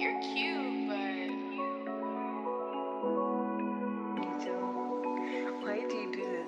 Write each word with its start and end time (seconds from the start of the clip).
You're 0.00 0.18
cute, 0.22 0.88
but. 0.88 0.96
Why 5.60 5.80
do 5.86 5.94
you 5.94 6.10
do 6.10 6.22
this? 6.24 6.46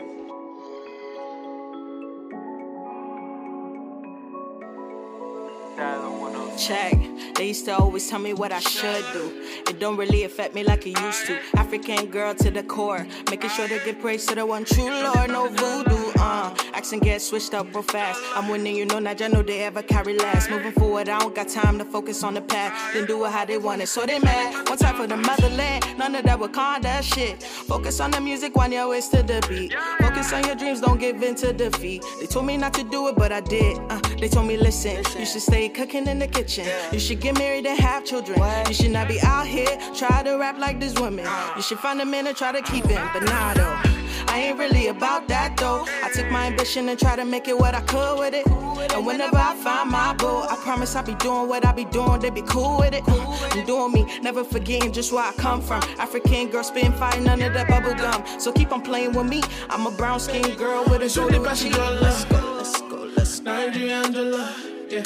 Check. 6.66 6.96
They 7.34 7.48
used 7.48 7.66
to 7.66 7.76
always 7.76 8.08
tell 8.08 8.20
me 8.20 8.32
what 8.32 8.52
I 8.52 8.60
should 8.60 9.04
do. 9.12 9.42
It 9.68 9.78
don't 9.78 9.98
really 9.98 10.24
affect 10.24 10.54
me 10.54 10.64
like 10.64 10.86
it 10.86 10.98
used 10.98 11.26
to. 11.26 11.38
African 11.56 12.06
girl 12.06 12.34
to 12.36 12.50
the 12.50 12.62
core, 12.62 13.06
making 13.28 13.50
sure 13.50 13.68
to 13.68 13.78
give 13.84 13.98
praise 14.00 14.24
to 14.26 14.34
the 14.34 14.46
one 14.46 14.64
true 14.64 14.88
Lord, 14.88 15.28
no 15.28 15.48
voodoo. 15.48 16.01
Uh, 16.22 16.54
accent 16.72 17.02
get 17.02 17.20
switched 17.20 17.52
up 17.52 17.66
real 17.74 17.82
fast. 17.82 18.20
I'm 18.36 18.48
winning, 18.48 18.76
you 18.76 18.86
know, 18.86 19.00
not 19.00 19.18
just 19.18 19.34
know 19.34 19.42
they 19.42 19.64
ever 19.64 19.82
carry 19.82 20.16
last. 20.16 20.50
Moving 20.50 20.70
forward, 20.70 21.08
I 21.08 21.18
don't 21.18 21.34
got 21.34 21.48
time 21.48 21.78
to 21.78 21.84
focus 21.84 22.22
on 22.22 22.34
the 22.34 22.40
past. 22.40 22.94
Then 22.94 23.06
do 23.06 23.24
it 23.24 23.32
how 23.32 23.44
they 23.44 23.58
want 23.58 23.82
it, 23.82 23.88
so 23.88 24.06
they 24.06 24.20
mad. 24.20 24.68
One 24.68 24.78
time 24.78 24.94
for 24.94 25.08
the 25.08 25.16
motherland, 25.16 25.84
none 25.98 26.14
of 26.14 26.22
that 26.24 26.38
Wakanda 26.38 27.02
shit. 27.02 27.42
Focus 27.42 27.98
on 27.98 28.12
the 28.12 28.20
music, 28.20 28.54
one 28.54 28.70
your 28.70 28.88
waist 28.90 29.10
to 29.10 29.24
the 29.24 29.44
beat. 29.48 29.74
Focus 29.98 30.32
on 30.32 30.44
your 30.44 30.54
dreams, 30.54 30.80
don't 30.80 31.00
give 31.00 31.20
in 31.24 31.34
to 31.34 31.52
defeat. 31.52 32.04
They 32.20 32.26
told 32.26 32.46
me 32.46 32.56
not 32.56 32.74
to 32.74 32.84
do 32.84 33.08
it, 33.08 33.16
but 33.16 33.32
I 33.32 33.40
did. 33.40 33.78
Uh, 33.90 34.00
they 34.20 34.28
told 34.28 34.46
me, 34.46 34.56
listen, 34.56 35.02
you 35.18 35.26
should 35.26 35.42
stay 35.42 35.68
cooking 35.68 36.06
in 36.06 36.20
the 36.20 36.28
kitchen. 36.28 36.68
You 36.92 37.00
should 37.00 37.20
get 37.20 37.36
married 37.36 37.66
and 37.66 37.80
have 37.80 38.04
children. 38.04 38.40
You 38.68 38.74
should 38.74 38.92
not 38.92 39.08
be 39.08 39.20
out 39.22 39.48
here 39.48 39.76
try 39.96 40.22
to 40.22 40.36
rap 40.36 40.56
like 40.56 40.78
this 40.78 40.94
woman. 41.00 41.26
You 41.56 41.62
should 41.62 41.78
find 41.80 42.00
a 42.00 42.04
man 42.04 42.28
and 42.28 42.36
try 42.36 42.52
to 42.52 42.62
keep 42.62 42.84
him, 42.86 43.08
but 43.12 43.24
nah 43.24 43.54
though. 43.54 43.91
I 44.32 44.38
ain't 44.38 44.58
really 44.58 44.86
about 44.86 45.28
that 45.28 45.58
though. 45.58 45.84
I 46.02 46.10
took 46.10 46.30
my 46.30 46.46
ambition 46.46 46.88
and 46.88 46.98
try 46.98 47.16
to 47.16 47.24
make 47.26 47.48
it 47.48 47.58
what 47.58 47.74
I 47.74 47.82
could 47.82 48.18
with 48.18 48.32
it. 48.32 48.46
And 48.94 49.04
whenever 49.04 49.36
I 49.36 49.54
find 49.56 49.90
my 49.90 50.14
boo, 50.14 50.26
I 50.26 50.56
promise 50.56 50.96
I'll 50.96 51.04
be 51.04 51.14
doing 51.16 51.48
what 51.50 51.66
I 51.66 51.72
be 51.72 51.84
doing. 51.84 52.18
They 52.18 52.30
be 52.30 52.40
cool 52.40 52.78
with 52.78 52.94
it. 52.94 53.02
I'm 53.06 53.66
doing 53.66 53.92
me, 53.92 54.20
never 54.22 54.42
forgetting 54.42 54.90
just 54.90 55.12
where 55.12 55.22
I 55.22 55.32
come 55.32 55.60
from. 55.60 55.82
African 55.98 56.48
girl 56.48 56.62
fire, 56.62 57.20
none 57.20 57.42
of 57.42 57.52
that 57.52 57.68
bubble 57.68 57.92
gum. 57.92 58.24
So 58.40 58.50
keep 58.52 58.72
on 58.72 58.80
playing 58.80 59.12
with 59.12 59.26
me. 59.26 59.42
I'm 59.68 59.86
a 59.86 59.90
brown 59.90 60.18
skinned 60.18 60.56
girl 60.56 60.82
with 60.84 61.02
a 61.02 61.10
Zulu 61.10 61.32
cheek. 61.54 61.74
Bashiola. 61.74 62.00
Let's 62.00 62.24
go, 62.24 62.54
let's 62.56 62.80
go, 62.80 62.96
let's 63.14 63.40
go. 63.40 63.52
Nigeria 63.52 63.96
Angela, 63.96 64.54
yeah. 64.88 65.02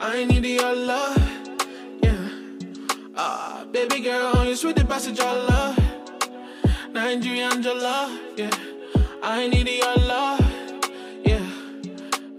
I 0.00 0.24
need 0.24 0.46
your 0.46 0.74
love, 0.74 1.18
yeah. 2.02 2.30
Ah, 3.16 3.66
baby 3.70 4.00
girl, 4.00 4.46
you 4.46 4.56
sweet 4.56 4.76
the 4.76 4.84
passage 4.86 5.20
of 5.20 5.48
love. 5.50 5.85
Nigeria 7.06 7.46
Angela, 7.52 8.18
yeah. 8.36 8.50
I 9.22 9.46
need 9.46 9.68
your 9.68 9.94
love, 9.94 10.40
yeah. 11.24 11.38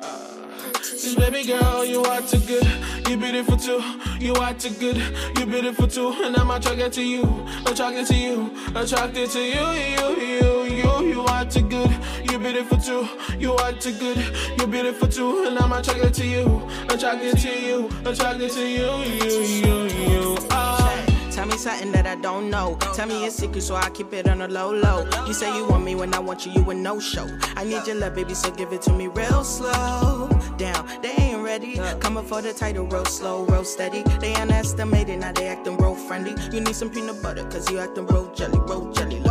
Ah, 0.01 0.69
this 0.73 1.15
baby 1.15 1.45
girl, 1.45 1.85
you 1.85 2.03
are 2.03 2.21
too 2.21 2.37
good. 2.39 2.67
You 3.07 3.15
beautiful 3.15 3.55
too. 3.55 3.81
You 4.19 4.33
are 4.33 4.53
too 4.53 4.71
good. 4.71 4.97
You 5.37 5.45
beautiful 5.45 5.87
too. 5.87 6.11
And 6.21 6.35
I'm 6.35 6.51
attracted 6.51 6.91
to 6.91 7.01
you. 7.01 7.23
Attracted 7.65 8.07
to 8.07 8.15
you. 8.15 8.51
Attracted 8.75 9.29
to 9.29 9.39
you. 9.39 9.65
You, 9.95 10.07
you, 10.21 10.63
you. 10.75 11.07
You 11.13 11.21
are 11.21 11.45
too 11.45 11.61
good. 11.61 11.89
You 12.29 12.37
beautiful 12.37 12.77
too. 12.77 13.07
You 13.39 13.53
are 13.53 13.71
too 13.71 13.93
good. 13.93 14.17
You 14.59 14.67
beautiful 14.67 15.07
too. 15.07 15.45
And 15.47 15.57
I'm 15.57 15.71
attracted 15.71 16.13
to 16.15 16.25
you. 16.27 16.67
Attracted 16.89 17.37
to 17.37 17.49
you. 17.57 17.89
Attracted 18.05 18.51
to 18.51 18.67
you. 18.67 18.91
You, 19.15 19.31
you, 19.41 19.83
you. 20.11 20.56
Something 21.57 21.91
that 21.93 22.05
I 22.05 22.15
don't 22.15 22.51
know. 22.51 22.77
Tell 22.93 23.07
me 23.07 23.21
your 23.21 23.31
secret 23.31 23.61
so 23.61 23.75
I 23.75 23.89
keep 23.89 24.13
it 24.13 24.29
on 24.29 24.41
a 24.41 24.47
low 24.47 24.71
low. 24.71 25.09
You 25.25 25.33
say 25.33 25.53
you 25.57 25.67
want 25.67 25.83
me 25.83 25.95
when 25.95 26.13
I 26.13 26.19
want 26.19 26.45
you, 26.45 26.51
you 26.51 26.69
a 26.69 26.73
no 26.73 26.99
show. 26.99 27.27
I 27.55 27.63
need 27.63 27.87
your 27.87 27.95
love, 27.95 28.13
baby, 28.13 28.35
so 28.35 28.51
give 28.51 28.71
it 28.73 28.83
to 28.83 28.93
me 28.93 29.07
real 29.07 29.43
slow. 29.43 30.29
Down, 30.57 30.87
they 31.01 31.13
ain't 31.17 31.41
ready. 31.41 31.79
Coming 31.99 32.23
for 32.25 32.43
the 32.43 32.53
title, 32.53 32.85
real 32.85 33.05
slow, 33.05 33.43
real 33.45 33.63
steady. 33.63 34.03
They 34.19 34.35
underestimated, 34.35 35.19
now 35.19 35.31
they 35.31 35.47
acting 35.47 35.77
real 35.77 35.95
friendly. 35.95 36.35
You 36.53 36.61
need 36.61 36.75
some 36.75 36.91
peanut 36.91 37.21
butter, 37.23 37.43
cause 37.45 37.69
you 37.71 37.79
acting 37.79 38.05
real 38.05 38.31
jelly, 38.33 38.59
real 38.59 38.93
jelly. 38.93 39.26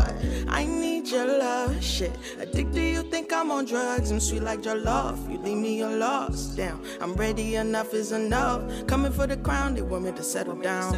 I 0.57 0.65
need 0.65 1.07
your 1.09 1.27
love, 1.27 1.85
shit. 1.85 2.13
Addicted, 2.41 2.81
you 2.81 3.03
think 3.11 3.31
I'm 3.31 3.51
on 3.51 3.67
drugs. 3.67 4.11
I'm 4.11 4.21
sweet 4.21 4.43
like 4.43 4.65
your 4.65 4.77
love. 4.77 5.31
You 5.31 5.37
leave 5.37 5.59
me, 5.59 5.77
you're 5.77 5.99
lost. 5.99 6.57
Down, 6.57 6.83
I'm 7.03 7.13
ready, 7.13 7.57
enough 7.57 7.93
is 7.93 8.11
enough. 8.13 8.63
Coming 8.87 9.13
for 9.13 9.27
the 9.27 9.37
crown, 9.37 9.75
they 9.75 9.83
want 9.83 10.05
me 10.05 10.13
to 10.13 10.23
settle 10.23 10.57
down. 10.57 10.95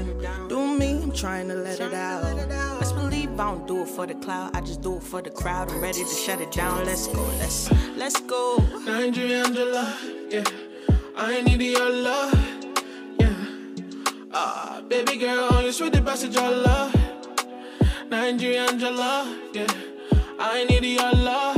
Do 0.48 0.78
me, 0.78 1.02
I'm 1.02 1.10
trying 1.10 1.48
to 1.48 1.56
let 1.56 1.80
it 1.80 1.92
out. 1.92 2.22
Let's 2.78 2.92
believe 2.92 3.32
I 3.32 3.50
don't 3.50 3.66
do 3.66 3.82
it 3.82 3.88
for 3.88 4.06
the 4.06 4.14
cloud. 4.14 4.54
I 4.54 4.60
just 4.60 4.80
do 4.80 4.98
it 4.98 5.02
for 5.02 5.22
the 5.22 5.30
crowd. 5.30 5.72
I'm 5.72 5.80
ready 5.80 6.04
to 6.04 6.14
shut 6.24 6.40
it 6.40 6.52
down. 6.52 6.84
Let's 6.84 7.08
go, 7.08 7.24
let's, 7.40 7.68
let's 7.96 8.20
go. 8.20 8.64
Nigeria 8.86 9.42
Angela, 9.42 9.92
yeah. 10.30 10.44
I 11.16 11.42
need 11.42 11.60
your 11.60 11.90
love, 11.90 12.32
yeah. 13.18 13.34
Ah, 14.32 14.82
baby 14.88 15.16
girl, 15.16 15.62
you 15.64 15.72
sweet 15.72 15.94
the 15.94 16.02
passage 16.02 16.36
of 16.36 16.64
love. 16.64 17.07
Nigeria 18.10 18.62
Angela, 18.62 19.38
yeah. 19.52 19.66
I 20.38 20.64
need 20.64 20.84
your 20.84 21.12
love, 21.12 21.56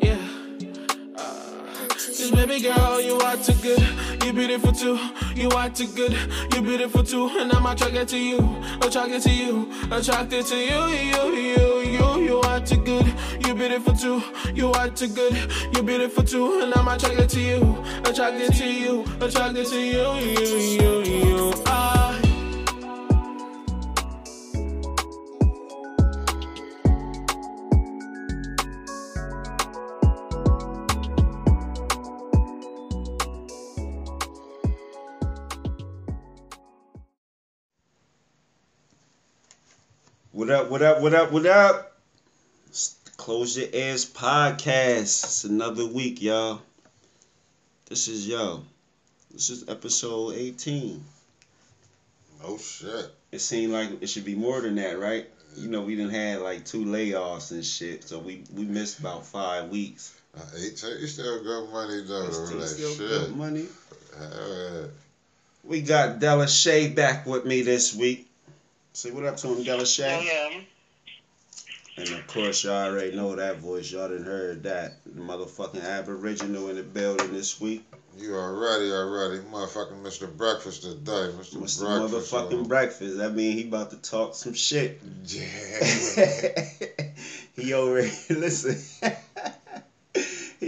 yeah. 0.00 0.16
Ah, 1.16 1.86
this 1.96 2.30
baby 2.30 2.60
girl, 2.60 3.00
you 3.00 3.18
are 3.18 3.36
too 3.36 3.52
good. 3.62 4.24
You 4.24 4.32
beautiful 4.32 4.72
too. 4.72 4.98
You 5.34 5.48
are 5.50 5.70
too 5.70 5.86
good. 5.88 6.12
You 6.54 6.62
beautiful 6.62 7.02
too. 7.02 7.28
And 7.38 7.52
I'm 7.52 7.64
attracted 7.66 8.08
to 8.08 8.18
you. 8.18 8.38
Attracted 8.82 9.22
to 9.22 9.30
you. 9.30 9.72
Attracted 9.90 10.44
to 10.46 10.56
you. 10.56 10.86
You, 10.86 11.34
you, 11.34 11.78
you. 11.80 12.20
You 12.20 12.40
are 12.40 12.60
too 12.60 12.76
good. 12.84 13.06
You 13.46 13.54
beautiful 13.54 13.94
too. 13.94 14.22
You 14.54 14.72
are 14.72 14.88
too 14.90 15.08
good. 15.08 15.34
You 15.74 15.82
beautiful 15.82 16.24
too. 16.24 16.60
And 16.62 16.74
I'm 16.74 16.88
attracted 16.88 17.28
to 17.30 17.40
you. 17.40 17.84
Attracted 18.04 18.52
to 18.54 18.66
you. 18.70 19.04
Attracted 19.20 19.66
to 19.66 19.80
you. 19.80 20.14
You, 20.14 20.58
you, 20.58 21.02
you. 21.04 21.52
Ah. 21.66 22.07
What 40.48 40.56
up, 40.56 40.70
what 40.70 40.80
up, 40.82 41.00
what 41.02 41.12
up, 41.12 41.30
what 41.30 41.44
up? 41.44 41.92
Close 43.18 43.58
Your 43.58 43.68
Ears 43.70 44.10
podcast. 44.10 45.02
It's 45.24 45.44
another 45.44 45.86
week, 45.86 46.22
y'all. 46.22 46.62
This 47.90 48.08
is 48.08 48.26
yo. 48.26 48.62
This 49.30 49.50
is 49.50 49.68
episode 49.68 50.36
18. 50.36 51.04
Oh 52.44 52.56
shit. 52.56 53.10
It 53.30 53.40
seemed 53.42 53.74
like 53.74 54.02
it 54.02 54.06
should 54.06 54.24
be 54.24 54.36
more 54.36 54.62
than 54.62 54.76
that, 54.76 54.98
right? 54.98 55.26
You 55.54 55.68
know, 55.68 55.82
we 55.82 55.96
didn't 55.96 56.12
had 56.14 56.40
like 56.40 56.64
two 56.64 56.86
layoffs 56.86 57.50
and 57.50 57.62
shit, 57.62 58.04
so 58.04 58.18
we, 58.18 58.42
we 58.54 58.64
missed 58.64 59.00
about 59.00 59.26
five 59.26 59.68
weeks. 59.68 60.18
Uh, 60.34 60.40
eighteen, 60.56 60.98
you 60.98 61.08
still 61.08 61.44
got 61.44 61.70
money 61.70 62.04
though. 62.06 62.24
It's 62.24 62.36
still, 62.38 62.58
that 62.58 62.68
still 62.68 62.94
shit. 62.94 62.98
good 63.10 63.36
money. 63.36 63.66
Uh, 64.18 64.86
We 65.62 65.82
got 65.82 66.20
Della 66.20 66.48
Shay 66.48 66.88
back 66.88 67.26
with 67.26 67.44
me 67.44 67.60
this 67.60 67.94
week. 67.94 68.27
Say 68.98 69.12
what 69.12 69.24
up 69.26 69.36
to 69.36 69.46
him, 69.54 69.62
Della 69.62 69.86
Shay. 69.86 70.26
Yeah. 70.26 70.60
And 71.98 72.18
of 72.18 72.26
course, 72.26 72.64
y'all 72.64 72.90
already 72.90 73.14
know 73.14 73.32
that 73.36 73.58
voice. 73.58 73.92
Y'all 73.92 74.08
done 74.08 74.24
heard 74.24 74.64
that. 74.64 75.04
The 75.06 75.20
motherfucking 75.20 75.84
Aboriginal 75.84 76.68
in 76.70 76.74
the 76.74 76.82
building 76.82 77.32
this 77.32 77.60
week. 77.60 77.84
you 78.18 78.34
already, 78.34 78.90
already, 78.90 79.38
motherfucking 79.44 80.02
Mr. 80.02 80.36
Breakfast 80.36 80.82
today, 80.82 81.30
Mr. 81.38 81.58
Mr. 81.58 82.00
Breakfast. 82.00 82.32
Motherfucking 82.32 82.64
uh, 82.64 82.66
breakfast. 82.66 83.18
That 83.18 83.36
mean 83.36 83.56
he 83.56 83.68
about 83.68 83.90
to 83.90 83.98
talk 83.98 84.34
some 84.34 84.54
shit. 84.54 85.00
Yeah. 85.26 86.64
he 87.54 87.74
already, 87.74 88.10
listen. 88.30 89.12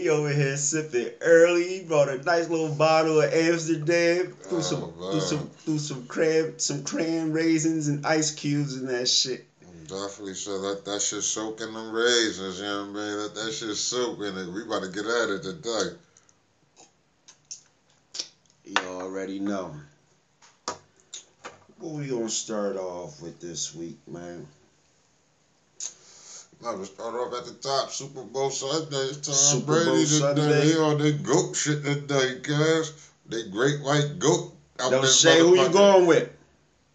he 0.01 0.09
over 0.09 0.33
here 0.33 0.57
sipping 0.57 1.11
early. 1.21 1.69
He 1.69 1.81
brought 1.83 2.09
a 2.09 2.23
nice 2.23 2.49
little 2.49 2.71
bottle 2.71 3.21
of 3.21 3.33
Amsterdam. 3.33 4.33
Threw 4.43 4.59
Oh, 4.59 4.63
some, 4.63 4.81
man. 4.81 5.11
threw 5.11 5.21
some, 5.21 5.51
threw 5.65 5.79
some 5.79 6.07
cran, 6.07 6.59
some 6.59 6.83
cran 6.83 7.33
raisins 7.33 7.89
and 7.89 8.05
ice 8.07 8.31
cubes 8.31 8.77
in 8.77 8.87
that 8.87 9.09
shit. 9.09 9.45
Definitely 9.87 10.35
so 10.35 10.61
that 10.61 10.85
that 10.85 11.03
shit 11.03 11.23
soak 11.23 11.61
in 11.61 11.73
them 11.73 11.91
raisins, 11.91 12.59
you 12.59 12.65
know 12.65 12.87
what 12.87 13.01
I 13.01 13.09
mean? 13.09 13.19
That 13.19 13.35
that 13.35 13.53
shit 13.53 13.77
soak 13.77 14.21
in 14.21 14.37
it. 14.37 14.47
We 14.47 14.63
about 14.63 14.83
to 14.83 14.89
get 14.89 15.05
at 15.07 15.31
it 15.31 15.43
today. 15.43 15.97
You 18.65 18.77
already 18.87 19.41
know. 19.41 19.75
What 21.79 21.95
we 21.95 22.07
gonna 22.09 22.29
start 22.29 22.77
off 22.77 23.21
with 23.21 23.41
this 23.41 23.75
week, 23.75 23.97
man? 24.07 24.47
Now 26.63 26.77
we 26.77 26.85
start 26.85 27.15
off 27.15 27.33
at 27.33 27.47
the 27.47 27.55
top. 27.55 27.91
Super 27.91 28.23
Bowl 28.23 28.51
Sunday. 28.51 29.13
Tom 29.15 29.35
Super 29.35 29.67
Brady 29.67 29.87
Bowl 29.87 29.97
today. 29.97 30.19
Sunday. 30.19 30.67
He 30.67 30.77
on 30.77 30.99
that 30.99 31.23
goat 31.23 31.57
shit 31.57 31.83
today, 31.83 32.39
guys. 32.43 32.93
They 33.27 33.49
great 33.49 33.81
white 33.81 34.19
goat. 34.19 34.53
out 34.79 34.93
Yo, 34.93 35.01
this 35.01 35.21
Shay, 35.21 35.39
who 35.39 35.57
you 35.57 35.71
going 35.71 36.07
with? 36.07 36.29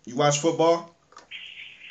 You 0.05 0.15
watch 0.15 0.37
football? 0.39 0.95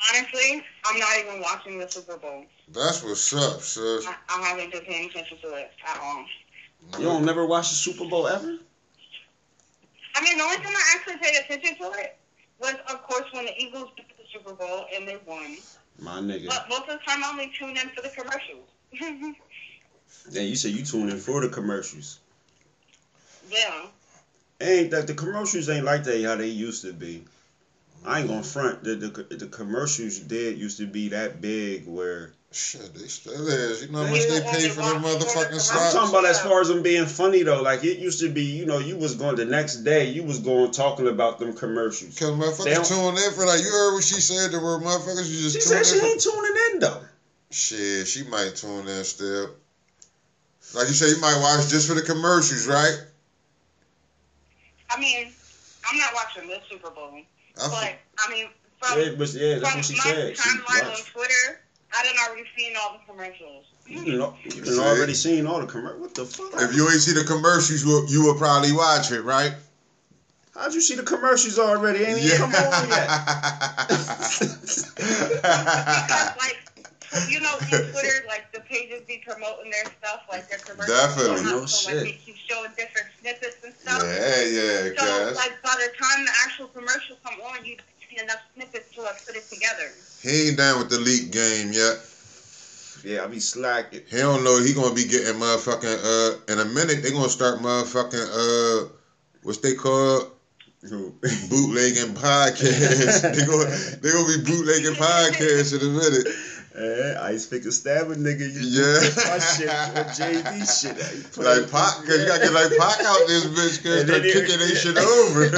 Honestly, 0.09 0.63
I'm 0.85 1.01
not 1.01 1.19
even 1.19 1.41
watching 1.41 1.79
the 1.81 1.89
Super 1.89 2.17
Bowl. 2.17 2.45
That's 2.69 3.03
what's 3.03 3.33
up, 3.35 3.61
sis. 3.61 4.07
I, 4.07 4.15
I 4.29 4.43
haven't 4.43 4.71
been 4.71 4.83
paying 4.83 5.11
attention 5.11 5.39
to 5.43 5.55
it 5.55 5.73
at 5.85 5.99
all. 6.01 6.25
You 6.99 7.05
don't 7.07 7.25
never 7.25 7.45
watch 7.45 7.71
the 7.71 7.75
Super 7.75 8.05
Bowl 8.05 8.29
ever? 8.29 8.59
I 10.15 10.23
mean, 10.23 10.39
the 10.39 10.45
only 10.45 10.57
time 10.59 10.67
I 10.69 10.95
actually 10.95 11.17
paid 11.17 11.37
attention 11.43 11.77
to 11.79 11.99
it 11.99 12.17
was, 12.61 12.75
of 12.89 13.03
course, 13.03 13.25
when 13.33 13.47
the 13.47 13.59
Eagles 13.59 13.89
beat 13.97 14.07
the 14.17 14.23
Super 14.33 14.55
Bowl 14.55 14.87
and 14.95 15.09
they 15.09 15.19
won. 15.27 15.57
My 15.99 16.21
nigga. 16.21 16.49
But 16.49 16.69
most 16.69 16.83
of 16.83 16.99
the 16.99 17.05
time, 17.07 17.25
I 17.25 17.31
only 17.31 17.53
tune 17.57 17.77
in 17.77 17.91
for 17.91 18.03
the 18.03 18.11
commercials. 18.11 18.69
Yeah, 20.31 20.43
you 20.43 20.57
said 20.57 20.71
you 20.71 20.85
tune 20.85 21.11
in 21.11 21.19
for 21.19 21.43
the 21.43 21.49
commercials. 21.49 22.19
yeah. 23.51 23.87
Ain't 24.61 24.91
that 24.93 25.07
the 25.07 25.13
commercials 25.13 25.69
ain't 25.69 25.85
like 25.85 26.05
that 26.05 26.25
how 26.25 26.37
they 26.37 26.47
used 26.49 26.83
to 26.83 26.93
be. 26.95 27.25
I 28.05 28.21
ain't 28.21 28.29
gonna 28.29 28.43
front. 28.43 28.85
The, 28.85 28.95
the 28.95 29.37
the 29.37 29.47
commercials 29.47 30.19
did 30.19 30.59
used 30.59 30.79
to 30.79 30.87
be 30.87 31.09
that 31.09 31.41
big 31.41 31.87
where 31.87 32.33
Shit, 32.55 32.95
they 32.95 33.09
still 33.09 33.49
is. 33.49 33.83
You 33.83 33.89
know 33.91 34.05
how 34.05 34.11
much 34.13 34.29
they 34.29 34.41
pay 34.41 34.69
for 34.69 34.81
want 34.81 34.93
them 34.95 35.03
more 35.03 35.11
motherfucking 35.19 35.51
than- 35.51 35.77
I'm 35.87 35.93
talking 35.93 36.11
about 36.11 36.25
as 36.25 36.41
far 36.41 36.61
as 36.61 36.69
them 36.69 36.83
being 36.85 37.07
funny 37.07 37.43
though. 37.43 37.61
Like 37.63 37.83
it 37.83 37.99
used 37.99 38.21
to 38.21 38.31
be, 38.31 38.45
you 38.45 38.65
know, 38.65 38.79
you 38.79 38.97
was 38.97 39.17
going 39.17 39.35
the 39.35 39.45
next 39.45 39.79
day, 39.79 40.09
you 40.11 40.23
was 40.23 40.39
going 40.39 40.71
talking 40.71 41.09
about 41.09 41.41
them 41.41 41.53
commercials. 41.55 42.17
Cause 42.17 42.31
motherfuckers 42.31 42.89
tune 42.89 43.17
in 43.25 43.33
for 43.33 43.45
like 43.45 43.61
you 43.61 43.71
heard 43.71 43.95
what 43.95 44.05
she 44.05 44.21
said. 44.21 44.53
There 44.53 44.61
were 44.61 44.79
motherfuckers 44.79 45.29
you 45.29 45.41
just 45.43 45.57
She 45.57 45.63
said 45.63 45.85
she 45.85 45.97
in 45.97 46.01
for. 46.01 46.07
ain't 46.07 46.21
tuning 46.21 46.57
in 46.75 46.79
though. 46.79 47.01
Shit, 47.51 48.07
she 48.07 48.23
might 48.23 48.55
tune 48.55 48.87
in 48.87 49.03
still. 49.03 49.51
Like 50.75 50.87
you 50.87 50.95
say, 50.95 51.09
you 51.09 51.21
might 51.21 51.39
watch 51.41 51.69
just 51.69 51.89
for 51.89 51.95
the 51.95 52.03
commercials, 52.03 52.69
right? 52.69 52.97
I 54.91 55.01
mean, 55.01 55.27
I'm 55.91 55.99
not 55.99 56.15
watching 56.15 56.49
this 56.49 56.61
Super 56.71 56.91
Bowl, 56.91 57.19
I 57.61 57.69
but 57.69 57.99
I 58.19 58.31
mean, 58.31 58.47
from, 58.81 59.01
Yeah, 59.01 59.11
but 59.19 59.33
yeah, 59.33 59.59
that's 59.59 59.71
from 59.71 59.79
what 59.79 59.85
she 59.85 59.95
my 59.97 60.03
said. 60.05 60.37
She 60.37 60.43
timeline 60.51 60.85
on. 60.93 61.05
Twitter, 61.13 61.61
I 61.97 62.03
done 62.03 62.15
already 62.29 62.49
seen 62.57 62.75
all 62.77 62.99
the 62.99 63.13
commercials. 63.13 63.65
You 63.87 64.19
know, 64.19 64.35
you 64.45 64.63
done 64.63 64.75
See? 64.75 64.81
already 64.81 65.15
seen 65.15 65.47
all 65.47 65.61
the 65.61 65.67
commercials. 65.67 66.01
What 66.01 66.15
the 66.15 66.25
fuck? 66.25 66.63
if 66.63 66.75
you 66.75 66.89
ain't 66.91 67.01
see 67.01 67.13
the 67.13 67.25
commercials, 67.25 67.83
you 67.85 67.89
will, 67.89 68.07
you 68.09 68.23
will 68.25 68.35
probably 68.35 68.73
watch 68.73 69.13
it, 69.13 69.23
right? 69.23 69.53
How'd 70.55 70.73
you 70.73 70.81
see 70.81 70.95
the 70.95 71.03
commercials 71.03 71.59
already? 71.59 72.05
Ain't 72.05 72.19
even 72.19 72.39
come 72.39 72.55
on 72.55 72.89
yet. 72.89 73.09
because, 74.97 76.37
like, 76.39 76.59
you 77.29 77.41
know, 77.41 77.57
Twitter, 77.59 78.25
like 78.27 78.51
the 78.53 78.61
pages 78.61 79.03
be 79.07 79.23
promoting 79.27 79.71
their 79.71 79.85
stuff, 79.99 80.21
like 80.31 80.49
their 80.49 80.59
commercials. 80.59 80.97
Definitely. 80.97 81.35
and 81.37 81.45
No 81.45 81.67
so, 81.67 81.89
shit. 81.91 81.97
Like, 81.97 82.05
they 82.05 82.19
keep 82.25 82.37
showing 82.37 82.71
different 82.77 83.09
snippets 83.21 83.57
and 83.65 83.75
stuff. 83.75 84.03
yeah, 84.05 84.43
yeah, 84.43 84.91
So, 84.97 85.27
cuz. 85.27 85.37
like, 85.37 85.61
by 85.63 85.75
the 85.75 85.91
time 85.99 86.25
the 86.25 86.31
actual 86.45 86.69
commercial 86.69 87.17
come 87.25 87.41
on, 87.41 87.65
you 87.65 87.77
see 88.15 88.23
enough 88.23 88.39
snippets 88.55 88.95
to 88.95 89.03
like 89.03 89.25
put 89.27 89.37
it 89.37 89.49
together. 89.51 89.91
He 90.23 90.49
ain't 90.49 90.57
down 90.57 90.79
with 90.79 90.89
the 90.91 90.99
leak 90.99 91.31
game 91.31 91.73
yet. 91.73 91.97
yeah, 93.05 93.25
I 93.25 93.27
be 93.27 93.41
slacking. 93.41 94.01
He 94.09 94.17
don't 94.19 94.45
know 94.45 94.61
he 94.63 94.73
gonna 94.73 94.95
be 94.95 95.05
getting 95.05 95.35
motherfucking 95.35 95.99
uh 96.05 96.37
in 96.53 96.59
a 96.61 96.65
minute 96.65 97.03
they 97.03 97.11
gonna 97.11 97.29
start 97.29 97.59
motherfucking 97.59 98.85
uh 98.85 98.89
what's 99.43 99.59
they 99.59 99.75
call 99.75 100.25
bootlegging 100.83 102.15
podcasts. 102.15 103.23
they 103.35 103.45
gonna 103.47 103.71
they 104.01 104.13
gonna 104.13 104.37
be 104.37 104.43
bootlegging 104.45 104.95
podcasts 104.95 105.75
in 105.75 105.81
a 105.87 105.91
minute. 105.91 106.27
Eh, 106.77 107.15
Ice 107.31 107.47
pick 107.47 107.65
a 107.67 107.71
stabber 107.73 108.17
nigga. 108.17 108.51
You 108.53 108.83
Yeah. 108.83 109.11
put 109.15 109.17
my 109.29 109.39
shit 109.39 109.69
or 109.69 110.05
JD 110.11 110.81
shit. 110.81 110.97
you 111.17 111.23
put 111.33 111.45
Like 111.45 111.63
it- 111.63 111.71
Pac, 111.71 111.95
cause 112.05 112.19
you 112.19 112.27
gotta 112.27 112.43
get 112.45 112.53
like 112.53 112.77
Pac 112.77 113.01
out 113.05 113.27
this 113.29 113.45
bitch, 113.47 113.81
cause 113.83 114.01
And 114.01 114.09
start 114.09 114.23
then 114.23 114.33
kicking 114.33 114.59
it- 114.59 114.59
they 114.59 114.75
shit 114.75 114.99
over. 114.99 115.51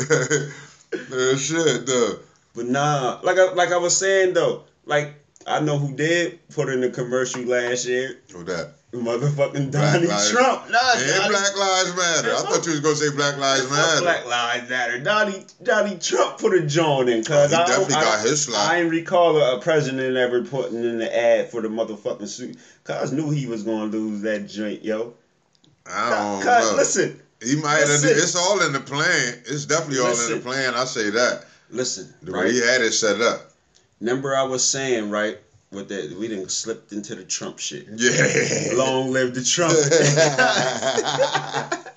Uh, 0.00 1.36
shit, 1.36 1.86
though. 1.86 2.18
But 2.54 2.66
nah, 2.66 3.20
like 3.22 3.38
I 3.38 3.52
like 3.52 3.70
I 3.72 3.76
was 3.76 3.96
saying 3.96 4.32
though, 4.34 4.64
like 4.86 5.14
I 5.46 5.60
know 5.60 5.78
who 5.78 5.94
did 5.94 6.38
put 6.48 6.68
in 6.70 6.80
the 6.80 6.88
commercial 6.90 7.42
last 7.42 7.86
year. 7.86 8.18
Who 8.32 8.44
that? 8.44 8.72
Motherfucking 8.92 9.72
Black 9.72 9.92
Donnie 9.94 10.06
Lives- 10.06 10.30
Trump. 10.30 10.70
Nah, 10.70 10.78
And 10.94 11.06
Donnie- 11.06 11.28
Black 11.28 11.58
Lives 11.58 11.96
Matter. 11.96 12.32
I 12.34 12.38
thought 12.48 12.64
you 12.64 12.72
was 12.72 12.80
gonna 12.80 12.96
say 12.96 13.10
Black 13.14 13.36
Lives 13.36 13.68
Matter. 13.70 14.00
Black 14.00 14.26
Lives 14.26 14.70
Matter. 14.70 14.98
Donnie 15.00 15.44
Donnie 15.62 15.98
Trump 15.98 16.38
put 16.38 16.54
a 16.54 16.62
joint 16.62 17.10
in 17.10 17.22
cause 17.22 17.52
Oh, 17.52 17.56
he 17.56 17.62
I, 17.62 17.66
definitely 17.66 17.94
I, 17.96 18.00
got 18.00 18.20
his 18.26 18.44
slot. 18.44 18.70
I 18.70 18.78
ain't 18.80 18.90
recall 18.90 19.36
a, 19.36 19.58
a 19.58 19.60
president 19.60 20.16
ever 20.16 20.44
putting 20.44 20.82
in 20.82 20.96
the 20.98 21.14
ad 21.14 21.50
for 21.50 21.60
the 21.60 21.68
motherfucking 21.68 22.28
suit. 22.28 22.56
Cause 22.84 23.12
I 23.12 23.16
knew 23.16 23.28
he 23.30 23.46
was 23.46 23.64
gonna 23.64 23.84
lose 23.90 24.22
that 24.22 24.46
joint, 24.48 24.82
yo. 24.82 25.12
I 25.84 26.10
don't 26.10 26.42
Cause 26.42 26.70
know. 26.70 26.76
listen, 26.78 27.20
He 27.46 27.56
might 27.56 27.78
have. 27.78 27.88
Listen. 27.88 28.10
It's 28.10 28.36
all 28.36 28.62
in 28.66 28.72
the 28.72 28.80
plan. 28.80 29.34
It's 29.46 29.64
definitely 29.66 30.00
all 30.00 30.10
in 30.10 30.30
the 30.36 30.40
plan. 30.42 30.74
I 30.74 30.84
say 30.84 31.10
that. 31.10 31.44
listen, 31.70 32.12
The 32.22 32.32
right? 32.32 32.44
way 32.46 32.52
he 32.52 32.60
had 32.60 32.82
it 32.82 32.92
set 32.92 33.20
up. 33.20 33.50
Remember 34.00 34.36
I 34.36 34.42
was 34.42 34.64
saying 34.64 35.10
right 35.10 35.38
with 35.72 35.88
that 35.88 36.16
we 36.18 36.28
didn't 36.28 36.50
slipped 36.50 36.92
into 36.92 37.14
the 37.14 37.24
Trump 37.24 37.58
shit. 37.58 37.86
Yeah. 37.96 38.72
Long 38.74 39.12
live 39.12 39.34
the 39.34 39.42
Trump. 39.44 39.72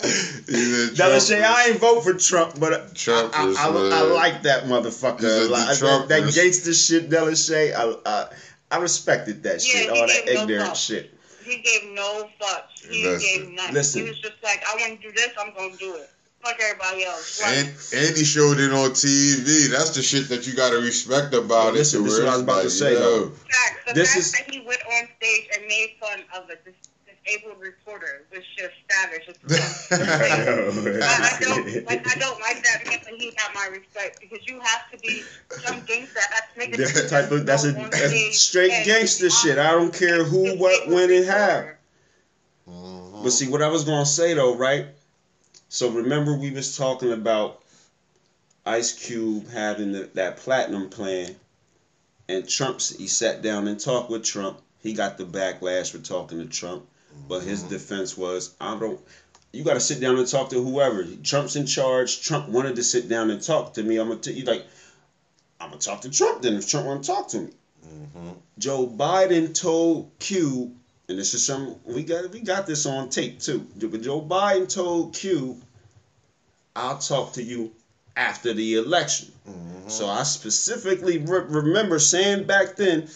Either 0.48 0.94
Della 0.94 1.18
Trump 1.18 1.22
Shay, 1.22 1.40
or- 1.40 1.44
I 1.46 1.66
ain't 1.68 1.78
vote 1.80 2.00
for 2.02 2.14
Trump, 2.14 2.58
but 2.58 2.94
Trump 2.94 3.38
I, 3.38 3.44
I, 3.44 3.68
I, 3.68 3.98
I 3.98 4.02
like 4.02 4.42
that 4.42 4.64
motherfucker. 4.64 5.48
Like, 5.50 5.68
that, 5.68 5.78
Trump 5.78 6.08
that 6.08 6.22
is- 6.24 6.34
gangster 6.34 6.72
shit, 6.74 7.10
Della 7.10 7.36
Shay, 7.36 7.72
I, 7.74 7.94
I, 8.06 8.26
I 8.70 8.78
respected 8.78 9.42
that 9.44 9.64
Yeah, 9.66 9.80
shit, 9.80 9.82
he 9.82 9.88
all 10.00 10.06
that 10.06 10.26
gave 10.26 10.34
no 10.36 10.42
ignorant 10.42 10.66
fuck. 10.68 10.76
shit. 10.76 11.14
He 11.50 11.58
gave 11.58 11.90
no 11.92 12.28
fucks. 12.40 12.88
He 12.88 13.04
Listen. 13.04 13.20
gave 13.42 13.50
nothing. 13.50 13.74
Listen. 13.74 14.02
He 14.04 14.08
was 14.08 14.20
just 14.20 14.34
like, 14.42 14.62
I 14.70 14.76
want 14.76 15.00
to 15.00 15.08
do 15.08 15.12
this, 15.12 15.30
I'm 15.38 15.52
going 15.54 15.72
to 15.72 15.78
do 15.78 15.94
it. 15.96 16.08
Fuck 16.42 16.56
everybody 16.62 17.04
else. 17.04 17.42
Like, 17.42 17.50
And, 17.58 17.68
and 17.68 18.16
he 18.16 18.24
showed 18.24 18.60
it 18.60 18.72
on 18.72 18.90
TV. 18.92 19.68
That's 19.68 19.90
the 19.94 20.00
shit 20.02 20.28
that 20.30 20.46
you 20.46 20.54
gotta 20.54 20.76
respect 20.78 21.34
about 21.34 21.74
Listen, 21.74 22.00
it. 22.00 22.04
this 22.04 22.12
is 22.14 22.20
what 22.20 22.28
I 22.28 22.32
was 22.32 22.42
about 22.42 22.62
to 22.62 22.70
say, 22.70 22.94
though. 22.94 23.28
facts. 23.28 23.80
The 23.88 23.92
This 23.94 24.08
fact 24.08 24.18
is- 24.20 24.32
that 24.32 24.50
he 24.50 24.60
went 24.60 24.80
on 24.86 25.08
stage 25.18 25.48
and 25.54 25.66
made 25.66 25.96
fun 26.00 26.20
of 26.34 26.48
a 26.48 26.54
dis- 26.64 26.88
disabled 27.24 27.60
reporter 27.60 28.24
was 28.32 28.44
just 28.56 28.74
savage. 28.90 29.28
I, 29.90 31.32
I 31.32 31.38
don't 31.40 31.86
like. 31.86 32.06
I 32.06 32.18
don't 32.18 32.40
like 32.40 32.64
that 32.64 32.82
man, 32.86 32.98
but 33.04 33.14
he 33.18 33.30
got 33.32 33.54
my 33.54 33.66
respect 33.66 34.20
because 34.20 34.46
you 34.46 34.60
have 34.60 34.90
to 34.92 34.98
be 34.98 35.22
some 35.64 35.80
gangster. 35.86 36.20
That's 36.30 36.68
niggas 36.68 36.76
Different 36.76 37.10
that 37.10 37.22
type 37.22 37.30
of 37.30 37.46
that's 37.46 37.64
a 37.64 37.72
go 37.72 37.80
on 37.80 37.90
that's 37.90 38.08
stage 38.08 38.34
straight 38.34 38.84
gangster 38.84 39.30
shit. 39.30 39.58
I 39.58 39.72
don't 39.72 39.92
care 39.92 40.24
who, 40.24 40.44
disabled 40.44 40.60
what, 40.60 40.88
when, 40.88 41.10
and 41.10 41.26
how. 41.26 41.56
reporter. 41.56 41.78
Mhm. 42.68 43.22
But 43.24 43.30
see, 43.30 43.48
what 43.48 43.62
I 43.62 43.68
was 43.68 43.84
gonna 43.84 44.06
say 44.06 44.34
though, 44.34 44.54
right? 44.54 44.86
So 45.68 45.90
remember 45.90 46.36
we 46.36 46.50
was 46.50 46.76
talking 46.76 47.12
about 47.12 47.62
Ice 48.66 48.92
Cube 48.92 49.48
having 49.50 49.92
the, 49.92 50.10
that 50.14 50.38
platinum 50.38 50.90
plan, 50.90 51.36
and 52.28 52.48
Trump. 52.48 52.80
He 52.80 53.06
sat 53.06 53.42
down 53.42 53.68
and 53.68 53.78
talked 53.78 54.10
with 54.10 54.24
Trump. 54.24 54.60
He 54.82 54.94
got 54.94 55.18
the 55.18 55.24
backlash 55.24 55.90
for 55.90 55.98
talking 55.98 56.38
to 56.38 56.46
Trump, 56.46 56.86
but 57.28 57.42
his 57.42 57.62
defense 57.62 58.16
was, 58.16 58.54
I 58.60 58.78
don't. 58.78 59.00
You 59.52 59.64
got 59.64 59.74
to 59.74 59.80
sit 59.80 60.00
down 60.00 60.16
and 60.18 60.28
talk 60.28 60.50
to 60.50 60.62
whoever. 60.62 61.04
Trump's 61.24 61.56
in 61.56 61.66
charge. 61.66 62.22
Trump 62.22 62.48
wanted 62.48 62.76
to 62.76 62.84
sit 62.84 63.08
down 63.08 63.30
and 63.30 63.42
talk 63.42 63.74
to 63.74 63.82
me. 63.82 63.96
I'm 63.98 64.08
gonna 64.08 64.20
tell 64.20 64.32
you 64.32 64.44
like, 64.44 64.64
I'm 65.60 65.70
gonna 65.70 65.80
talk 65.80 66.02
to 66.02 66.10
Trump 66.10 66.42
then 66.42 66.54
if 66.54 66.68
Trump 66.68 66.86
want 66.86 67.02
to 67.02 67.06
talk 67.10 67.28
to 67.28 67.40
me. 67.40 67.50
Mhm. 67.84 68.34
Joe 68.58 68.86
Biden 68.86 69.52
told 69.52 70.10
Q, 70.20 70.72
and 71.08 71.18
this 71.18 71.34
is 71.34 71.44
some 71.44 71.76
we 71.84 72.04
got 72.04 72.30
we 72.30 72.40
got 72.40 72.66
this 72.66 72.86
on 72.86 73.08
tape 73.08 73.40
too. 73.40 73.66
But 73.76 74.02
Joe 74.02 74.20
Biden 74.20 74.68
told 74.68 75.14
Q, 75.14 75.60
"I'll 76.76 76.98
talk 76.98 77.32
to 77.34 77.42
you 77.42 77.72
after 78.16 78.52
the 78.52 78.74
election." 78.76 79.32
Mhm. 79.48 79.90
So 79.90 80.08
I 80.08 80.22
specifically 80.22 81.18
re- 81.18 81.40
remember 81.48 81.98
saying 81.98 82.44
back 82.44 82.76
then, 82.76 83.08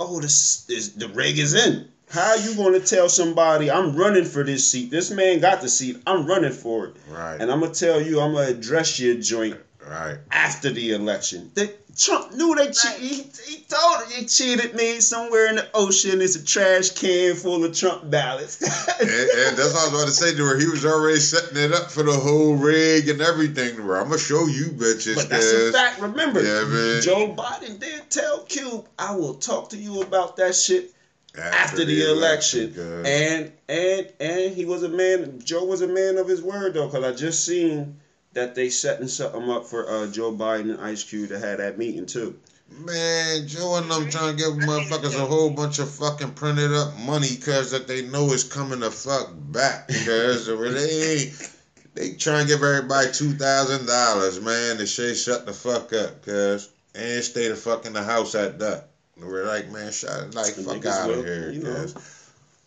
"Oh, 0.00 0.20
this 0.20 0.64
is 0.68 0.92
the 0.92 1.08
rig 1.08 1.38
is 1.38 1.52
in." 1.54 1.88
How 2.10 2.34
you 2.36 2.54
going 2.54 2.72
to 2.80 2.80
tell 2.86 3.08
somebody 3.08 3.70
I'm 3.70 3.96
running 3.96 4.24
for 4.24 4.44
this 4.44 4.68
seat? 4.70 4.90
This 4.90 5.10
man 5.10 5.40
got 5.40 5.60
the 5.60 5.68
seat. 5.68 6.00
I'm 6.06 6.26
running 6.26 6.52
for 6.52 6.86
it, 6.86 6.96
Right. 7.10 7.40
and 7.40 7.50
I'm 7.50 7.60
gonna 7.60 7.74
tell 7.74 8.00
you 8.00 8.20
I'm 8.20 8.32
gonna 8.32 8.46
address 8.48 9.00
your 9.00 9.16
joint 9.16 9.56
Right. 9.84 10.18
after 10.30 10.70
the 10.70 10.92
election. 10.92 11.50
They, 11.54 11.70
Trump 11.96 12.32
knew 12.34 12.54
they 12.54 12.70
cheated. 12.70 13.00
He, 13.00 13.16
he 13.46 13.64
told 13.68 13.96
her 13.98 14.06
he 14.12 14.26
cheated 14.26 14.74
me 14.74 15.00
somewhere 15.00 15.46
in 15.48 15.56
the 15.56 15.66
ocean. 15.74 16.20
It's 16.20 16.36
a 16.36 16.44
trash 16.44 16.90
can 16.90 17.34
full 17.34 17.64
of 17.64 17.74
Trump 17.76 18.08
ballots. 18.10 18.62
And, 18.98 19.10
and 19.10 19.56
that's 19.58 19.74
what 19.74 19.82
I 19.82 19.84
was 19.84 19.92
about 19.92 20.06
to 20.06 20.12
say 20.12 20.34
to 20.34 20.44
her. 20.44 20.58
He 20.58 20.66
was 20.66 20.86
already 20.86 21.20
setting 21.20 21.58
it 21.58 21.72
up 21.72 21.90
for 21.90 22.02
the 22.02 22.12
whole 22.14 22.54
rig 22.54 23.08
and 23.10 23.20
everything 23.20 23.76
to 23.76 23.82
her. 23.82 23.96
I'm 23.96 24.04
gonna 24.08 24.18
show 24.18 24.46
you 24.46 24.66
bitches. 24.66 25.16
but 25.16 25.28
that's 25.28 25.52
a 25.52 25.70
fact. 25.72 26.00
Remember, 26.00 26.40
Yeah. 26.42 27.00
Joe 27.00 27.34
Biden 27.36 27.78
did 27.78 28.08
tell 28.10 28.40
Cube, 28.44 28.86
"I 28.98 29.14
will 29.14 29.34
talk 29.34 29.68
to 29.70 29.76
you 29.76 30.00
about 30.02 30.36
that 30.38 30.54
shit 30.54 30.92
after, 31.38 31.84
the, 31.84 32.10
election." 32.10 32.74
cuz. 32.74 33.06
And 33.06 33.52
and 33.68 34.12
and 34.20 34.54
he 34.54 34.64
was 34.64 34.82
a 34.82 34.88
man. 34.88 35.40
Joe 35.44 35.64
was 35.64 35.82
a 35.82 35.88
man 35.88 36.18
of 36.18 36.28
his 36.28 36.42
word 36.42 36.74
though, 36.74 36.86
because 36.86 37.04
I 37.04 37.12
just 37.12 37.44
seen 37.44 37.98
that 38.32 38.54
they 38.54 38.68
setting 38.68 39.08
something 39.08 39.50
up 39.50 39.66
for 39.66 39.88
uh, 39.88 40.06
Joe 40.08 40.32
Biden 40.32 40.72
and 40.72 40.80
Ice 40.80 41.02
Cube 41.04 41.30
to 41.30 41.38
have 41.38 41.58
that 41.58 41.78
meeting 41.78 42.06
too. 42.06 42.38
Man, 42.68 43.46
Joe 43.46 43.76
and 43.76 43.90
them 43.90 44.10
trying 44.10 44.36
to 44.36 44.42
give 44.42 44.52
motherfuckers 44.54 45.14
a 45.14 45.24
whole 45.24 45.50
bunch 45.50 45.78
of 45.78 45.90
fucking 45.90 46.32
printed 46.32 46.72
up 46.72 46.98
money 46.98 47.36
cause 47.36 47.70
that 47.70 47.86
they 47.86 48.02
know 48.02 48.32
is 48.32 48.44
coming 48.44 48.80
the 48.80 48.90
fuck 48.90 49.30
back. 49.34 49.88
Cause 49.88 50.46
they 50.46 51.12
ain't 51.12 51.52
they 51.94 52.10
trying 52.14 52.46
to 52.46 52.52
give 52.52 52.62
everybody 52.62 53.12
two 53.12 53.32
thousand 53.32 53.86
dollars, 53.86 54.40
man, 54.40 54.76
to 54.78 54.86
say 54.86 55.14
shut 55.14 55.46
the 55.46 55.52
fuck 55.52 55.92
up, 55.92 56.24
cause 56.24 56.68
and 56.94 57.22
stay 57.22 57.48
the 57.48 57.56
fuck 57.56 57.86
in 57.86 57.92
the 57.92 58.02
house 58.02 58.34
at 58.34 58.58
that. 58.58 58.88
We're 59.18 59.46
like, 59.46 59.70
man, 59.70 59.92
shut 59.92 60.34
like 60.34 60.54
fuck 60.54 60.84
out 60.84 61.08
will, 61.08 61.20
of 61.20 61.24
here, 61.24 61.50
you 61.50 61.62
know. 61.62 61.74
cause 61.74 61.94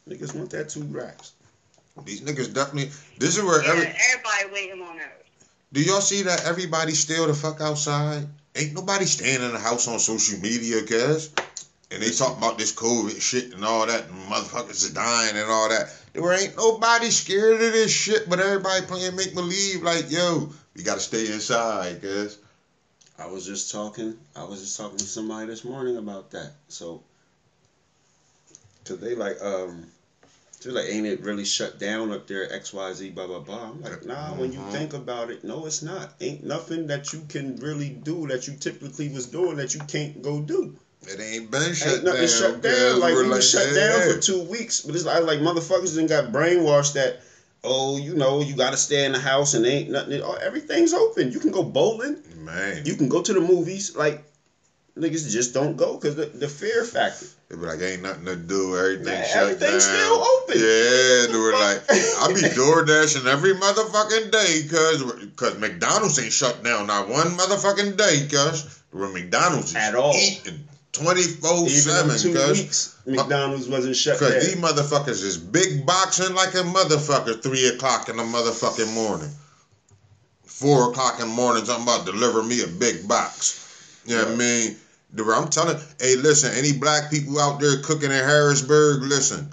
Niggas 0.07 0.33
want 0.33 0.49
that 0.49 0.69
two 0.69 0.83
racks. 0.83 1.33
these 2.03 2.21
niggas 2.21 2.53
definitely 2.53 2.91
this 3.19 3.37
is 3.37 3.43
where 3.43 3.61
Yeah, 3.61 3.69
every 3.69 3.85
everybody 3.85 4.53
waiting 4.53 4.81
on 4.81 4.97
us. 4.97 5.05
Do 5.71 5.81
y'all 5.81 6.01
see 6.01 6.23
that 6.23 6.45
everybody 6.45 6.93
still 6.93 7.27
the 7.27 7.33
fuck 7.35 7.61
outside? 7.61 8.27
Ain't 8.55 8.73
nobody 8.73 9.05
staying 9.05 9.43
in 9.43 9.51
the 9.51 9.59
house 9.59 9.87
on 9.87 9.99
social 9.99 10.39
media, 10.39 10.81
cuz. 10.81 11.29
And 11.91 12.01
they 12.01 12.11
talk 12.11 12.37
about 12.37 12.57
this 12.57 12.73
COVID 12.73 13.21
shit 13.21 13.53
and 13.53 13.63
all 13.63 13.85
that, 13.85 14.07
and 14.07 14.31
motherfuckers 14.31 14.89
are 14.89 14.93
dying 14.93 15.35
and 15.35 15.49
all 15.49 15.69
that. 15.69 15.93
There 16.13 16.33
ain't 16.33 16.57
nobody 16.57 17.11
scared 17.11 17.61
of 17.61 17.73
this 17.73 17.91
shit, 17.91 18.27
but 18.27 18.39
everybody 18.39 18.85
playing 18.85 19.15
make 19.15 19.35
believe 19.35 19.83
like, 19.83 20.09
yo, 20.09 20.51
we 20.75 20.81
gotta 20.81 20.99
stay 20.99 21.31
inside, 21.31 22.01
cuz. 22.01 22.39
I 23.19 23.25
was 23.27 23.45
just 23.45 23.71
talking. 23.71 24.17
I 24.35 24.45
was 24.45 24.61
just 24.61 24.77
talking 24.77 24.97
to 24.97 25.05
somebody 25.05 25.47
this 25.47 25.65
morning 25.65 25.97
about 25.97 26.31
that. 26.31 26.53
So, 26.69 27.01
cause 28.85 28.99
they 28.99 29.13
like 29.13 29.41
um, 29.41 29.87
they're 30.63 30.71
like, 30.71 30.85
ain't 30.87 31.05
it 31.05 31.19
really 31.19 31.43
shut 31.43 31.77
down 31.77 32.11
up 32.13 32.27
there? 32.27 32.51
X 32.51 32.71
Y 32.71 32.93
Z 32.93 33.09
blah 33.09 33.27
blah 33.27 33.39
blah. 33.39 33.69
I'm 33.69 33.81
like, 33.81 34.05
nah. 34.05 34.33
When 34.33 34.53
you 34.53 34.59
Mhm. 34.59 34.71
think 34.71 34.93
about 34.93 35.29
it, 35.31 35.43
no, 35.43 35.65
it's 35.65 35.81
not. 35.81 36.13
Ain't 36.21 36.43
nothing 36.45 36.87
that 36.87 37.11
you 37.11 37.25
can 37.27 37.57
really 37.57 37.89
do 37.89 38.27
that 38.27 38.47
you 38.47 38.55
typically 38.55 39.09
was 39.09 39.25
doing 39.25 39.57
that 39.57 39.73
you 39.73 39.81
can't 39.81 40.21
go 40.21 40.39
do. 40.39 40.73
It 41.07 41.19
ain't 41.19 41.51
been 41.51 41.73
shut 41.73 41.87
Ain't 41.87 42.03
nothing 42.03 42.21
down. 42.21 42.29
shut 42.29 42.61
down. 42.61 42.99
Like 42.99 43.15
we 43.15 43.27
was 43.27 43.49
shut 43.49 43.75
down 43.75 44.01
for 44.01 44.17
two 44.19 44.41
weeks, 44.43 44.81
but 44.81 44.95
it's 44.95 45.05
like 45.05 45.23
like 45.23 45.39
motherfuckers 45.39 45.95
done 45.95 46.07
got 46.07 46.31
brainwashed 46.31 46.93
that. 46.93 47.21
Oh, 47.63 47.97
you 47.97 48.15
know, 48.15 48.41
you 48.41 48.55
gotta 48.55 48.77
stay 48.77 49.05
in 49.05 49.11
the 49.11 49.19
house 49.19 49.53
and 49.53 49.65
ain't 49.65 49.89
nothing. 49.89 50.21
Oh, 50.23 50.33
everything's 50.33 50.93
open. 50.93 51.31
You 51.31 51.39
can 51.39 51.51
go 51.51 51.63
bowling. 51.63 52.17
Man. 52.37 52.85
You 52.85 52.95
can 52.95 53.09
go 53.09 53.21
to 53.21 53.33
the 53.33 53.41
movies. 53.41 53.95
Like 53.95 54.23
niggas 54.97 55.29
just 55.29 55.53
don't 55.53 55.75
go 55.75 55.95
because 55.97 56.15
the, 56.15 56.25
the 56.27 56.47
fear 56.47 56.83
factor. 56.83 57.25
They 57.49 57.55
be 57.55 57.61
like, 57.63 57.81
ain't 57.81 58.03
nothing 58.03 58.25
to 58.25 58.35
do. 58.35 58.77
Everything 58.77 59.05
Man, 59.05 59.25
shut 59.27 59.37
everything's 59.43 59.85
down. 59.85 59.95
still 59.95 60.23
open. 60.23 60.55
Yeah, 60.55 61.25
they 61.31 61.37
were 61.37 61.53
like, 61.53 61.81
I 61.89 62.31
be 62.33 62.47
door 62.55 62.83
dashing 62.83 63.25
every 63.27 63.53
motherfucking 63.55 64.31
day, 64.31 64.67
cause, 64.69 65.27
cause 65.35 65.57
McDonald's 65.57 66.19
ain't 66.19 66.31
shut 66.31 66.63
down 66.63 66.87
not 66.87 67.07
one 67.07 67.35
motherfucking 67.37 67.97
day, 67.97 68.27
cause 68.31 68.79
where 68.91 69.09
McDonald's 69.09 69.71
is 69.71 69.75
At 69.77 69.95
all. 69.95 70.13
eating 70.15 70.63
twenty 70.91 71.23
four 71.23 71.59
Even 71.59 71.69
seven, 71.69 72.11
in 72.11 72.17
two 72.17 72.33
cause. 72.33 72.61
weeks, 72.61 72.97
McDonald's 73.05 73.67
wasn't 73.67 73.95
shut 73.95 74.19
Cause 74.19 74.31
down. 74.31 74.39
these 74.39 74.55
motherfuckers 74.55 75.23
is 75.23 75.37
big 75.37 75.85
boxing 75.85 76.35
like 76.35 76.53
a 76.53 76.63
motherfucker 76.63 77.41
three 77.41 77.67
o'clock 77.67 78.09
in 78.09 78.17
the 78.17 78.23
motherfucking 78.23 78.93
morning. 78.93 79.29
Four 80.45 80.89
o'clock 80.89 81.19
in 81.21 81.29
the 81.29 81.33
morning, 81.33 81.63
talking 81.65 81.83
about 81.83 82.05
deliver 82.05 82.43
me 82.43 82.63
a 82.63 82.67
big 82.67 83.07
box. 83.07 84.01
You 84.05 84.15
know 84.17 84.25
what 84.25 84.33
I 84.33 84.35
mean? 84.35 84.75
I'm 85.17 85.49
telling 85.49 85.77
hey, 85.99 86.15
listen, 86.15 86.51
any 86.55 86.77
black 86.77 87.09
people 87.09 87.39
out 87.39 87.59
there 87.59 87.81
cooking 87.81 88.11
in 88.11 88.23
Harrisburg, 88.23 89.03
listen, 89.03 89.49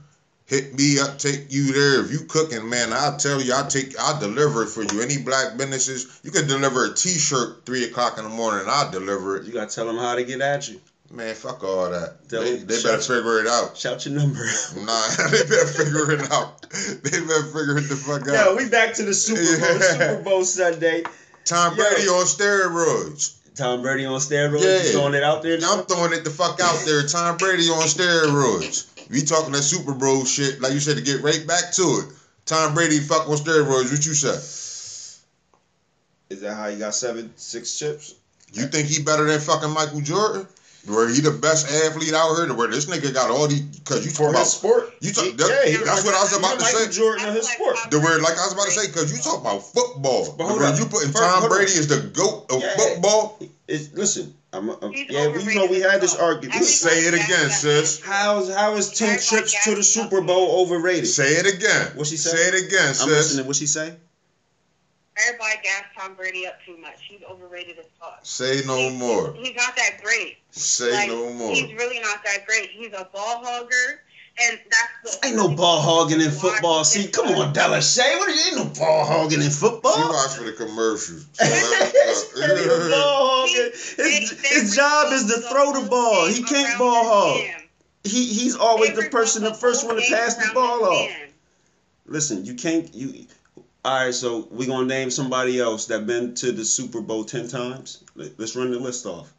hit 0.47 0.75
me 0.77 0.99
up, 0.99 1.19
take 1.19 1.47
you 1.49 1.73
there. 1.73 2.05
If 2.05 2.13
you 2.13 2.21
cooking, 2.27 2.69
man, 2.69 2.93
I'll 2.93 3.17
tell 3.17 3.41
you, 3.41 3.53
I'll 3.55 3.69
take 3.69 3.99
I'll 3.99 4.19
deliver 4.19 4.65
it 4.65 4.69
for 4.69 4.83
you. 4.83 5.01
Any 5.01 5.19
black 5.19 5.57
businesses, 5.57 6.21
you 6.23 6.31
can 6.31 6.47
deliver 6.47 6.87
a 6.87 6.95
t 6.95 7.11
shirt 7.11 7.65
three 7.65 7.85
o'clock 7.85 8.19
in 8.19 8.25
the 8.25 8.31
morning, 8.31 8.67
I'll 8.69 8.91
deliver 8.91 9.37
it. 9.37 9.45
You 9.47 9.53
gotta 9.53 9.75
tell 9.75 9.87
them 9.87 9.99
how 9.99 10.15
to 10.15 10.25
get 10.25 10.41
at 10.41 10.69
you. 10.69 10.81
Man, 11.11 11.35
fuck 11.35 11.63
all 11.63 11.89
that. 11.91 12.29
Tell 12.29 12.43
They, 12.43 12.57
them- 12.57 12.67
they 12.67 12.83
better 12.83 12.99
figure 12.99 13.41
it 13.41 13.47
out. 13.47 13.77
Shout 13.77 14.05
your 14.07 14.15
number. 14.15 14.45
Nah, 14.77 15.09
they 15.31 15.43
better 15.45 15.67
figure 15.67 16.11
it 16.13 16.31
out. 16.33 16.63
They 16.71 17.21
better 17.21 17.45
figure 17.45 17.79
it 17.79 17.89
the 17.89 17.97
fuck 17.97 18.27
Yo, 18.27 18.35
out. 18.35 18.57
we 18.57 18.69
back 18.69 18.93
to 18.95 19.05
the 19.05 19.15
Super 19.15 19.41
Bowl. 19.41 19.79
Yeah. 19.79 20.09
Super 20.11 20.23
Bowl 20.23 20.45
Sunday. 20.45 21.05
Tom 21.45 21.77
Yo. 21.77 21.83
Brady 21.85 22.09
on 22.09 22.25
steroids. 22.27 23.37
Tom 23.55 23.83
Brady 23.83 24.05
on 24.05 24.19
steroids. 24.21 24.63
Yeah. 24.65 24.83
You 24.83 24.93
throwing 24.93 25.15
it 25.15 25.23
out 25.23 25.43
there. 25.43 25.59
I'm 25.63 25.85
throwing 25.87 26.13
it 26.13 26.25
the 26.25 26.31
fuck 26.31 26.61
out 26.61 26.83
there. 26.85 27.07
Tom 27.07 27.37
Brady 27.39 27.69
on 27.71 27.87
steroids. 27.87 29.09
We 29.09 29.23
talking 29.23 29.53
that 29.53 29.63
Super 29.63 29.95
Bowl 29.95 30.25
shit, 30.25 30.61
like 30.61 30.73
you 30.73 30.81
said, 30.81 30.97
to 30.97 31.03
get 31.03 31.23
right 31.23 31.47
back 31.47 31.73
to 31.75 31.83
it. 32.03 32.13
Tom 32.45 32.75
Brady 32.75 32.99
fuck 32.99 33.29
on 33.29 33.37
steroids. 33.37 33.91
What 33.93 34.05
you 34.05 34.13
say? 34.15 34.35
Is 36.29 36.41
that 36.41 36.55
how 36.57 36.67
you 36.67 36.79
got 36.79 36.95
seven, 36.95 37.33
six 37.37 37.79
chips? 37.79 38.15
You 38.53 38.67
think 38.67 38.89
he 38.89 39.03
better 39.03 39.25
than 39.25 39.39
fucking 39.41 39.71
Michael 39.71 40.01
Jordan? 40.01 40.47
Where 40.87 41.09
he 41.09 41.21
the 41.21 41.33
best 41.33 41.67
athlete 41.69 42.15
out 42.15 42.37
here? 42.37 42.47
The 42.47 42.55
where 42.55 42.69
this 42.69 42.87
nigga 42.87 43.13
got 43.13 43.31
all 43.31 43.49
these? 43.49 43.63
Cause 43.85 44.05
you 44.05 44.13
For 44.13 44.31
about 44.31 44.41
his 44.45 44.53
sport? 44.53 44.93
You 45.01 45.13
talk- 45.13 45.25
He- 45.25 45.33
that- 45.33 45.65
he- 45.69 45.77
that's 45.79 46.05
what 46.05 46.15
I 46.15 46.23
was 46.23 46.33
about 46.33 46.59
to 46.59 46.65
Michael 46.65 46.81
say. 46.81 46.89
Jordan 46.89 47.27
of 47.29 47.35
his 47.35 47.49
sport. 47.49 47.77
the 47.91 47.99
word, 47.99 48.23
like 48.23 48.39
I 48.39 48.45
was 48.45 48.53
about 48.53 48.67
to 48.67 48.71
say, 48.73 48.89
cause 48.89 49.11
you 49.13 49.19
talk 49.19 49.41
about 49.41 49.67
football. 49.73 50.33
But 50.39 50.47
hold 50.47 50.63
on. 50.63 50.77
you 50.77 50.87
putting 50.87 51.11
First, 51.11 51.23
Tom 51.25 51.41
hold 51.41 51.53
on. 51.53 51.59
Brady 51.59 51.73
as 51.79 51.87
the 51.89 51.99
goat 51.99 52.47
of 52.51 52.61
Yeah. 52.63 52.77
football? 52.77 53.39
It's, 53.69 53.89
listen, 53.93 54.33
I'm, 54.53 54.71
I'm, 54.71 54.93
yeah, 54.93 55.27
we, 55.27 55.43
you 55.43 55.55
know 55.55 55.67
we 55.67 55.81
had 55.81 56.01
this 56.01 56.15
argument. 56.15 56.55
Everybody 56.55 56.73
Say 56.73 57.01
it 57.07 57.15
again, 57.15 57.51
sis. 57.51 58.01
How's 58.01 58.49
how 58.49 58.77
is 58.77 58.91
ten 58.91 59.19
trips 59.19 59.55
to 59.65 59.75
the 59.75 59.83
Super. 59.83 60.21
Bowl 60.21 60.61
overrated? 60.61 61.09
Say 61.09 61.35
it 61.35 61.47
again. 61.47 61.91
What 61.95 62.07
she 62.07 62.17
say? 62.17 62.31
Say 62.31 62.49
it 62.49 62.55
again, 62.67 62.89
I'm 62.89 62.95
sis. 62.95 63.09
listening. 63.09 63.47
What 63.47 63.57
she 63.57 63.67
say? 63.67 63.97
Everybody 65.27 65.59
gassed 65.63 65.85
Tom 65.99 66.15
Brady 66.15 66.47
up 66.47 66.59
too 66.67 66.77
much. 66.77 66.97
He's 67.09 67.21
overrated 67.29 67.79
as 67.79 67.87
fuck. 68.01 68.19
Say 68.23 68.63
no 68.67 68.77
He's- 68.77 68.93
more. 68.99 69.33
He's 69.35 69.57
not 69.57 69.75
that 69.77 70.03
great. 70.03 70.37
Say 70.51 70.93
Like, 70.93 71.09
no 71.09 71.33
more. 71.33 71.51
He's 71.55 71.73
really 71.75 72.01
not 72.01 72.23
that 72.25 72.47
great. 72.47 72.71
He's 72.71 72.93
a 72.93 73.09
ball 73.13 73.43
hogger, 73.45 73.99
and 74.43 74.59
that's 74.71 75.19
the 75.21 75.27
Ain't 75.29 75.37
no 75.37 75.49
ball 75.49 75.81
hogging 75.81 76.21
in 76.21 76.31
football. 76.31 76.85
See, 76.85 77.09
come 77.09 77.29
on, 77.29 77.53
Della 77.55 77.81
Shay. 77.83 78.17
What 78.19 78.29
are 78.29 78.33
you? 78.33 78.41
Ain't 78.49 78.57
no 78.57 78.65
ball 78.79 79.05
hogging 79.07 79.41
in 79.41 79.49
She 79.51 79.57
football. 79.57 80.09
watched 80.11 80.37
for 80.37 80.45
the 80.45 80.53
commercials. 80.53 81.27
Ain't 81.41 82.67
no 82.67 82.91
ball 82.91 83.47
hogging. 83.47 83.71
His, 83.73 84.41
his 84.45 84.77
job 84.77 85.13
is 85.13 85.25
to 85.27 85.41
throw 85.41 85.81
the 85.81 85.89
ball. 85.89 86.27
He 86.29 86.43
can't 86.43 86.79
ball 86.79 87.05
hog. 87.05 87.41
He 88.05 88.25
he's 88.27 88.55
always 88.55 88.95
the 88.95 89.09
person, 89.11 89.43
the 89.43 89.55
first 89.55 89.85
one 89.87 89.97
to 89.97 90.03
pass 90.03 90.35
the 90.37 90.53
ball 90.55 90.85
off. 90.85 91.11
Listen, 92.07 92.45
you 92.45 92.55
can't 92.55 92.95
you. 92.95 93.27
All 93.87 93.93
right, 94.07 94.13
so 94.13 94.49
we're 94.51 94.67
gonna 94.67 94.89
name 94.89 95.13
somebody 95.13 95.61
else 95.61 95.87
that 95.87 96.09
been 96.09 96.35
to 96.35 96.51
the 96.51 96.65
Super 96.65 97.01
Bowl 97.01 97.23
ten 97.25 97.47
times. 97.47 97.99
Let- 98.17 98.33
Let's 98.37 98.57
run 98.57 98.73
the 98.73 98.81
list 98.81 99.07
off. 99.07 99.33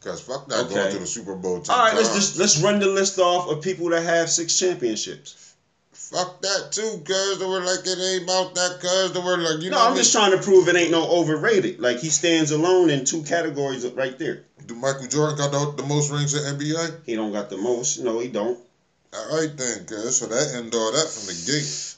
Cause 0.00 0.20
fuck 0.20 0.48
that 0.48 0.66
Okay. 0.66 0.74
going 0.74 0.92
to 0.92 0.98
the 1.00 1.06
Super 1.08 1.34
Bowl. 1.34 1.60
10 1.60 1.74
All 1.74 1.82
right, 1.82 1.96
let's 1.96 2.14
just 2.14 2.36
let's 2.36 2.58
run 2.58 2.78
the 2.78 2.86
list 2.86 3.18
off 3.18 3.48
of 3.48 3.62
people 3.62 3.88
that 3.88 4.02
have 4.04 4.30
six 4.30 4.56
championships. 4.56 5.34
fuck 5.92 6.40
that 6.42 6.70
too. 6.70 7.02
Cause 7.04 7.40
they 7.40 7.44
were 7.46 7.62
like 7.64 7.84
it 7.84 7.98
ain't 7.98 8.22
about 8.22 8.54
that. 8.54 8.78
Cause 8.80 9.10
they 9.12 9.18
were 9.18 9.38
like 9.38 9.60
you 9.64 9.70
No, 9.70 9.78
know. 9.78 9.88
I'm 9.88 9.96
just 9.96 10.12
trying 10.12 10.30
to 10.30 10.38
prove 10.38 10.68
it 10.68 10.76
ain't 10.76 10.92
no 10.92 11.04
overrated. 11.08 11.80
Like 11.80 11.98
he 11.98 12.10
stands 12.10 12.52
alone 12.52 12.90
in 12.90 13.04
two 13.04 13.22
categories 13.24 13.84
right 13.86 14.16
there. 14.20 14.44
Do 14.66 14.76
Michael 14.76 15.08
Jordan 15.08 15.36
got 15.36 15.50
the, 15.50 15.82
the 15.82 15.88
most 15.88 16.12
rings 16.12 16.32
in 16.34 16.44
NBA? 16.44 16.94
He 17.06 17.16
don't 17.16 17.32
got 17.32 17.50
the 17.50 17.56
most. 17.56 17.98
No, 17.98 18.20
he 18.20 18.28
don't. 18.28 18.56
All 19.12 19.36
right 19.36 19.50
then, 19.56 19.84
cause 19.84 20.18
so 20.18 20.26
that 20.26 20.54
end 20.54 20.72
all 20.76 20.92
that 20.92 21.08
from 21.08 21.26
the 21.26 21.42
gate. 21.44 21.91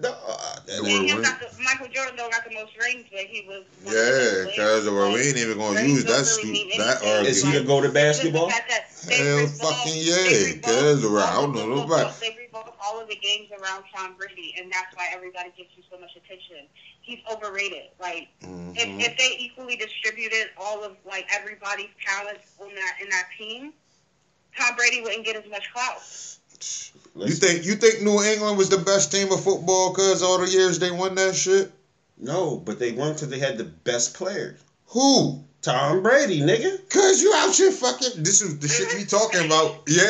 No, 0.00 0.16
uh, 0.26 0.56
The 0.64 0.72
Yeah, 0.72 0.80
word 0.80 0.88
he 1.04 1.12
ring. 1.12 1.22
got 1.22 1.40
the, 1.40 1.62
Michael 1.62 1.88
Jordan 1.88 2.16
don't 2.16 2.30
got 2.32 2.44
the 2.44 2.54
most 2.54 2.72
rings, 2.78 3.04
but 3.12 3.20
he 3.20 3.44
was. 3.46 3.64
one 3.84 3.94
of 3.94 4.00
the 4.00 4.08
Yeah, 4.08 4.44
best 4.44 4.56
cause 4.56 4.88
we 4.88 5.20
ain't 5.28 5.36
even 5.36 5.58
gonna 5.58 5.82
use 5.82 6.04
that 6.04 6.24
really 6.24 6.42
stu- 6.42 6.52
mean 6.52 6.68
that 6.78 7.02
anything. 7.02 7.26
is 7.26 7.36
he 7.42 7.46
argument. 7.48 7.66
the 7.66 7.68
go 7.68 7.80
to 7.80 7.86
It's 7.86 7.94
just 7.94 8.22
the 8.22 8.30
basketball? 8.32 8.50
fact 8.50 8.68
that 8.70 8.84
they 9.06 9.16
Hell 9.16 9.46
fucking 9.48 9.92
yeah, 9.96 10.14
revolve 10.16 10.62
cause 10.62 11.04
around- 11.04 11.28
I 11.28 11.40
don't 11.40 11.54
know 11.54 11.66
nobody. 11.68 12.10
They 12.20 12.36
revolve 12.38 12.72
all 12.82 13.00
of 13.00 13.08
the 13.08 13.16
games 13.16 13.50
around 13.52 13.84
Tom 13.94 14.14
Brady, 14.16 14.54
and 14.58 14.72
that's 14.72 14.94
why 14.96 15.08
everybody 15.12 15.52
gives 15.56 15.70
him 15.74 15.84
so 15.90 15.98
much 15.98 16.16
attention. 16.16 16.64
He's 17.02 17.18
overrated. 17.30 17.90
Like 18.00 18.28
Mhm. 18.42 18.76
if, 18.76 19.10
if 19.10 19.18
they 19.18 19.36
equally 19.38 19.76
distributed 19.76 20.50
all 20.56 20.82
of 20.84 20.96
like 21.04 21.26
everybody's 21.34 21.90
talents 22.06 22.44
on 22.58 22.74
that 22.74 22.96
in 23.02 23.08
that 23.10 23.28
team, 23.36 23.74
Tom 24.56 24.76
Brady 24.76 25.02
wouldn't 25.02 25.24
get 25.26 25.36
as 25.36 25.46
much 25.50 25.70
clout. 25.74 26.02
You 27.16 27.32
think 27.32 27.64
you 27.64 27.74
think 27.74 28.02
New 28.02 28.22
England 28.22 28.56
was 28.58 28.68
the 28.68 28.78
best 28.78 29.10
team 29.12 29.32
of 29.32 29.42
football? 29.42 29.92
Cause 29.92 30.22
all 30.22 30.38
the 30.38 30.48
years 30.48 30.78
they 30.78 30.90
won 30.90 31.14
that 31.16 31.34
shit. 31.34 31.70
No, 32.18 32.56
but 32.56 32.78
they 32.78 32.92
won 32.92 33.14
because 33.14 33.28
they 33.30 33.38
had 33.38 33.58
the 33.58 33.64
best 33.64 34.14
players. 34.14 34.58
Who? 34.88 35.42
Tom 35.62 36.02
Brady, 36.02 36.40
nigga. 36.40 36.88
Cause 36.88 37.20
you 37.20 37.32
out 37.34 37.54
here 37.54 37.70
fucking. 37.72 38.22
This 38.22 38.40
is 38.40 38.58
the 38.60 38.68
shit 38.68 38.94
we 38.96 39.04
talking 39.04 39.44
about. 39.44 39.82
Yeah. 39.86 40.06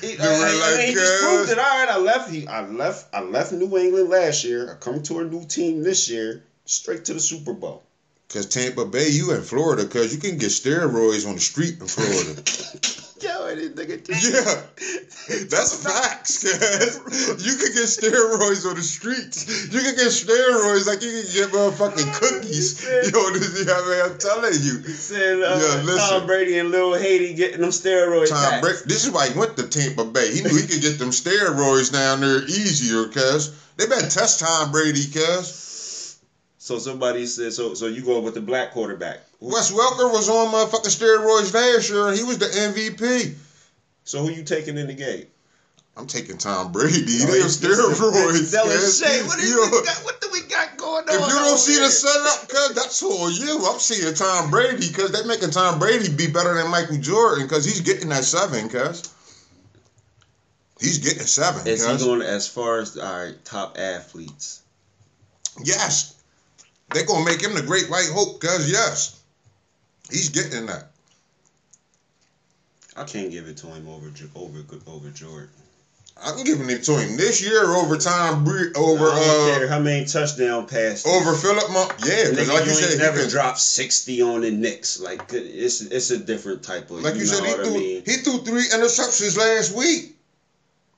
He, 0.00 0.16
They 0.16 0.26
were 0.26 0.32
uh, 0.32 0.48
I- 0.48 0.60
I- 0.64 0.74
like, 0.76 0.86
he 0.86 0.94
just 0.94 1.22
proved 1.22 1.50
it. 1.50 1.58
All 1.58 1.64
right, 1.64 1.88
I 1.88 1.98
left. 1.98 2.30
He, 2.30 2.46
I 2.48 2.66
left. 2.66 3.06
I 3.14 3.20
left 3.20 3.52
New 3.52 3.76
England 3.78 4.08
last 4.08 4.44
year. 4.44 4.70
I 4.72 4.74
come 4.74 5.02
to 5.04 5.20
a 5.20 5.24
new 5.24 5.44
team 5.44 5.82
this 5.82 6.08
year, 6.08 6.42
straight 6.64 7.04
to 7.06 7.14
the 7.14 7.20
Super 7.20 7.52
Bowl. 7.52 7.82
Cause 8.30 8.46
Tampa 8.46 8.84
Bay, 8.84 9.08
you 9.08 9.32
in 9.32 9.42
Florida, 9.42 9.86
cause 9.86 10.12
you 10.12 10.20
can 10.20 10.36
get 10.38 10.50
steroids 10.50 11.26
on 11.26 11.34
the 11.34 11.40
street 11.40 11.80
in 11.80 11.86
Florida. 11.86 12.42
Yo, 13.48 13.56
this 13.56 13.70
nigga 13.70 13.98
yeah, 14.08 15.44
that's 15.48 15.82
facts. 15.82 16.42
Cause 16.58 17.44
you 17.44 17.56
can 17.56 17.72
get 17.72 17.84
steroids 17.84 18.68
on 18.68 18.76
the 18.76 18.82
streets. 18.82 19.46
You 19.72 19.80
can 19.80 19.94
get 19.94 20.08
steroids 20.08 20.86
like 20.86 21.02
you 21.02 21.22
can 21.22 21.32
get 21.32 21.50
motherfucking 21.50 22.12
cookies. 22.14 22.82
Yo, 22.82 23.30
this, 23.30 23.66
yeah, 23.66 23.80
man, 23.88 24.10
I'm 24.10 24.18
telling 24.18 24.54
you. 24.54 24.80
said 24.94 25.42
uh, 25.42 25.58
Yeah, 25.60 25.82
listen. 25.82 25.96
Tom 25.96 26.26
Brady 26.26 26.58
and 26.58 26.70
Lil 26.70 26.94
Haiti 26.94 27.34
getting 27.34 27.60
them 27.60 27.70
steroid 27.70 28.28
Tom. 28.28 28.60
Brady. 28.60 28.78
This 28.86 29.04
is 29.04 29.10
why 29.10 29.28
he 29.28 29.38
went 29.38 29.56
to 29.56 29.66
Tampa 29.66 30.04
Bay. 30.04 30.32
He 30.32 30.42
knew 30.42 30.54
he 30.54 30.66
could 30.66 30.80
get 30.80 30.98
them 30.98 31.10
steroids 31.10 31.92
down 31.92 32.20
there 32.20 32.44
easier, 32.44 33.06
cuz. 33.06 33.50
They 33.76 33.86
better 33.86 34.08
test 34.08 34.40
Tom 34.40 34.72
Brady, 34.72 35.06
cuz. 35.06 35.67
So 36.68 36.78
somebody 36.78 37.24
said, 37.24 37.54
so 37.54 37.72
so 37.72 37.86
you 37.86 38.02
go 38.02 38.20
with 38.20 38.34
the 38.34 38.42
black 38.42 38.72
quarterback. 38.72 39.20
Wes 39.40 39.72
Welker 39.72 40.12
was 40.12 40.28
on 40.28 40.52
motherfucking 40.52 40.92
steroids 40.92 41.54
last 41.54 41.88
year, 41.88 42.08
and 42.08 42.14
he 42.14 42.22
was 42.22 42.36
the 42.36 42.44
MVP. 42.44 43.34
So 44.04 44.22
who 44.22 44.30
you 44.30 44.42
taking 44.44 44.76
in 44.76 44.86
the 44.86 44.92
game? 44.92 45.24
I'm 45.96 46.06
taking 46.06 46.36
Tom 46.36 46.70
Brady. 46.70 47.06
Oh, 47.22 47.26
They 47.32 47.38
it's- 47.38 47.56
steroids. 47.56 47.94
it's- 47.94 48.40
it's 48.40 48.50
Della 48.50 48.68
cuz. 48.68 48.98
Shay. 48.98 49.22
What, 49.26 49.38
is, 49.38 49.50
Yo, 49.50 49.56
what, 50.04 50.20
do 50.20 50.28
we 50.30 50.42
got 50.42 50.76
going 50.76 51.08
on? 51.08 51.14
If 51.14 51.20
you 51.26 51.38
don't 51.38 51.56
see 51.56 51.72
here? 51.72 51.84
the 51.84 51.90
setup, 51.90 52.48
cuz 52.50 52.74
that's 52.74 53.02
on 53.02 53.32
you. 53.32 53.66
I'm 53.66 53.78
seeing 53.80 54.12
Tom 54.12 54.50
Brady 54.50 54.88
because 54.88 55.10
they're 55.10 55.24
making 55.24 55.52
Tom 55.52 55.78
Brady 55.78 56.10
be 56.10 56.26
better 56.26 56.52
than 56.52 56.70
Michael 56.70 56.98
Jordan 56.98 57.44
because 57.46 57.64
he's 57.64 57.80
getting 57.80 58.10
that 58.10 58.24
seven, 58.24 58.68
cuz. 58.68 59.04
He's 60.82 60.98
getting 60.98 61.26
seven, 61.26 61.66
Is 61.66 61.86
he 61.86 61.96
going 61.96 62.20
as 62.20 62.46
far 62.46 62.80
as 62.80 62.98
our 62.98 63.32
top 63.46 63.78
athletes? 63.78 64.60
Yes. 65.64 66.12
They 66.90 67.02
gonna 67.04 67.24
make 67.24 67.42
him 67.42 67.54
the 67.54 67.62
great 67.62 67.90
white 67.90 68.08
hope, 68.08 68.40
cuz 68.40 68.70
yes. 68.70 69.14
He's 70.10 70.30
getting 70.30 70.66
that. 70.66 70.88
I 72.96 73.04
can't 73.04 73.30
give 73.30 73.46
it 73.46 73.58
to 73.58 73.66
him 73.68 73.88
over 73.88 74.10
over 74.34 74.64
over 74.86 75.10
Jordan. 75.10 75.50
I'm 76.20 76.42
giving 76.42 76.68
it 76.68 76.82
to 76.84 76.98
him 76.98 77.16
this 77.16 77.40
year 77.40 77.62
over 77.62 77.96
Brady 78.42 78.72
over 78.74 79.06
I 79.06 79.14
don't 79.14 79.54
uh 79.54 79.58
care 79.58 79.68
how 79.68 79.78
many 79.78 80.04
touchdown 80.04 80.66
passes. 80.66 81.06
over 81.06 81.34
Philip 81.34 81.70
Mo- 81.70 81.88
Yeah, 82.04 82.30
because 82.30 82.48
like 82.48 82.64
you 82.64 82.74
said, 82.74 82.90
he 82.90 82.96
never 82.96 83.26
dropped 83.28 83.60
sixty 83.60 84.20
on 84.20 84.40
the 84.40 84.50
Knicks. 84.50 84.98
Like 84.98 85.32
it's 85.32 85.80
it's 85.80 86.10
a 86.10 86.18
different 86.18 86.64
type 86.64 86.90
of. 86.90 87.02
Like 87.02 87.14
you, 87.14 87.20
you 87.20 87.26
said, 87.26 87.44
he 87.44 87.52
threw 87.52 87.76
I 87.76 87.78
mean. 87.78 88.02
he 88.04 88.16
threw 88.16 88.38
three 88.38 88.66
interceptions 88.66 89.36
last 89.36 89.72
week. 89.72 90.16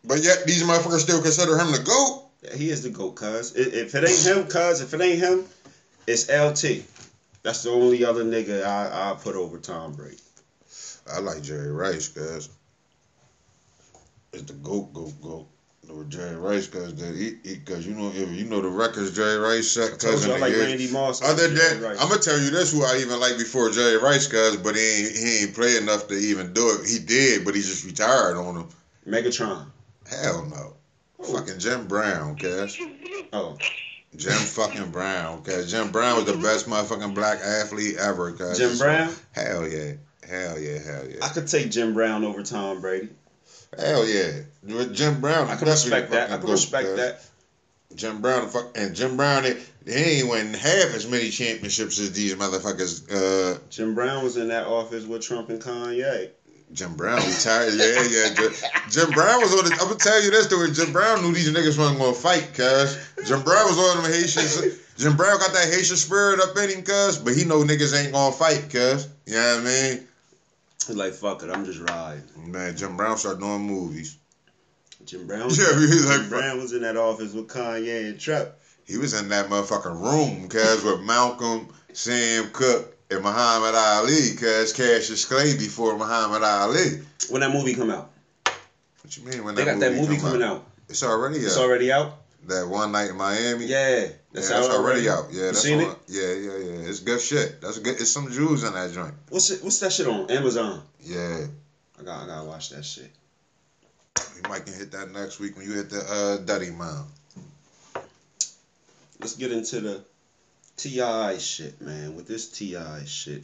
But 0.04 0.23
yet 0.23 0.47
these 0.47 0.62
motherfuckers 0.62 1.00
still 1.00 1.20
consider 1.20 1.59
him 1.59 1.73
the 1.73 1.80
GOAT. 1.80 2.25
Yeah, 2.42 2.56
he 2.56 2.70
is 2.70 2.80
the 2.80 2.88
goat, 2.88 3.16
cuz. 3.16 3.52
If 3.54 3.75
if 3.75 3.94
it 3.94 4.04
ain't 4.04 4.23
him, 4.23 4.44
cuz, 4.47 4.80
if 4.80 4.94
it 4.94 5.00
ain't 5.02 5.18
him, 5.18 5.44
it's 6.10 6.28
LT. 6.28 6.82
That's 7.42 7.62
the 7.62 7.70
only 7.70 8.04
other 8.04 8.24
nigga 8.24 8.64
I 8.64 9.12
I 9.12 9.14
put 9.14 9.36
over 9.36 9.58
Tom 9.58 9.92
Brady. 9.92 10.18
I 11.10 11.20
like 11.20 11.42
Jerry 11.42 11.70
Rice, 11.70 12.08
cuz. 12.08 12.48
It's 14.32 14.42
the 14.42 14.52
GOAT, 14.54 14.92
GOAT, 14.92 15.20
GOAT. 15.22 15.46
With 15.88 16.10
Jerry 16.10 16.36
Rice, 16.36 16.68
cuz 16.68 16.94
the 16.94 17.06
he, 17.06 17.34
he, 17.42 17.56
cause 17.58 17.84
you 17.84 17.94
know 17.94 18.12
if 18.14 18.30
you 18.30 18.44
know 18.44 18.60
the 18.60 18.68
records 18.68 19.16
Jerry 19.16 19.38
Rice 19.38 19.66
set, 19.66 19.98
cuz 19.98 20.24
you 20.24 20.32
I 20.32 20.38
like 20.38 20.54
Randy 20.54 20.86
Moss. 20.86 21.20
Other 21.20 21.48
than 21.48 21.80
that. 21.80 21.98
I'm 22.00 22.08
gonna 22.08 22.20
tell 22.20 22.38
you 22.38 22.50
this, 22.50 22.70
who 22.70 22.84
I 22.84 22.98
even 22.98 23.18
like 23.18 23.38
before 23.38 23.70
Jerry 23.70 23.96
Rice, 23.96 24.28
cuz, 24.28 24.56
but 24.58 24.76
he 24.76 24.82
ain't 24.82 25.16
he 25.16 25.42
ain't 25.42 25.54
play 25.54 25.76
enough 25.78 26.06
to 26.08 26.14
even 26.14 26.52
do 26.52 26.78
it. 26.78 26.88
He 26.88 27.00
did, 27.00 27.44
but 27.44 27.56
he 27.56 27.62
just 27.62 27.84
retired 27.84 28.36
on 28.36 28.56
him. 28.56 28.68
Megatron. 29.08 29.64
Hell 30.08 30.44
no. 30.44 30.76
Fucking 31.26 31.58
Jim 31.58 31.88
Brown, 31.88 32.36
cuz. 32.36 32.78
Oh, 33.32 33.56
Jim 34.16 34.32
fucking 34.32 34.90
Brown, 34.90 35.42
cuz 35.42 35.70
Jim 35.70 35.90
Brown 35.90 36.16
was 36.16 36.26
the 36.26 36.36
best 36.36 36.66
motherfucking 36.66 37.14
black 37.14 37.40
athlete 37.40 37.96
ever, 37.96 38.32
cuz. 38.32 38.58
Jim 38.58 38.76
Brown. 38.76 39.14
Hell 39.32 39.68
yeah. 39.68 39.92
Hell 40.28 40.58
yeah, 40.58 40.78
hell 40.78 41.08
yeah. 41.08 41.24
I 41.24 41.28
could 41.28 41.48
take 41.48 41.70
Jim 41.70 41.94
Brown 41.94 42.24
over 42.24 42.42
Tom 42.42 42.80
Brady. 42.80 43.08
Hell 43.78 44.06
yeah. 44.06 44.42
Jim 44.92 45.20
Brown, 45.20 45.48
I 45.48 45.56
can 45.56 45.68
respect 45.68 46.10
that. 46.10 46.30
I 46.30 46.38
can 46.38 46.50
respect 46.50 46.96
that. 46.96 47.22
Jim 47.94 48.20
Brown, 48.20 48.48
fuck, 48.48 48.76
and 48.76 48.94
Jim 48.94 49.16
Brown, 49.16 49.44
he, 49.44 49.54
he 49.84 49.92
ain't 49.92 50.28
win 50.28 50.54
half 50.54 50.94
as 50.94 51.08
many 51.08 51.30
championships 51.30 51.98
as 51.98 52.12
these 52.12 52.34
motherfuckers. 52.34 53.10
Uh, 53.10 53.58
Jim 53.68 53.94
Brown 53.94 54.22
was 54.22 54.36
in 54.36 54.48
that 54.48 54.66
office 54.66 55.04
with 55.04 55.22
Trump 55.22 55.48
and 55.48 55.60
Kanye. 55.60 56.30
Jim 56.72 56.94
Brown 56.94 57.18
retired. 57.26 57.74
Yeah, 57.74 58.02
yeah. 58.02 58.34
Jim, 58.34 58.52
Jim 58.90 59.10
Brown 59.10 59.40
was 59.40 59.52
on 59.52 59.64
the. 59.64 59.72
I'm 59.72 59.88
gonna 59.88 59.96
tell 59.96 60.22
you 60.22 60.30
this 60.30 60.46
story. 60.46 60.70
Jim 60.70 60.92
Brown 60.92 61.22
knew 61.22 61.32
these 61.32 61.50
niggas 61.50 61.76
wasn't 61.76 61.98
gonna 61.98 62.14
fight, 62.14 62.54
cuz. 62.54 62.96
Jim 63.26 63.42
Brown 63.42 63.66
was 63.66 63.78
on 63.78 64.02
them 64.02 64.12
Haitians. 64.12 64.78
Jim 64.96 65.16
Brown 65.16 65.38
got 65.38 65.52
that 65.52 65.72
Haitian 65.72 65.96
spirit 65.96 66.40
up 66.40 66.56
in 66.56 66.70
him, 66.70 66.82
cuz, 66.82 67.18
but 67.18 67.34
he 67.34 67.44
know 67.44 67.62
niggas 67.62 67.98
ain't 67.98 68.12
gonna 68.12 68.34
fight, 68.34 68.70
cuz. 68.70 69.08
You 69.26 69.34
know 69.34 69.56
what 69.56 69.60
I 69.60 69.64
mean? 69.64 70.04
He's 70.86 70.96
like, 70.96 71.12
fuck 71.14 71.42
it, 71.42 71.50
I'm 71.50 71.64
just 71.64 71.80
riding. 71.80 72.24
Man, 72.36 72.76
Jim 72.76 72.96
Brown 72.96 73.16
started 73.16 73.40
doing 73.40 73.62
movies. 73.62 74.16
Jim 75.04 75.26
Brown. 75.26 75.50
Yeah, 75.58 75.74
he 75.74 75.86
was 75.86 76.06
like, 76.06 76.20
Jim 76.20 76.28
Brown 76.28 76.58
was 76.58 76.72
in 76.72 76.82
that 76.82 76.96
office 76.96 77.32
with 77.32 77.48
Kanye 77.48 78.10
and 78.10 78.18
Trump. 78.20 78.48
He 78.84 78.96
was 78.96 79.14
in 79.14 79.28
that 79.28 79.48
motherfucking 79.48 80.00
room, 80.00 80.49
cuz, 80.49 80.82
with 80.82 81.00
Malcolm, 81.00 81.68
Sam 81.92 82.50
Cooke, 82.52 82.97
and 83.10 83.23
Muhammad 83.23 83.75
Ali, 83.75 84.34
cuz 84.36 84.73
Cassius 84.73 85.25
Clay 85.25 85.56
before 85.56 85.99
Muhammad 85.99 86.42
Ali. 86.42 87.00
When 87.28 87.40
that 87.40 87.50
movie 87.50 87.75
come 87.75 87.90
out, 87.90 88.10
What 89.02 89.16
you 89.16 89.25
mean 89.25 89.44
when 89.44 89.54
they 89.54 89.64
that 89.64 89.78
got 89.78 89.80
movie 89.80 89.94
that 89.96 90.00
movie 90.00 90.20
come 90.20 90.30
coming 90.32 90.42
out. 90.42 90.66
It's 90.88 91.02
already 91.02 91.38
out. 91.40 91.44
It's 91.44 91.56
already 91.56 91.92
out. 91.92 92.16
that 92.46 92.66
one 92.66 92.92
night 92.92 93.10
in 93.10 93.16
Miami. 93.16 93.66
Yeah, 93.66 94.08
that's 94.32 94.49
yeah, 94.50 94.56
out 94.56 94.62
that's 94.62 94.75
already 94.75 95.08
already. 95.08 95.08
out. 95.08 95.32
Yeah, 95.32 95.38
You 95.38 95.46
that's 95.52 95.60
seen 95.60 95.80
on, 95.80 95.90
it? 95.90 95.96
Yeah, 96.08 96.32
yeah, 96.32 96.56
yeah. 96.58 96.88
It's 96.88 97.00
good 97.00 97.20
shit. 97.20 97.60
That's 97.60 97.78
good. 97.78 98.00
It's 98.00 98.10
some 98.10 98.30
Jews 98.30 98.62
in 98.62 98.73
that 98.75 98.92
joint. 98.92 99.14
What's 99.28 99.50
it? 99.50 99.62
What's 99.62 99.78
that 99.80 99.92
shit 99.92 100.06
on 100.06 100.30
Amazon? 100.30 100.82
Yeah, 101.00 101.46
I 101.99 102.02
got 102.02 102.23
I 102.23 102.26
gotta 102.26 102.44
watch 102.46 102.70
that 102.70 102.84
shit. 102.84 103.10
You 104.36 104.49
might 104.49 104.64
can 104.64 104.75
hit 104.75 104.90
that 104.92 105.10
next 105.10 105.38
week 105.38 105.56
when 105.56 105.66
you 105.66 105.75
hit 105.75 105.90
the 105.90 106.00
uh, 106.00 106.36
Duddy 106.38 106.70
Mound. 106.70 107.06
Let's 109.20 109.34
get 109.34 109.52
into 109.52 109.80
the 109.80 110.00
T.I. 110.80 111.36
shit, 111.36 111.78
man. 111.82 112.16
With 112.16 112.26
this 112.26 112.49
T.I. 112.49 113.04
shit, 113.04 113.43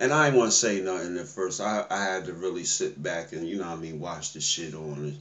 and 0.00 0.12
I 0.12 0.26
ain't 0.26 0.36
want 0.36 0.50
to 0.50 0.56
say 0.56 0.80
nothing 0.80 1.16
at 1.16 1.28
first. 1.28 1.60
I 1.60 1.86
I 1.88 2.02
had 2.02 2.24
to 2.24 2.32
really 2.32 2.64
sit 2.64 3.00
back 3.00 3.32
and 3.32 3.48
you 3.48 3.58
know 3.58 3.68
what 3.68 3.78
I 3.78 3.80
mean 3.80 4.00
watch 4.00 4.32
the 4.32 4.40
shit 4.40 4.74
on 4.74 5.06
it. 5.06 5.14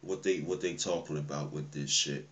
What 0.00 0.22
they 0.22 0.38
what 0.38 0.60
they 0.60 0.74
talking 0.74 1.18
about 1.18 1.52
with 1.52 1.72
this 1.72 1.90
shit. 1.90 2.28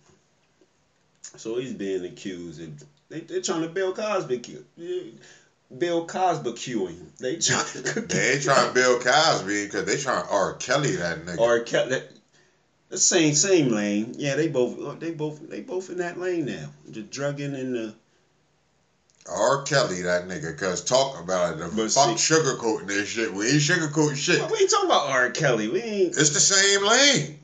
So 1.35 1.57
he's 1.57 1.73
being 1.73 2.05
accused 2.05 2.61
and 2.61 2.77
they 3.09 3.19
they 3.19 3.41
trying 3.41 3.63
to 3.63 3.67
Bill 3.67 3.93
Cosby 3.93 4.41
Bill 5.77 6.05
Cosby 6.05 6.53
Q 6.53 6.87
him. 6.87 7.11
They 7.19 7.35
trying 7.39 7.65
to 7.65 8.01
They 8.01 8.33
ain't 8.33 8.43
trying 8.43 8.73
Bill 8.73 8.99
Cosby 8.99 9.65
because 9.65 9.83
they 9.83 9.97
trying 9.97 10.23
to 10.23 10.31
R. 10.31 10.53
Kelly 10.53 10.95
that 10.95 11.25
nigga. 11.25 11.41
R. 11.41 11.59
Kelly. 11.59 12.03
the 12.87 12.97
same 12.97 13.33
same 13.33 13.67
lane. 13.67 14.15
Yeah, 14.17 14.35
they 14.35 14.47
both 14.47 14.99
they 15.01 15.11
both 15.11 15.49
they 15.49 15.59
both 15.59 15.89
in 15.89 15.97
that 15.97 16.17
lane 16.17 16.45
now. 16.45 16.69
The 16.87 17.01
drugging 17.01 17.53
and 17.53 17.75
the 17.75 17.93
R. 19.29 19.61
Kelly 19.63 20.01
that 20.03 20.27
nigga 20.27 20.51
because 20.53 20.83
talk 20.83 21.19
about 21.19 21.53
it. 21.53 21.59
The 21.59 21.67
fuck 21.89 22.17
see- 22.17 22.33
sugarcoating 22.33 22.87
this 22.87 23.09
shit. 23.09 23.33
We 23.33 23.47
ain't 23.47 23.61
sugarcoating 23.61 24.15
shit. 24.17 24.39
we 24.51 24.57
ain't 24.59 24.69
talking 24.69 24.85
about 24.89 25.07
R. 25.09 25.29
Kelly. 25.31 25.67
We 25.67 25.81
ain't 25.81 26.17
It's 26.17 26.29
the 26.29 26.39
same 26.39 26.85
lane. 26.85 27.39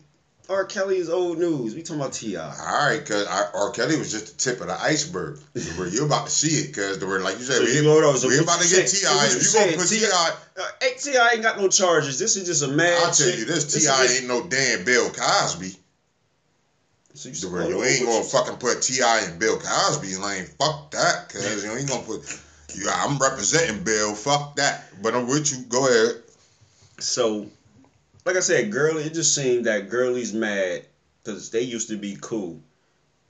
R. 0.50 0.66
Kelly 0.66 0.98
is 0.98 1.10
old 1.10 1.40
news. 1.40 1.74
We 1.74 1.82
talking 1.82 2.02
about 2.02 2.12
Ti. 2.14 2.36
All 2.36 2.52
right, 2.58 3.00
because 3.00 3.26
R. 3.26 3.72
Kelly 3.72 3.96
was 3.98 4.12
just 4.12 4.28
the 4.28 4.34
tip 4.34 4.60
of 4.60 4.68
the 4.68 4.80
iceberg. 4.82 5.40
Where 5.78 5.88
you 5.88 6.04
about 6.06 6.26
to 6.26 6.32
see 6.32 6.58
it, 6.60 6.68
because 6.68 7.00
the 7.00 7.08
word, 7.08 7.22
like 7.22 7.38
you 7.40 7.46
said, 7.46 7.58
So 7.58 7.64
we, 7.64 7.76
you 7.76 7.82
know 7.84 7.96
was- 8.12 8.26
we 8.26 8.38
about 8.40 8.60
to 8.62 8.68
get 8.70 8.88
Ti. 8.88 8.98
so 8.98 9.12
you 9.14 9.38
If 9.38 9.44
you 9.54 9.60
gonna 9.60 9.78
put 9.78 9.88
T.I. 9.88 10.32
Ti, 10.56 10.62
Uh, 10.62 10.90
T.I. 11.14 11.30
ain't 11.32 11.42
got 11.44 11.58
no 11.58 11.70
charges. 11.70 12.20
This 12.20 12.36
is 12.36 12.46
just 12.46 12.62
a 12.62 12.68
man. 12.68 13.02
I'll 13.02 13.14
tell 13.14 13.30
you 13.30 13.46
this: 13.46 13.74
T.I. 13.74 14.06
ain't 14.06 14.28
no 14.28 14.42
damn 14.44 14.84
Bill 14.84 15.10
Cosby. 15.12 15.76
So 17.16 17.30
you, 17.30 17.36
The 17.36 17.42
said, 17.42 17.52
word, 17.52 17.62
hold 17.62 17.74
you 17.74 17.84
ain't 17.84 18.06
gonna 18.06 18.24
fucking 18.24 18.58
put 18.58 18.82
T.I. 18.82 19.20
and 19.26 19.40
Bill 19.40 19.60
Cosby's 19.60 20.20
lane. 20.20 20.46
Fuck 20.60 20.92
that, 20.92 21.30
cause 21.30 21.64
you 21.64 21.72
ain't 21.72 21.88
gonna 21.88 22.04
put. 22.04 22.22
Yeah, 22.76 22.92
I'm 22.96 23.18
representing 23.20 23.84
Bill. 23.84 24.16
Fuck 24.16 24.56
that. 24.56 24.84
But 25.02 25.14
I'm 25.14 25.28
with 25.28 25.52
you. 25.52 25.64
Go 25.66 25.88
ahead. 25.88 26.24
So, 27.00 27.48
like 28.26 28.36
I 28.36 28.40
said, 28.40 28.72
Girly, 28.72 29.04
it 29.04 29.14
just 29.14 29.36
seemed 29.36 29.66
that 29.66 29.90
Girly's 29.90 30.34
mad 30.34 30.86
because 31.24 31.52
they 31.52 31.62
used 31.62 31.90
to 31.90 31.98
be 31.98 32.18
cool. 32.20 32.60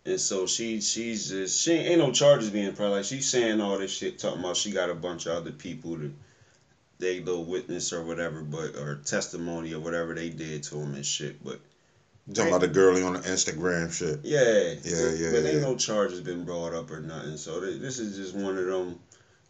And 0.06 0.20
so 0.20 0.46
she 0.46 0.82
she's 0.82 1.30
just 1.30 1.62
she 1.62 1.74
ain't, 1.74 2.00
no 2.00 2.12
charges 2.12 2.50
being 2.50 2.74
pressed. 2.74 2.92
Like 2.92 3.06
she's 3.06 3.30
saying 3.30 3.60
all 3.60 3.78
this 3.78 3.92
shit, 3.92 4.20
talking 4.20 4.40
about 4.40 4.58
she 4.58 4.72
got 4.72 4.90
a 4.90 4.96
bunch 4.96 5.26
of 5.26 5.38
other 5.38 5.52
people 5.52 5.98
to 5.98 6.14
they 7.00 7.20
little 7.20 7.44
witness 7.44 7.92
or 7.92 8.04
whatever, 8.04 8.42
but 8.42 8.76
or 8.76 9.02
testimony 9.04 9.74
or 9.74 9.80
whatever 9.80 10.14
they 10.14 10.30
did 10.30 10.64
to 10.64 10.78
him 10.78 10.96
and 10.96 11.06
shit. 11.06 11.44
But 11.44 11.60
Talking 12.34 12.48
about 12.52 12.62
the 12.62 12.68
girlie 12.70 13.04
on 13.04 13.14
the 13.14 13.20
Instagram 13.20 13.92
shit. 13.92 14.20
yeah, 14.24 14.76
Yeah, 14.84 15.10
yeah, 15.12 15.32
But 15.32 15.44
ain't 15.46 15.56
yeah. 15.56 15.60
no 15.60 15.76
charges 15.76 16.22
been 16.22 16.46
brought 16.46 16.74
up 16.74 16.90
or 16.90 17.02
nothing. 17.02 17.36
So 17.38 17.60
th- 17.60 17.82
this 17.82 18.00
is 18.00 18.16
just 18.16 18.34
one 18.34 18.58
of 18.58 18.66
them 18.66 18.98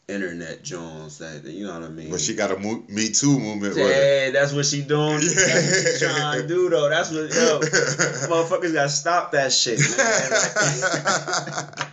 internet 0.08 0.64
Jones 0.64 1.20
that 1.20 1.44
you 1.46 1.66
know 1.66 1.74
what 1.74 1.84
I 1.84 1.90
mean. 1.90 2.10
But 2.10 2.20
she 2.20 2.34
got 2.34 2.50
a 2.52 2.58
mo- 2.58 2.84
Me 2.90 3.10
Too 3.10 3.38
movement. 3.40 3.76
Yeah, 3.78 4.32
that's 4.32 4.52
what 4.54 4.66
she 4.66 4.82
doing. 4.82 5.22
That's 5.22 5.84
what 5.84 5.94
she 5.94 6.00
trying 6.06 6.42
to 6.42 6.48
do 6.48 6.68
though. 6.70 6.90
That's 6.90 7.10
what 7.12 7.32
yo, 7.34 7.60
motherfuckers 8.28 8.74
gotta 8.74 8.90
stop 8.90 9.32
that 9.34 9.54
shit, 9.54 9.80
man. 9.80 9.88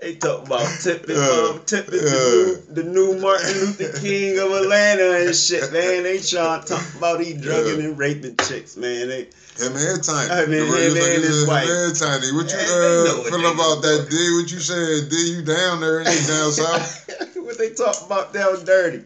Like, 0.00 0.12
they 0.12 0.14
talk 0.14 0.46
about 0.46 0.68
tipping, 0.82 1.16
uh, 1.16 1.58
tipping 1.66 1.98
the, 2.00 2.62
new, 2.68 2.74
the 2.74 2.82
new 2.84 3.18
Martin 3.18 3.58
Luther 3.60 3.98
King 3.98 4.38
of 4.38 4.52
Atlanta 4.52 5.26
and 5.26 5.34
shit, 5.36 5.72
man. 5.72 6.04
They 6.04 6.20
trying 6.20 6.62
to 6.62 6.68
talk 6.68 6.94
about 6.96 7.20
he 7.20 7.34
drugging 7.34 7.80
and 7.84 7.98
raping 7.98 8.36
chicks, 8.46 8.76
man. 8.76 9.08
They, 9.08 9.26
Him 9.58 9.76
and 9.76 10.02
Tiny. 10.02 10.30
I 10.30 10.46
mean, 10.46 10.66
The 10.66 10.72
way 10.72 10.86
him 10.86 10.96
and 10.96 11.14
look 11.14 11.24
his 11.24 11.46
wife. 11.46 11.64
Him 11.64 11.70
and 11.72 11.96
Tiny. 11.96 12.32
What 12.32 12.52
you 12.52 12.58
Yeah, 12.58 12.64
uh, 12.64 13.22
feel 13.24 13.46
about 13.52 13.82
that, 13.82 14.06
D? 14.10 14.40
What 14.40 14.50
you 14.52 14.60
said, 14.60 15.08
D? 15.10 15.16
You 15.16 15.42
down 15.42 15.80
there 15.80 16.00
and 16.00 16.08
you 16.08 16.26
down 16.26 16.52
south? 16.52 17.34
what 17.36 17.58
they 17.58 17.70
talk 17.70 18.00
about 18.06 18.32
down 18.32 18.64
dirty? 18.64 19.02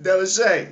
Della 0.00 0.26
Shay. 0.26 0.68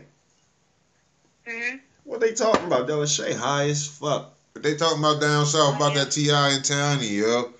hmm 1.47 1.77
What 2.05 2.21
they 2.21 2.33
talking 2.33 2.67
about? 2.67 2.87
Della 2.87 3.07
Shay 3.07 3.33
high 3.33 3.69
as 3.69 3.87
fuck. 3.87 4.35
But 4.53 4.63
they 4.63 4.75
talking 4.75 4.99
about 4.99 5.21
down 5.21 5.47
south 5.47 5.77
about 5.77 5.95
that 5.95 6.11
T.I. 6.11 6.51
and 6.51 6.65
Tiny, 6.65 7.07
yo. 7.09 7.53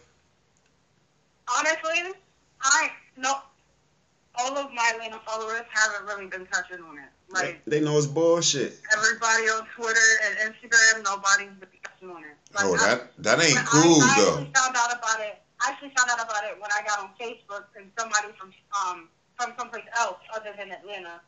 Honestly, 1.57 2.13
I 2.63 2.91
no. 3.17 3.35
All 4.41 4.57
of 4.57 4.73
my 4.73 4.93
Atlanta 4.95 5.21
followers 5.27 5.63
haven't 5.69 6.07
really 6.07 6.27
been 6.29 6.47
touching 6.47 6.79
on 6.85 6.97
it. 6.97 7.11
Like 7.29 7.61
They 7.67 7.81
know 7.81 7.99
it's 7.99 8.07
bullshit. 8.07 8.79
everybody 8.97 9.51
on 9.51 9.67
Twitter 9.75 10.09
and 10.27 10.55
Instagram, 10.55 11.03
nobody's 11.03 11.51
morning. 12.03 12.35
Like, 12.55 12.65
oh, 12.65 12.77
that 12.77 13.13
that 13.19 13.43
ain't 13.43 13.59
cool 13.67 14.03
I, 14.03 14.15
I 14.15 14.21
though. 14.21 14.31
actually 14.39 14.53
found 14.55 14.77
out 14.77 14.93
about 14.95 15.21
it. 15.21 15.43
I 15.61 15.71
actually 15.71 15.93
found 15.97 16.11
out 16.11 16.23
about 16.23 16.45
it 16.47 16.55
when 16.61 16.71
I 16.71 16.83
got 16.87 17.01
on 17.01 17.11
Facebook 17.19 17.67
and 17.77 17.91
somebody 17.99 18.29
from 18.39 18.53
um 18.73 19.09
from 19.37 19.55
someplace 19.59 19.87
else 19.99 20.19
other 20.35 20.55
than 20.57 20.71
Atlanta 20.71 21.21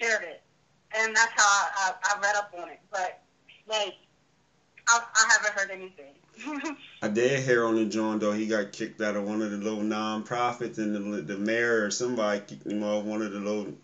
shared 0.00 0.24
it, 0.24 0.42
and 0.96 1.14
that's 1.14 1.32
how 1.36 1.44
I, 1.44 1.92
I, 2.04 2.16
I 2.16 2.20
read 2.20 2.36
up 2.36 2.52
on 2.58 2.68
it. 2.68 2.80
But 2.90 3.20
like, 3.66 3.94
I, 4.88 5.00
I 5.00 5.32
haven't 5.32 5.52
heard 5.58 5.70
anything. 5.70 6.14
I 7.02 7.08
did 7.08 7.42
hear 7.44 7.64
on 7.64 7.76
the 7.76 7.84
joint 7.84 8.20
though 8.20 8.32
he 8.32 8.46
got 8.46 8.72
kicked 8.72 9.00
out 9.00 9.16
of 9.16 9.24
one 9.24 9.42
of 9.42 9.50
the 9.50 9.56
little 9.58 9.82
non-profits 9.82 10.78
and 10.78 10.94
the 10.94 11.20
the 11.22 11.36
mayor 11.38 11.84
or 11.84 11.90
somebody 11.90 12.40
kicked 12.46 12.66
him 12.66 12.82
off 12.82 13.04
one 13.04 13.22
of 13.22 13.32
the 13.32 13.38
little 13.38 13.74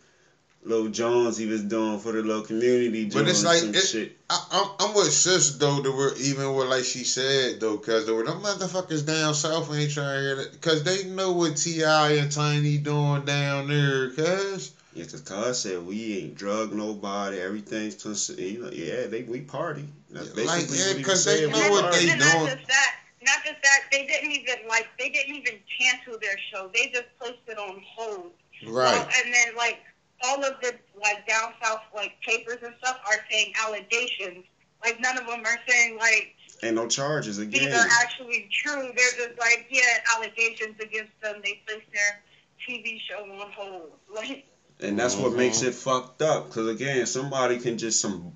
little 0.62 0.88
Jones 0.88 1.36
he 1.38 1.46
was 1.46 1.62
doing 1.62 1.98
for 1.98 2.12
the 2.12 2.22
little 2.22 2.42
community 2.42 3.06
But 3.06 3.28
it's 3.28 3.42
like 3.44 3.62
and 3.62 3.74
it- 3.74 3.80
shit. 3.86 4.12
I, 4.28 4.38
I'm, 4.52 4.88
I'm 4.90 4.94
with 4.94 5.12
sis 5.12 5.50
though. 5.52 5.80
That 5.80 5.90
we're 5.90 6.14
even 6.16 6.54
with 6.54 6.68
like 6.68 6.84
she 6.84 7.02
said 7.04 7.58
though, 7.60 7.78
cause 7.78 8.06
there 8.06 8.14
were 8.14 8.22
them 8.24 8.42
motherfuckers 8.42 9.04
down 9.04 9.34
south 9.34 9.74
ain't 9.74 9.90
trying 9.90 10.14
to 10.16 10.20
hear 10.22 10.34
that, 10.36 10.60
cause 10.60 10.82
they 10.84 11.02
know 11.04 11.32
what 11.32 11.56
T.I. 11.56 12.10
and 12.12 12.30
Tiny 12.30 12.78
doing 12.78 13.24
down 13.24 13.66
there, 13.68 14.10
cause 14.10 14.70
Yeah, 14.92 15.04
cause 15.04 15.20
Cuz 15.20 15.58
said 15.60 15.84
we 15.86 16.18
ain't 16.18 16.34
drug 16.34 16.72
nobody. 16.72 17.38
Everything's 17.40 17.94
cons- 17.94 18.30
you 18.36 18.58
know, 18.58 18.70
yeah, 18.72 19.06
they 19.06 19.22
we 19.22 19.40
party. 19.40 19.88
That's 20.10 20.34
Like, 20.34 20.68
basically 20.68 20.78
yeah, 20.78 20.88
what 20.88 20.96
he 20.98 21.04
'cause 21.04 21.24
they 21.24 21.46
know 21.48 21.70
what 21.70 21.82
not, 21.82 21.92
party. 21.92 22.06
they 22.06 22.10
and 22.10 22.20
not 22.20 22.32
doing. 22.32 22.46
just 22.56 22.66
that, 22.68 22.96
not 23.22 23.44
just 23.44 23.62
that, 23.62 23.80
they 23.92 24.06
didn't 24.06 24.32
even 24.32 24.66
like 24.68 24.88
they 24.98 25.08
didn't 25.10 25.36
even 25.36 25.60
cancel 25.78 26.18
their 26.18 26.36
show. 26.52 26.70
They 26.74 26.88
just 26.88 27.06
placed 27.20 27.38
it 27.46 27.56
on 27.58 27.80
hold. 27.86 28.32
right. 28.66 28.94
Well, 28.98 29.08
and 29.24 29.32
then 29.32 29.54
like 29.56 29.80
all 30.22 30.44
of 30.44 30.60
the 30.60 30.74
like 31.00 31.26
down 31.28 31.54
south 31.62 31.82
like 31.94 32.20
papers 32.22 32.58
and 32.64 32.74
stuff 32.82 32.98
are 33.06 33.24
saying 33.30 33.52
allegations. 33.62 34.44
Like 34.84 34.98
none 35.00 35.16
of 35.18 35.26
them 35.26 35.44
are 35.44 35.58
saying 35.68 35.96
like 35.98 36.34
Ain't 36.62 36.74
no 36.74 36.86
charges 36.88 37.38
again. 37.38 37.62
these 37.62 37.72
are 37.72 37.86
actually 38.02 38.48
true. 38.52 38.90
They're 38.96 39.26
just 39.28 39.38
like 39.38 39.66
yeah, 39.70 40.00
allegations 40.16 40.78
against 40.80 41.12
them. 41.22 41.40
They 41.44 41.62
placed 41.66 41.86
their 41.92 42.20
TV 42.68 43.00
show 43.08 43.22
on 43.22 43.52
hold. 43.52 43.92
Like 44.12 44.44
And 44.82 44.98
that's 44.98 45.16
what 45.16 45.32
Mhm. 45.32 45.36
makes 45.36 45.62
it 45.62 45.74
fucked 45.74 46.22
up. 46.22 46.50
Cause 46.50 46.68
again, 46.68 47.06
somebody 47.06 47.58
can 47.58 47.78
just 47.78 48.00
some 48.00 48.32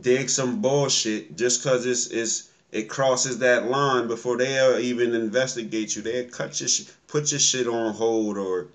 dig 0.00 0.30
some 0.30 0.60
bullshit 0.62 1.36
just 1.36 1.62
cause 1.62 1.86
it's 1.86 2.06
it's 2.08 2.44
it 2.72 2.88
crosses 2.88 3.38
that 3.38 3.64
line 3.66 4.06
before 4.08 4.36
they'll 4.36 4.78
even 4.78 5.14
investigate 5.14 5.96
you. 5.96 6.02
They'll 6.02 6.24
cut 6.24 6.60
your 6.60 6.68
sh- 6.68 6.82
put 7.08 7.32
your 7.32 7.40
shit 7.40 7.66
on 7.68 7.94
hold 7.94 8.38
or 8.38 8.68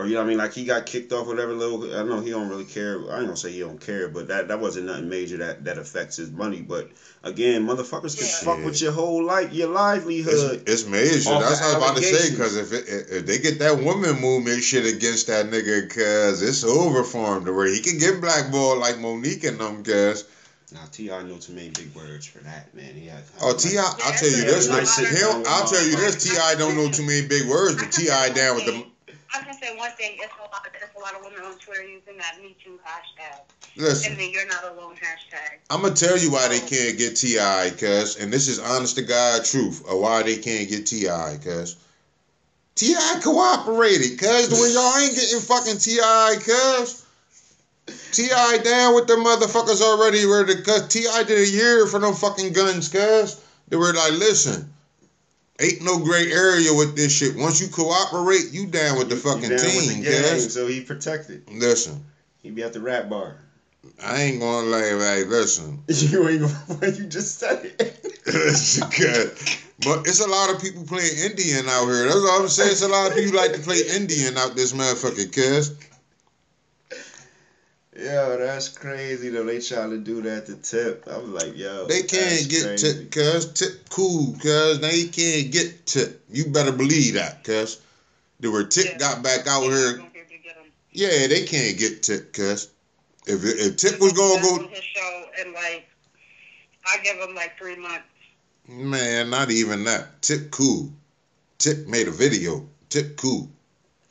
or 0.00 0.06
you 0.06 0.14
know 0.14 0.20
what 0.20 0.24
I 0.26 0.28
mean 0.28 0.38
like 0.38 0.54
he 0.54 0.64
got 0.64 0.86
kicked 0.86 1.12
off 1.12 1.26
whatever 1.26 1.52
little 1.52 1.94
I 1.94 2.02
know 2.02 2.20
he 2.20 2.30
don't 2.30 2.48
really 2.48 2.64
care. 2.64 2.96
I 3.10 3.18
ain't 3.18 3.26
gonna 3.26 3.36
say 3.36 3.52
he 3.52 3.60
don't 3.60 3.80
care, 3.80 4.08
but 4.08 4.28
that 4.28 4.48
that 4.48 4.58
wasn't 4.58 4.86
nothing 4.86 5.08
major 5.08 5.36
that 5.38 5.64
that 5.64 5.76
affects 5.78 6.16
his 6.16 6.30
money. 6.30 6.62
But 6.62 6.90
again, 7.22 7.66
motherfuckers 7.66 8.16
can 8.16 8.26
Yeah. 8.26 8.54
fuck 8.56 8.64
with 8.64 8.80
your 8.80 8.92
whole 8.92 9.22
life, 9.22 9.52
your 9.52 9.68
livelihood. 9.68 10.62
It's, 10.66 10.84
it's 10.84 10.84
major. 10.90 11.12
That's 11.12 11.24
the 11.24 11.30
what 11.32 11.42
I 11.42 11.50
was 11.50 11.74
about 11.74 11.96
to 11.96 12.02
say. 12.02 12.30
Because 12.30 12.56
if, 12.56 12.72
it, 12.72 13.06
if 13.10 13.26
they 13.26 13.38
get 13.38 13.58
that 13.58 13.78
woman 13.78 14.18
movement 14.20 14.62
shit 14.62 14.86
against 14.86 15.26
that 15.26 15.46
nigga, 15.46 15.88
cause 15.90 16.40
it's 16.42 16.64
over 16.64 17.04
for 17.04 17.36
him 17.36 17.44
to 17.44 17.52
where 17.52 17.66
he 17.66 17.80
can 17.80 17.98
get 17.98 18.20
blackballed 18.20 18.78
like 18.78 18.96
Mo'Nique 18.96 19.44
and 19.46 19.60
them, 19.60 19.84
cause 19.84 20.24
Now 20.72 20.86
T.I. 20.90 21.22
know 21.24 21.36
too 21.36 21.52
many 21.52 21.68
big 21.70 21.94
words 21.94 22.24
for 22.26 22.38
that 22.38 22.72
man. 22.74 22.94
He 22.94 23.08
had, 23.08 23.22
oh 23.42 23.54
T.I., 23.54 23.82
I'll 23.82 24.12
tell 24.12 24.30
you 24.30 24.36
Yeah, 24.38 24.44
this. 24.44 24.66
it's 24.66 24.68
Like, 24.68 25.10
nice 25.10 25.20
him, 25.20 25.42
I'll 25.46 25.68
tell 25.68 25.84
you 25.84 25.96
this. 25.96 26.22
T.I. 26.24 26.54
don't 26.54 26.76
know 26.76 26.88
too 26.90 27.04
many 27.04 27.26
big 27.26 27.48
words, 27.48 27.76
but 27.76 27.92
T.I. 27.92 28.30
down 28.30 28.56
with 28.56 28.64
the. 28.66 28.89
I 29.32 29.42
can 29.42 29.54
say 29.60 29.76
one 29.76 29.92
thing. 29.92 30.16
It's 30.18 30.32
a 30.38 30.42
lot. 30.42 30.66
It's 30.74 30.94
a 30.96 30.98
lot 30.98 31.14
of 31.14 31.24
women 31.24 31.42
on 31.44 31.56
Twitter 31.58 31.82
using 31.82 32.16
that 32.18 32.40
Me 32.42 32.56
Too 32.64 32.78
hashtag, 32.84 33.40
Listen, 33.76 34.12
and 34.12 34.20
then 34.20 34.30
you're 34.30 34.46
not 34.46 34.64
alone 34.64 34.96
hashtag. 34.96 35.58
I'm 35.70 35.82
gonna 35.82 35.94
tell 35.94 36.18
you 36.18 36.30
why 36.30 36.48
they 36.48 36.60
can't 36.60 36.98
get 36.98 37.16
T.I., 37.16 37.70
cuz, 37.78 38.16
and 38.16 38.32
this 38.32 38.48
is 38.48 38.58
honest 38.58 38.96
to 38.96 39.02
God 39.02 39.44
truth 39.44 39.82
of 39.86 39.98
why 39.98 40.22
they 40.22 40.36
can't 40.36 40.68
get 40.68 40.86
T.I., 40.86 41.38
cuz. 41.42 41.76
T.I. 42.74 43.20
cooperated, 43.22 44.18
cuz 44.18 44.48
the 44.48 44.56
way 44.56 44.70
y'all 44.70 44.98
ain't 44.98 45.14
getting 45.14 45.40
fucking 45.40 45.78
T.I., 45.78 46.36
cuz. 46.44 47.02
T.I. 48.12 48.58
down 48.58 48.94
with 48.94 49.06
the 49.06 49.14
motherfuckers 49.14 49.80
already. 49.80 50.26
Where 50.26 50.44
the 50.44 50.56
cuz 50.56 50.88
T.I. 50.88 51.22
did 51.22 51.38
a 51.38 51.48
year 51.48 51.86
for 51.86 52.00
them 52.00 52.14
fucking 52.14 52.52
guns, 52.52 52.88
cuz 52.88 53.36
they 53.68 53.76
were 53.76 53.92
like, 53.92 54.12
listen, 54.12 54.72
ain't 55.60 55.82
no 55.82 55.98
gray 55.98 56.30
area 56.32 56.72
with 56.72 56.96
this 56.96 57.12
shit. 57.12 57.36
Once 57.36 57.60
you 57.60 57.68
cooperate, 57.68 58.50
you 58.52 58.66
down 58.66 58.98
with 58.98 59.08
the 59.08 59.16
You- 59.16 59.22
you 59.22 59.28
fucking 59.30 59.50
with 59.50 59.60
team, 59.62 60.02
gang. 60.02 60.48
So 60.48 60.66
he 60.66 60.80
protected. 60.80 61.42
Listen, 61.50 62.04
He 62.42 62.50
be 62.50 62.62
at 62.62 62.72
the 62.72 62.80
rap 62.80 63.08
bar. 63.10 63.36
I 64.02 64.22
ain't 64.22 64.40
gonna 64.40 64.66
lie, 64.68 64.92
like, 64.92 65.28
listen. 65.28 65.82
you 65.88 66.28
ain't 66.28 66.40
gonna. 66.40 66.90
You 66.92 67.04
just 67.06 67.38
said 67.38 67.64
it. 67.78 68.16
Listen. 68.26 68.88
But 69.82 70.00
it's 70.06 70.20
a 70.20 70.26
lot 70.28 70.54
of 70.54 70.60
people 70.60 70.84
playing 70.84 71.16
Indian 71.30 71.66
out 71.68 71.86
here. 71.86 72.04
That's 72.04 72.16
all 72.16 72.42
I'm 72.42 72.48
saying. 72.48 72.72
It's 72.72 72.82
a 72.82 72.88
lot 72.88 73.10
of 73.10 73.16
people 73.16 73.36
like 73.36 73.54
to 73.54 73.60
play 73.60 73.80
Indian 73.94 74.36
out 74.36 74.54
this 74.54 74.72
motherfucker, 74.72 75.32
cuz. 75.32 75.72
Yo, 78.00 78.38
that's 78.38 78.68
crazy 78.68 79.28
though. 79.28 79.44
They 79.44 79.60
trying 79.60 79.90
to 79.90 79.98
do 79.98 80.22
that 80.22 80.46
to 80.46 80.54
Tip. 80.54 81.04
I'm 81.06 81.34
like, 81.34 81.54
yo, 81.56 81.86
They 81.86 82.02
can't 82.02 82.48
get 82.48 82.62
crazy. 82.62 82.86
tip, 82.86 83.10
cuz. 83.10 83.44
Tip 83.52 83.88
cool, 83.90 84.32
cuz. 84.40 84.78
They 84.80 85.04
can't 85.04 85.50
get 85.50 85.86
tip. 85.86 86.22
You 86.30 86.46
better 86.46 86.72
believe 86.72 87.14
that, 87.14 87.44
cuz. 87.44 87.76
The 88.40 88.50
where 88.50 88.64
Tip 88.64 88.86
Yeah. 88.86 88.98
got 88.98 89.22
back 89.22 89.46
out 89.46 89.60
They're 89.62 89.70
here, 89.70 89.86
not 89.88 89.96
gonna 89.98 90.10
be 90.10 90.18
able 90.20 90.28
to 90.30 90.38
get 90.38 90.56
'em. 90.56 90.72
yeah, 90.92 91.26
they 91.26 91.42
can't 91.42 91.76
get 91.76 92.02
Tip, 92.02 92.32
cuz. 92.32 92.68
If, 93.26 93.44
if 93.44 93.76
Tip 93.76 94.00
was 94.00 94.12
gonna 94.12 94.40
go, 94.40 94.54
on 94.54 94.68
his 94.70 94.82
show, 94.94 95.26
and 95.38 95.52
like, 95.52 95.84
I 96.86 96.96
give 97.04 97.18
him 97.18 97.34
like 97.34 97.58
three 97.58 97.76
months. 97.76 98.06
man, 98.66 99.28
not 99.28 99.50
even 99.50 99.84
that. 99.84 100.22
Tip 100.22 100.50
cool. 100.50 100.90
Tip 101.58 101.86
made 101.86 102.08
a 102.08 102.10
video. 102.12 102.64
Tip 102.88 103.16
cool. 103.16 103.50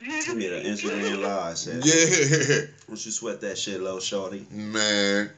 Made 0.01 0.53
an 0.53 0.63
Instagram 0.63 1.21
live. 1.21 1.57
Said, 1.57 1.85
Yeah. 1.85 2.67
Once 2.87 3.05
you 3.05 3.11
sweat 3.11 3.41
that 3.41 3.57
shit, 3.57 3.81
low 3.81 3.99
shorty. 3.99 4.45
Man, 4.49 5.29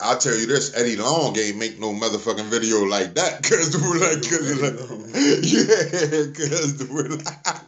I'll 0.00 0.18
tell 0.18 0.34
you 0.36 0.46
this: 0.46 0.76
Eddie 0.76 0.96
Long 0.96 1.38
ain't 1.38 1.58
make 1.58 1.78
no 1.78 1.92
motherfucking 1.92 2.46
video 2.46 2.82
like 2.82 3.14
that, 3.14 3.42
cause 3.44 3.76
we're 3.80 3.98
like, 3.98 4.22
cause 4.22 4.50
it's 4.50 4.60
like, 4.60 4.74
yeah, 6.42 6.48
cause 6.48 6.88
we're 6.90 7.08
like. 7.08 7.62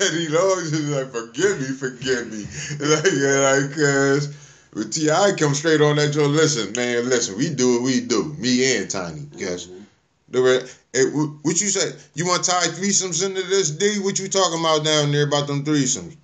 Eddie 0.00 0.28
Long 0.28 0.58
is 0.58 0.90
like, 0.90 1.10
forgive 1.10 1.60
me, 1.60 1.66
forgive 1.68 2.30
me. 2.30 2.44
Like, 2.86 3.12
yeah, 3.14 3.38
like, 3.38 3.70
cause 3.74 4.34
with 4.74 4.92
T.I. 4.92 5.32
come 5.38 5.54
straight 5.54 5.80
on 5.80 5.96
that 5.96 6.12
joint. 6.12 6.32
Listen, 6.32 6.72
man, 6.74 7.08
listen, 7.08 7.38
we 7.38 7.48
do 7.48 7.74
what 7.76 7.82
we 7.84 8.00
do. 8.00 8.36
Me 8.38 8.76
and 8.76 8.90
Tiny, 8.90 9.26
cause 9.40 9.66
mm-hmm. 9.66 9.82
the 10.28 10.42
re- 10.42 10.68
hey, 10.98 11.10
what 11.42 11.60
you 11.60 11.68
say? 11.68 11.96
You 12.14 12.26
want 12.26 12.44
to 12.44 12.50
tie 12.50 12.66
threesomes 12.66 13.24
into 13.24 13.42
this 13.42 13.70
D? 13.70 13.98
What 14.00 14.18
you 14.18 14.28
talking 14.28 14.60
about 14.60 14.84
down 14.84 15.12
there 15.12 15.26
about 15.26 15.46
them 15.46 15.64
threesomes? 15.64 16.16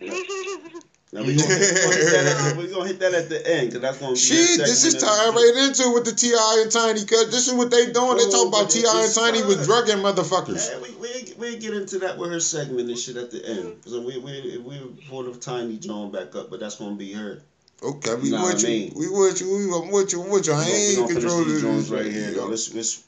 Now 0.00 1.22
we 1.22 1.36
gonna, 1.36 1.46
gonna 1.48 1.58
hit 1.60 2.10
that 2.10 2.50
at, 2.50 2.56
we 2.56 2.66
gonna 2.66 2.86
hit 2.88 2.98
that 2.98 3.14
at 3.14 3.28
the 3.28 3.46
end, 3.46 3.70
cause 3.70 3.80
that's 3.80 3.98
gonna 3.98 4.14
be. 4.14 4.18
Shit, 4.18 4.58
this 4.58 4.84
is 4.84 4.94
tied 5.00 5.28
right 5.32 5.54
into 5.68 5.92
with 5.94 6.04
the 6.04 6.12
T.I. 6.12 6.60
and 6.62 6.72
Tiny, 6.72 7.04
cause 7.04 7.30
this 7.30 7.46
is 7.46 7.54
what 7.54 7.70
they 7.70 7.92
doing. 7.92 8.16
They 8.16 8.28
talk 8.28 8.48
about 8.48 8.68
T.I. 8.68 9.04
and 9.04 9.14
Tiny 9.14 9.44
was 9.44 9.58
fun. 9.58 9.64
drugging 9.86 10.02
motherfuckers. 10.02 10.68
Yeah, 10.72 10.80
we 10.82 10.90
we 10.96 11.34
we 11.52 11.58
get 11.58 11.72
into 11.72 12.00
that 12.00 12.18
with 12.18 12.30
her 12.30 12.40
segment 12.40 12.88
and 12.88 12.98
shit 12.98 13.16
at 13.16 13.30
the 13.30 13.46
end. 13.48 13.76
So 13.86 14.00
we 14.00 14.18
we 14.18 14.58
we 14.58 14.76
pull 15.08 15.22
the 15.22 15.38
tiny 15.38 15.76
John 15.76 16.10
back 16.10 16.34
up, 16.34 16.50
but 16.50 16.58
that's 16.58 16.76
gonna 16.80 16.96
be 16.96 17.12
her. 17.12 17.40
Okay, 17.80 18.14
we 18.16 18.30
Nah, 18.30 18.46
with 18.46 18.56
I 18.56 18.58
you. 18.58 18.66
mean- 18.66 18.92
We 18.96 19.08
with 19.08 19.40
you. 19.40 19.56
We 19.56 19.66
with 19.92 20.12
you. 20.12 20.20
With 20.20 20.46
you. 20.48 20.52
I 20.52 20.64
We 20.64 20.64
gonna- 20.64 20.72
we 20.72 20.96
ain't 20.96 21.10
controlling 21.10 21.48
this 21.76 21.88
right 21.90 22.10
here. 22.10 22.32
Though. 22.32 22.46
Let's 22.46 22.74
let's 22.74 23.04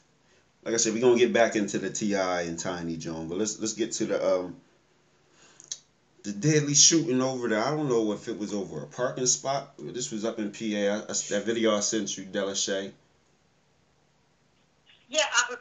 like 0.67 0.73
I 0.73 0.77
said, 0.77 0.93
we're 0.93 0.99
gonna 0.99 1.17
get 1.17 1.31
back 1.31 1.55
into 1.55 1.79
the 1.79 1.89
T.I. 1.89 2.41
and 2.41 2.59
Tiny 2.59 2.97
Joan, 2.97 3.29
but 3.29 3.37
let's 3.37 3.57
let's 3.57 3.71
get 3.71 3.93
to 3.93 4.05
the 4.05 4.35
um 4.35 4.57
the 6.23 6.33
deadly 6.33 6.73
shooting 6.75 7.21
over 7.21 7.47
there. 7.47 7.63
I 7.63 7.71
don't 7.71 7.87
know 7.87 8.11
if 8.11 8.27
it 8.27 8.37
was 8.37 8.53
over 8.53 8.83
a 8.83 8.85
parking 8.85 9.27
spot. 9.27 9.71
This 9.79 10.11
was 10.11 10.25
up 10.25 10.39
in 10.39 10.51
PA. 10.51 10.65
I, 10.65 10.97
I- 11.03 11.05
that 11.29 11.43
video 11.45 11.73
I 11.73 11.79
sent 11.79 12.17
you, 12.17 12.25
Delashay. 12.25 12.91
Yeah, 15.07 15.21
I, 15.33 15.55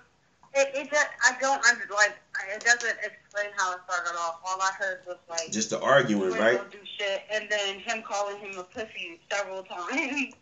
it, 0.57 0.71
it 0.75 0.91
just, 0.91 1.07
I 1.25 1.37
don't 1.41 1.65
under 1.67 1.85
like 1.95 2.17
it 2.53 2.65
doesn't 2.65 2.97
explain 3.05 3.53
how 3.57 3.75
it 3.75 3.79
started 3.89 4.19
off. 4.19 4.41
All 4.45 4.61
I 4.61 4.73
heard 4.77 5.03
was 5.07 5.19
like 5.31 5.53
Just 5.53 5.71
the 5.71 5.81
arguing, 5.81 6.33
right? 6.33 6.57
gonna 6.59 6.69
do 6.69 6.79
shit, 6.99 7.23
and 7.31 7.49
then 7.49 7.79
him 7.79 8.03
calling 8.03 8.39
him 8.39 8.59
a 8.59 8.65
pussy 8.65 9.21
several 9.31 9.63
times. 9.63 10.35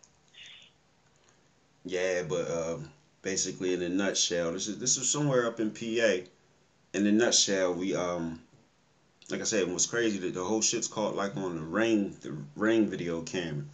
Yeah, 1.83 2.23
but 2.23 2.49
um, 2.49 2.89
basically 3.25 3.73
in 3.73 3.81
a 3.81 3.89
nutshell, 3.89 4.53
this 4.53 4.67
is 4.67 4.77
this 4.77 4.97
is 4.97 5.09
somewhere 5.09 5.47
up 5.47 5.59
in 5.59 5.71
PA. 5.71 6.23
In 6.93 7.07
a 7.07 7.11
nutshell, 7.11 7.73
we 7.73 7.95
um, 7.95 8.39
like 9.29 9.41
I 9.41 9.45
said, 9.45 9.69
what's 9.69 9.87
crazy 9.87 10.19
that 10.19 10.35
the 10.35 10.43
whole 10.43 10.61
shit's 10.61 10.87
caught 10.87 11.15
like 11.15 11.35
on 11.35 11.55
the 11.55 11.63
ring, 11.63 12.15
the 12.21 12.37
ring 12.55 12.87
video 12.87 13.23
camera. 13.23 13.65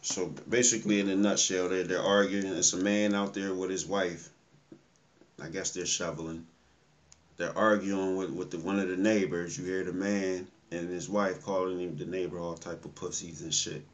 So 0.00 0.32
basically, 0.48 0.98
in 0.98 1.10
a 1.10 1.14
nutshell, 1.14 1.68
they're 1.68 1.84
they're 1.84 2.02
arguing. 2.02 2.46
It's 2.46 2.72
a 2.72 2.78
man 2.78 3.14
out 3.14 3.34
there 3.34 3.54
with 3.54 3.70
his 3.70 3.86
wife. 3.86 4.30
I 5.40 5.48
guess 5.50 5.72
they're 5.72 5.84
shoveling. 5.84 6.46
They're 7.36 7.56
arguing 7.56 8.16
with 8.16 8.30
with 8.30 8.50
the, 8.50 8.58
one 8.58 8.78
of 8.80 8.88
the 8.88 8.96
neighbors. 8.96 9.58
You 9.58 9.66
hear 9.66 9.84
the 9.84 9.92
man 9.92 10.48
and 10.72 10.88
his 10.88 11.08
wife 11.08 11.44
calling 11.44 11.78
him 11.78 11.96
the 11.96 12.06
neighbor 12.06 12.38
all 12.38 12.56
type 12.56 12.84
of 12.86 12.94
pussies 12.94 13.42
and 13.42 13.54
shit. 13.54 13.84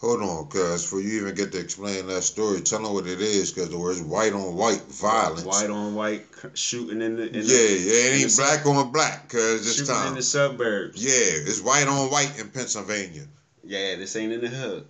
Hold 0.00 0.22
on, 0.22 0.46
cuz 0.46 0.82
before 0.82 1.00
you 1.00 1.22
even 1.22 1.34
get 1.34 1.50
to 1.52 1.58
explain 1.58 2.06
that 2.06 2.22
story, 2.22 2.60
tell 2.60 2.80
them 2.80 2.94
what 2.94 3.08
it 3.08 3.20
is, 3.20 3.50
cause 3.50 3.68
the 3.68 3.76
word's 3.76 4.00
white 4.00 4.32
on 4.32 4.54
white 4.54 4.82
violence. 4.82 5.44
White 5.44 5.70
on 5.70 5.96
white 5.96 6.24
shooting 6.54 7.02
in 7.02 7.16
the 7.16 7.26
in 7.26 7.34
yeah, 7.34 7.42
the, 7.42 7.44
yeah, 7.44 8.10
it 8.10 8.22
ain't 8.22 8.36
black 8.36 8.64
on 8.64 8.92
black, 8.92 9.28
cuz 9.28 9.64
this 9.64 9.88
time 9.88 9.96
shooting 9.96 10.08
in 10.10 10.14
the 10.14 10.22
suburbs. 10.22 11.04
Yeah, 11.04 11.50
it's 11.50 11.60
white 11.60 11.88
on 11.88 12.10
white 12.10 12.38
in 12.38 12.48
Pennsylvania. 12.50 13.26
Yeah, 13.64 13.96
this 13.96 14.14
ain't 14.14 14.32
in 14.32 14.40
the 14.40 14.48
hood. 14.48 14.86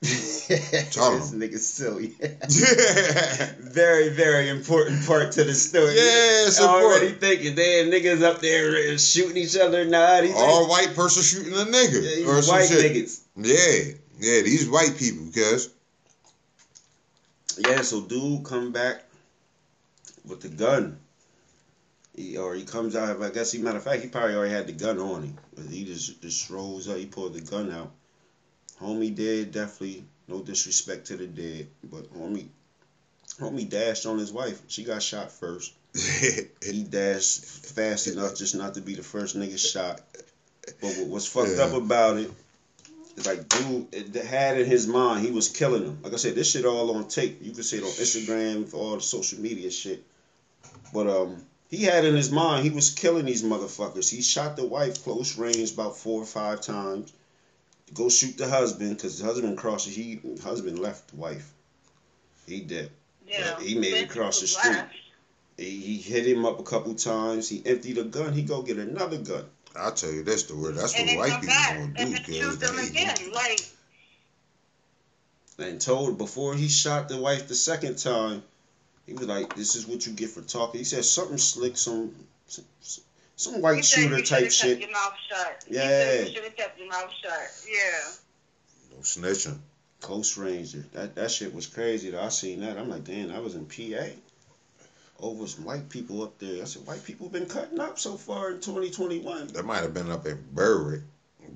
This 0.00 1.32
nigga 1.32 1.58
silly. 1.58 2.14
yeah, 2.20 3.52
very, 3.58 4.10
very 4.10 4.48
important 4.48 5.04
part 5.06 5.32
to 5.32 5.44
the 5.44 5.54
story. 5.54 5.94
Yeah, 5.96 6.46
it's 6.46 6.60
already 6.60 7.08
important. 7.08 7.20
thinking, 7.20 7.54
damn, 7.56 7.90
niggas 7.90 8.22
up 8.22 8.40
there 8.40 8.96
shooting 8.98 9.36
each 9.36 9.56
other. 9.56 9.84
Nah, 9.84 10.20
these 10.20 10.34
All 10.34 10.68
white 10.68 10.94
person 10.94 11.22
shooting 11.22 11.52
a 11.52 11.64
nigga 11.64 11.94
yeah, 11.94 12.00
these 12.00 12.26
or 12.26 12.42
some 12.42 12.56
white 12.56 12.68
shit. 12.68 12.92
niggas. 12.92 13.20
Yeah, 13.36 13.94
yeah, 14.20 14.42
these 14.42 14.68
white 14.68 14.96
people, 14.96 15.26
cuz. 15.32 15.70
Yeah, 17.58 17.82
so 17.82 18.02
dude 18.02 18.44
come 18.44 18.70
back 18.70 19.02
with 20.24 20.40
the 20.40 20.48
gun. 20.48 20.98
He, 22.14 22.36
or 22.36 22.54
he 22.54 22.64
comes 22.64 22.94
out. 22.94 23.20
I 23.20 23.30
guess 23.30 23.52
he 23.52 23.58
matter 23.58 23.78
of 23.78 23.84
fact, 23.84 24.02
he 24.02 24.08
probably 24.08 24.36
already 24.36 24.54
had 24.54 24.66
the 24.66 24.72
gun 24.72 24.98
on 24.98 25.22
him. 25.22 25.38
But 25.56 25.66
he 25.66 25.84
just 25.84 26.22
just 26.22 26.48
rolls 26.50 26.88
up. 26.88 26.96
He 26.96 27.06
pulled 27.06 27.34
the 27.34 27.40
gun 27.40 27.72
out. 27.72 27.92
Homie 28.80 29.14
dead, 29.14 29.52
definitely. 29.52 30.04
No 30.28 30.40
disrespect 30.42 31.06
to 31.06 31.16
the 31.16 31.26
dead, 31.26 31.68
but 31.82 32.12
homie, 32.14 32.48
homie 33.40 33.68
dashed 33.68 34.04
on 34.06 34.18
his 34.18 34.30
wife. 34.32 34.60
She 34.68 34.84
got 34.84 35.02
shot 35.02 35.32
first. 35.32 35.72
He 36.62 36.82
dashed 36.84 37.44
fast 37.44 38.08
enough 38.08 38.36
just 38.36 38.54
not 38.54 38.74
to 38.74 38.80
be 38.82 38.94
the 38.94 39.02
first 39.02 39.36
nigga 39.38 39.58
shot. 39.58 40.00
But 40.82 40.96
what 40.98 41.08
was 41.08 41.26
fucked 41.26 41.52
Yeah. 41.56 41.64
up 41.64 41.72
about 41.72 42.18
it 42.18 42.30
is 43.16 43.26
like 43.26 43.48
dude 43.48 43.86
it 43.92 44.14
had 44.24 44.60
in 44.60 44.66
his 44.66 44.86
mind 44.86 45.24
he 45.24 45.30
was 45.30 45.48
killing 45.48 45.84
them. 45.84 45.98
Like 46.02 46.12
I 46.12 46.16
said, 46.16 46.34
this 46.34 46.50
shit 46.50 46.66
all 46.66 46.94
on 46.94 47.08
tape. 47.08 47.38
You 47.40 47.52
can 47.52 47.62
see 47.62 47.78
it 47.78 47.82
on 47.84 47.88
Instagram 47.90 48.68
for 48.68 48.76
all 48.76 48.94
the 48.96 49.00
social 49.02 49.40
media 49.40 49.70
shit. 49.70 50.04
But 50.92 51.06
um, 51.08 51.42
he 51.70 51.84
had 51.84 52.04
in 52.04 52.14
his 52.14 52.30
mind 52.30 52.64
he 52.64 52.70
was 52.70 52.90
killing 52.90 53.24
these 53.24 53.42
motherfuckers. 53.42 54.10
He 54.10 54.20
shot 54.20 54.56
the 54.56 54.66
wife 54.66 55.02
close 55.04 55.38
range 55.38 55.72
about 55.72 55.96
four 55.96 56.20
or 56.22 56.26
five 56.26 56.60
times. 56.60 57.12
Go 57.94 58.08
shoot 58.08 58.36
the 58.36 58.48
husband 58.48 58.96
because 58.96 59.18
the 59.18 59.24
husband 59.24 59.56
crossed. 59.56 59.88
He 59.88 60.20
husband 60.42 60.78
left 60.78 61.08
the 61.08 61.16
wife. 61.16 61.52
He 62.46 62.60
did. 62.60 62.90
Yeah. 63.26 63.58
he 63.60 63.74
made 63.74 63.94
it 63.94 64.10
across 64.10 64.40
the 64.40 64.46
street. 64.46 64.76
He, 65.56 65.80
he 65.80 65.96
hit 65.98 66.26
him 66.26 66.44
up 66.46 66.60
a 66.60 66.62
couple 66.62 66.94
times. 66.94 67.48
He 67.48 67.62
emptied 67.66 67.98
a 67.98 68.04
gun. 68.04 68.32
He 68.32 68.42
go 68.42 68.62
get 68.62 68.78
another 68.78 69.18
gun. 69.18 69.44
I'll 69.76 69.92
tell 69.92 70.10
you 70.10 70.22
that's 70.22 70.44
the 70.44 70.56
word. 70.56 70.76
That's 70.76 70.94
And 70.96 71.08
what 71.08 71.18
white 71.18 71.40
people 71.40 71.48
back 71.48 71.74
gonna 71.74 71.84
and 71.84 71.96
do, 71.96 72.04
then 72.04 72.24
cuz. 72.24 72.36
shoot 72.36 72.60
them 72.60 72.76
they- 72.76 72.86
again. 72.88 73.16
Like, 73.32 73.60
and 75.58 75.80
told 75.80 76.18
before 76.18 76.54
he 76.54 76.68
shot 76.68 77.08
the 77.08 77.16
wife 77.16 77.48
the 77.48 77.54
second 77.54 77.96
time, 77.98 78.42
he 79.06 79.12
was 79.14 79.26
like, 79.26 79.56
"This 79.56 79.74
is 79.74 79.86
what 79.86 80.06
you 80.06 80.12
get 80.12 80.30
for 80.30 80.40
talking." 80.42 80.78
He 80.78 80.84
said 80.84 81.04
something 81.04 81.38
slick, 81.38 81.76
some 81.76 82.14
some, 82.46 82.64
some 82.80 83.04
white 83.46 83.76
he 83.76 83.82
said 83.82 84.02
shooter 84.02 84.18
you 84.18 84.24
type 84.24 84.50
should've 84.50 84.52
shit. 84.52 84.80
Your 84.80 84.90
mouth 84.90 85.14
shut. 85.28 85.64
He 85.66 85.74
Yeah. 85.74 85.82
said 85.82 86.28
you 86.28 86.34
should 86.34 86.44
have 86.44 86.56
kept 86.56 86.78
your 86.78 86.88
mouth 86.88 87.10
shut. 87.22 87.50
Yeah. 87.68 88.10
No 88.90 88.98
snitching. 89.02 89.58
Coast 90.00 90.36
ranger. 90.36 90.84
That 90.92 91.14
that 91.16 91.30
shit 91.30 91.54
was 91.54 91.66
crazy. 91.66 92.10
Though 92.10 92.22
I 92.22 92.28
seen 92.28 92.60
that. 92.60 92.78
I'm 92.78 92.88
like, 92.88 93.04
damn, 93.04 93.32
I 93.32 93.38
was 93.40 93.54
in 93.54 93.66
PA. 93.66 94.06
Over 95.20 95.42
oh, 95.42 95.46
some 95.46 95.64
white 95.64 95.88
people 95.88 96.22
up 96.22 96.38
there. 96.38 96.62
I 96.62 96.64
said, 96.64 96.86
white 96.86 97.02
people 97.04 97.28
been 97.28 97.46
cutting 97.46 97.80
up 97.80 97.98
so 97.98 98.16
far 98.16 98.50
in 98.50 98.60
2021. 98.60 99.48
That 99.48 99.64
might 99.64 99.82
have 99.82 99.92
been 99.92 100.10
up 100.12 100.24
in 100.26 100.38
Berwick, 100.52 101.00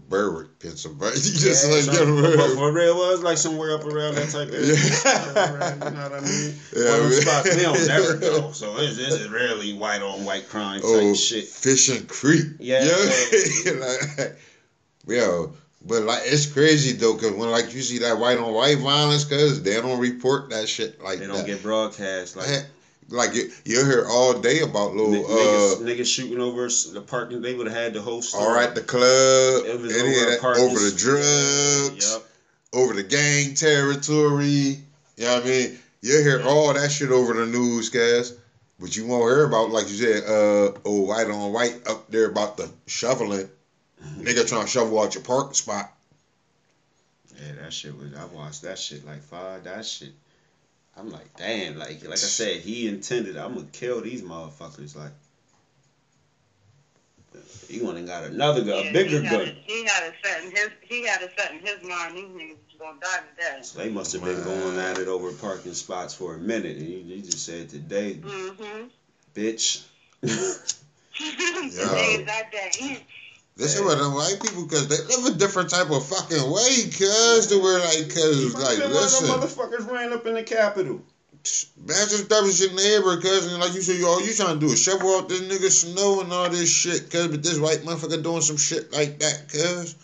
Berwick, 0.09 0.59
Pennsylvania. 0.59 1.15
Just 1.17 1.67
Yeah, 1.67 1.75
like 1.75 1.83
some- 1.85 2.09
you 2.17 2.23
know, 2.23 2.37
but 2.37 2.51
for 2.55 2.73
real, 2.73 2.95
was 2.95 3.23
like 3.23 3.39
somewhere 3.39 3.75
up 3.75 3.85
around 3.85 4.15
that 4.17 4.29
type 4.31 4.49
of 4.49 4.55
area. 4.55 4.75
Yeah. 4.75 5.75
you 5.75 5.97
know 5.97 6.03
what 6.03 6.13
I 6.13 6.21
mean? 6.21 6.55
Yeah, 6.77 6.91
One 6.91 7.01
of 7.01 7.11
them 7.11 7.21
spots 7.23 7.57
we 7.57 7.63
don't 7.63 7.87
never 7.87 8.17
go. 8.17 8.53
So 8.53 8.77
this, 8.77 8.99
is 8.99 9.29
really 9.29 9.75
white 9.75 10.03
on 10.03 10.25
white 10.25 10.49
crime 10.49 10.81
type 10.81 10.91
oh, 10.91 11.15
shit. 11.15 11.45
Fishing 11.45 12.07
Creek. 12.07 12.47
Yeah. 12.59 12.85
You 12.85 13.75
know? 13.75 13.87
like, 13.87 14.39
yo, 15.07 15.53
but 15.87 16.03
like 16.03 16.23
it's 16.25 16.47
crazy 16.47 16.93
though, 16.93 17.17
cause 17.17 17.33
when 17.33 17.51
like 17.51 17.75
you 17.75 17.83
see 17.83 17.99
that 17.99 18.19
white 18.19 18.39
on 18.39 18.53
white 18.53 18.79
violence, 18.79 19.25
cause 19.25 19.63
they 19.63 19.81
don't 19.81 19.99
report 19.99 20.51
that 20.51 20.69
shit 20.69 21.03
like 21.03 21.19
They 21.19 21.27
don't 21.27 21.39
that. 21.39 21.47
get 21.47 21.63
broadcast 21.63 22.37
like 22.37 22.67
like 23.13 23.35
you, 23.35 23.51
you 23.65 23.85
hear 23.85 24.07
all 24.09 24.33
day 24.35 24.61
about 24.61 24.95
little 24.95 25.15
N- 25.15 25.25
uh, 25.25 25.29
niggas, 25.29 25.79
niggas 25.83 26.07
shooting 26.07 26.41
over 26.41 26.69
the 26.93 27.01
parking. 27.01 27.43
They 27.43 27.55
would 27.55 27.67
have 27.69 27.77
had 27.77 27.95
the 27.95 28.01
host. 28.03 28.35
all 28.35 28.53
right, 28.53 28.75
the 28.75 28.81
club, 28.83 29.67
It 29.67 29.81
was 29.81 29.97
any 29.97 30.17
over 30.17 30.31
that, 30.31 30.45
over 30.59 30.79
the 30.81 30.95
drugs, 30.97 32.13
Yep. 32.13 32.23
over 32.73 32.95
the 32.95 33.03
gang 33.03 33.55
territory. 33.55 34.47
You 35.17 35.25
know 35.25 35.35
what 35.35 35.45
I 35.45 35.47
mean? 35.47 35.79
You'll 36.01 36.23
hear 36.23 36.43
all 36.45 36.73
that 36.75 36.91
shit 36.91 37.11
over 37.11 37.35
the 37.35 37.47
news, 37.47 37.89
guys. 37.91 38.33
But 38.81 38.97
you 38.97 39.07
won't 39.07 39.31
hear 39.31 39.45
about, 39.45 39.71
like 39.71 39.89
you 39.89 39.95
said, 39.97 40.25
uh, 40.25 40.73
oh, 40.85 41.03
white 41.03 41.29
on 41.31 41.53
white 41.53 41.87
up 41.87 42.11
there 42.11 42.27
about 42.27 42.57
the 42.57 42.69
shoveling. 42.89 43.49
Nigga 44.19 44.49
trying 44.49 44.65
to 44.65 44.69
shovel 44.69 45.01
out 45.01 45.15
your 45.15 45.23
parking 45.23 45.55
spot. 45.55 45.93
Yeah, 47.41 47.63
that 47.63 47.73
shit 47.73 47.97
was. 47.97 48.13
I 48.15 48.25
watched 48.25 48.63
that 48.63 48.79
shit 48.79 49.07
like 49.07 49.23
five. 49.23 49.63
That 49.65 49.87
shit. 49.87 50.11
I'm 50.97 51.11
like, 51.11 51.37
damn. 51.37 51.79
Like, 51.79 52.03
like 52.03 52.13
I 52.13 52.17
said, 52.17 52.61
he 52.61 52.87
intended. 52.89 53.37
I'm 53.37 53.55
gonna 53.55 53.67
kill 53.73 54.01
these 54.03 54.23
motherfuckers. 54.23 54.95
Like, 54.95 55.13
he 57.69 57.81
went 57.81 57.97
and 57.97 58.07
got 58.07 58.25
another 58.25 58.63
gun, 58.63 58.85
Yeah, 58.85 58.91
a 58.91 58.93
bigger 58.93 59.21
he 59.21 59.25
had 59.25 59.31
gun. 59.33 59.41
it- 59.49 59.57
He 59.65 59.85
had 59.85 60.03
it 60.05 60.15
set 60.23 60.45
in 60.45 60.51
his. 60.51 60.69
He 60.83 61.07
had 61.07 61.23
it 61.23 61.31
set 61.37 61.53
in 61.53 61.61
his 61.61 61.83
mind. 61.83 62.17
These 62.17 62.25
niggas 62.25 62.51
was 62.51 62.79
gonna 62.79 63.01
die 63.01 63.21
today. 63.37 63.59
So 63.63 63.79
they 63.79 63.89
must 63.89 64.13
have 64.13 64.23
been 64.23 64.43
going 64.45 64.79
at 64.79 64.99
it 64.99 65.09
over 65.09 65.33
parking 65.33 65.73
spots 65.75 66.13
for 66.13 66.35
a 66.35 66.39
minute, 66.39 66.77
and 66.77 66.87
he, 66.87 67.01
he 67.03 67.23
just 67.23 67.45
said, 67.47 67.71
"Today, 67.71 68.15
Mm-hmm. 68.15 68.87
bitch." 69.35 69.81
Today 71.17 72.17
is 72.19 72.27
that 72.27 72.51
day. 72.53 73.05
This 73.57 73.75
is 73.75 73.83
what 73.83 73.99
them 73.99 74.15
white 74.15 74.39
people, 74.43 74.65
because 74.65 74.89
they 74.89 74.97
live 75.15 75.35
a 75.35 75.39
different 75.39 75.69
type 75.69 75.91
of 75.91 76.07
fucking 76.07 76.51
way, 76.51 76.91
cuz, 76.91 77.49
they 77.49 77.57
were 77.57 77.79
like, 77.81 78.09
cuz, 78.09 78.55
like, 78.55 78.79
Been 78.79 78.91
listen. 78.93 79.29
One 79.29 79.43
of 79.43 79.57
them 79.57 79.69
motherfuckers 79.69 79.91
ran 79.91 80.13
up 80.13 80.27
in 80.27 80.35
the 80.35 80.43
Capitol. 80.43 81.03
Imagine 81.77 82.21
if 82.21 82.29
that 82.29 82.43
was 82.43 82.61
your 82.61 82.73
neighbor, 82.73 83.21
cuz, 83.21 83.53
and 83.53 83.61
like 83.61 83.75
you 83.75 83.83
said, 83.83 84.03
all 84.05 84.25
you 84.25 84.33
trying 84.33 84.59
to 84.59 84.67
do 84.67 84.73
is 84.73 84.83
shovel 84.83 85.17
out 85.17 85.29
this 85.29 85.43
nigga 85.43 85.71
snow 85.71 86.21
and 86.21 86.33
all 86.33 86.49
this 86.49 86.71
shit, 86.71 87.11
cuz, 87.11 87.29
but 87.29 87.43
this 87.43 87.59
white 87.59 87.83
motherfucker 87.83 88.23
doing 88.23 88.41
some 88.41 88.57
shit 88.57 88.93
like 88.93 89.19
that, 89.19 89.49
cuz. 89.49 89.97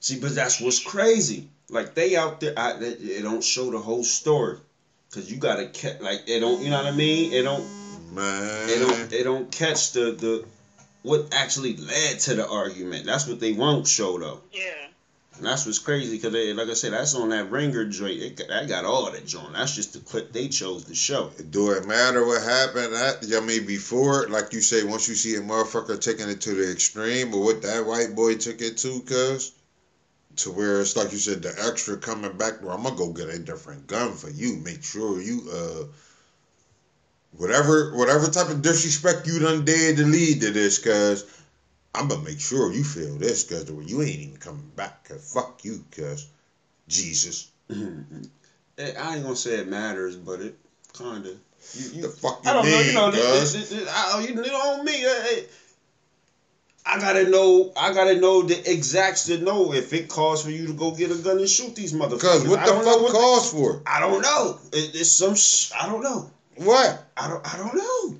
See, 0.00 0.18
but 0.18 0.34
that's 0.34 0.60
what's 0.60 0.80
crazy. 0.80 1.48
Like 1.68 1.94
they 1.94 2.16
out 2.16 2.40
there, 2.40 2.58
I, 2.58 2.72
they, 2.72 2.88
it 2.88 3.22
don't 3.22 3.44
show 3.44 3.70
the 3.70 3.78
whole 3.78 4.04
story, 4.04 4.58
cause 5.12 5.30
you 5.30 5.38
gotta 5.38 5.66
catch. 5.66 6.00
Like 6.00 6.22
it 6.26 6.40
don't, 6.40 6.60
you 6.62 6.70
know 6.70 6.82
what 6.82 6.92
I 6.92 6.96
mean? 6.96 7.32
It 7.32 7.42
don't, 7.42 7.64
Man. 8.12 8.68
it 8.68 8.78
don't, 8.78 9.12
it 9.12 9.22
don't 9.22 9.50
catch 9.52 9.92
the 9.92 10.12
the 10.12 10.44
what 11.02 11.32
actually 11.32 11.76
led 11.76 12.20
to 12.20 12.34
the 12.34 12.48
argument. 12.48 13.06
That's 13.06 13.26
what 13.26 13.40
they 13.40 13.52
won't 13.52 13.86
show 13.86 14.18
though. 14.18 14.40
Yeah. 14.52 14.70
And 15.36 15.46
that's 15.46 15.64
what's 15.64 15.78
crazy, 15.78 16.18
cause 16.18 16.32
they, 16.32 16.52
like 16.52 16.68
I 16.68 16.74
said, 16.74 16.92
that's 16.92 17.14
on 17.14 17.30
that 17.30 17.50
ringer 17.50 17.86
joint. 17.86 18.20
It, 18.20 18.36
got- 18.36 18.48
that 18.48 18.68
got 18.68 18.84
all 18.84 19.10
that 19.10 19.26
joint. 19.26 19.54
That's 19.54 19.74
just 19.74 19.94
the 19.94 20.00
clip 20.00 20.30
they 20.30 20.48
chose 20.48 20.84
to 20.84 20.94
show. 20.94 21.30
Do 21.50 21.70
it 21.72 21.86
matter 21.88 22.24
what 22.24 22.42
happened? 22.42 22.92
That, 22.92 23.24
I 23.34 23.40
mean, 23.44 23.66
before, 23.66 24.28
like 24.28 24.52
you 24.52 24.60
say, 24.60 24.84
once 24.84 25.08
you 25.08 25.14
see 25.14 25.34
a 25.36 25.40
motherfucker 25.40 25.98
taking 26.00 26.28
it 26.28 26.42
to 26.42 26.54
the 26.54 26.70
extreme, 26.70 27.30
but 27.30 27.38
what 27.38 27.62
that 27.62 27.86
white 27.86 28.14
boy 28.14 28.36
took 28.36 28.60
it 28.60 28.76
to, 28.78 29.00
cuz, 29.00 29.52
to 30.36 30.50
where 30.50 30.80
it's 30.82 30.96
like 30.96 31.12
you 31.12 31.18
said, 31.18 31.42
the 31.42 31.54
extra 31.66 31.96
coming 31.96 32.32
back, 32.36 32.62
well, 32.62 32.76
I'm 32.76 32.82
gonna 32.82 32.96
go 32.96 33.08
get 33.12 33.28
a 33.30 33.38
different 33.38 33.86
gun 33.86 34.12
for 34.12 34.30
you. 34.30 34.56
Make 34.56 34.84
sure 34.84 35.20
you, 35.20 35.48
uh, 35.50 35.84
whatever, 37.36 37.92
whatever 37.94 38.28
type 38.28 38.48
of 38.48 38.62
disrespect 38.62 39.26
you 39.26 39.38
done 39.38 39.64
did 39.64 39.96
to 39.96 40.04
lead 40.04 40.40
to 40.42 40.50
this, 40.50 40.78
cuz, 40.78 41.24
I'm 41.94 42.08
gonna 42.08 42.22
make 42.22 42.40
sure 42.40 42.72
you 42.72 42.84
feel 42.84 43.16
this, 43.16 43.44
cuz, 43.44 43.68
you 43.68 44.02
ain't 44.02 44.20
even 44.20 44.36
coming 44.36 44.70
back, 44.76 45.04
cuz, 45.04 45.32
fuck 45.32 45.60
you, 45.62 45.84
cuz, 45.90 46.26
Jesus. 46.88 47.48
I 47.70 49.14
ain't 49.14 49.22
gonna 49.22 49.36
say 49.36 49.56
it 49.56 49.68
matters, 49.68 50.16
but 50.16 50.40
it 50.40 50.54
kinda. 50.96 51.30
You, 51.74 51.90
you, 51.92 52.02
The 52.02 52.08
fuck 52.08 52.40
you 52.42 52.50
I 52.50 52.54
don't 52.54 52.64
know. 52.64 52.78
mean, 52.78 52.86
You 52.88 52.92
know, 52.92 53.10
this, 53.10 53.52
this, 53.52 53.68
this, 53.70 53.88
I, 53.88 54.20
you 54.20 54.34
know 54.34 54.42
on 54.42 54.84
me. 54.84 55.04
eh, 55.04 55.40
I 56.84 56.98
gotta 56.98 57.24
know. 57.28 57.70
I 57.76 57.92
gotta 57.92 58.16
know 58.16 58.42
the 58.42 58.70
exacts 58.70 59.26
to 59.26 59.38
know 59.38 59.72
if 59.72 59.92
it 59.92 60.08
calls 60.08 60.42
for 60.42 60.50
you 60.50 60.66
to 60.66 60.72
go 60.72 60.90
get 60.90 61.12
a 61.12 61.14
gun 61.14 61.38
and 61.38 61.48
shoot 61.48 61.74
these 61.76 61.92
motherfuckers. 61.92 62.20
Cuz, 62.20 62.42
what 62.44 62.64
the 62.64 62.72
fuck 62.72 63.10
calls 63.12 63.50
for? 63.50 63.80
I 63.86 64.00
don't 64.00 64.20
know. 64.20 64.58
It, 64.72 64.90
it's 64.94 65.10
some. 65.10 65.36
Sh- 65.36 65.70
I 65.78 65.86
don't 65.86 66.02
know. 66.02 66.28
What? 66.64 67.04
I 67.16 67.28
don't. 67.28 67.54
I 67.54 67.56
don't 67.58 67.74
know. 67.74 68.16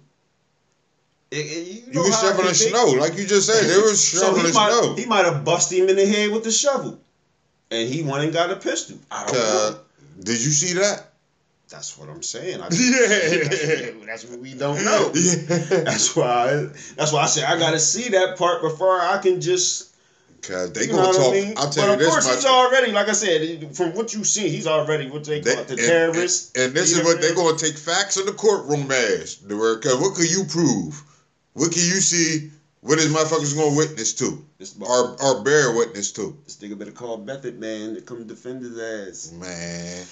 It, 1.31 1.37
it, 1.37 1.67
you 1.67 1.83
You 1.87 1.93
know 1.95 2.03
was 2.03 2.21
shoveling 2.21 2.55
snow, 2.55 2.85
like 3.01 3.17
you 3.17 3.27
just 3.27 3.47
said. 3.47 3.65
They 3.69 3.79
was 3.79 4.03
So 4.07 4.21
shoveling 4.27 4.47
he 4.47 4.53
might, 4.53 4.71
snow. 4.71 4.95
he 4.95 5.07
might 5.07 5.25
have 5.25 5.45
busted 5.45 5.79
him 5.79 5.89
in 5.89 5.97
the 5.97 6.05
head 6.07 6.31
with 6.31 6.45
the 6.45 6.53
shovel, 6.53 6.99
and 7.71 7.89
he 7.89 8.03
went 8.03 8.25
and 8.25 8.33
got 8.33 8.51
a 8.51 8.57
pistol. 8.57 8.99
I 9.11 9.25
don't 9.27 9.35
Uh, 9.37 9.71
know. 9.71 9.77
did 10.23 10.43
you 10.45 10.51
see 10.51 10.75
that? 10.75 11.09
That's 11.71 11.97
what 11.97 12.11
I'm 12.11 12.23
saying. 12.23 12.61
I, 12.61 12.69
Yeah. 12.71 13.49
that's, 13.49 14.07
that's 14.07 14.25
what 14.27 14.41
we 14.41 14.53
don't 14.53 14.85
know. 14.85 15.11
Yeah. 15.15 15.85
That's 15.85 16.15
why. 16.15 16.67
That's 16.97 17.13
why 17.13 17.23
I 17.23 17.27
say 17.27 17.43
I 17.45 17.59
gotta 17.59 17.79
see 17.81 18.11
that 18.11 18.37
part 18.37 18.61
before 18.61 19.01
I 19.01 19.17
can 19.23 19.41
just 19.41 19.92
Cause 20.43 20.73
they 20.73 20.87
You 20.87 20.93
gonna 20.93 21.17
talk. 21.17 21.29
I 21.29 21.31
mean? 21.33 21.55
I'll 21.57 21.71
tell 21.71 21.87
but 21.87 22.01
you 22.01 22.07
of 22.07 22.11
course, 22.13 22.35
he's 22.35 22.45
already, 22.45 22.91
like 22.91 23.09
I 23.09 23.13
said, 23.13 23.77
from 23.77 23.95
what 23.95 24.13
you 24.13 24.25
see, 24.25 24.49
he's 24.49 24.67
already 24.67 25.09
what 25.09 25.23
they 25.25 25.41
call 25.41 25.55
They- 25.55 25.61
it, 25.61 25.69
the 25.69 25.75
and- 25.75 25.83
terrorist. 25.83 26.57
And, 26.57 26.65
and 26.67 26.75
this 26.75 26.97
is 26.97 27.05
what 27.05 27.21
they're 27.21 27.35
gonna 27.35 27.57
take 27.57 27.79
facts 27.79 28.17
in 28.17 28.27
the 28.27 28.33
courtroom 28.33 28.91
as. 28.91 29.37
The 29.37 29.57
word, 29.57 29.83
cause 29.83 29.97
what 30.01 30.17
can 30.17 30.27
you 30.27 30.45
prove? 30.45 31.01
What 31.53 31.71
can 31.71 31.83
you 31.83 32.01
see? 32.01 32.51
What 32.81 32.99
is 32.99 33.09
my 33.11 33.21
motherfuckers 33.21 33.55
gonna 33.57 33.77
witness 33.77 34.13
to? 34.15 34.45
This, 34.59 34.75
Or 34.81 35.17
or 35.23 35.43
bear 35.45 35.71
witness 35.77 36.11
to? 36.13 36.37
this 36.45 36.57
nigga 36.57 36.77
better 36.77 36.91
call 36.91 37.19
Method 37.19 37.61
Man 37.61 37.95
to 37.95 38.01
come 38.01 38.27
defend 38.27 38.65
his 38.65 38.77
ass. 38.79 39.31
Man, 39.33 40.05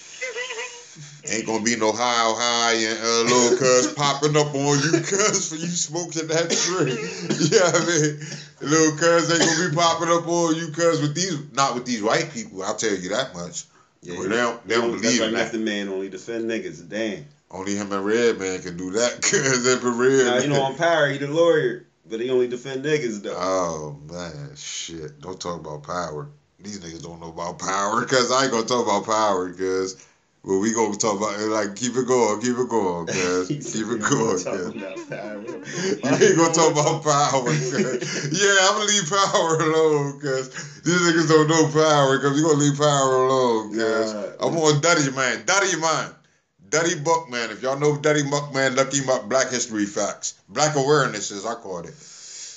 ain't 1.24 1.46
gonna 1.46 1.62
be 1.62 1.76
no 1.76 1.92
high 1.92 2.32
high 2.36 2.74
and 2.74 2.98
uh, 3.02 3.20
little 3.22 3.56
cuz 3.56 3.92
popping 3.94 4.36
up 4.36 4.54
on 4.54 4.78
you 4.82 4.92
cuz 5.00 5.48
for 5.48 5.56
you 5.56 5.68
smoking 5.68 6.26
that 6.28 6.50
tree. 6.50 6.96
yeah, 7.50 7.70
I 7.74 7.84
mean, 7.86 8.20
little 8.60 8.96
cuz 8.96 9.30
ain't 9.30 9.40
gonna 9.40 9.68
be 9.68 9.74
popping 9.74 10.08
up 10.08 10.26
on 10.26 10.56
you 10.56 10.68
cuz 10.68 11.00
with 11.00 11.14
these, 11.14 11.36
not 11.52 11.74
with 11.74 11.84
these 11.86 12.02
white 12.02 12.32
people. 12.32 12.62
I'll 12.62 12.76
tell 12.76 12.94
you 12.94 13.10
that 13.10 13.34
much. 13.34 13.64
Yeah, 14.02 14.18
Well, 14.18 14.28
they 14.28 14.36
don't, 14.36 14.68
they 14.68 14.74
don't 14.76 14.90
believe 14.92 15.20
in 15.20 15.32
that. 15.32 15.44
Method 15.44 15.60
Man 15.60 15.88
only 15.88 16.08
defend 16.08 16.50
niggas. 16.50 16.88
Damn. 16.88 17.26
Only 17.50 17.74
him 17.74 17.92
and 17.92 18.04
Redman 18.04 18.62
can 18.62 18.76
do 18.76 18.92
that 18.92 19.20
cuz 19.22 19.66
if 19.66 19.84
a 19.84 19.90
Red. 19.90 20.26
Now 20.26 20.38
you 20.38 20.48
know 20.48 20.62
on 20.62 20.76
Power, 20.76 21.08
he 21.08 21.18
the 21.18 21.26
lawyer, 21.26 21.84
but 22.08 22.20
he 22.20 22.30
only 22.30 22.48
defend 22.48 22.84
niggas 22.84 23.22
though. 23.22 23.36
Oh 23.36 23.96
man, 24.08 24.52
shit! 24.56 25.20
Don't 25.20 25.40
talk 25.40 25.60
about 25.60 25.82
power. 25.82 26.28
These 26.58 26.80
niggas 26.80 27.02
don't 27.02 27.20
know 27.20 27.30
about 27.30 27.58
power 27.58 28.00
because 28.02 28.30
I 28.30 28.44
ain't 28.44 28.52
gonna 28.52 28.66
talk 28.66 28.84
about 28.84 29.06
power 29.06 29.48
because. 29.48 29.96
Well, 30.42 30.58
we 30.58 30.72
gonna 30.72 30.96
talk 30.96 31.18
about 31.18 31.38
it 31.38 31.46
like 31.48 31.76
keep 31.76 31.96
it 31.96 32.06
going, 32.06 32.40
keep 32.40 32.56
it 32.56 32.68
going, 32.68 33.06
cuz 33.12 33.48
keep 33.48 33.88
it 33.88 34.00
going, 34.00 34.42
talking 34.42 34.72
cuz. 34.72 34.74
about 34.74 35.08
Power." 35.08 35.40
You 36.20 36.26
ain't 36.26 36.36
gonna 36.36 36.54
talk 36.54 36.72
about 36.72 37.02
power. 37.02 37.52
Yeah, 37.52 38.56
I'm 38.62 38.74
gonna 38.74 38.84
leave 38.86 39.08
power 39.08 39.60
alone, 39.60 40.18
cuz 40.20 40.48
these 40.82 41.00
niggas 41.00 41.28
don't 41.28 41.48
know 41.48 41.68
power, 41.68 42.18
cuz 42.18 42.38
you 42.38 42.42
gonna 42.44 42.58
leave 42.58 42.78
power 42.78 43.26
alone, 43.26 43.70
cuz. 43.70 44.14
Nah. 44.14 44.46
I'm 44.46 44.56
on 44.56 44.80
Duddy 44.80 45.10
man, 45.10 45.44
Duddy 45.44 45.76
man, 45.76 46.14
Dutty 46.70 46.94
Boukman. 46.94 47.50
If 47.50 47.62
y'all 47.62 47.78
know 47.78 47.96
Dutty 47.98 48.22
Boukman, 48.22 48.78
him 48.94 49.10
up. 49.10 49.28
Black 49.28 49.50
History 49.50 49.84
Facts, 49.84 50.34
Black 50.48 50.74
Awareness 50.74 51.32
as 51.32 51.44
I 51.44 51.54
call 51.54 51.80
it. 51.80 51.94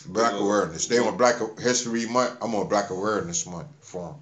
Black. 0.06 0.34
Awareness. 0.34 0.88
They 0.88 1.00
on 1.00 1.18
Black 1.18 1.36
History 1.60 2.06
Month. 2.06 2.38
I'm 2.42 2.56
on 2.56 2.68
Black 2.68 2.90
Awareness 2.90 3.46
Month 3.46 3.68
for 3.82 4.10
'em. 4.10 4.16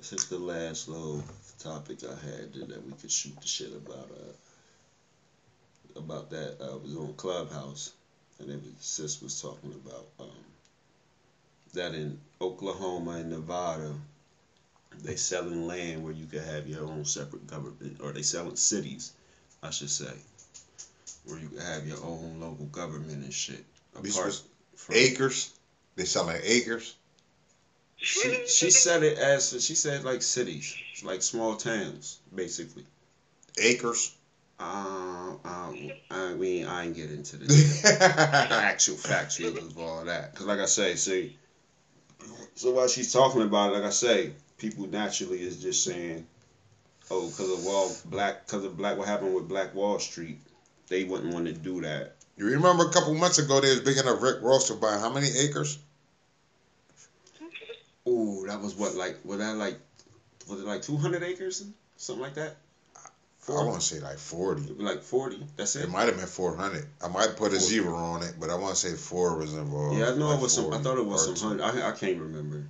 This 0.00 0.14
is 0.14 0.26
the 0.26 0.38
last 0.38 0.88
little 0.88 1.22
topic 1.58 1.98
I 2.04 2.14
had 2.26 2.54
that 2.54 2.86
we 2.86 2.92
could 2.94 3.10
shoot 3.12 3.38
the 3.40 3.46
shit 3.46 3.72
about. 3.74 4.10
Uh, 4.10 4.32
about 5.96 6.30
that 6.30 6.56
uh, 6.60 6.78
was 6.78 6.96
on 6.96 7.12
Clubhouse, 7.14 7.92
and 8.38 8.50
it 8.50 8.56
was 8.62 8.72
sis 8.78 9.20
was 9.20 9.42
talking 9.42 9.74
about 9.84 10.06
um, 10.20 10.44
that 11.74 11.94
in 11.94 12.18
Oklahoma 12.40 13.12
and 13.12 13.30
Nevada, 13.30 13.92
they 15.02 15.16
selling 15.16 15.66
land 15.66 16.02
where 16.02 16.14
you 16.14 16.26
could 16.26 16.44
have 16.44 16.66
your 16.66 16.84
own 16.86 17.04
separate 17.04 17.46
government, 17.46 17.98
or 18.02 18.12
they 18.12 18.22
selling 18.22 18.56
cities, 18.56 19.12
I 19.62 19.70
should 19.70 19.90
say, 19.90 20.14
where 21.26 21.38
you 21.38 21.48
could 21.48 21.62
have 21.62 21.86
your 21.86 22.02
own 22.02 22.40
local 22.40 22.66
government 22.66 23.22
and 23.22 23.34
shit. 23.34 23.64
Apart 23.94 24.40
from- 24.76 24.94
Acres. 24.94 25.50
They 25.96 26.04
selling 26.04 26.40
acres. 26.42 26.94
She 28.02 28.46
she 28.46 28.70
said 28.70 29.02
it 29.02 29.18
as 29.18 29.50
she 29.64 29.74
said 29.74 30.04
like 30.04 30.22
cities, 30.22 30.74
like 31.04 31.22
small 31.22 31.56
towns, 31.56 32.18
basically. 32.34 32.84
Acres. 33.58 34.12
Uh, 34.58 35.34
uh, 35.44 35.72
I 36.10 36.34
mean, 36.34 36.66
I 36.66 36.84
ain't 36.84 36.94
get 36.94 37.10
into 37.10 37.38
the 37.38 38.48
actual 38.62 38.96
facts 38.96 39.40
of 39.40 39.78
all 39.78 40.04
that, 40.04 40.34
cause 40.34 40.46
like 40.46 40.58
I 40.58 40.66
say, 40.66 40.96
see, 40.96 41.38
so 42.54 42.72
while 42.72 42.88
she's 42.88 43.12
talking 43.12 43.40
about 43.42 43.70
it, 43.70 43.76
like 43.76 43.84
I 43.84 43.90
say, 43.90 44.32
people 44.58 44.86
naturally 44.86 45.40
is 45.40 45.62
just 45.62 45.82
saying, 45.82 46.26
oh, 47.10 47.32
cause 47.36 47.50
of 47.50 47.64
Wall 47.64 47.90
Black, 48.06 48.46
cause 48.48 48.64
of 48.64 48.76
Black, 48.76 48.98
what 48.98 49.08
happened 49.08 49.34
with 49.34 49.48
Black 49.48 49.74
Wall 49.74 49.98
Street, 49.98 50.38
they 50.88 51.04
wouldn't 51.04 51.32
want 51.32 51.46
to 51.46 51.52
do 51.52 51.80
that. 51.80 52.16
You 52.36 52.46
remember 52.46 52.86
a 52.86 52.92
couple 52.92 53.14
months 53.14 53.38
ago 53.38 53.60
they 53.60 53.70
was 53.70 53.80
bigging 53.80 54.06
up 54.06 54.20
Rick 54.20 54.42
Ross 54.42 54.68
to 54.68 54.74
buy 54.74 54.98
how 54.98 55.10
many 55.10 55.28
acres? 55.38 55.78
Ooh, 58.10 58.44
that 58.48 58.60
was 58.60 58.74
what 58.74 58.94
like, 58.96 59.18
was 59.24 59.38
that 59.38 59.56
like, 59.56 59.78
was 60.48 60.60
it 60.60 60.66
like 60.66 60.82
two 60.82 60.96
hundred 60.96 61.22
acres, 61.22 61.64
something 61.96 62.22
like 62.22 62.34
that? 62.34 62.56
I 63.48 63.52
want 63.64 63.80
to 63.80 63.86
say 63.86 64.00
like 64.00 64.18
forty. 64.18 64.62
Like 64.78 65.02
forty. 65.02 65.38
That's 65.56 65.74
it. 65.76 65.84
It 65.84 65.90
might 65.90 66.06
have 66.06 66.16
been 66.16 66.26
four 66.26 66.56
hundred. 66.56 66.86
I 67.02 67.08
might 67.08 67.36
put 67.36 67.48
a 67.48 67.58
40. 67.58 67.58
zero 67.58 67.94
on 67.96 68.22
it, 68.22 68.34
but 68.38 68.50
I 68.50 68.54
want 68.54 68.74
to 68.74 68.80
say 68.80 68.94
four 68.96 69.36
was 69.38 69.54
involved. 69.54 69.98
Yeah, 69.98 70.10
I 70.10 70.14
know 70.16 70.28
Like 70.28 70.38
it 70.38 70.42
was 70.42 70.52
some. 70.54 70.72
I 70.72 70.78
thought 70.78 70.98
it 70.98 71.06
was 71.06 71.24
some 71.40 71.58
hundred. 71.58 71.82
I, 71.82 71.88
I 71.88 71.92
can't 71.92 72.20
remember. 72.20 72.66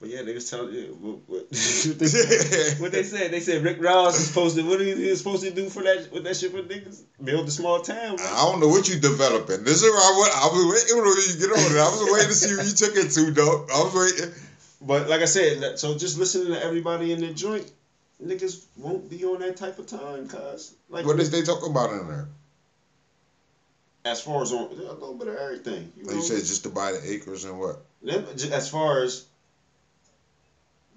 But 0.00 0.08
yeah, 0.08 0.22
they 0.22 0.32
was 0.32 0.48
telling 0.48 0.72
you 0.74 0.96
what, 0.98 1.16
what, 1.28 1.40
what, 1.42 1.50
they, 1.50 2.06
said- 2.06 2.80
what 2.80 2.90
they 2.90 3.02
said. 3.02 3.30
They 3.30 3.40
said 3.40 3.62
Rick 3.62 3.82
Ross 3.82 4.18
is 4.18 4.28
supposed 4.28 4.56
to. 4.56 4.62
What 4.66 4.80
he, 4.80 4.94
he 4.94 5.10
was 5.10 5.18
supposed 5.18 5.44
to 5.44 5.50
do 5.50 5.68
for 5.68 5.82
that? 5.82 6.10
With 6.10 6.24
that 6.24 6.36
shit 6.38 6.52
for 6.52 6.62
niggas? 6.62 7.02
Build 7.22 7.46
a 7.46 7.50
small 7.50 7.80
town. 7.82 8.16
man. 8.16 8.26
I 8.26 8.50
don't 8.50 8.60
know 8.60 8.68
what 8.68 8.88
you 8.88 8.98
developing. 8.98 9.62
This 9.62 9.82
is 9.82 9.90
where 9.90 9.92
I, 10.00 10.16
went, 10.18 10.32
I 10.34 10.46
was 10.48 10.64
waiting 10.72 10.96
when 11.04 11.12
you 11.20 11.36
get 11.38 11.52
on 11.52 11.76
it. 11.76 11.78
I 11.78 11.90
was 11.92 12.00
waiting 12.10 12.28
to 12.28 12.34
see 12.34 12.56
where 12.56 12.64
you 12.64 12.72
took 12.72 12.96
it 12.96 13.10
to, 13.12 13.30
though. 13.30 13.66
I 13.74 13.84
was 13.84 13.94
waiting. 13.94 14.34
But 14.80 15.08
like 15.08 15.20
I 15.20 15.26
said, 15.26 15.78
so 15.78 15.96
just 15.96 16.18
listening 16.18 16.48
to 16.52 16.62
everybody 16.62 17.12
in 17.12 17.20
the 17.20 17.32
joint, 17.32 17.70
niggas 18.22 18.64
won't 18.76 19.08
be 19.10 19.24
on 19.24 19.40
that 19.40 19.56
type 19.56 19.78
of 19.78 19.86
time, 19.86 20.26
cause 20.26 20.74
like 20.88 21.04
What 21.04 21.20
is 21.20 21.30
they 21.30 21.42
talking 21.42 21.70
about 21.70 21.90
in 21.90 22.08
there? 22.08 22.28
as 24.04 24.20
far 24.20 24.42
as 24.42 24.52
on 24.52 24.70
a 24.70 24.74
little 24.74 25.14
bit 25.14 25.28
of 25.28 25.36
everything. 25.36 25.92
You 25.96 26.04
oh, 26.04 26.06
Like 26.06 26.16
know, 26.16 26.22
you 26.22 26.28
said 26.28 26.44
just 26.44 26.62
to 26.64 26.68
buy 26.70 26.92
the 26.92 27.12
acres 27.12 27.44
and 27.44 27.58
what? 27.58 27.80
As 28.50 28.68
far 28.68 29.02
as 29.02 29.24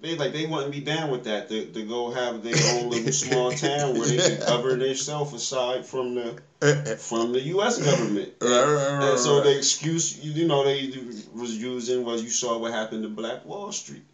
they 0.04 0.16
like, 0.16 0.32
they 0.32 0.46
wouldn't 0.46 0.70
be 0.70 0.80
down 0.80 1.10
with 1.10 1.24
that. 1.24 1.48
To, 1.48 1.64
to 1.64 1.82
go 1.82 2.10
have 2.10 2.42
their 2.42 2.54
own 2.74 2.90
little 2.90 3.12
small 3.24 3.50
town 3.52 3.98
where 3.98 4.06
they 4.06 4.16
can 4.16 4.46
cover 4.46 4.76
themselves 4.76 5.32
aside 5.32 5.86
from 5.86 6.14
the 6.14 6.38
eh, 6.62 6.82
eh. 6.86 6.94
from 6.96 7.32
the 7.32 7.40
U.S. 7.40 7.78
government. 7.82 8.32
Right, 8.40 8.50
right, 8.50 8.98
right, 8.98 9.10
And 9.10 9.18
so 9.18 9.40
the 9.40 9.56
excuse 9.56 10.18
you, 10.18 10.32
you 10.32 10.46
know 10.46 10.64
they 10.64 10.92
was 11.34 11.56
using 11.56 12.04
was 12.04 12.22
you 12.22 12.30
saw 12.30 12.58
what 12.58 12.72
happened 12.72 13.02
to 13.02 13.08
Black 13.08 13.44
Wall 13.44 13.72
Street. 13.72 14.04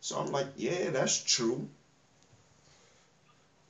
So 0.00 0.18
I'm 0.18 0.32
like, 0.32 0.46
yeah, 0.56 0.90
that's 0.90 1.22
true. 1.22 1.68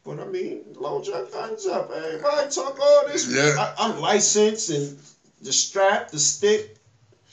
But 0.05 0.21
I 0.21 0.25
mean, 0.27 0.63
load 0.77 1.07
your 1.07 1.25
guns 1.27 1.67
up. 1.67 1.91
Everybody 1.91 2.51
talk 2.51 2.79
all 2.81 3.09
this. 3.09 3.29
Yeah. 3.29 3.57
I, 3.59 3.87
I'm 3.89 4.01
licensed 4.01 4.71
and 4.71 4.99
the 5.43 5.53
strap, 5.53 6.11
the 6.11 6.19
stick. 6.19 6.76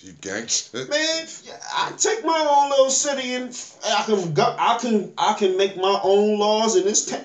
You 0.03 0.11
gangster. 0.19 0.85
Man, 0.87 1.27
I 1.73 1.93
take 1.97 2.25
my 2.25 2.37
own 2.37 2.69
little 2.69 2.89
city 2.89 3.35
and 3.35 3.57
I 3.85 4.03
can 4.03 4.33
go, 4.33 4.53
I 4.59 4.77
can 4.77 5.13
I 5.17 5.31
can 5.31 5.55
make 5.55 5.77
my 5.77 5.97
own 6.03 6.39
laws 6.39 6.75
in 6.75 6.83
this 6.83 7.05
town. 7.05 7.23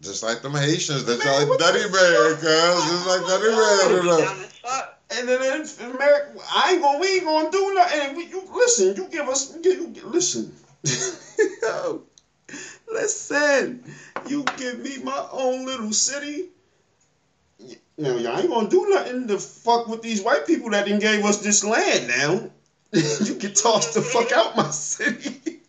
Just 0.00 0.22
like 0.22 0.42
them 0.42 0.52
Haitians. 0.52 1.04
That's 1.04 1.24
Man, 1.24 1.34
like 1.40 1.48
what 1.48 1.58
Duddy 1.58 1.82
the 1.82 1.88
Man, 1.88 2.34
cuz. 2.36 2.84
Just 2.84 3.06
like 3.08 3.26
Duddy 3.26 3.48
Man. 3.48 3.90
you 3.90 4.08
know. 4.08 4.24
Dumb 4.24 4.38
as 4.38 4.52
fuck. 4.62 5.00
And 5.10 5.28
then 5.28 5.66
in 5.80 5.90
America, 5.90 6.40
I 6.54 6.72
ain't 6.72 6.82
gonna 6.82 7.00
we 7.00 7.06
ain't 7.08 7.24
gonna 7.24 7.50
do 7.50 7.74
nothing. 7.74 8.00
And 8.00 8.16
we, 8.16 8.26
you 8.26 8.48
listen, 8.54 8.94
you 8.94 9.08
give 9.08 9.26
us 9.26 9.52
you, 9.64 9.92
you 9.92 10.06
listen. 10.06 10.54
Yo, 11.62 12.02
listen, 12.92 13.92
you 14.28 14.44
give 14.56 14.78
me 14.78 14.98
my 14.98 15.26
own 15.32 15.66
little 15.66 15.92
city. 15.92 16.44
Now 17.98 18.16
y'all 18.16 18.38
ain't 18.38 18.50
gonna 18.50 18.68
do 18.68 18.88
nothing 18.90 19.28
to 19.28 19.38
fuck 19.38 19.86
with 19.86 20.02
these 20.02 20.22
white 20.22 20.46
people 20.46 20.70
that 20.70 20.84
didn't 20.84 21.00
gave 21.00 21.24
us 21.24 21.38
this 21.38 21.64
land. 21.64 22.08
Now 22.08 22.50
you 22.92 23.34
can 23.36 23.54
toss 23.54 23.94
the 23.94 24.02
fuck 24.02 24.32
out 24.32 24.56
my 24.56 24.70
city. 24.70 25.36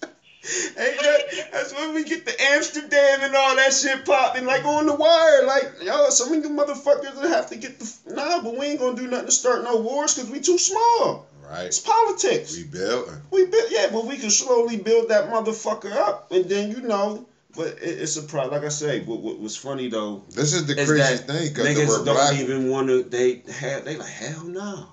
Ain't 0.77 1.01
that, 1.01 1.49
that's 1.51 1.73
when 1.73 1.93
we 1.93 2.05
get 2.05 2.23
the 2.23 2.41
Amsterdam 2.41 3.21
and 3.21 3.35
all 3.35 3.55
that 3.57 3.73
shit 3.73 4.05
popping 4.05 4.45
like 4.45 4.63
on 4.63 4.85
the 4.85 4.93
wire. 4.93 5.45
Like, 5.45 5.69
yo, 5.81 6.09
some 6.09 6.31
of 6.31 6.41
you 6.41 6.49
motherfuckers 6.49 7.15
will 7.15 7.27
have 7.27 7.49
to 7.49 7.57
get 7.57 7.79
the. 7.79 7.93
Nah, 8.05 8.41
but 8.41 8.55
we 8.55 8.67
ain't 8.67 8.79
gonna 8.79 8.95
do 8.95 9.07
nothing 9.07 9.25
to 9.25 9.31
start 9.33 9.63
no 9.63 9.75
wars 9.75 10.13
because 10.13 10.29
we 10.29 10.39
too 10.39 10.57
small. 10.57 11.25
Right. 11.49 11.65
It's 11.65 11.79
politics. 11.79 12.55
We 12.55 12.63
built. 12.63 13.09
We 13.29 13.45
build, 13.45 13.65
yeah, 13.69 13.89
but 13.91 14.05
we 14.05 14.17
can 14.17 14.29
slowly 14.29 14.77
build 14.77 15.09
that 15.09 15.29
motherfucker 15.29 15.91
up, 15.91 16.31
and 16.31 16.47
then 16.47 16.71
you 16.71 16.81
know. 16.81 17.25
But 17.57 17.79
it, 17.81 18.01
it's 18.01 18.15
a 18.17 18.21
problem. 18.21 18.53
Like 18.53 18.65
I 18.65 18.69
say, 18.69 19.01
what, 19.01 19.19
what 19.21 19.39
was 19.39 19.57
funny 19.57 19.89
though 19.89 20.23
This 20.29 20.53
is 20.53 20.67
the 20.67 20.75
that 20.75 20.85
thing 21.25 21.49
because 21.49 21.67
niggas 21.67 22.05
don't 22.05 22.15
black, 22.15 22.39
even 22.39 22.69
want 22.69 22.87
to. 22.87 23.03
They 23.03 23.41
have. 23.51 23.83
They 23.85 23.97
like 23.97 24.07
hell 24.07 24.43
no. 24.45 24.87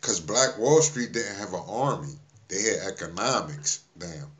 because 0.00 0.20
Black 0.20 0.58
Wall 0.58 0.80
Street 0.80 1.12
didn't 1.12 1.36
have 1.36 1.52
an 1.52 1.62
army. 1.68 2.14
They 2.48 2.62
had 2.62 2.92
economics. 2.92 3.80
Damn. 3.98 4.30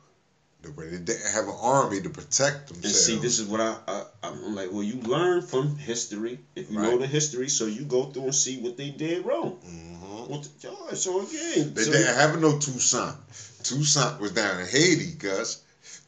They 0.61 0.97
didn't 0.97 1.33
have 1.33 1.43
an 1.49 1.55
army 1.61 1.99
to 2.01 2.09
protect 2.09 2.67
themselves. 2.69 2.85
And 2.85 2.95
see, 2.95 3.15
this 3.17 3.37
is 3.39 3.47
what 3.47 3.59
I, 3.59 3.75
I 3.85 4.03
I'm 4.23 4.55
like. 4.55 4.71
Well, 4.71 4.83
you 4.83 5.01
learn 5.01 5.41
from 5.41 5.75
history 5.77 6.39
if 6.55 6.71
you 6.71 6.79
know 6.79 6.97
the 6.97 7.07
history, 7.07 7.49
so 7.49 7.65
you 7.65 7.83
go 7.83 8.05
through 8.05 8.23
and 8.23 8.35
see 8.35 8.61
what 8.61 8.77
they 8.77 8.89
did 8.91 9.25
wrong. 9.25 9.57
Mm-hmm. 9.65 10.31
What 10.31 10.43
the, 10.43 10.67
yo, 10.69 10.93
so 10.93 11.19
again, 11.19 11.73
They 11.73 11.81
so- 11.83 11.91
didn't 11.91 12.15
have 12.15 12.39
no 12.39 12.57
Toussaint. 12.57 13.15
Toussaint 13.63 14.21
was 14.21 14.31
down 14.31 14.61
in 14.61 14.67
Haiti, 14.67 15.11
Gus. 15.17 15.63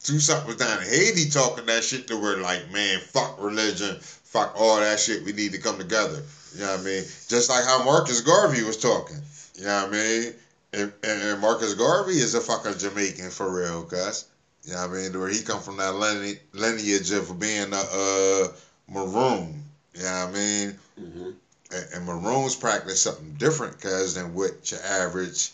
Toussaint 0.06 0.46
was 0.46 0.56
down 0.56 0.80
in 0.82 0.88
Haiti 0.88 1.28
talking 1.28 1.66
that 1.66 1.82
shit 1.82 2.06
to 2.06 2.16
where 2.16 2.36
like, 2.38 2.70
man, 2.70 3.00
fuck 3.00 3.42
religion, 3.42 3.98
fuck 4.00 4.54
all 4.56 4.76
that 4.76 5.00
shit. 5.00 5.24
We 5.24 5.32
need 5.32 5.50
to 5.52 5.58
come 5.58 5.78
together. 5.78 6.22
You 6.54 6.60
know 6.60 6.70
what 6.70 6.80
I 6.80 6.84
mean? 6.84 7.02
Just 7.26 7.50
like 7.50 7.64
how 7.64 7.84
Marcus 7.84 8.20
Garvey 8.20 8.62
was 8.62 8.76
talking. 8.76 9.18
You 9.56 9.64
know 9.64 9.82
what 9.82 9.88
I 9.88 9.92
mean? 9.92 10.34
And, 10.72 10.92
and, 11.02 11.22
and 11.22 11.40
Marcus 11.40 11.74
Garvey 11.74 12.12
is 12.12 12.34
a 12.34 12.40
fucking 12.40 12.78
Jamaican 12.78 13.30
for 13.30 13.52
real, 13.52 13.82
cuz. 13.82 14.26
You 14.64 14.74
know 14.74 14.86
what 14.86 14.90
I 14.90 15.02
mean? 15.02 15.18
Where 15.18 15.28
he 15.28 15.42
come 15.42 15.60
from 15.60 15.78
that 15.78 15.96
lineage, 15.96 16.40
lineage 16.52 17.10
of 17.10 17.38
being 17.40 17.72
a 17.72 17.76
uh, 17.76 18.48
maroon. 18.88 19.64
You 19.94 20.02
know 20.02 20.26
what 20.26 20.28
I 20.28 20.32
mean? 20.32 20.78
Mm-hmm. 21.00 21.30
And, 21.72 21.86
and 21.94 22.06
maroons 22.06 22.54
practice 22.54 23.02
something 23.02 23.34
different, 23.34 23.80
cuz, 23.80 24.14
than 24.14 24.34
what 24.34 24.70
your 24.70 24.80
average 24.82 25.50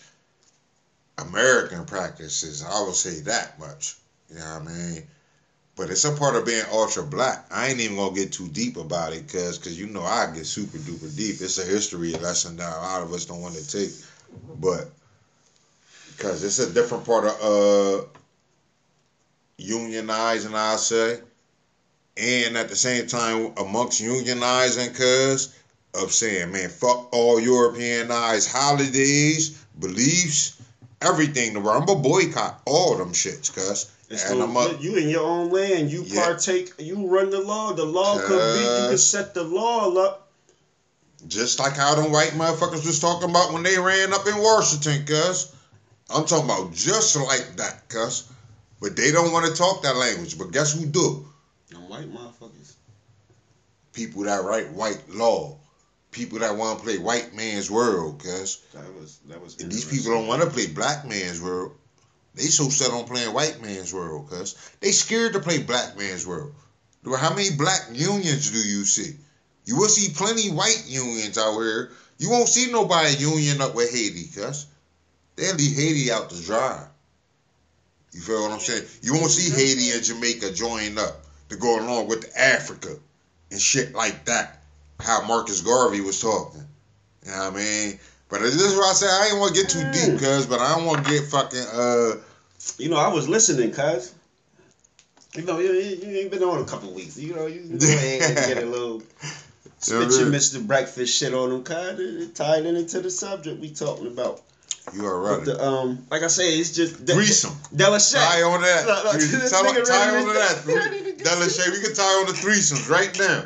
American 1.16 1.86
practices. 1.86 2.62
I 2.62 2.80
will 2.82 2.92
say 2.92 3.20
that 3.20 3.58
much. 3.58 3.96
You 4.32 4.38
know 4.38 4.58
what 4.60 4.68
I 4.68 4.72
mean? 4.72 5.06
But 5.76 5.90
it's 5.90 6.04
a 6.04 6.12
part 6.12 6.36
of 6.36 6.46
being 6.46 6.64
ultra 6.70 7.02
black. 7.02 7.46
I 7.50 7.68
ain't 7.68 7.80
even 7.80 7.96
gonna 7.96 8.14
get 8.14 8.32
too 8.32 8.48
deep 8.48 8.76
about 8.76 9.12
it, 9.12 9.28
cause, 9.28 9.58
cause 9.58 9.78
you 9.78 9.86
know 9.86 10.02
I 10.02 10.30
get 10.34 10.46
super 10.46 10.78
duper 10.78 11.14
deep. 11.16 11.36
It's 11.40 11.58
a 11.58 11.64
history 11.64 12.12
lesson 12.12 12.56
that 12.56 12.76
a 12.76 12.80
lot 12.80 13.02
of 13.02 13.12
us 13.12 13.24
don't 13.24 13.40
want 13.40 13.54
to 13.54 13.66
take, 13.66 13.92
but 14.60 14.90
cause 16.18 16.44
it's 16.44 16.58
a 16.58 16.72
different 16.72 17.04
part 17.04 17.24
of 17.24 17.30
uh 17.40 18.04
unionizing, 19.58 20.54
I 20.54 20.76
say, 20.76 21.20
and 22.16 22.56
at 22.56 22.68
the 22.68 22.76
same 22.76 23.06
time 23.06 23.52
amongst 23.56 24.02
unionizing, 24.02 24.94
cause 24.94 25.54
of 25.94 26.12
saying, 26.12 26.52
man, 26.52 26.68
fuck 26.68 27.08
all 27.12 27.40
Europeanized 27.40 28.50
holidays, 28.50 29.64
beliefs, 29.78 30.60
everything. 31.00 31.56
I'm 31.56 31.62
gonna 31.62 31.96
boycott 31.96 32.60
all 32.66 32.96
them 32.96 33.12
shits, 33.12 33.52
cuz. 33.52 33.90
It's 34.12 34.24
And 34.24 34.42
a- 34.42 34.76
you 34.78 34.96
in 34.96 35.08
your 35.08 35.24
own 35.24 35.50
land. 35.50 35.90
You 35.90 36.04
Yeah. 36.06 36.26
partake. 36.26 36.70
You 36.78 37.06
run 37.06 37.30
the 37.30 37.40
law. 37.40 37.72
The 37.72 37.86
law 37.86 38.18
could 38.18 38.54
be. 38.54 38.60
You 38.60 38.88
can 38.90 38.98
set 38.98 39.32
the 39.32 39.42
law 39.42 39.90
up. 39.96 40.28
Just 41.26 41.58
like 41.58 41.76
how 41.76 41.94
them 41.94 42.12
white 42.12 42.32
motherfuckers 42.32 42.84
was 42.84 42.98
talking 42.98 43.30
about 43.30 43.52
when 43.54 43.62
they 43.62 43.78
ran 43.78 44.12
up 44.12 44.26
in 44.26 44.36
Washington, 44.38 45.06
cuz. 45.06 45.46
I'm 46.10 46.26
talking 46.26 46.44
about 46.44 46.72
just 46.72 47.16
like 47.16 47.56
that, 47.56 47.88
cuz. 47.88 48.24
But 48.80 48.96
they 48.96 49.12
don't 49.12 49.32
want 49.32 49.46
to 49.46 49.52
talk 49.52 49.82
that 49.82 49.96
language. 49.96 50.36
But 50.36 50.50
guess 50.50 50.72
who 50.72 50.84
do? 50.84 51.24
Them 51.70 51.88
white 51.88 52.12
motherfuckers. 52.12 52.74
People 53.94 54.24
that 54.24 54.42
write 54.42 54.70
white 54.72 55.08
law. 55.08 55.56
People 56.10 56.40
that 56.40 56.54
want 56.54 56.78
to 56.78 56.84
play 56.84 56.98
white 56.98 57.32
man's 57.32 57.70
world, 57.70 58.18
cuz. 58.18 58.58
That 58.74 58.92
was 58.92 59.20
that 59.28 59.40
was. 59.40 59.56
And 59.56 59.72
these 59.72 59.86
people 59.86 60.12
don't 60.12 60.26
want 60.26 60.42
to 60.42 60.50
play 60.50 60.66
black 60.66 61.06
man's 61.06 61.40
world. 61.40 61.72
They 62.34 62.44
so 62.44 62.68
set 62.68 62.92
on 62.92 63.04
playing 63.04 63.34
white 63.34 63.60
man's 63.60 63.92
world, 63.92 64.30
cuz. 64.30 64.56
They 64.80 64.92
scared 64.92 65.34
to 65.34 65.40
play 65.40 65.58
black 65.62 65.98
man's 65.98 66.26
world. 66.26 66.54
How 67.04 67.34
many 67.34 67.50
black 67.56 67.88
unions 67.92 68.50
do 68.50 68.58
you 68.58 68.84
see? 68.84 69.16
You 69.64 69.76
will 69.76 69.88
see 69.88 70.12
plenty 70.14 70.50
white 70.50 70.84
unions 70.86 71.36
out 71.36 71.60
here. 71.60 71.92
You 72.18 72.30
won't 72.30 72.48
see 72.48 72.70
nobody 72.70 73.16
union 73.16 73.60
up 73.60 73.74
with 73.74 73.92
Haiti, 73.92 74.28
cuz. 74.34 74.66
They'll 75.36 75.56
leave 75.56 75.76
Haiti 75.76 76.10
out 76.10 76.30
to 76.30 76.42
dry. 76.42 76.86
You 78.12 78.20
feel 78.20 78.42
what 78.42 78.52
I'm 78.52 78.60
saying? 78.60 78.84
You 79.02 79.14
won't 79.14 79.30
see 79.30 79.50
Haiti 79.50 79.90
and 79.92 80.04
Jamaica 80.04 80.52
join 80.52 80.98
up 80.98 81.26
to 81.48 81.56
go 81.56 81.80
along 81.80 82.08
with 82.08 82.30
Africa 82.36 82.96
and 83.50 83.60
shit 83.60 83.94
like 83.94 84.24
that. 84.26 84.62
How 85.00 85.26
Marcus 85.26 85.60
Garvey 85.60 86.00
was 86.00 86.20
talking. 86.20 86.66
You 87.24 87.30
know 87.30 87.38
what 87.38 87.52
I 87.54 87.56
mean? 87.56 87.98
But 88.32 88.40
this 88.40 88.54
is 88.54 88.74
what 88.74 88.88
I 88.88 88.92
say. 88.94 89.06
I 89.06 89.28
ain't 89.28 89.38
want 89.38 89.54
to 89.54 89.60
get 89.60 89.68
too 89.68 89.84
deep, 89.92 90.18
cuz, 90.18 90.46
but 90.46 90.58
I 90.58 90.74
don't 90.74 90.86
want 90.86 91.04
to 91.04 91.10
get 91.10 91.24
fucking 91.24 91.66
uh. 91.70 92.14
You 92.78 92.88
know, 92.88 92.96
I 92.96 93.08
was 93.08 93.28
listening, 93.28 93.72
cuz. 93.72 94.14
You 95.34 95.42
know, 95.42 95.58
you, 95.58 95.70
you 95.74 95.96
you 95.96 96.18
ain't 96.18 96.30
been 96.30 96.42
on 96.42 96.62
a 96.62 96.64
couple 96.64 96.90
weeks. 96.94 97.18
You 97.18 97.34
know, 97.34 97.46
you 97.46 97.60
can 97.60 97.76
go 97.76 97.86
ahead 97.86 98.22
and 98.22 98.54
get 98.54 98.64
a 98.64 98.66
little 98.66 99.02
spit 99.80 100.10
your 100.12 100.30
Mr. 100.32 100.66
Breakfast 100.66 101.14
shit 101.14 101.34
on 101.34 101.50
them, 101.50 101.62
cuz. 101.62 102.00
It, 102.00 102.22
it 102.22 102.34
tied 102.34 102.64
in 102.64 102.74
into 102.74 103.02
the 103.02 103.10
subject 103.10 103.60
we 103.60 103.68
talking 103.68 104.06
about. 104.06 104.40
You 104.94 105.04
are 105.04 105.20
right. 105.20 105.44
the 105.44 105.62
um, 105.62 106.06
like 106.10 106.22
I 106.22 106.28
say, 106.28 106.58
it's 106.58 106.74
just 106.74 107.04
de- 107.04 107.12
Threesome. 107.12 107.52
Delashay. 107.74 108.14
Tie 108.14 108.42
on 108.44 108.62
that. 108.62 108.86
Look, 108.86 109.04
look, 109.04 109.14
You 109.14 109.26
this 109.26 109.50
tie, 109.50 109.58
nigga 109.58 109.86
tie 109.86 110.16
on 110.16 110.28
that. 110.28 110.56
Delashay, 111.18 111.70
we 111.70 111.82
can 111.82 111.94
tie 111.94 112.02
on 112.02 112.26
the 112.26 112.32
threesomes 112.32 112.88
right 112.88 113.14
now. 113.18 113.44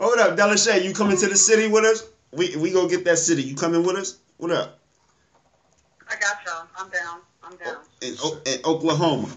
Hold 0.00 0.18
up, 0.18 0.36
Delashay, 0.36 0.82
you 0.82 0.92
coming 0.92 1.16
to 1.16 1.28
the 1.28 1.36
city 1.36 1.68
with 1.68 1.84
us? 1.84 2.02
We 2.32 2.56
we 2.56 2.72
go 2.72 2.88
get 2.88 3.04
that 3.04 3.18
city. 3.18 3.42
You 3.42 3.54
coming 3.56 3.82
with 3.84 3.96
us? 3.96 4.16
What 4.36 4.50
up? 4.50 4.78
I 6.08 6.14
got 6.16 6.36
y'all. 6.46 6.66
I'm 6.78 6.88
down. 6.90 7.20
I'm 7.42 7.56
down. 7.56 7.76
In, 8.02 8.16
O- 8.22 8.40
in 8.44 8.60
Oklahoma. 8.64 9.28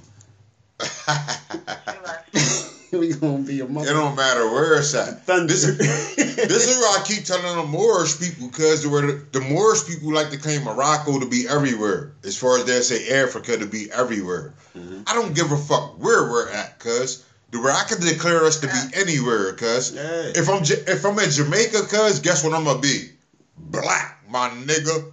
We 2.91 3.13
gonna 3.13 3.37
be 3.43 3.59
a 3.59 3.65
It 3.65 3.85
don't 3.85 4.15
matter 4.15 4.49
where 4.51 4.79
it's 4.79 4.95
at. 4.95 5.23
Thunder. 5.25 5.53
This, 5.53 5.63
this 5.77 6.67
is 6.67 6.79
why 6.79 6.97
I 6.99 7.03
keep 7.05 7.23
telling 7.23 7.55
the 7.55 7.63
Moorish 7.63 8.19
people 8.19 8.47
because 8.47 8.81
the, 8.81 9.21
the 9.31 9.41
Moorish 9.41 9.85
people 9.85 10.11
like 10.11 10.31
to 10.31 10.37
claim 10.37 10.63
Morocco 10.63 11.19
to 11.19 11.27
be 11.27 11.47
everywhere, 11.47 12.13
as 12.23 12.35
far 12.35 12.57
as 12.57 12.65
they 12.65 12.81
say 12.81 13.21
Africa 13.21 13.57
to 13.57 13.67
be 13.67 13.91
everywhere. 13.91 14.55
Mhm. 14.75 15.03
I 15.07 15.13
don't 15.13 15.35
give 15.35 15.51
a 15.51 15.57
fuck 15.57 15.99
where 15.99 16.23
we're 16.31 16.49
at, 16.49 16.79
cuz. 16.79 17.23
The 17.51 17.59
where 17.59 17.73
I 17.73 17.83
can 17.83 17.99
declare 17.99 18.45
us 18.45 18.59
to 18.59 18.67
be 18.67 18.79
anywhere, 18.93 19.53
cuz. 19.53 19.93
Yeah. 19.93 20.31
If 20.35 20.49
I'm 20.49 20.61
if 20.63 21.05
I'm 21.05 21.17
in 21.17 21.31
Jamaica, 21.31 21.81
cuz, 21.87 22.19
guess 22.19 22.43
what 22.43 22.53
I'm 22.53 22.63
gonna 22.63 22.79
be? 22.79 23.09
Black, 23.57 24.19
my 24.29 24.49
nigga. 24.49 25.11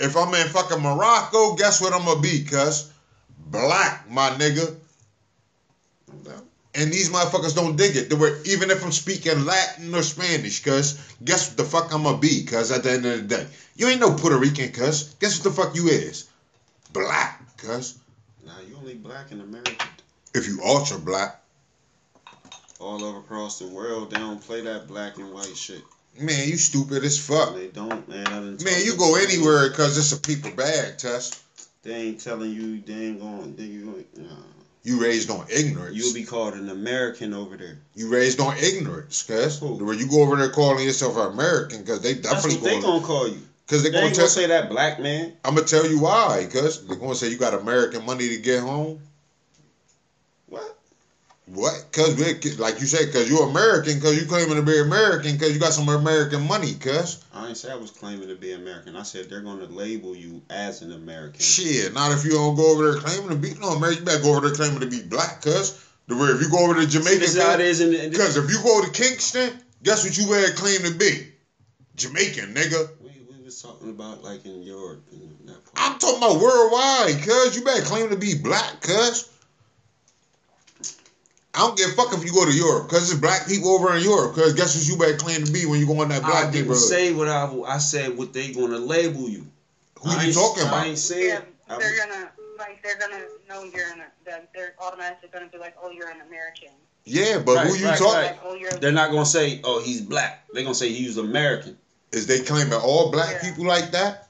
If 0.00 0.16
I'm 0.16 0.32
in 0.34 0.48
fucking 0.48 0.80
Morocco, 0.80 1.54
guess 1.56 1.80
what 1.80 1.92
I'm 1.92 2.04
gonna 2.04 2.20
be, 2.20 2.44
cuz? 2.44 2.90
Black, 3.38 4.10
my 4.10 4.30
nigga. 4.30 4.76
And 6.76 6.92
these 6.92 7.08
motherfuckers 7.08 7.54
don't 7.54 7.76
dig 7.76 7.94
it. 7.94 8.10
The 8.10 8.16
word, 8.16 8.44
even 8.46 8.70
if 8.70 8.84
I'm 8.84 8.90
speaking 8.90 9.44
Latin 9.44 9.94
or 9.94 10.02
Spanish, 10.02 10.60
cuz, 10.60 10.98
guess 11.22 11.48
what 11.48 11.56
the 11.56 11.64
fuck 11.64 11.94
I'm 11.94 12.02
gonna 12.02 12.18
be, 12.18 12.44
cuz, 12.44 12.72
at 12.72 12.82
the 12.82 12.92
end 12.92 13.06
of 13.06 13.28
the 13.28 13.36
day. 13.36 13.46
You 13.76 13.88
ain't 13.88 14.00
no 14.00 14.12
Puerto 14.14 14.38
Rican, 14.38 14.72
cuz. 14.72 15.14
Guess 15.20 15.38
what 15.38 15.44
the 15.44 15.62
fuck 15.62 15.76
you 15.76 15.88
is? 15.88 16.24
Black, 16.92 17.56
cuz. 17.58 17.98
Nah, 18.44 18.52
you 18.68 18.76
only 18.76 18.94
black 18.94 19.30
in 19.30 19.40
America. 19.40 19.86
If 20.34 20.48
you 20.48 20.60
ultra 20.64 20.98
black, 20.98 21.43
All 22.84 23.02
over 23.02 23.18
across 23.18 23.58
the 23.58 23.66
world, 23.66 24.10
they 24.10 24.18
don't 24.18 24.42
play 24.42 24.60
that 24.60 24.86
black 24.86 25.16
and 25.16 25.32
white 25.32 25.56
shit. 25.56 25.82
man, 26.20 26.46
you 26.46 26.58
stupid 26.58 27.02
as 27.02 27.18
fuck. 27.18 27.54
They 27.54 27.68
don't, 27.68 28.06
man. 28.08 28.58
Man, 28.62 28.84
you 28.84 28.94
go 28.96 29.16
anywhere 29.16 29.70
because 29.70 29.96
it's 29.96 30.12
a 30.12 30.20
people 30.20 30.50
bag, 30.50 30.98
test. 30.98 31.40
They 31.82 31.94
ain't 31.94 32.20
telling 32.20 32.52
you. 32.52 32.80
They 32.80 33.06
ain't 33.06 33.20
going. 33.20 33.56
They 33.56 33.64
you. 33.64 34.04
Nah. 34.18 34.28
You 34.82 35.00
raised 35.02 35.30
on 35.30 35.46
ignorance. 35.50 35.96
You'll 35.96 36.12
be 36.12 36.24
called 36.24 36.54
an 36.54 36.68
American 36.68 37.32
over 37.32 37.56
there. 37.56 37.78
you 37.94 38.08
raised 38.08 38.38
on 38.38 38.54
ignorance, 38.58 39.22
cuz. 39.22 39.58
Who? 39.60 39.82
Where 39.82 39.94
you 39.94 40.06
go 40.06 40.20
over 40.20 40.36
there 40.36 40.50
calling 40.50 40.84
yourself 40.84 41.16
an 41.16 41.32
American, 41.32 41.80
because 41.80 42.02
they 42.02 42.12
definitely 42.12 42.56
what 42.56 42.64
they 42.64 42.70
going 42.80 42.82
gonna 42.82 43.06
call 43.06 43.28
you. 43.28 43.40
Because 43.66 43.82
They 43.82 43.88
they're 43.88 44.02
going 44.02 44.12
to 44.12 44.18
gonna 44.18 44.28
tell. 44.28 44.42
say 44.42 44.46
that 44.46 44.68
black 44.68 45.00
man. 45.00 45.32
I'm 45.42 45.54
going 45.54 45.66
to 45.66 45.74
tell 45.74 45.88
you 45.90 45.98
why, 46.00 46.44
because 46.44 46.86
they're 46.86 46.98
going 46.98 47.12
to 47.12 47.16
say 47.16 47.30
you 47.30 47.38
got 47.38 47.54
American 47.54 48.04
money 48.04 48.28
to 48.28 48.36
get 48.36 48.60
home. 48.60 49.00
What? 50.48 50.76
What? 51.46 51.84
Because, 51.90 52.16
we 52.16 52.52
like 52.52 52.80
you 52.80 52.86
said, 52.86 53.06
because 53.06 53.28
you're 53.28 53.46
American, 53.46 53.94
because 53.96 54.18
you 54.18 54.26
claiming 54.26 54.56
to 54.56 54.62
be 54.62 54.78
American, 54.78 55.32
because 55.32 55.52
you 55.52 55.60
got 55.60 55.74
some 55.74 55.88
American 55.90 56.46
money, 56.48 56.72
cuz. 56.74 57.22
I 57.34 57.48
ain't 57.48 57.56
say 57.58 57.70
I 57.70 57.74
was 57.74 57.90
claiming 57.90 58.28
to 58.28 58.34
be 58.34 58.52
American. 58.52 58.96
I 58.96 59.02
said 59.02 59.28
they're 59.28 59.42
gonna 59.42 59.66
label 59.66 60.16
you 60.16 60.40
as 60.48 60.80
an 60.80 60.92
American. 60.92 61.40
Shit, 61.40 61.92
not 61.92 62.12
if 62.12 62.24
you 62.24 62.30
don't 62.30 62.56
go 62.56 62.72
over 62.72 62.92
there 62.92 63.00
claiming 63.00 63.28
to 63.28 63.36
be 63.36 63.52
no 63.60 63.70
American. 63.70 64.00
You 64.00 64.06
better 64.06 64.22
go 64.22 64.36
over 64.36 64.48
there 64.48 64.56
claiming 64.56 64.80
to 64.80 64.86
be 64.86 65.02
black, 65.02 65.42
cuz. 65.42 65.78
The 66.06 66.16
way 66.16 66.28
if 66.28 66.40
you 66.40 66.50
go 66.50 66.64
over 66.64 66.80
to 66.80 66.86
Jamaica, 66.86 67.18
This 67.18 67.34
is 67.34 67.42
how 67.42 67.54
it 67.54 67.60
is 67.60 67.80
in 67.80 67.92
the, 67.92 68.08
Because 68.08 68.36
if 68.38 68.50
you 68.50 68.62
go 68.62 68.82
to 68.82 68.90
Kingston, 68.90 69.58
guess 69.82 70.04
what 70.04 70.16
you 70.16 70.26
better 70.26 70.52
claim 70.52 70.82
to 70.82 70.94
be? 70.94 71.28
Jamaican, 71.96 72.54
nigga. 72.54 72.88
we, 73.00 73.22
we 73.30 73.44
was 73.44 73.60
talking 73.60 73.90
about 73.90 74.24
like 74.24 74.46
in 74.46 74.62
Europe 74.62 75.04
and 75.12 75.48
that 75.48 75.62
part. 75.64 75.76
I'm 75.76 75.98
talking 75.98 76.18
about 76.18 76.40
worldwide, 76.40 77.22
cuz. 77.22 77.54
You 77.54 77.64
better 77.64 77.84
claim 77.84 78.08
to 78.08 78.16
be 78.16 78.34
black, 78.34 78.80
cuz. 78.80 79.28
I 81.54 81.60
don't 81.60 81.76
give 81.76 81.90
a 81.90 81.92
fuck 81.92 82.12
if 82.12 82.24
you 82.24 82.32
go 82.32 82.44
to 82.44 82.52
Europe, 82.52 82.88
cuz 82.88 83.08
there's 83.08 83.20
black 83.20 83.46
people 83.46 83.70
over 83.70 83.94
in 83.96 84.02
Europe, 84.02 84.34
cuz 84.34 84.54
guess 84.54 84.74
what 84.74 84.86
you 84.86 84.96
better 84.96 85.16
claim 85.16 85.44
to 85.44 85.52
be 85.52 85.66
when 85.66 85.78
you 85.80 85.86
go 85.86 86.02
in 86.02 86.08
that 86.08 86.22
black 86.22 86.34
I 86.34 86.40
black 86.42 86.52
didn't 86.52 86.66
neighborhood? 86.68 86.88
say 86.88 87.12
what 87.12 87.28
I 87.28 87.48
I 87.66 87.78
said 87.78 88.16
what 88.16 88.32
they 88.32 88.50
gonna 88.52 88.78
label 88.78 89.28
you. 89.28 89.46
Who 90.00 90.10
I 90.10 90.22
you 90.22 90.26
ain't- 90.28 90.34
talking 90.34 90.64
I 90.64 90.68
about? 90.68 90.86
ain't 90.86 90.98
saying. 90.98 91.28
Yeah, 91.28 91.40
they're 91.78 91.78
was- 91.78 91.98
gonna 92.00 92.30
like 92.58 92.82
they're 92.82 92.96
gonna 92.98 93.20
know 93.48 93.62
you're 93.64 93.86
an 93.92 94.02
that 94.26 94.48
they're 94.54 94.74
automatically 94.80 95.28
gonna 95.32 95.46
be 95.46 95.58
like, 95.58 95.74
oh, 95.82 95.90
you're 95.90 96.08
an 96.08 96.20
American. 96.26 96.70
Yeah, 97.04 97.38
but 97.38 97.66
who 97.66 97.74
you 97.74 97.84
right, 97.86 97.98
talking? 97.98 98.14
right. 98.14 98.24
Like, 98.32 98.40
oh, 98.44 98.54
you're. 98.54 98.70
They're 98.72 98.90
not 98.92 99.10
gonna 99.10 99.26
say, 99.26 99.60
"Oh, 99.62 99.78
he's 99.80 100.00
black." 100.00 100.42
They're 100.52 100.62
gonna 100.62 100.74
say 100.74 100.90
he's 100.90 101.18
American. 101.18 101.76
Is 102.12 102.26
they 102.26 102.38
claiming 102.40 102.72
all 102.72 103.10
black 103.10 103.34
Yeah. 103.34 103.42
people 103.50 103.66
like 103.66 103.90
that? 103.92 104.28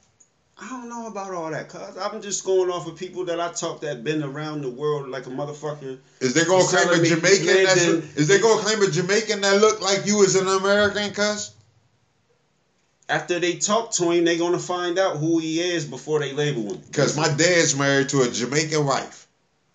I 0.56 0.68
don't 0.68 0.88
know 0.88 1.08
about 1.08 1.32
all 1.32 1.50
that, 1.50 1.68
cuz 1.68 1.96
I'm 1.96 2.22
just 2.22 2.44
going 2.44 2.70
off 2.70 2.86
of 2.86 2.96
people 2.96 3.24
that 3.24 3.40
I 3.40 3.48
talk 3.48 3.80
that 3.80 4.04
been 4.04 4.22
around 4.22 4.62
the 4.62 4.70
world 4.70 5.08
like 5.08 5.26
a 5.26 5.30
motherfucker. 5.30 5.98
Is 6.20 6.34
they 6.34 6.44
gonna 6.44 6.64
claim 6.64 6.90
a 6.90 7.04
Jamaican? 7.04 7.46
lived 7.46 7.66
That's, 7.66 8.16
is 8.16 8.28
they 8.28 8.38
gonna 8.38 8.62
claim 8.62 8.80
a 8.82 8.86
Jamaican 8.86 9.40
that 9.40 9.60
look 9.60 9.80
like 9.80 10.06
you 10.06 10.22
as 10.24 10.36
an 10.36 10.46
American, 10.46 11.12
cuz? 11.12 11.50
After 13.08 13.38
they 13.38 13.56
talk 13.56 13.90
to 13.92 14.10
him, 14.10 14.24
they 14.24 14.36
gonna 14.36 14.58
find 14.58 14.98
out 14.98 15.18
who 15.18 15.38
he 15.38 15.60
is 15.60 15.84
before 15.84 16.20
they 16.20 16.32
label 16.32 16.72
him. 16.72 16.82
Cause 16.92 17.16
my 17.16 17.28
dad's 17.28 17.74
married 17.74 18.08
to 18.10 18.22
a 18.22 18.28
Jamaican 18.28 18.84
wife. 18.84 19.26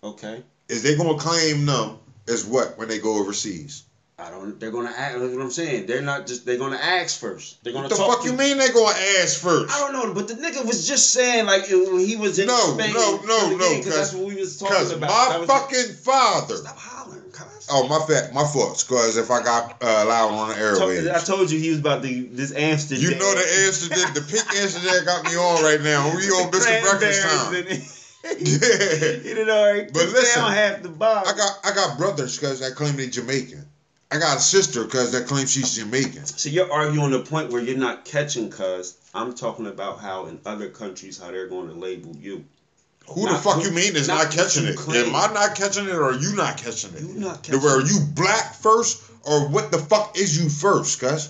Okay. 0.02 0.42
Is 0.68 0.82
they 0.82 0.94
gonna 0.94 1.18
claim 1.18 1.66
them 1.66 1.98
as 2.26 2.44
what 2.44 2.78
when 2.78 2.88
they 2.88 2.98
go 2.98 3.18
overseas? 3.18 3.82
I 4.20 4.30
don't. 4.30 4.60
They're 4.60 4.70
gonna 4.70 4.90
ask. 4.90 5.18
That's 5.18 5.34
what 5.34 5.42
I'm 5.42 5.50
saying. 5.50 5.86
They're 5.86 6.02
not 6.02 6.26
just. 6.26 6.44
They're 6.44 6.58
gonna 6.58 6.76
ask 6.76 7.18
first. 7.18 7.62
They're 7.64 7.72
gonna 7.72 7.88
What 7.88 7.96
the 7.96 7.96
fuck 7.96 8.24
you 8.24 8.32
mean 8.34 8.58
they're 8.58 8.72
gonna 8.72 8.98
ask 9.22 9.40
first? 9.40 9.72
I 9.74 9.78
don't 9.80 9.92
know, 9.92 10.12
but 10.14 10.28
the 10.28 10.34
nigga 10.34 10.64
was 10.64 10.86
just 10.86 11.10
saying 11.10 11.46
like 11.46 11.64
it- 11.70 12.06
he 12.06 12.16
was 12.16 12.38
in 12.38 12.46
No, 12.46 12.74
Spain. 12.74 12.92
no, 12.92 13.20
no, 13.24 13.56
no, 13.56 13.78
Because 13.78 13.94
that's 13.94 14.12
what 14.12 14.26
we 14.26 14.34
was 14.34 14.58
talking 14.58 14.92
about. 14.92 15.40
my 15.40 15.46
fucking 15.46 15.94
father. 15.94 16.56
Stop 16.56 16.76
hollering, 16.78 17.30
cuz. 17.32 17.66
Oh 17.70 17.86
my 17.88 17.98
fat, 18.06 18.34
my 18.34 18.44
fault. 18.44 18.84
Cause 18.88 19.16
if 19.16 19.30
I 19.30 19.42
got 19.42 19.76
uh, 19.80 20.04
loud 20.06 20.30
on 20.32 20.48
the 20.50 21.14
I 21.14 21.18
told 21.20 21.50
you 21.50 21.58
he 21.58 21.70
was 21.70 21.78
about 21.78 22.02
to 22.02 22.28
this 22.32 22.52
Amsterdam. 22.54 23.02
you 23.02 23.10
know 23.16 23.34
the 23.34 23.64
answer. 23.64 23.88
That, 23.88 24.14
the 24.14 24.20
pink 24.22 24.44
answer 24.54 24.80
that 24.80 25.04
got 25.06 25.24
me 25.24 25.36
on 25.36 25.62
right 25.62 25.80
now. 25.80 26.14
We 26.14 26.28
on 26.30 26.50
Mr. 26.50 26.82
Breakfast 26.82 27.22
time. 27.22 27.54
Yeah. 27.68 27.76
Did 28.22 29.48
already 29.48 29.88
But 29.92 30.08
listen, 30.08 30.42
down 30.42 30.52
half 30.52 30.82
the 30.82 30.90
bar. 30.90 31.24
I 31.26 31.32
got 31.32 31.50
I 31.64 31.74
got 31.74 31.96
brothers 31.96 32.38
cause 32.38 32.60
I 32.62 32.70
claim 32.70 32.96
they 32.96 33.08
Jamaican. 33.08 33.64
I 34.12 34.18
got 34.18 34.38
a 34.38 34.40
sister 34.40 34.84
cause 34.86 35.12
that 35.12 35.26
claims 35.28 35.52
she's 35.52 35.76
Jamaican. 35.76 36.26
So 36.26 36.48
you're 36.48 36.70
arguing 36.72 37.12
the 37.12 37.20
point 37.20 37.50
where 37.50 37.62
you're 37.62 37.76
not 37.76 38.04
catching, 38.04 38.50
cuz 38.50 38.94
I'm 39.14 39.34
talking 39.34 39.66
about 39.66 40.00
how 40.00 40.26
in 40.26 40.40
other 40.44 40.68
countries 40.68 41.18
how 41.18 41.30
they're 41.30 41.46
going 41.46 41.68
to 41.68 41.74
label 41.74 42.16
you. 42.16 42.44
Who 43.06 43.28
the 43.28 43.36
fuck 43.36 43.56
who- 43.56 43.62
you 43.64 43.70
mean 43.70 43.94
is 43.96 44.08
not 44.08 44.24
not, 44.24 44.32
catching 44.32 44.66
it? 44.66 44.76
claim. 44.76 45.06
Am 45.06 45.14
I 45.16 45.32
not 45.32 45.54
catching 45.54 45.84
it 45.88 45.94
or 45.94 46.04
are 46.10 46.14
you 46.14 46.34
not 46.34 46.56
catching 46.56 46.92
it? 46.94 47.02
You 47.02 47.14
not 47.14 47.42
catching. 47.42 47.62
Are 47.62 47.80
you 47.80 48.00
black 48.00 48.54
first 48.60 49.00
or 49.22 49.48
what 49.48 49.70
the 49.70 49.78
fuck 49.78 50.16
is 50.18 50.36
you 50.40 50.48
first, 50.48 50.98
cuz? 50.98 51.28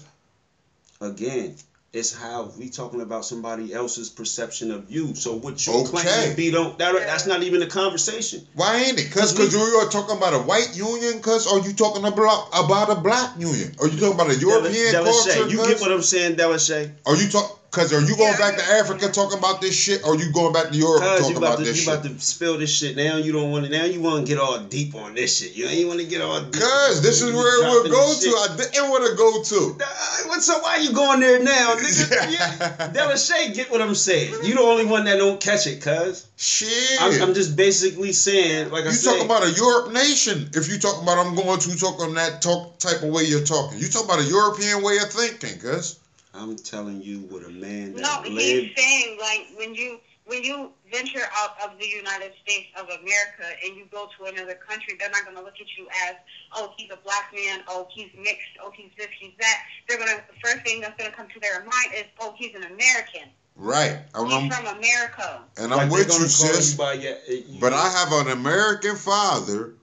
Again, 1.03 1.55
it's 1.93 2.13
how 2.15 2.53
we 2.57 2.69
talking 2.69 3.01
about 3.01 3.25
somebody 3.25 3.75
else's 3.75 4.09
perception 4.09 4.71
of 4.71 4.89
you. 4.91 5.15
So 5.17 5.35
what 5.35 5.67
you 5.67 5.73
Okay. 5.73 5.91
claim 5.91 6.31
to 6.31 6.37
be 6.37 6.51
don't 6.51 6.79
that, 6.79 6.93
that's 6.95 7.27
not 7.27 7.43
even 7.43 7.63
a 7.63 7.67
conversation. 7.67 8.47
Why 8.55 8.77
ain't 8.77 8.99
it? 9.01 9.11
Cause, 9.11 9.33
cause 9.33 9.53
you 9.53 9.61
are 9.61 9.89
talking 9.89 10.17
about 10.17 10.35
a 10.35 10.39
white 10.39 10.75
union, 10.75 11.21
cuz, 11.21 11.47
or 11.47 11.59
you 11.61 11.73
talking 11.73 12.05
about 12.05 12.49
about 12.53 12.91
a 12.91 12.95
black 12.95 13.31
union? 13.39 13.75
Are 13.81 13.89
you 13.89 13.99
talking 13.99 14.15
about 14.15 14.31
a 14.31 14.37
European 14.37 14.93
Dela- 14.93 15.05
culture? 15.11 15.31
Delashay, 15.31 15.51
You 15.51 15.57
cuz? 15.59 15.67
get 15.69 15.81
what 15.81 15.91
I'm 15.91 16.03
saying, 16.03 16.37
Delashay? 16.37 16.91
Are 17.07 17.17
you 17.17 17.29
talk? 17.29 17.60
Cause 17.71 17.93
are 17.93 18.01
you 18.01 18.17
going 18.17 18.37
back 18.37 18.57
to 18.57 18.65
Africa 18.65 19.09
talking 19.13 19.39
about 19.39 19.61
this 19.61 19.77
shit, 19.77 20.03
or 20.05 20.17
you 20.17 20.33
going 20.33 20.53
back 20.53 20.71
to 20.71 20.77
Europe 20.77 21.03
talking 21.03 21.37
about 21.37 21.55
about 21.55 21.59
to 21.59 21.65
this 21.65 21.77
you 21.77 21.83
shit? 21.85 21.95
about 21.95 22.03
to 22.03 22.19
spill 22.19 22.59
this 22.59 22.75
shit 22.75 22.97
now. 22.97 23.17
You 23.17 23.31
don't 23.31 23.53
want 23.53 23.65
to 23.65 23.71
now. 23.71 23.85
You 23.85 24.01
want 24.01 24.27
to 24.27 24.33
get 24.33 24.41
all 24.41 24.59
deep 24.59 24.97
on 24.97 25.15
this 25.15 25.39
shit. 25.39 25.53
You 25.53 25.67
ain't 25.67 25.87
want 25.87 26.01
to 26.01 26.07
get 26.07 26.21
all 26.21 26.41
deep. 26.41 26.61
Cause 26.61 27.01
this 27.01 27.23
is 27.23 27.33
where 27.33 27.63
it 27.63 27.71
dropping 27.71 27.93
go 27.93 28.13
to. 28.13 28.21
shit. 28.21 28.35
I 28.35 28.57
didn't 28.57 28.91
want 28.91 29.07
to 29.07 29.15
go 29.15 29.43
to. 29.43 30.41
So 30.41 30.59
why 30.61 30.79
you 30.79 30.93
going 30.93 31.21
there 31.21 31.39
now, 31.39 31.75
nigga? 31.77 32.33
yeah. 32.33 32.91
Delashay, 32.93 33.55
get 33.55 33.71
what 33.71 33.83
I'm 33.83 33.95
saying. 33.95 34.33
You 34.43 34.55
the 34.55 34.61
only 34.63 34.87
one 34.87 35.05
that 35.05 35.17
don't 35.17 35.39
catch 35.39 35.67
it, 35.67 35.81
cuz. 35.81 36.27
Shit. 36.39 37.01
I'm, 37.01 37.23
I'm 37.23 37.35
just 37.35 37.55
basically 37.55 38.13
saying, 38.13 38.71
like 38.71 38.87
I 38.87 38.91
said. 38.91 39.11
you 39.11 39.13
talking 39.13 39.27
about 39.27 39.45
a 39.45 39.53
Europe 39.53 39.93
nation. 39.93 40.51
If 40.55 40.69
you 40.69 40.79
talking 40.79 41.03
about 41.03 41.25
I'm 41.25 41.37
going 41.37 41.61
to 41.61 41.77
talk 41.77 42.01
on 42.01 42.15
that 42.15 42.41
talk 42.41 42.79
type 42.79 43.03
of 43.03 43.11
way 43.11 43.25
you're 43.25 43.45
talking. 43.45 43.79
You 43.79 43.89
talking 43.89 44.09
about 44.09 44.21
a 44.21 44.29
European 44.29 44.83
way 44.83 44.99
of 44.99 45.13
thinking, 45.13 45.61
cuz. 45.61 46.00
I'm 46.41 46.57
telling 46.57 47.03
you 47.03 47.19
what 47.29 47.45
a 47.45 47.49
man 47.51 47.93
that 47.95 48.01
No, 48.03 48.23
lived. 48.23 48.41
he's 48.41 48.71
saying 48.77 49.19
like 49.21 49.47
when 49.57 49.75
you 49.75 50.01
when 50.27 50.43
you 50.45 50.71
venture 50.93 51.25
out 51.37 51.57
of 51.63 51.77
the 51.81 51.87
United 51.89 52.33
States 52.45 52.69
of 52.79 52.85
America 52.85 53.45
and 53.65 53.77
you 53.77 53.85
go 53.91 54.09
to 54.17 54.25
another 54.27 54.55
country, 54.55 54.95
they're 54.99 55.11
not 55.11 55.25
gonna 55.25 55.41
look 55.43 55.55
at 55.61 55.67
you 55.77 55.89
as, 56.09 56.15
oh, 56.55 56.73
he's 56.77 56.89
a 56.93 56.99
black 57.03 57.33
man, 57.35 57.63
oh, 57.67 57.89
he's 57.93 58.11
mixed, 58.17 58.47
oh, 58.63 58.71
he's 58.75 58.91
this, 58.97 59.09
he's 59.19 59.33
that. 59.41 59.63
They're 59.89 59.99
gonna 59.99 60.23
the 60.33 60.39
first 60.49 60.65
thing 60.65 60.81
that's 60.81 60.97
gonna 60.97 61.11
come 61.11 61.27
to 61.35 61.41
their 61.41 61.61
mind 61.65 61.95
is, 61.97 62.05
oh, 62.21 62.33
he's 62.39 62.55
an 62.55 62.63
American. 62.65 63.29
Right. 63.57 63.99
And 64.15 64.27
He's 64.31 64.37
I'm, 64.37 64.51
from 64.51 64.79
America. 64.79 65.43
and 65.59 65.71
Like 65.73 65.81
I'm 65.83 65.89
they're 65.91 65.99
with 65.99 66.09
gonna 66.09 66.23
you, 66.23 66.29
sis. 66.29 66.75
by 66.75 66.93
your- 66.95 67.15
uh, 67.17 67.19
you- 67.29 67.59
But 67.61 67.73
I 67.75 67.91
have 67.91 68.13
an 68.13 68.29
American 68.33 68.95
father 68.97 69.75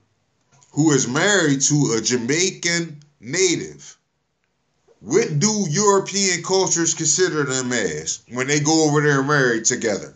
who 0.72 0.92
is 0.92 1.06
married 1.06 1.60
to 1.62 1.94
a 1.96 2.00
Jamaican 2.00 3.02
native. 3.20 3.97
What 5.00 5.38
do 5.38 5.66
European 5.70 6.42
cultures 6.42 6.94
consider 6.94 7.44
them 7.44 7.72
as 7.72 8.20
when 8.32 8.46
they 8.48 8.60
go 8.60 8.88
over 8.88 9.00
there 9.00 9.20
and 9.20 9.28
marry 9.28 9.62
together? 9.62 10.14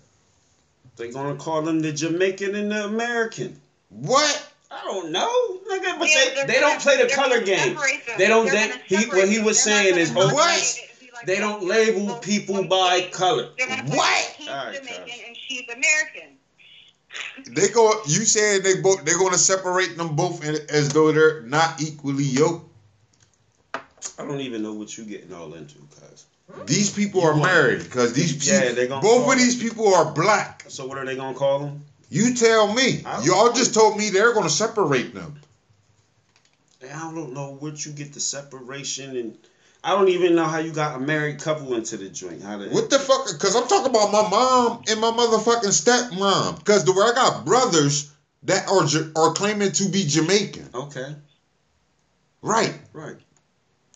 They're 0.97 1.13
gonna 1.13 1.37
call 1.37 1.63
them 1.63 1.81
the 1.81 1.93
Jamaican 1.93 2.55
and 2.55 2.71
the 2.71 2.85
American. 2.85 3.61
What? 3.91 4.49
I 4.71 4.83
don't 4.85 5.11
know, 5.13 5.61
nigga. 5.71 5.99
But 5.99 6.09
Yeah, 6.09 6.25
they, 6.25 6.35
they're 6.35 6.47
they 6.47 6.53
gonna- 6.55 6.61
don't 6.61 6.81
play 6.81 7.03
the 7.03 7.09
color 7.15 7.41
game. 7.41 7.79
They 8.19 8.27
don't. 8.27 8.47
They're 8.47 8.55
They, 8.55 8.69
gonna 8.69 8.81
he 8.87 8.97
what 9.07 9.29
he 9.29 9.39
was 9.39 9.63
They're 9.65 9.83
saying 9.85 9.99
is, 9.99 10.11
gonna 10.11 10.31
oh, 10.33 10.35
What? 10.35 10.59
separate 10.59 10.85
it 10.85 10.91
and 10.91 11.01
be 11.01 11.11
like, 11.15 11.27
they 11.27 11.39
don't 11.39 11.65
label 11.65 12.07
both 12.07 12.23
people 12.23 12.65
by 12.65 13.01
thing. 13.03 13.11
color. 13.13 13.49
They're 13.57 13.69
gonna 13.69 13.89
say, 13.89 13.97
What? 13.97 14.35
He's 14.39 14.49
Alright, 14.49 14.75
Jamaican 14.79 15.05
cuz. 15.05 15.13
and 15.29 15.37
she's 15.37 15.63
American. 15.69 16.29
They 17.55 17.69
go. 17.69 17.93
You 18.07 18.25
said 18.25 18.63
they 18.65 18.81
both. 18.81 19.05
They're 19.05 19.19
going 19.19 19.33
to 19.33 19.39
separate 19.39 19.99
them 19.99 20.17
both 20.17 20.43
as 20.45 20.89
though 20.89 21.13
they're 21.13 21.43
not 21.43 21.81
equally 21.83 22.25
yoked. 22.25 22.72
I 24.19 24.27
don't 24.27 24.41
even 24.41 24.63
know 24.63 24.73
what 24.75 24.97
you're 24.97 25.07
getting 25.07 25.33
all 25.33 25.55
into, 25.55 25.79
cuz. 26.01 26.25
These 26.67 26.91
people 26.91 27.21
You 27.23 27.27
are 27.29 27.33
want- 27.33 27.45
married 27.45 27.83
because 27.85 28.13
these 28.13 28.47
Yeah, 28.47 28.61
people, 28.61 28.75
they 28.77 28.87
gonna 28.87 29.01
both 29.03 29.33
of 29.33 29.39
these 29.39 29.57
people 29.57 29.95
are 29.95 30.13
black. 30.13 30.65
So 30.69 30.87
what 30.87 30.99
are 30.99 31.05
they 31.07 31.17
gonna 31.17 31.37
call 31.37 31.61
them? 31.61 31.85
You 32.11 32.35
tell 32.35 32.73
me. 32.73 33.03
Y'all 33.23 33.53
just 33.53 33.73
told 33.73 33.97
me 33.97 34.11
they're 34.11 34.35
going 34.35 34.45
to 34.47 34.53
separate 34.53 35.15
them. 35.15 35.35
I 36.85 37.11
don't 37.15 37.33
know 37.33 37.53
what 37.59 37.87
you 37.87 37.93
get 37.93 38.13
the 38.13 38.21
separation 38.21 39.17
and. 39.17 39.39
I 39.85 39.97
don't 39.97 40.11
even 40.11 40.37
know 40.37 40.45
how 40.45 40.59
you 40.59 40.71
got 40.73 40.95
a 40.95 41.01
married 41.01 41.41
couple 41.41 41.75
into 41.75 41.97
the 41.97 42.09
joint. 42.09 42.41
How 42.43 42.57
the, 42.57 42.69
What 42.69 42.89
the 42.89 43.01
fuck? 43.01 43.27
Because 43.27 43.57
I'm 43.57 43.67
talking 43.67 43.91
about 43.91 44.13
my 44.13 44.29
mom 44.29 44.83
and 44.89 45.01
my 45.01 45.11
motherfucking 45.11 45.73
stepmom. 45.73 46.59
Because 46.59 46.85
the 46.85 46.93
way 46.93 47.03
I 47.05 47.13
got 47.15 47.45
brothers 47.45 48.09
that 48.45 48.69
are 48.69 48.87
are 49.21 49.33
claiming 49.33 49.73
to 49.73 49.89
be 49.89 50.05
Jamaican. 50.05 50.69
Okay, 50.73 51.17
Right. 52.43 52.75
right. 52.93 53.17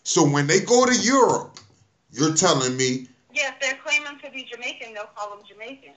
So 0.07 0.23
when 0.25 0.47
they 0.47 0.61
go 0.61 0.85
to 0.85 0.95
Europe, 0.95 1.59
you're 2.13 2.33
telling 2.33 2.77
me, 2.77 3.09
Yes, 3.33 3.53
they're 3.59 3.77
claiming 3.83 4.17
to 4.23 4.31
be 4.31 4.47
Jamaican. 4.49 4.93
They'll 4.93 5.09
call 5.13 5.35
them 5.35 5.45
Jamaican. 5.45 5.91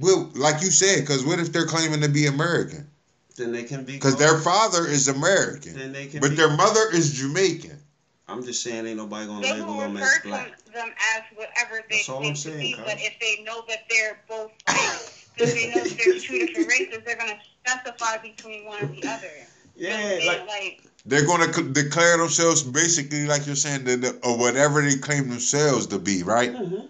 well, 0.00 0.30
like 0.34 0.62
you 0.62 0.70
said, 0.70 1.00
because 1.02 1.22
what 1.26 1.38
if 1.38 1.52
they're 1.52 1.66
claiming 1.66 2.00
to 2.00 2.08
be 2.08 2.24
American? 2.26 2.88
Then 3.36 3.52
they 3.52 3.64
can 3.64 3.84
be. 3.84 3.92
Because 3.92 4.16
their 4.16 4.38
father 4.38 4.86
is 4.86 5.06
American, 5.08 5.74
Then 5.74 5.92
they 5.92 6.06
can. 6.06 6.20
but 6.20 6.30
be, 6.30 6.36
their 6.36 6.56
mother 6.56 6.88
is 6.94 7.12
Jamaican. 7.12 7.78
I'm 8.26 8.42
just 8.42 8.62
saying, 8.62 8.86
ain't 8.86 8.96
nobody 8.96 9.26
gonna 9.26 9.42
They 9.42 9.52
label 9.52 9.66
will 9.74 9.80
them 9.80 9.98
as 9.98 10.02
refer 10.02 10.22
to 10.22 10.28
black. 10.28 10.64
them 10.72 10.88
as 11.14 11.22
whatever 11.34 11.84
they 11.90 11.96
That's 11.96 12.08
all 12.08 12.16
claim 12.20 12.28
I'm 12.30 12.34
to 12.36 12.40
saying, 12.40 12.58
be. 12.58 12.72
cuz. 12.72 12.84
But 12.86 12.96
if 13.00 13.20
they 13.20 13.42
know 13.44 13.62
that 13.68 13.80
they're 13.90 14.18
both 14.28 14.50
white, 14.66 15.12
if 15.36 15.54
they 15.54 15.68
know 15.68 15.84
that 15.84 15.98
there's 15.98 16.24
two 16.24 16.38
different 16.38 16.68
races, 16.68 17.02
they're 17.04 17.16
gonna 17.16 17.38
specify 17.66 18.16
between 18.16 18.64
one 18.64 18.80
and 18.80 18.94
the 18.96 19.06
other. 19.06 19.26
Yeah, 19.76 20.18
like 20.26 20.46
like 20.46 20.82
They're 21.06 21.24
going 21.24 21.50
to 21.50 21.62
declare 21.62 22.18
themselves 22.18 22.62
basically, 22.62 23.26
like 23.26 23.46
you're 23.46 23.56
saying, 23.56 23.84
that, 23.84 24.20
or 24.22 24.36
whatever 24.36 24.82
they 24.82 24.96
claim 24.96 25.28
themselves 25.30 25.86
to 25.88 25.98
be, 25.98 26.22
right? 26.22 26.52
mhm. 26.52 26.88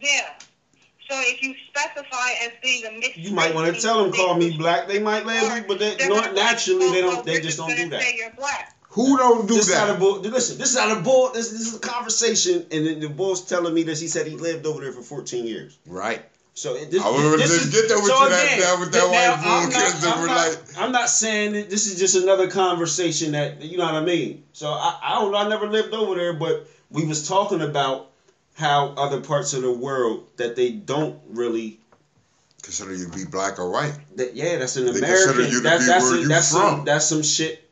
yeah. 0.00 0.34
So 1.08 1.18
if 1.20 1.42
you 1.42 1.54
specify 1.68 2.30
as 2.44 2.52
being 2.62 2.86
a 2.86 2.92
mixed, 2.92 3.18
you 3.18 3.32
might 3.32 3.54
want 3.54 3.74
to 3.74 3.80
tell 3.80 4.02
them 4.02 4.12
call 4.12 4.34
me 4.34 4.56
black. 4.56 4.88
They 4.88 4.98
might 4.98 5.26
label 5.26 5.54
you, 5.56 5.64
but 5.68 5.78
they, 5.78 5.94
they're 5.96 6.08
not 6.08 6.34
naturally 6.34 6.90
they 6.90 7.02
don't. 7.02 7.24
They 7.24 7.40
just 7.40 7.58
don't 7.58 7.68
do 7.76 7.88
that. 7.90 8.00
Say 8.00 8.16
you're 8.16 8.32
black. 8.32 8.76
Who 8.92 9.16
don't 9.16 9.46
do 9.46 9.54
This 9.54 9.68
is 9.68 9.74
out 9.74 9.86
that? 9.86 9.94
of 9.94 10.00
bull. 10.00 10.20
Listen, 10.20 10.58
this 10.58 10.70
is 10.70 10.76
out 10.76 10.94
of 10.94 11.02
bull. 11.02 11.30
This, 11.32 11.50
this 11.50 11.62
is 11.62 11.76
a 11.76 11.78
conversation, 11.78 12.66
and 12.70 12.86
then 12.86 13.00
the 13.00 13.08
boss 13.08 13.42
telling 13.46 13.72
me 13.72 13.82
that 13.84 13.98
he 13.98 14.06
said 14.06 14.26
he 14.26 14.36
lived 14.36 14.66
over 14.66 14.82
there 14.82 14.92
for 14.92 15.02
14 15.02 15.46
years. 15.46 15.78
Right. 15.86 16.22
So 16.54 16.74
this, 16.74 17.02
I 17.02 17.08
was 17.08 17.40
this 17.40 17.50
just 17.50 17.66
is, 17.66 17.80
get 17.80 17.88
there 17.88 17.96
with 17.98 18.06
so 18.08 18.24
you 18.24 18.28
that- 18.30 18.44
again, 18.44 18.60
that- 18.60 18.78
with 18.80 18.92
that 18.92 19.10
now, 19.10 19.32
white 19.32 19.42
bull 19.42 19.52
I'm 19.52 19.68
not, 19.70 19.82
kids 19.82 20.00
that 20.02 20.20
were 20.20 20.26
like- 20.26 20.78
I'm 20.78 20.92
not 20.92 21.08
saying 21.08 21.52
that 21.54 21.70
this 21.70 21.86
is 21.86 21.98
just 21.98 22.14
another 22.14 22.46
conversation 22.50 23.32
that 23.32 23.62
you 23.62 23.78
know 23.78 23.84
what 23.86 23.94
I 23.94 24.04
mean. 24.04 24.44
So 24.52 24.68
I, 24.68 24.98
I 25.02 25.14
don't 25.20 25.32
know. 25.32 25.38
I 25.38 25.48
never 25.48 25.66
lived 25.66 25.94
over 25.94 26.14
there, 26.14 26.34
but 26.34 26.68
we 26.90 27.06
was 27.06 27.26
talking 27.26 27.62
about 27.62 28.10
how 28.54 28.88
other 28.98 29.20
parts 29.20 29.54
of 29.54 29.62
the 29.62 29.72
world 29.72 30.26
that 30.36 30.54
they 30.56 30.70
don't 30.72 31.18
really. 31.30 31.78
Consider 32.62 32.94
you 32.94 33.06
to 33.06 33.16
be 33.16 33.24
black 33.24 33.58
or 33.58 33.70
white. 33.70 33.94
That 34.16 34.36
yeah, 34.36 34.58
that's 34.58 34.76
an 34.76 34.84
They 34.84 34.92
consider 35.00 35.30
American. 35.32 35.44
you 35.52 35.56
to 35.58 35.60
that, 35.62 35.78
be 35.80 35.86
that's 35.86 36.04
where 36.04 36.14
a- 36.16 36.20
you 36.20 36.28
that's 36.28 36.50
from. 36.52 36.60
some 36.60 36.84
that's 36.84 37.06
some 37.06 37.22
shit. 37.22 37.68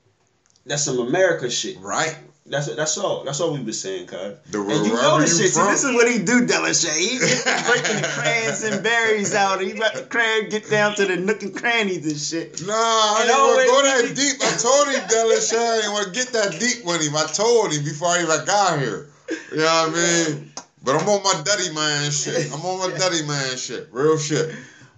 That's 0.64 0.82
some 0.82 0.98
America 1.00 1.50
shit. 1.50 1.78
Right. 1.80 2.16
That's 2.50 2.66
that's 2.74 2.98
all. 2.98 3.22
That's 3.22 3.40
all 3.40 3.52
we 3.52 3.60
was 3.62 3.80
saying, 3.80 4.08
cuz. 4.08 4.36
The 4.50 4.60
And 4.60 4.86
you 4.86 4.92
know 4.92 5.20
this 5.20 5.38
shit. 5.38 5.52
See, 5.52 5.62
this 5.62 5.84
is 5.84 5.94
what 5.94 6.10
he 6.10 6.18
do, 6.18 6.44
Delashay. 6.46 6.98
He 6.98 7.18
breaking 7.18 8.02
the 8.02 8.08
crayons 8.18 8.64
and 8.64 8.82
berries 8.82 9.36
out. 9.36 9.62
He 9.62 9.74
let 9.74 9.94
the 9.94 10.02
crayon 10.02 10.50
get 10.50 10.68
down 10.68 10.96
to 10.96 11.06
the 11.06 11.16
nook 11.16 11.42
and 11.44 11.54
crannies 11.54 12.04
and 12.10 12.18
shit. 12.18 12.66
Nah, 12.66 12.74
I 12.74 13.22
didn't 13.24 13.38
want 13.38 13.60
to 13.60 13.66
go 13.66 13.82
that 13.82 14.16
deep. 14.16 14.42
I 14.42 14.50
told 14.58 14.88
him, 14.88 15.00
Delisha, 15.06 15.58
I 15.62 15.76
didn't 15.78 15.92
want 15.92 16.06
to 16.06 16.12
get 16.12 16.32
that 16.32 16.58
deep 16.58 16.84
with 16.84 17.06
him. 17.06 17.14
I 17.14 17.26
told 17.32 17.72
him 17.72 17.84
before 17.84 18.08
I 18.08 18.22
even 18.22 18.44
got 18.44 18.80
here. 18.80 19.06
You 19.52 19.58
know 19.58 19.86
what 19.86 19.94
I 19.94 20.28
mean? 20.28 20.52
But 20.82 21.00
I'm 21.00 21.08
on 21.08 21.22
my 21.22 21.42
daddy 21.44 21.72
man 21.72 22.10
shit. 22.10 22.52
I'm 22.52 22.66
on 22.66 22.90
my 22.90 22.98
daddy 22.98 23.22
man 23.26 23.56
shit. 23.56 23.88
Real 23.92 24.18
shit. 24.18 24.52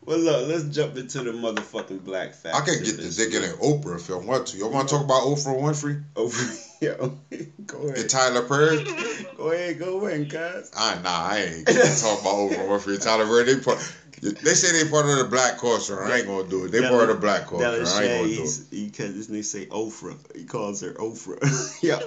Well, 0.07 0.19
look, 0.19 0.49
let's 0.49 0.65
jump 0.65 0.97
into 0.97 1.23
the 1.23 1.33
motherfucking 1.33 2.03
black 2.03 2.35
fact. 2.35 2.57
I 2.57 2.61
could 2.61 2.85
get 2.85 2.97
the 2.97 3.11
dick 3.11 3.35
in 3.35 3.43
Oprah 3.61 4.01
if 4.01 4.09
y'all 4.09 4.27
want 4.27 4.49
to. 4.49 4.57
Y'all 4.57 4.71
want 4.71 4.89
to 4.89 4.95
talk 4.95 5.05
about 5.05 5.23
Oprah 5.25 5.61
Winfrey 5.61 6.03
over. 6.17 6.39
Yo, 6.93 7.17
go 7.67 7.79
ahead. 7.89 8.09
Tyler 8.09 8.43
Perry? 8.43 8.85
Go 9.37 9.53
ahead. 9.53 9.79
Go 9.79 10.05
in, 10.07 10.29
cuz. 10.29 10.73
I 10.77 10.97
nah, 11.01 11.29
I 11.29 11.39
ain't 11.39 11.67
gonna 11.67 11.79
talk 11.95 12.21
about 12.21 12.35
Oprah 12.35 12.67
Winfrey 12.67 13.01
Tyler 13.01 13.25
Perry. 13.25 13.55
They 13.55 13.61
put, 13.61 13.79
They 14.21 14.55
say 14.55 14.83
they 14.83 14.91
part 14.91 15.07
of 15.07 15.19
the 15.19 15.25
black 15.31 15.59
culture. 15.59 16.03
I 16.03 16.19
ain't 16.19 16.27
gonna 16.27 16.49
do 16.49 16.65
it. 16.65 16.73
They 16.73 16.81
part 16.81 17.09
of 17.09 17.15
the 17.17 17.21
black 17.21 17.47
culture. 17.47 17.85
I 17.87 18.03
ain't 18.05 18.21
gonna 18.21 18.35
do 18.35 18.43
it. 18.43 18.61
Because 18.71 19.15
this 19.15 19.29
nigga 19.29 19.45
say 19.45 19.67
Ofra. 19.67 20.17
He 20.37 20.45
calls 20.45 20.81
her 20.81 20.95
Ofra. 20.95 21.39
Yo. 21.83 21.99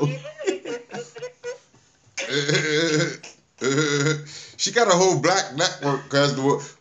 she 4.58 4.72
got 4.72 4.90
a 4.90 4.92
whole 4.92 5.20
black 5.22 5.56
network, 5.56 6.10
cuz. 6.10 6.34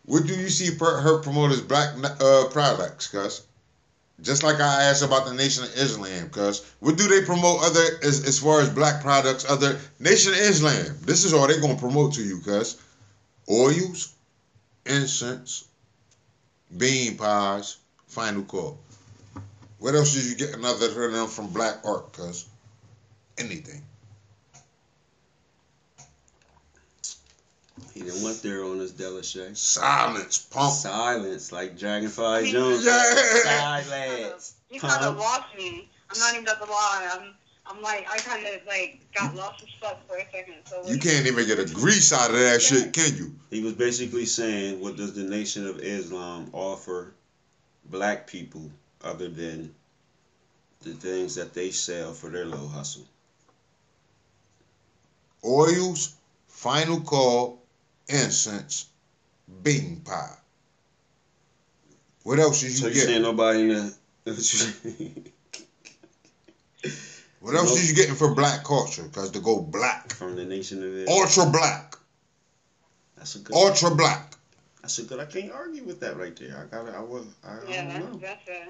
What 0.04 0.26
do 0.26 0.34
you 0.34 0.48
see 0.48 0.76
per, 0.76 1.00
her 1.00 1.22
promote 1.22 1.52
as 1.52 1.60
black 1.60 1.94
uh, 2.20 2.46
products, 2.50 3.06
cuz? 3.06 3.42
Just 4.22 4.42
like 4.42 4.60
I 4.60 4.84
asked 4.84 5.02
about 5.02 5.26
the 5.26 5.34
Nation 5.34 5.64
of 5.64 5.70
Islam, 5.76 6.30
cuz. 6.30 6.64
What 6.80 6.96
do 6.96 7.08
they 7.08 7.24
promote 7.24 7.64
other 7.64 7.84
as, 8.02 8.26
as 8.26 8.38
far 8.38 8.60
as 8.60 8.70
black 8.70 9.02
products, 9.02 9.44
other 9.48 9.80
Nation 9.98 10.32
of 10.32 10.38
Islam? 10.38 10.98
This 11.02 11.24
is 11.24 11.32
all 11.32 11.46
they 11.46 11.60
gonna 11.60 11.76
promote 11.76 12.14
to 12.14 12.22
you, 12.22 12.40
cuz. 12.40 12.76
Oils, 13.50 14.14
incense, 14.86 15.64
bean 16.76 17.16
pies, 17.16 17.78
final 18.06 18.44
call. 18.44 18.78
What 19.78 19.94
else 19.94 20.14
did 20.14 20.24
you 20.24 20.36
get 20.36 20.56
another 20.56 20.88
from 21.26 21.48
black 21.48 21.80
art, 21.84 22.12
cuz? 22.12 22.46
Anything. 23.36 23.82
He 27.94 28.00
didn't 28.00 28.24
went 28.24 28.42
there 28.42 28.64
on 28.64 28.80
his 28.80 28.92
Delashay. 28.92 29.56
Silence, 29.56 30.38
pump. 30.38 30.72
Silence, 30.74 31.52
like 31.52 31.78
Dragonfly 31.78 32.50
Jones. 32.50 32.84
Yeah. 32.84 33.82
Silence. 33.84 34.56
You 34.68 34.80
kind 34.80 35.04
of 35.04 35.16
lost 35.16 35.56
me. 35.56 35.88
I'm 36.10 36.18
not 36.18 36.32
even 36.32 36.44
gonna 36.44 36.68
lie. 36.68 37.08
I'm, 37.14 37.34
I'm 37.66 37.80
like, 37.82 38.08
I 38.10 38.18
kind 38.18 38.44
of 38.44 38.66
like 38.66 38.98
got 39.14 39.36
lost 39.36 39.62
as 39.62 39.68
fuck 39.80 40.06
for 40.08 40.16
a 40.16 40.24
second. 40.32 40.56
So 40.64 40.82
You 40.86 40.98
can't 40.98 41.26
even 41.28 41.46
get 41.46 41.60
a 41.60 41.72
grease 41.72 42.12
out 42.12 42.30
of 42.30 42.36
that 42.36 42.60
shit, 42.60 42.92
can 42.92 43.16
you? 43.16 43.32
He 43.50 43.62
was 43.62 43.74
basically 43.74 44.26
saying, 44.26 44.80
what 44.80 44.96
does 44.96 45.14
the 45.14 45.22
Nation 45.22 45.64
of 45.68 45.78
Islam 45.78 46.50
offer 46.52 47.14
black 47.90 48.26
people 48.26 48.70
other 49.04 49.28
than 49.28 49.72
the 50.82 50.94
things 50.94 51.36
that 51.36 51.54
they 51.54 51.70
sell 51.70 52.12
for 52.12 52.28
their 52.28 52.44
little 52.44 52.68
hustle? 52.68 53.04
Oils, 55.44 56.16
final 56.48 57.00
call, 57.00 57.60
incense, 58.08 58.86
bean 59.62 60.02
pie. 60.04 60.36
What 62.22 62.38
else 62.38 62.60
did 62.60 62.70
you 62.70 62.76
So 62.76 62.86
you 62.88 62.94
get? 62.94 63.04
saying 63.06 63.22
nobody 63.22 63.60
in 63.70 63.92
the 64.24 64.32
What 67.40 67.54
else 67.54 67.68
Nope. 67.70 67.78
did 67.78 67.88
you 67.88 67.94
getting 67.94 68.14
for 68.14 68.34
black 68.34 68.64
culture? 68.64 69.06
Cause 69.12 69.30
to 69.32 69.40
go 69.40 69.60
black, 69.60 70.14
from 70.14 70.34
the 70.34 70.44
Nation 70.46 70.82
of 70.82 70.94
Islam? 70.96 71.18
ultra 71.18 71.46
black, 71.50 71.96
That's 73.16 73.34
a 73.34 73.38
good. 73.40 73.54
ultra 73.54 73.94
black. 73.94 74.30
That's 74.80 74.98
a 74.98 75.02
good. 75.02 75.20
I 75.20 75.26
can't 75.26 75.52
argue 75.52 75.82
with 75.84 76.00
that 76.00 76.16
right 76.16 76.34
there. 76.36 76.56
I 76.58 76.74
got 76.74 76.88
it. 76.88 76.94
I 76.94 77.00
will. 77.00 77.26
I, 77.44 77.48
I 77.52 77.58
yeah, 77.68 77.98
don't 77.98 78.12
know. 78.12 78.18
that's, 78.18 78.40
that's 78.46 78.48
a 78.48 78.68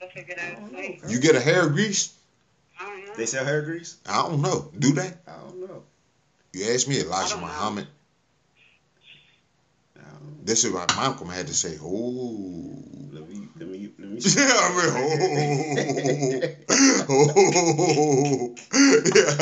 that's 0.00 0.16
a 0.16 0.22
good 0.22 0.38
I 0.38 0.42
ass 0.42 0.58
don't 0.58 0.72
know. 0.72 0.78
thing. 0.78 1.00
You 1.08 1.20
get 1.20 1.34
a 1.36 1.40
hair 1.40 1.68
grease? 1.68 2.12
I 2.78 2.84
don't 2.88 3.06
know. 3.06 3.14
They 3.16 3.26
sell 3.26 3.44
hair 3.44 3.62
grease. 3.62 3.96
I 4.06 4.22
don't 4.28 4.42
know. 4.42 4.70
Do 4.78 4.92
they? 4.92 5.10
I 5.26 5.36
don't 5.40 5.60
know. 5.60 5.82
You 6.52 6.66
asked 6.74 6.88
me, 6.88 7.00
Elijah. 7.00 7.36
Muhammad. 7.38 7.84
Know. 7.84 7.90
This 10.44 10.64
is 10.64 10.72
what 10.72 10.94
Malcolm 10.96 11.28
had 11.28 11.46
to 11.46 11.54
say. 11.54 11.78
Oh. 11.80 12.82
Let 13.12 13.28
me. 13.28 13.48
Let 13.56 13.68
me. 13.68 13.92
Let 13.98 14.10
me. 14.10 14.20
Yeah, 14.36 14.50
I 14.54 14.68
mean, 14.74 14.90
oh, 17.08 17.12
oh, 17.12 18.54
yeah. 18.72 19.32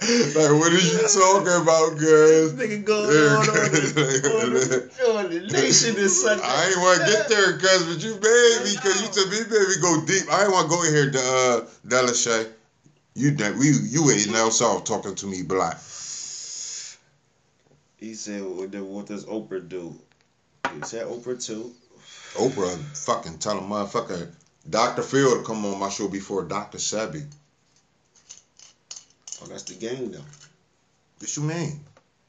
Like, 0.36 0.52
what 0.58 0.72
are 0.72 0.78
you 0.78 0.98
talking 1.08 1.56
about, 1.62 1.98
This 1.98 2.52
guys? 2.52 2.68
nigga 2.68 2.84
going 2.84 3.10
on 3.10 3.36
on 3.38 3.46
the, 3.46 4.88
on 5.08 5.30
the, 5.30 5.40
nation 5.52 5.96
is 5.98 6.20
such. 6.20 6.40
I 6.40 6.68
ain't 6.68 6.78
want 6.78 7.00
to 7.00 7.06
get 7.06 7.28
there, 7.28 7.58
cuz, 7.58 7.84
but 7.86 8.02
you 8.02 8.14
me, 8.14 8.76
cuz 8.76 9.02
you 9.02 9.08
told 9.08 9.30
me, 9.30 9.42
baby, 9.44 9.80
go 9.80 10.04
deep. 10.06 10.32
I 10.32 10.42
ain't 10.44 10.52
want 10.52 10.70
to 10.70 10.76
go 10.76 10.82
in 10.84 10.92
here, 10.94 11.10
uh, 11.14 11.60
Delashay. 11.86 12.48
You, 13.14 13.36
we, 13.58 13.72
you 13.88 14.10
ain't 14.10 14.30
now 14.30 14.48
off 14.48 14.84
talking 14.84 15.14
to 15.16 15.26
me 15.26 15.42
black. 15.42 15.78
He 18.00 18.14
said, 18.14 18.42
"What, 18.42 18.70
does 18.70 19.26
Oprah 19.26 19.68
do?" 19.68 19.94
He 20.74 20.82
said, 20.84 21.06
"Oprah 21.06 21.44
too." 21.44 21.74
Oprah 22.34 22.78
fucking 22.96 23.38
tell 23.38 23.58
a 23.58 23.60
motherfucker, 23.60 24.32
Dr. 24.68 25.02
Phil 25.02 25.36
to 25.36 25.42
come 25.42 25.64
on 25.66 25.78
my 25.78 25.90
show 25.90 26.08
before 26.08 26.44
Dr. 26.44 26.78
Sebi. 26.78 27.26
Oh, 29.42 29.46
that's 29.46 29.64
the 29.64 29.74
game 29.74 30.12
though. 30.12 30.24
What 31.18 31.36
you 31.36 31.42
mean? 31.42 31.80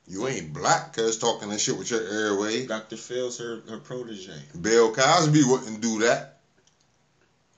You 0.08 0.28
ain't 0.28 0.52
black, 0.52 0.94
cuz, 0.94 1.18
talking 1.18 1.50
that 1.50 1.62
shit 1.62 1.78
with 1.78 1.90
your 1.90 2.02
airway. 2.02 2.66
Dr. 2.66 2.98
Phil's 2.98 3.38
her 3.38 3.62
her 3.70 3.78
protege. 3.78 4.42
Bill 4.60 4.92
Cosby 4.92 5.44
wouldn't 5.46 5.80
do 5.80 6.00
that. 6.00 6.40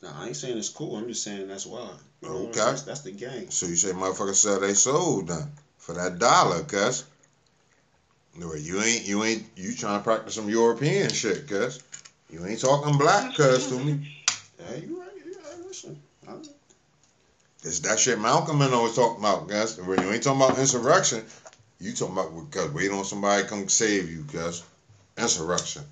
No, 0.04 0.10
I 0.16 0.28
ain't 0.28 0.36
saying 0.36 0.58
it's 0.58 0.70
cool. 0.70 0.98
I'm 0.98 1.08
just 1.08 1.24
saying 1.24 1.48
that's 1.48 1.66
why. 1.66 1.90
Okay. 2.24 2.52
That's, 2.54 2.84
that's 2.84 3.02
the 3.02 3.12
game. 3.12 3.50
So 3.50 3.66
you 3.66 3.76
say 3.76 3.92
motherfucker 3.92 4.36
sell 4.36 4.60
they 4.60 4.74
soul 4.76 5.24
then 5.24 5.52
for 5.78 5.94
that 5.94 6.20
dollar, 6.20 6.62
cuz. 6.64 7.06
No, 8.36 8.54
you 8.56 8.82
ain't 8.82 9.06
you 9.06 9.24
ain't 9.24 9.46
you 9.56 9.76
trying 9.76 10.00
to 10.00 10.04
practice 10.04 10.36
some 10.36 10.50
European 10.50 11.10
shit, 11.10 11.48
cuz. 11.48 11.80
You 12.30 12.46
ain't 12.46 12.60
talking 12.60 12.98
black, 12.98 13.36
cuz 13.36 13.68
to 13.68 13.80
me. 13.80 14.00
Yeah, 14.60 14.76
you 14.76 15.02
right. 15.02 15.10
You. 15.18 15.66
Listen. 15.68 16.00
I, 16.28 16.34
It's 17.64 17.80
that 17.80 18.00
shit 18.00 18.20
Malcolm 18.20 18.62
and 18.62 18.72
was 18.72 18.96
talking 18.96 19.20
about, 19.20 19.50
cuz. 19.50 19.78
When 19.78 20.02
you 20.02 20.12
ain't 20.12 20.24
talking 20.24 20.42
about 20.42 20.58
insurrection, 20.58 21.26
you 21.80 21.94
talking 21.94 22.14
about 22.14 22.52
cuz 22.52 22.72
wait 22.72 22.92
on 22.92 23.04
somebody 23.04 23.44
come 23.44 23.68
save 23.68 24.10
you, 24.10 24.24
cuz. 24.24 24.64
Insurrection. 25.18 25.84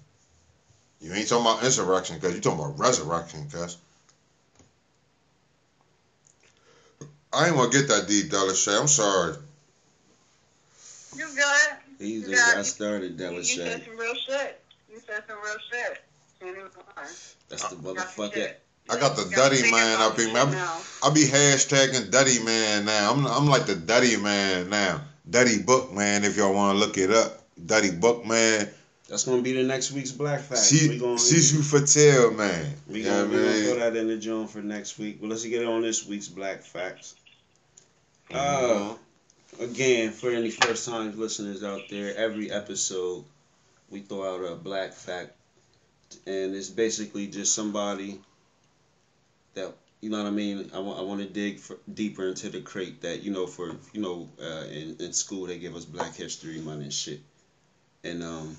You 0.99 1.13
ain't 1.13 1.27
talking 1.27 1.45
about 1.45 1.63
insurrection, 1.63 2.19
cuz. 2.19 2.33
You 2.33 2.41
talking 2.41 2.59
about 2.59 2.79
resurrection, 2.79 3.49
cuz. 3.51 3.77
I 7.33 7.47
ain't 7.47 7.55
gonna 7.55 7.71
get 7.71 7.87
that 7.87 8.07
deep, 8.07 8.29
Dollar 8.29 8.53
Shay. 8.53 8.75
I'm 8.75 8.87
sorry. 8.87 9.35
You 11.15 11.27
good? 11.35 11.90
He 12.01 12.19
just 12.19 12.31
Yeah, 12.31 12.53
got 12.55 12.65
started, 12.65 13.11
You, 13.11 13.17
Della 13.17 13.35
you 13.37 13.43
Shay. 13.43 13.55
said 13.65 13.83
some 13.85 13.97
real 13.97 14.15
shit. 14.15 14.59
You 14.91 15.01
said 15.05 15.23
some 15.27 15.37
real 15.37 15.55
shit. 15.71 15.97
Can't 16.39 16.57
even 16.57 16.69
lie. 16.97 17.03
That's 17.49 17.67
the 17.69 17.75
motherfucker. 17.75 18.51
I 18.89 18.97
got 18.97 19.15
the 19.15 19.25
You 19.29 19.35
Duddy 19.35 19.71
man 19.71 20.01
up 20.01 20.17
in 20.17 20.33
me. 20.33 20.39
I'm- 20.39 20.51
now. 20.51 20.81
I 21.03 21.11
be 21.11 21.23
hashtagging 21.23 22.09
Duddy 22.09 22.39
Man 22.39 22.85
now. 22.85 23.11
I'm 23.11 23.25
I'm 23.27 23.47
like 23.47 23.67
the 23.67 23.75
Duddy 23.75 24.17
Man 24.17 24.69
now. 24.69 25.01
Dutty 25.29 25.59
Boukman, 25.59 26.23
if 26.23 26.35
y'all 26.35 26.53
want 26.53 26.75
to 26.75 26.79
look 26.79 26.97
it 26.97 27.11
up. 27.11 27.43
Dutty 27.63 27.91
Boukman. 27.91 28.67
That's 29.07 29.23
gonna 29.25 29.41
be 29.43 29.53
the 29.53 29.63
next 29.63 29.91
week's 29.91 30.11
Black 30.11 30.41
Facts. 30.41 30.63
See, 30.69 30.89
we 30.89 30.97
gonna 30.97 31.15
Sisu 31.17 31.59
Fatel 31.61 32.35
Man. 32.35 32.73
we 32.87 33.03
Yeah, 33.03 33.09
gonna, 33.09 33.25
we 33.27 33.35
gonna 33.35 33.45
man. 33.45 33.63
throw 33.65 33.75
that 33.75 33.95
in 33.95 34.07
the 34.07 34.17
joint 34.17 34.49
for 34.49 34.61
next 34.61 34.97
week. 34.97 35.19
But 35.21 35.29
let's 35.29 35.43
get 35.45 35.61
it 35.61 35.67
on 35.67 35.81
this 35.83 36.03
week's 36.05 36.27
Black 36.27 36.63
Facts. 36.63 37.13
Mhm. 38.31 38.35
Uh, 38.91 38.95
again, 39.59 40.11
for 40.11 40.31
any 40.31 40.51
first 40.51 40.87
time 40.87 41.17
listeners 41.19 41.63
out 41.63 41.83
there, 41.89 42.15
every 42.15 42.51
episode 42.51 43.25
we 43.89 43.99
throw 43.99 44.35
out 44.35 44.51
a 44.51 44.55
black 44.55 44.93
fact, 44.93 45.33
and 46.25 46.55
it's 46.55 46.69
basically 46.69 47.27
just 47.27 47.53
somebody 47.53 48.19
that 49.53 49.73
you 49.99 50.09
know 50.09 50.17
what 50.17 50.27
I 50.27 50.31
mean. 50.31 50.71
I 50.73 50.79
want 50.79 50.99
I 50.99 51.01
want 51.03 51.21
to 51.21 51.27
dig 51.27 51.59
for, 51.59 51.77
deeper 51.93 52.27
into 52.27 52.49
the 52.49 52.61
crate 52.61 53.01
that 53.01 53.23
you 53.23 53.31
know 53.31 53.47
for 53.47 53.75
you 53.93 54.01
know 54.01 54.29
uh, 54.41 54.65
in 54.65 54.97
in 54.99 55.13
school 55.13 55.45
they 55.45 55.59
give 55.59 55.75
us 55.75 55.85
Black 55.85 56.15
History 56.15 56.59
Month 56.59 56.83
and 56.83 56.93
shit, 56.93 57.19
and 58.03 58.23
um. 58.23 58.57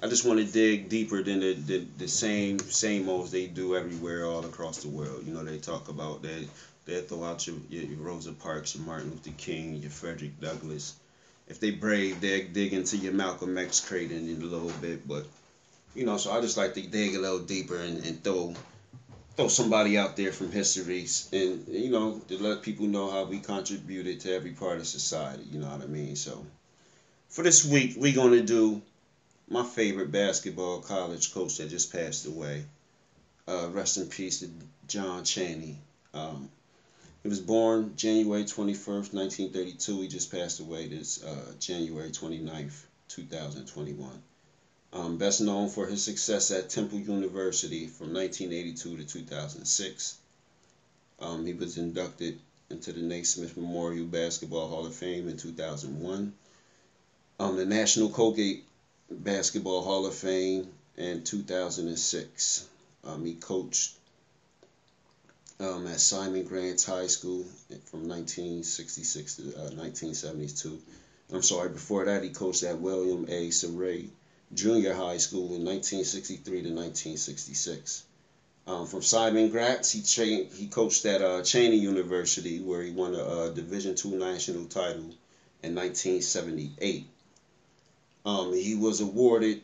I 0.00 0.06
just 0.06 0.24
want 0.24 0.38
to 0.38 0.46
dig 0.46 0.88
deeper 0.88 1.24
than 1.24 1.40
the, 1.40 1.54
the, 1.54 1.78
the 1.98 2.06
same 2.06 2.60
same 2.60 3.08
olds 3.08 3.32
they 3.32 3.48
do 3.48 3.74
everywhere 3.74 4.26
all 4.26 4.44
across 4.46 4.80
the 4.80 4.88
world. 4.88 5.24
You 5.26 5.34
know, 5.34 5.42
they 5.42 5.58
talk 5.58 5.88
about 5.88 6.22
that 6.22 6.48
they 6.88 7.02
throw 7.02 7.22
out 7.22 7.46
your, 7.46 7.56
your, 7.68 7.82
your 7.84 7.98
Rosa 7.98 8.32
Parks, 8.32 8.74
your 8.74 8.84
Martin 8.84 9.10
Luther 9.10 9.30
King, 9.36 9.76
your 9.76 9.90
Frederick 9.90 10.40
Douglass. 10.40 10.94
If 11.46 11.60
they 11.60 11.70
brave, 11.70 12.20
they 12.20 12.42
dig 12.44 12.72
into 12.72 12.96
your 12.96 13.12
Malcolm 13.12 13.58
X 13.58 13.80
crate 13.80 14.10
in, 14.10 14.26
a 14.26 14.44
little 14.44 14.72
bit. 14.80 15.06
But 15.06 15.26
you 15.94 16.06
know, 16.06 16.16
so 16.16 16.32
I 16.32 16.40
just 16.40 16.56
like 16.56 16.74
to 16.74 16.82
dig 16.82 17.14
a 17.14 17.18
little 17.18 17.40
deeper 17.40 17.76
and, 17.76 18.04
and 18.04 18.24
throw 18.24 18.54
throw 19.36 19.48
somebody 19.48 19.96
out 19.96 20.16
there 20.16 20.32
from 20.32 20.50
history 20.50 21.06
and 21.32 21.68
you 21.68 21.90
know 21.90 22.20
to 22.26 22.42
let 22.42 22.62
people 22.62 22.86
know 22.86 23.08
how 23.08 23.22
we 23.24 23.38
contributed 23.38 24.20
to 24.20 24.34
every 24.34 24.52
part 24.52 24.78
of 24.78 24.86
society. 24.86 25.44
You 25.50 25.60
know 25.60 25.68
what 25.68 25.82
I 25.82 25.86
mean? 25.86 26.16
So 26.16 26.44
for 27.28 27.42
this 27.42 27.64
week, 27.66 27.94
we're 27.98 28.14
gonna 28.14 28.42
do 28.42 28.80
my 29.48 29.62
favorite 29.62 30.10
basketball 30.10 30.80
college 30.80 31.34
coach 31.34 31.58
that 31.58 31.68
just 31.68 31.92
passed 31.92 32.26
away. 32.26 32.64
Uh, 33.46 33.68
rest 33.72 33.98
in 33.98 34.06
peace 34.06 34.40
to 34.40 34.50
John 34.86 35.24
Chaney. 35.24 35.78
Um, 36.12 36.50
he 37.22 37.28
was 37.28 37.40
born 37.40 37.94
January 37.96 38.44
21st, 38.44 39.12
1932. 39.12 40.00
He 40.00 40.08
just 40.08 40.30
passed 40.30 40.60
away 40.60 40.86
this 40.86 41.22
uh, 41.22 41.52
January 41.58 42.10
29th, 42.10 42.84
2021. 43.08 44.22
Um, 44.92 45.18
best 45.18 45.40
known 45.40 45.68
for 45.68 45.86
his 45.86 46.02
success 46.02 46.50
at 46.50 46.70
Temple 46.70 46.98
University 47.00 47.86
from 47.86 48.14
1982 48.14 48.96
to 48.98 49.04
2006. 49.04 50.18
Um, 51.20 51.44
he 51.44 51.52
was 51.52 51.76
inducted 51.76 52.38
into 52.70 52.92
the 52.92 53.00
Naismith 53.00 53.56
Memorial 53.56 54.06
Basketball 54.06 54.68
Hall 54.68 54.86
of 54.86 54.94
Fame 54.94 55.28
in 55.28 55.36
2001. 55.36 56.32
Um, 57.40 57.56
the 57.56 57.66
National 57.66 58.08
Collegiate 58.08 58.64
Basketball 59.10 59.82
Hall 59.82 60.06
of 60.06 60.14
Fame 60.14 60.68
in 60.96 61.24
2006. 61.24 62.68
Um, 63.04 63.24
he 63.24 63.34
coached 63.34 63.97
um, 65.60 65.86
at 65.86 66.00
Simon 66.00 66.44
Gratz 66.44 66.84
High 66.84 67.08
School 67.08 67.44
from 67.86 68.08
1966 68.08 69.36
to 69.36 69.42
uh, 69.42 69.70
1972. 69.74 70.80
I'm 71.32 71.42
sorry, 71.42 71.68
before 71.70 72.04
that, 72.06 72.22
he 72.22 72.30
coached 72.30 72.62
at 72.62 72.78
William 72.78 73.26
A. 73.28 73.50
Sayre 73.50 74.04
Junior 74.54 74.94
High 74.94 75.18
School 75.18 75.54
in 75.54 75.64
1963 75.64 76.62
to 76.62 76.68
1966. 76.70 78.04
Um, 78.66 78.86
from 78.86 79.02
Simon 79.02 79.50
Gratz, 79.50 79.90
he 79.90 80.02
trained, 80.02 80.52
he 80.52 80.66
coached 80.66 81.04
at 81.06 81.22
uh, 81.22 81.40
Cheyney 81.40 81.80
University, 81.80 82.60
where 82.60 82.82
he 82.82 82.90
won 82.90 83.14
a, 83.14 83.18
a 83.18 83.52
Division 83.54 83.94
II 84.02 84.18
national 84.18 84.66
title 84.66 85.10
in 85.62 85.74
1978. 85.74 87.06
Um, 88.24 88.54
he 88.54 88.74
was 88.74 89.00
awarded 89.00 89.62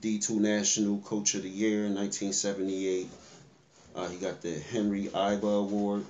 D2 0.00 0.40
National 0.40 0.98
Coach 0.98 1.34
of 1.34 1.42
the 1.42 1.48
Year 1.48 1.86
in 1.86 1.94
1978. 1.94 3.08
Uh, 3.96 4.08
he 4.08 4.18
got 4.18 4.42
the 4.42 4.58
Henry 4.58 5.04
Iba 5.04 5.60
Award 5.60 6.04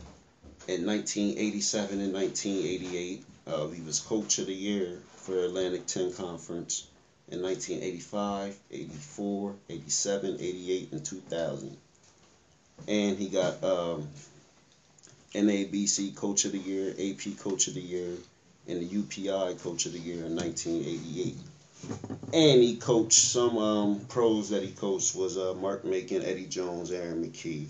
in 0.67 0.85
1987 0.85 2.01
and 2.01 2.13
1988. 2.13 3.25
Uh, 3.47 3.69
he 3.69 3.81
was 3.81 4.01
Coach 4.01 4.41
of 4.41 4.47
the 4.47 4.55
Year 4.55 4.99
for 5.15 5.39
Atlantic 5.45 5.87
10 5.87 6.13
Conference 6.15 6.89
in 7.29 7.43
1985, 7.43 8.57
84, 8.73 9.55
87, 9.69 10.37
88, 10.41 10.93
and 10.93 11.05
2000. 11.05 11.77
And 12.89 13.19
he 13.19 13.29
got 13.29 13.63
um, 13.63 14.09
NABC 15.33 16.17
Coach 16.17 16.45
of 16.45 16.53
the 16.53 16.59
Year, 16.59 16.91
AP 16.91 17.39
Coach 17.39 17.69
of 17.69 17.75
the 17.75 17.81
Year, 17.81 18.17
and 18.67 18.81
the 18.81 18.89
UPI 18.89 19.63
Coach 19.63 19.87
of 19.87 19.93
the 19.93 20.01
Year 20.01 20.25
in 20.27 20.35
1988. 20.35 21.37
And 22.33 22.63
he 22.63 22.75
coached 22.75 23.13
some 23.19 23.57
um, 23.59 24.01
pros 24.09 24.51
that 24.51 24.63
he 24.63 24.71
coached 24.71 25.15
was 25.15 25.37
uh, 25.37 25.55
Mark 25.55 25.85
Macon, 25.85 26.25
Eddie 26.25 26.47
Jones, 26.47 26.91
Aaron 26.91 27.25
McKie. 27.25 27.69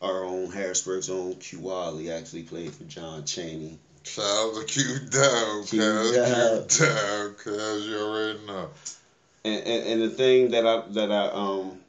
Our 0.00 0.24
own 0.24 0.50
Harrisburg's 0.50 1.08
own 1.08 1.34
Q 1.36 1.60
Wadley 1.60 2.10
actually 2.10 2.42
played 2.42 2.74
for 2.74 2.84
John 2.84 3.24
Chaney. 3.24 3.78
Shout 4.04 4.24
out 4.24 4.54
to 4.56 4.64
Q 4.64 4.98
Dub, 4.98 5.66
Q 5.66 5.80
cuz 5.80 6.12
Dub. 6.12 6.68
Q 6.68 6.78
Dub, 6.78 7.36
cuz 7.36 7.86
you 7.86 7.98
already 7.98 8.40
know. 8.40 8.68
And, 9.44 9.66
and 9.66 9.84
and 9.84 10.02
the 10.02 10.08
thing 10.08 10.50
that 10.50 10.66
I 10.66 10.82
that 10.88 11.12
I 11.12 11.28
um 11.28 11.80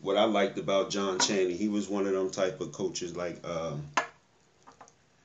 what 0.00 0.16
I 0.16 0.24
liked 0.24 0.58
about 0.58 0.90
John 0.90 1.18
Chaney, 1.18 1.54
he 1.54 1.68
was 1.68 1.88
one 1.88 2.06
of 2.06 2.12
them 2.12 2.28
type 2.28 2.60
of 2.60 2.72
coaches 2.72 3.16
like 3.16 3.44
um 3.46 3.86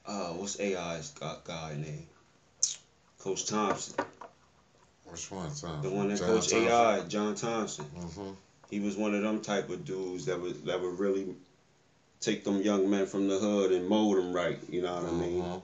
uh 0.06 0.30
what's 0.30 0.60
AI's 0.60 1.12
guy 1.44 1.76
name? 1.76 2.08
Coach 3.20 3.46
Thompson. 3.46 3.94
Which 5.12 5.30
one, 5.30 5.52
Tom? 5.62 5.82
The 5.82 5.90
one 5.90 6.08
that 6.08 6.20
John 6.20 6.28
coached 6.30 6.50
Thompson? 6.52 6.70
AI, 6.70 7.02
John 7.02 7.36
Thompson. 7.36 7.86
Mhm. 7.98 8.36
He 8.70 8.80
was 8.80 8.96
one 8.96 9.14
of 9.14 9.22
them 9.22 9.42
type 9.42 9.70
of 9.70 9.86
dudes 9.86 10.26
that 10.26 10.40
would 10.40 10.66
that 10.66 10.80
would 10.80 10.98
really 10.98 11.36
take 12.22 12.46
them 12.46 12.62
young 12.62 12.90
men 12.90 13.08
from 13.08 13.28
the 13.28 13.38
hood 13.38 13.72
and 13.72 13.88
mold 13.88 14.18
them 14.18 14.34
right. 14.34 14.58
You 14.70 14.82
know 14.82 14.94
what 14.94 15.04
I 15.04 15.12
mean? 15.12 15.44
Mhm. 15.44 15.62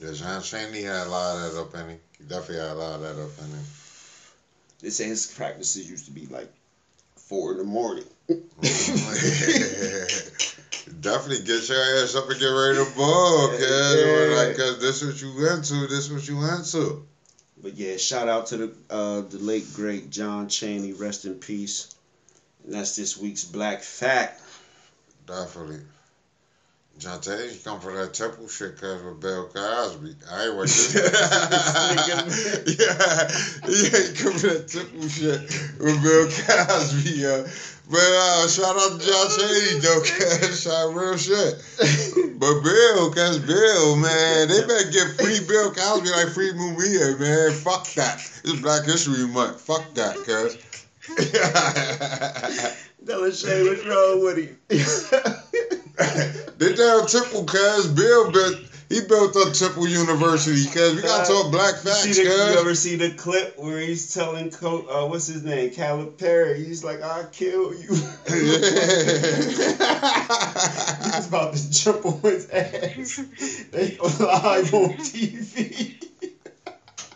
Yeah, 0.00 0.12
John 0.12 0.42
Chaney 0.42 0.82
had 0.82 1.06
a 1.06 1.10
lot 1.10 1.36
of 1.36 1.54
that 1.54 1.60
up 1.60 1.74
in 1.74 1.88
him. 1.88 1.98
He 2.18 2.24
definitely 2.24 2.56
had 2.56 2.72
a 2.72 2.74
lot 2.74 2.94
of 2.96 3.00
that 3.02 3.22
up 3.22 3.38
in 3.38 3.44
him. 3.46 3.64
They 4.82 4.90
say 4.90 5.06
his 5.06 5.26
practices 5.26 5.86
used 5.86 6.04
to 6.06 6.10
be 6.10 6.26
like 6.30 6.48
four 7.28 7.52
in 7.52 7.58
the 7.58 7.64
morning. 7.64 8.04
Definitely 11.00 11.44
get 11.44 11.68
your 11.68 12.02
ass 12.02 12.14
up 12.14 12.28
and 12.28 12.38
get 12.38 12.46
ready 12.46 12.76
to 12.76 12.84
ball, 12.84 13.48
cuz. 13.48 13.60
Yeah. 13.60 14.36
Like, 14.36 14.56
cause 14.56 14.78
this 14.80 15.00
is 15.00 15.14
what 15.14 15.20
you 15.20 15.46
into, 15.46 15.86
this 15.86 16.04
is 16.04 16.10
what 16.10 16.28
you 16.28 16.42
into. 16.44 17.02
But 17.64 17.76
yeah, 17.78 17.96
shout 17.96 18.28
out 18.28 18.48
to 18.48 18.56
the 18.58 18.72
uh, 18.90 19.22
the 19.22 19.38
late 19.38 19.64
great 19.72 20.10
John 20.10 20.48
Chaney, 20.48 20.92
rest 20.92 21.24
in 21.24 21.36
peace. 21.36 21.88
And 22.62 22.74
that's 22.74 22.94
this 22.94 23.16
week's 23.16 23.42
Black 23.42 23.82
Fact. 23.82 24.42
Definitely. 25.26 25.80
John 26.96 27.20
Tay, 27.20 27.50
you 27.52 27.58
come 27.64 27.80
for 27.80 27.92
that 27.96 28.14
temple 28.14 28.48
shit 28.48 28.76
cuz 28.78 29.02
with 29.02 29.20
Bill 29.20 29.48
Cosby. 29.52 30.14
I 30.30 30.46
ain't 30.46 30.56
working. 30.56 30.74
yeah, 30.94 32.22
yeah, 32.66 33.28
you 33.68 34.14
come 34.14 34.38
for 34.38 34.46
that 34.54 34.68
temple 34.68 35.08
shit 35.08 35.40
with 35.80 36.02
Bill 36.02 36.26
Cosby, 36.30 37.10
yo. 37.10 37.44
But 37.90 37.98
uh, 37.98 38.48
shout 38.48 38.76
out 38.76 39.00
to 39.00 39.06
John 39.06 39.28
Chaney, 39.36 39.80
though, 39.80 40.00
cuz. 40.00 40.62
Shout 40.62 40.94
real 40.94 41.18
shit. 41.18 41.54
But 42.38 42.62
Bill, 42.62 43.10
cuz 43.10 43.38
Bill, 43.40 43.96
man, 43.96 44.48
they 44.48 44.60
better 44.62 44.90
get 44.90 45.20
free 45.20 45.40
Bill 45.46 45.72
Cosby 45.72 46.10
like 46.10 46.28
free 46.28 46.52
Mumia, 46.52 47.18
man. 47.18 47.52
Fuck 47.52 47.92
that. 47.94 48.20
It's 48.44 48.60
Black 48.60 48.84
History 48.84 49.26
Month. 49.26 49.60
Fuck 49.60 49.82
that, 49.94 50.14
cuz. 50.24 50.56
Della 53.04 53.32
Shay, 53.32 53.62
what's 53.62 53.84
wrong 53.84 54.22
with 54.22 54.38
him? 54.38 54.56
They 56.56 56.72
down 56.72 57.06
Temple, 57.06 57.44
cuz 57.44 57.86
Bill 57.88 58.30
built. 58.30 58.54
He 58.88 59.00
built 59.00 59.36
up 59.36 59.52
Temple 59.52 59.86
University, 59.88 60.64
cuz 60.64 60.94
we 60.94 61.02
gotta 61.02 61.26
talk 61.32 61.50
black 61.50 61.74
you, 61.74 61.80
facts, 61.80 62.16
the, 62.16 62.22
you 62.22 62.58
ever 62.58 62.74
see 62.74 62.96
the 62.96 63.10
clip 63.10 63.52
where 63.56 63.78
he's 63.80 64.12
telling 64.12 64.50
Co- 64.50 64.84
uh, 64.88 65.06
what's 65.06 65.26
his 65.26 65.42
name, 65.42 65.70
Calipari? 65.70 66.56
He's 66.56 66.84
like, 66.84 67.00
"I'll 67.02 67.24
kill 67.24 67.74
you." 67.74 67.94
he's 71.14 71.26
about 71.26 71.54
to 71.54 71.70
jump 71.70 72.04
on 72.06 72.18
his 72.22 72.46
ass. 72.50 73.20
They 73.70 73.96
live 74.00 74.74
on 74.74 74.90
TV. 74.90 75.94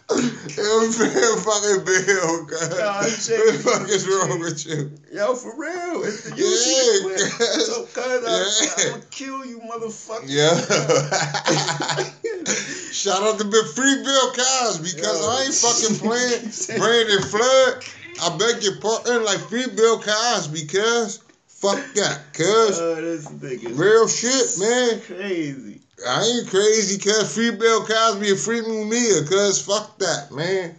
Was 0.08 0.96
real 0.98 1.36
fucking 1.36 1.84
Bill, 1.84 2.46
cuz. 2.46 2.68
God, 2.68 3.04
What 3.04 3.20
the 3.26 3.52
fuck 3.62 3.88
is 3.90 4.08
wrong 4.08 4.40
with 4.40 4.64
you? 4.64 4.90
Yo, 5.12 5.34
for 5.34 5.54
real. 5.54 6.02
It's 6.04 6.22
the, 6.22 6.30
Yeah, 6.30 7.16
the 7.18 7.28
cuz. 7.36 7.66
So, 7.66 7.82
cuz, 7.92 8.22
Yeah. 8.24 8.48
I'm 8.78 8.88
gonna 8.90 9.02
kill 9.10 9.44
you, 9.44 9.60
motherfucker. 9.60 10.24
Yeah. 10.26 10.58
Shout 12.92 13.22
out 13.22 13.38
to 13.38 13.44
Big 13.44 13.66
Free 13.66 14.02
Bill 14.02 14.32
Cosby, 14.32 14.92
because. 14.94 15.26
I 15.26 15.42
ain't 15.44 15.54
fucking 15.54 15.96
playing 15.98 16.50
Brandon 16.78 17.20
Flood. 17.22 17.84
I 18.20 18.30
beg 18.36 18.62
your 18.62 18.76
pardon, 18.76 19.24
like 19.24 19.40
Free 19.50 19.66
Bill 19.66 19.98
Cosby, 19.98 20.64
cuz. 20.64 21.18
Fuck 21.60 21.78
that, 21.96 22.32
cuz. 22.32 22.78
Oh, 22.78 22.98
this 23.00 23.26
nigga. 23.26 23.76
Real 23.76 24.08
shit, 24.08 24.56
man. 24.56 25.00
Crazy. 25.00 25.80
I 26.06 26.22
ain't 26.24 26.48
crazy, 26.48 26.98
cuz 26.98 27.34
free 27.34 27.50
Bill 27.50 27.84
Cosby 27.84 28.30
and 28.30 28.38
free 28.38 28.60
Mumia, 28.60 29.26
cuz 29.28 29.60
fuck 29.60 29.98
that, 29.98 30.30
man. 30.30 30.78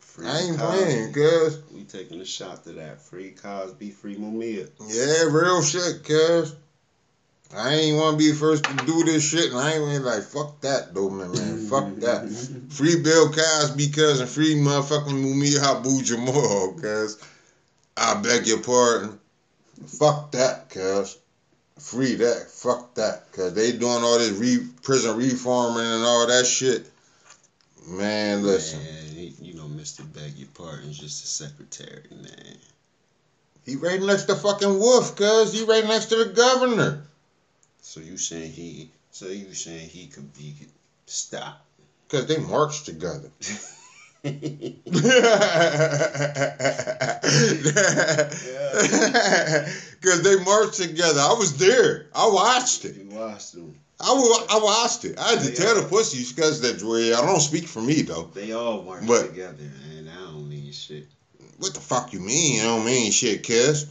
Free 0.00 0.26
I 0.26 0.38
ain't 0.38 0.58
Cosby. 0.58 0.76
playing, 0.76 1.12
cuz. 1.12 1.58
We 1.72 1.84
taking 1.84 2.20
a 2.20 2.24
shot 2.24 2.64
to 2.64 2.72
that. 2.72 3.00
Free 3.00 3.30
Cosby, 3.30 3.90
free 3.90 4.16
Mumia. 4.16 4.68
Yeah, 4.88 5.24
real 5.30 5.62
shit, 5.62 6.02
cuz. 6.02 6.54
I 7.54 7.74
ain't 7.74 7.96
want 7.96 8.18
to 8.18 8.24
be 8.24 8.32
the 8.32 8.36
first 8.36 8.64
to 8.64 8.74
do 8.86 9.04
this 9.04 9.22
shit, 9.22 9.50
and 9.50 9.60
I 9.60 9.74
ain't 9.74 9.84
really 9.84 9.98
like, 10.00 10.24
fuck 10.24 10.60
that, 10.62 10.92
though, 10.92 11.10
man, 11.10 11.30
man. 11.32 11.66
fuck 11.70 11.94
that. 12.00 12.28
Free 12.70 13.00
Bill 13.00 13.30
Cosby, 13.30 13.88
cuz, 13.88 14.20
and 14.20 14.28
free 14.28 14.56
motherfucking 14.56 15.12
Mumia 15.12 15.62
Abu 15.62 16.02
Jamal, 16.02 16.74
cuz. 16.80 17.18
I 17.96 18.14
beg 18.20 18.46
your 18.46 18.58
pardon. 18.62 19.20
Fuck 19.86 20.32
that, 20.32 20.70
cuz. 20.70 21.18
Free 21.78 22.14
that. 22.16 22.50
Fuck 22.50 22.94
that. 22.94 23.30
Cuz 23.32 23.52
they 23.52 23.72
doing 23.72 24.02
all 24.02 24.18
this 24.18 24.30
re- 24.30 24.66
prison 24.82 25.16
reforming 25.16 25.84
and 25.84 26.04
all 26.04 26.26
that 26.26 26.46
shit. 26.46 26.86
Man, 27.86 28.42
listen. 28.42 28.82
Man, 28.82 29.14
he, 29.14 29.34
you 29.40 29.54
know, 29.54 29.64
Mr. 29.64 30.00
Beg 30.12 30.36
Your 30.36 30.48
Pardon's 30.54 30.98
just 30.98 31.22
a 31.22 31.26
secretary, 31.26 32.02
man. 32.10 32.58
He 33.64 33.76
right 33.76 34.00
next 34.00 34.24
to 34.24 34.34
fucking 34.34 34.78
Wolf, 34.78 35.14
cuz. 35.16 35.52
He 35.52 35.62
right 35.64 35.84
next 35.84 36.06
to 36.06 36.16
the 36.16 36.24
governor. 36.24 37.02
So 37.82 38.00
you 38.00 38.16
saying 38.16 38.52
he? 38.52 38.90
So 39.12 39.26
you 39.26 39.52
saying 39.54 39.88
he 39.88 40.06
could 40.06 40.32
be 40.34 40.54
could 40.58 40.70
stop? 41.06 41.64
Cuz 42.08 42.26
they 42.26 42.38
marched 42.38 42.86
together. 42.86 43.30
Cause 50.02 50.22
they 50.22 50.36
marched 50.44 50.74
together. 50.74 51.20
I 51.20 51.34
was 51.38 51.56
there. 51.58 52.06
I 52.14 52.28
watched 52.28 52.84
it. 52.84 52.96
you 52.96 53.08
watched 53.10 53.54
them. 53.54 53.74
I, 54.00 54.12
I 54.50 54.58
watched 54.62 55.04
it. 55.04 55.18
I 55.18 55.30
had 55.30 55.40
to 55.40 55.54
tell 55.54 55.80
the 55.80 55.88
pussies 55.88 56.32
because 56.32 56.60
that 56.60 56.82
well, 56.82 57.22
I 57.22 57.26
don't 57.26 57.40
speak 57.40 57.66
for 57.66 57.80
me 57.80 58.02
though. 58.02 58.30
They 58.34 58.52
all 58.52 58.82
marched 58.82 59.06
But- 59.06 59.28
together, 59.28 59.64
and 59.96 60.08
I 60.10 60.14
don't 60.14 60.48
mean 60.48 60.70
shit. 60.72 61.06
What 61.58 61.72
the 61.72 61.80
fuck 61.80 62.12
you 62.12 62.20
mean? 62.20 62.60
I 62.60 62.64
don't 62.64 62.84
mean 62.84 63.10
shit, 63.12 63.46
cuz. 63.46 63.86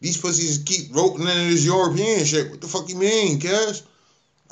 These 0.00 0.20
pussies 0.20 0.62
keep 0.64 0.94
roping 0.94 1.22
into 1.22 1.32
this 1.50 1.64
European 1.64 2.24
shit. 2.24 2.50
What 2.50 2.60
the 2.60 2.68
fuck 2.68 2.88
you 2.88 2.96
mean, 2.96 3.40
cuz? 3.40 3.82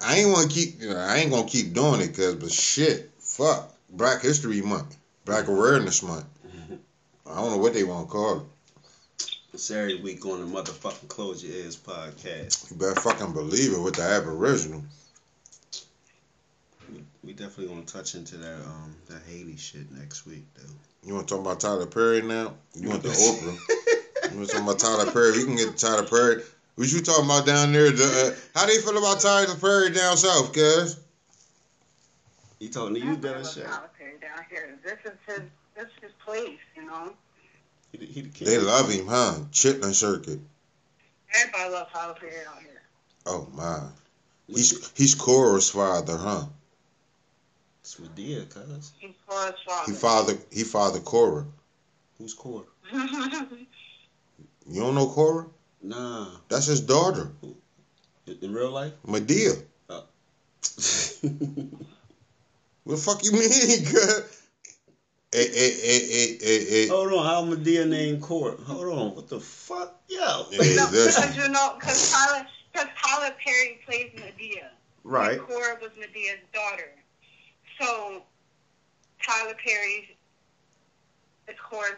I 0.03 0.17
ain't 0.17 0.31
want 0.31 0.51
to 0.51 0.55
keep. 0.55 0.81
You 0.81 0.91
know, 0.91 0.97
I 0.97 1.19
ain't 1.19 1.31
gonna 1.31 1.47
keep 1.47 1.73
doing 1.75 2.01
it, 2.01 2.15
cuz. 2.17 2.35
But 2.37 2.51
shit, 2.51 3.11
fuck. 3.21 3.69
Black 3.91 4.23
History 4.23 4.63
Month, 4.63 4.97
Black 5.25 5.49
Awareness 5.49 6.03
Month. 6.03 6.27
I 7.27 7.37
don't 7.37 7.51
know 7.53 7.59
what 7.59 7.75
they 7.75 7.85
want 7.85 8.09
to 8.09 8.13
call 8.13 8.37
it. 8.39 8.43
It's 9.55 9.71
every 9.71 10.01
week 10.01 10.25
on 10.27 10.41
the 10.41 10.63
motherfucking 10.63 11.09
Close 11.09 11.45
Your 11.45 11.55
Ears 11.55 11.77
podcast. 11.77 12.71
You 12.71 12.77
better 12.77 13.01
fucking 13.01 13.33
believe 13.33 13.73
it 13.73 13.81
with 13.81 13.95
the 13.95 14.03
Aboriginal. 14.03 14.83
We 16.91 17.05
we 17.23 17.33
definitely 17.33 17.69
gonna 17.69 17.83
touch 17.83 18.15
into 18.15 18.39
that 18.39 18.65
um 18.65 18.97
that 19.09 19.23
Haiti 19.29 19.57
shit 19.57 19.93
next 19.93 20.27
week 20.27 20.45
though. 20.57 20.73
You 21.07 21.15
want 21.15 21.29
to 21.29 21.35
talk 21.35 21.45
about 21.45 21.61
Tyler 21.61 21.87
Perry 21.87 22.23
now? 22.23 22.55
You 22.75 22.89
want 22.89 23.03
the 23.03 23.09
Oprah? 23.11 24.33
you 24.33 24.39
want 24.39 24.49
to 24.49 24.55
talk 24.55 24.63
about 24.63 24.79
Tyler 24.79 25.11
Perry? 25.13 25.33
We 25.33 25.45
can 25.45 25.57
get 25.57 25.77
Tyler 25.77 26.05
Perry. 26.07 26.43
What 26.77 26.91
you 26.91 27.01
talking 27.01 27.27
about 27.27 27.45
down 27.47 27.73
there? 27.73 27.91
The, 27.91 28.05
uh, 28.05 28.59
how 28.59 28.67
they 28.67 28.79
feel 28.79 28.97
about 28.97 29.21
Tyler 29.21 29.55
Perry 29.55 29.91
down 29.91 30.17
south, 30.17 30.53
cuz? 30.55 30.99
He 32.59 32.69
talking 32.69 32.95
to 32.95 33.01
you, 33.01 33.07
I 33.09 33.13
love 33.13 33.21
Dennis 33.21 33.55
Shay. 33.55 33.63
Tyler 33.63 33.79
Perry 33.79 33.92
down 34.23 34.45
here. 34.49 34.79
This 34.85 34.99
is 35.05 35.19
his. 35.27 35.43
This 35.77 35.87
is 35.87 36.03
his 36.03 36.13
place. 36.25 36.59
You 36.77 36.87
know. 36.87 37.13
He, 37.93 37.99
the- 37.99 38.07
he. 38.07 38.23
They 38.45 38.59
love 38.59 38.89
him, 38.91 39.07
huh? 39.09 39.35
Chitlin 39.51 39.95
Circuit. 39.95 40.41
Everybody 41.35 41.71
loves 41.71 41.91
Tyler 41.93 42.15
Perry 42.19 42.47
out 42.47 42.61
here. 42.61 42.83
Oh 43.27 43.47
my. 43.53 43.81
He's 44.49 44.91
he's 44.97 45.15
Cora's 45.15 45.71
father, 45.71 46.17
huh? 46.17 46.45
It's 47.83 47.97
Madea, 47.97 48.49
cuz. 48.49 48.93
He's 48.99 49.11
Cora's 49.27 49.55
father. 49.67 49.93
He 49.93 49.99
father 49.99 50.39
he 50.51 50.65
father 50.65 51.01
Cora. 51.01 51.45
Who's 52.19 52.35
Cora? 52.35 52.65
You 54.69 54.81
don't 54.81 54.95
know 54.95 55.09
Cora? 55.09 55.47
Nah. 55.83 56.29
That's 56.49 56.67
his 56.67 56.81
daughter, 56.81 57.33
In 58.27 58.39
in 58.41 58.53
real 58.55 58.71
life? 58.71 58.93
Madea. 59.07 59.61
Oh. 59.91 60.05
What 62.85 62.97
the 62.97 63.01
fuck 63.01 63.25
you 63.25 63.33
mean, 63.33 63.85
cuz? 63.87 64.39
Hey, 65.33 65.49
hey, 65.49 65.73
hey, 65.81 66.07
hey, 66.09 66.39
hey, 66.41 66.65
hey. 66.65 66.89
Hold 66.89 67.13
on, 67.13 67.25
how 67.25 67.43
Madea 67.43 67.89
named 67.89 68.21
Court? 68.21 68.61
Hold 68.61 68.99
on, 68.99 69.15
what 69.15 69.29
the 69.29 69.41
fuck? 69.41 69.99
Yo. 70.09 70.47
Hey, 70.51 70.77
no, 70.77 70.89
listen. 70.91 71.23
because 71.23 71.37
you 71.37 71.49
know, 71.49 71.75
because 71.79 72.11
Tyler, 72.11 72.47
because 72.73 72.89
Tyler 73.03 73.35
Perry 73.43 73.81
plays 73.87 74.11
Madea. 74.17 74.69
Right. 75.05 75.39
And 75.39 75.47
Cora 75.47 75.79
was 75.81 75.93
Madea's 75.93 76.41
daughter. 76.53 76.93
So 77.81 78.23
Tyler 79.27 79.55
Perry 79.65 80.17
is 81.49 81.57
Cora's 81.63 81.93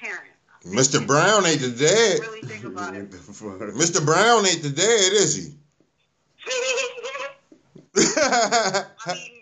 parent. 0.00 0.30
Mr. 0.64 1.04
Brown 1.04 1.44
ain't 1.44 1.60
the 1.60 1.70
dad. 1.70 2.20
Really 2.20 2.40
think 2.42 2.64
about 2.64 2.94
it. 2.94 3.10
Mr. 3.10 4.04
Brown 4.04 4.46
ain't 4.46 4.62
the 4.62 4.70
dad, 4.70 5.12
is 5.12 5.34
he? 5.34 5.54
I 7.96 8.84
mean, 9.08 9.41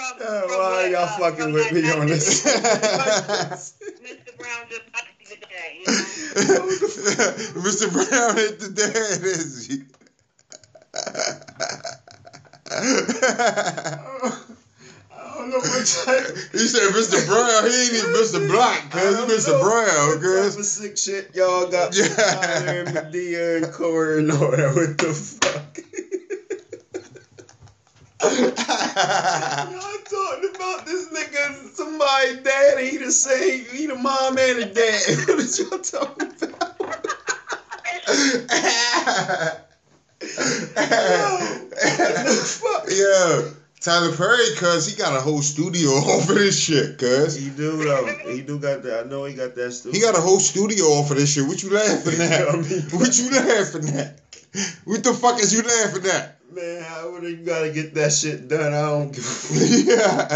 from, 0.00 0.16
Yeah, 0.20 0.40
from 0.42 0.50
why 0.50 0.86
y'all 0.86 1.02
uh, 1.02 1.18
fucking 1.18 1.52
with 1.52 1.72
me 1.72 1.90
on 1.90 2.06
this? 2.06 2.44
Mr. 2.44 4.36
Brown 4.38 4.66
just 4.70 4.82
got 4.92 5.04
the 5.28 5.36
day, 5.36 5.80
you 5.80 5.86
know? 5.86 5.92
Mr. 7.60 7.92
Brown 7.92 8.38
ain't 8.38 8.58
the 8.58 8.68
dad, 8.70 9.22
is 9.22 9.66
he? 9.66 9.82
I 15.12 15.14
don't 15.36 15.50
know 15.50 15.58
what 15.58 15.86
type. 15.86 16.36
he 16.52 16.66
said 16.66 16.90
Mr. 16.92 17.26
Brown. 17.26 17.70
He 17.70 17.82
ain't 17.82 17.92
even 17.94 18.10
Mr. 18.12 18.46
Black, 18.48 18.90
cuz 18.90 19.02
he's 19.02 19.46
Mr. 19.46 19.60
Brown, 19.60 20.20
cuz. 20.20 20.56
What 20.56 20.64
sick 20.64 20.96
shit 20.98 21.30
y'all 21.34 21.66
got 21.66 21.94
Yeah. 21.96 22.08
Tyler 22.08 22.80
and 22.80 22.88
Madea 22.88 23.56
and 23.62 23.72
Cora 23.72 24.18
and 24.18 24.32
all 24.32 24.50
that. 24.50 24.74
What 24.74 24.98
the 24.98 25.14
fuck? 25.14 25.78
Y'all 30.10 30.24
talking 30.24 30.54
about 30.54 30.86
this 30.86 31.06
nigga, 31.08 31.74
somebody 31.74 32.36
daddy, 32.42 32.90
he 32.90 32.96
the 32.96 33.12
same, 33.12 33.64
he 33.66 33.86
the 33.86 33.94
mom 33.94 34.38
and 34.38 34.62
the 34.62 34.66
dad. 34.66 35.02
What 35.28 35.38
is 35.38 35.58
y'all 35.58 35.78
talking 35.78 36.32
about? 36.42 36.76
fuck? 42.44 42.86
yeah. 42.90 43.42
Tyler 43.80 44.14
Perry, 44.14 44.54
cuz 44.56 44.86
he 44.86 44.96
got 44.96 45.16
a 45.16 45.20
whole 45.20 45.42
studio 45.42 45.90
off 46.12 46.28
of 46.28 46.34
this 46.34 46.58
shit, 46.58 46.98
cuz. 46.98 47.36
He 47.36 47.50
do 47.50 47.84
though. 47.84 48.06
He 48.26 48.42
do 48.42 48.58
got 48.58 48.82
that. 48.82 49.04
I 49.04 49.08
know 49.08 49.24
he 49.24 49.34
got 49.34 49.54
that 49.54 49.72
studio. 49.72 49.98
He 49.98 50.04
got 50.04 50.18
a 50.18 50.20
whole 50.20 50.40
studio 50.40 50.84
off 50.86 51.10
of 51.10 51.16
this 51.16 51.32
shit. 51.32 51.46
What 51.46 51.62
you 51.62 51.70
laughing 51.70 52.20
at? 52.20 52.46
What 52.92 53.18
you 53.18 53.30
laughing 53.30 53.88
at? 53.96 54.20
What 54.84 55.04
the 55.04 55.14
fuck 55.14 55.40
is 55.40 55.54
you 55.54 55.62
laughing 55.62 56.06
at? 56.06 56.39
Man, 56.50 56.82
however 56.82 57.28
you 57.28 57.36
gotta 57.36 57.70
get 57.70 57.94
that 57.94 58.12
shit 58.12 58.48
done, 58.48 58.72
I 58.74 58.82
don't 58.82 59.12
give 59.12 59.24
a 59.24 59.54
yeah. 59.84 60.28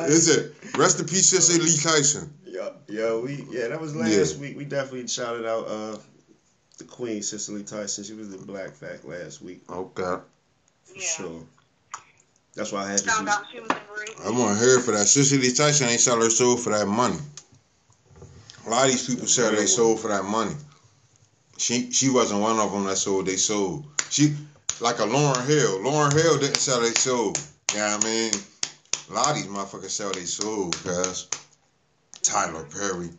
I- 0.00 0.04
Is 0.06 0.28
it? 0.28 0.52
Rest 0.76 1.00
in 1.00 1.06
peace, 1.06 1.28
Cicely 1.30 1.58
Lee 1.64 1.76
Tyson. 1.76 2.32
Yeah, 2.44 2.70
yeah, 2.88 3.16
we 3.16 3.44
yeah, 3.50 3.68
that 3.68 3.80
was 3.80 3.94
last 3.96 4.34
Yeah. 4.36 4.40
week. 4.40 4.56
We 4.56 4.64
definitely 4.64 5.08
shouted 5.08 5.44
out 5.46 5.66
uh 5.66 5.96
the 6.78 6.84
Queen, 6.84 7.22
Cicely 7.22 7.62
Tyson. 7.64 8.04
She 8.04 8.12
was 8.14 8.32
in 8.32 8.44
Black 8.44 8.74
Fact 8.74 9.04
last 9.04 9.42
week 9.42 9.62
Okay. 9.68 10.02
for 10.02 10.22
Yeah. 10.94 11.02
sure. 11.02 11.42
That's 12.54 12.70
why 12.72 12.84
I 12.84 12.90
had 12.92 12.98
to 12.98 13.04
Found 13.10 13.26
do. 13.26 13.32
out 13.32 13.44
she 13.52 13.60
was 13.60 13.70
in 13.70 13.76
bereavement. 13.94 14.26
I 14.26 14.30
want 14.38 14.58
to 14.58 14.64
hear 14.64 14.80
for 14.80 14.92
that. 14.92 15.06
Cicely 15.06 15.38
Lee 15.38 15.52
Tyson 15.52 15.88
ain't 15.88 16.00
sell 16.00 16.20
her 16.22 16.30
soul 16.30 16.56
for 16.56 16.70
that 16.70 16.86
money. 16.86 17.18
A 18.66 18.70
lot 18.70 18.86
of 18.86 18.92
these 18.92 19.06
people 19.06 19.26
sell 19.26 19.50
their 19.52 19.66
soul 19.66 19.96
for 19.96 20.08
that 20.08 20.24
money. 20.24 20.54
She 21.58 21.90
she 21.90 22.10
wasn't 22.10 22.40
one 22.42 22.58
of 22.60 22.70
them 22.72 22.84
that 22.84 22.96
sold 22.96 23.26
they 23.26 23.36
soul. 23.36 23.86
She 24.10 24.34
like 24.80 24.98
a 24.98 25.02
Lauryn 25.02 25.46
Hill. 25.46 25.78
Lauryn 25.78 26.12
Hill 26.12 26.38
didn't 26.38 26.58
sell 26.58 26.80
their 26.80 26.94
soul. 26.94 27.34
You 27.72 27.78
know 27.78 27.96
what 27.96 28.04
I 28.04 28.08
mean? 28.08 28.32
A 29.10 29.12
lot 29.12 29.30
of 29.30 29.36
these 29.36 29.46
motherfuckers 29.46 29.90
sell 29.90 30.12
their 30.12 30.26
soul, 30.26 30.70
cuz. 30.70 31.26
Tyler 32.22 32.64
Perry. 32.64 33.10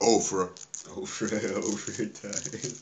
Oprah. 0.00 0.48
Over, 0.90 1.56
over 1.56 2.06
time. 2.06 2.72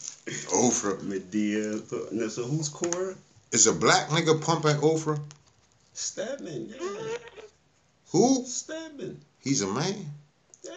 Oprah. 0.48 0.98
Madea. 1.02 2.12
No, 2.12 2.28
So 2.28 2.44
who's 2.44 2.68
Cora? 2.68 3.14
Is 3.52 3.66
a 3.66 3.72
black 3.72 4.08
nigga 4.08 4.40
pumping 4.40 4.76
Oprah? 4.76 5.20
Stedman. 5.94 6.72
Yeah, 6.80 7.16
Who? 8.12 8.44
Stedman. 8.46 9.18
He's 9.40 9.60
a 9.60 9.66
man. 9.66 10.10
Yeah, 10.62 10.72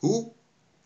Who? 0.00 0.28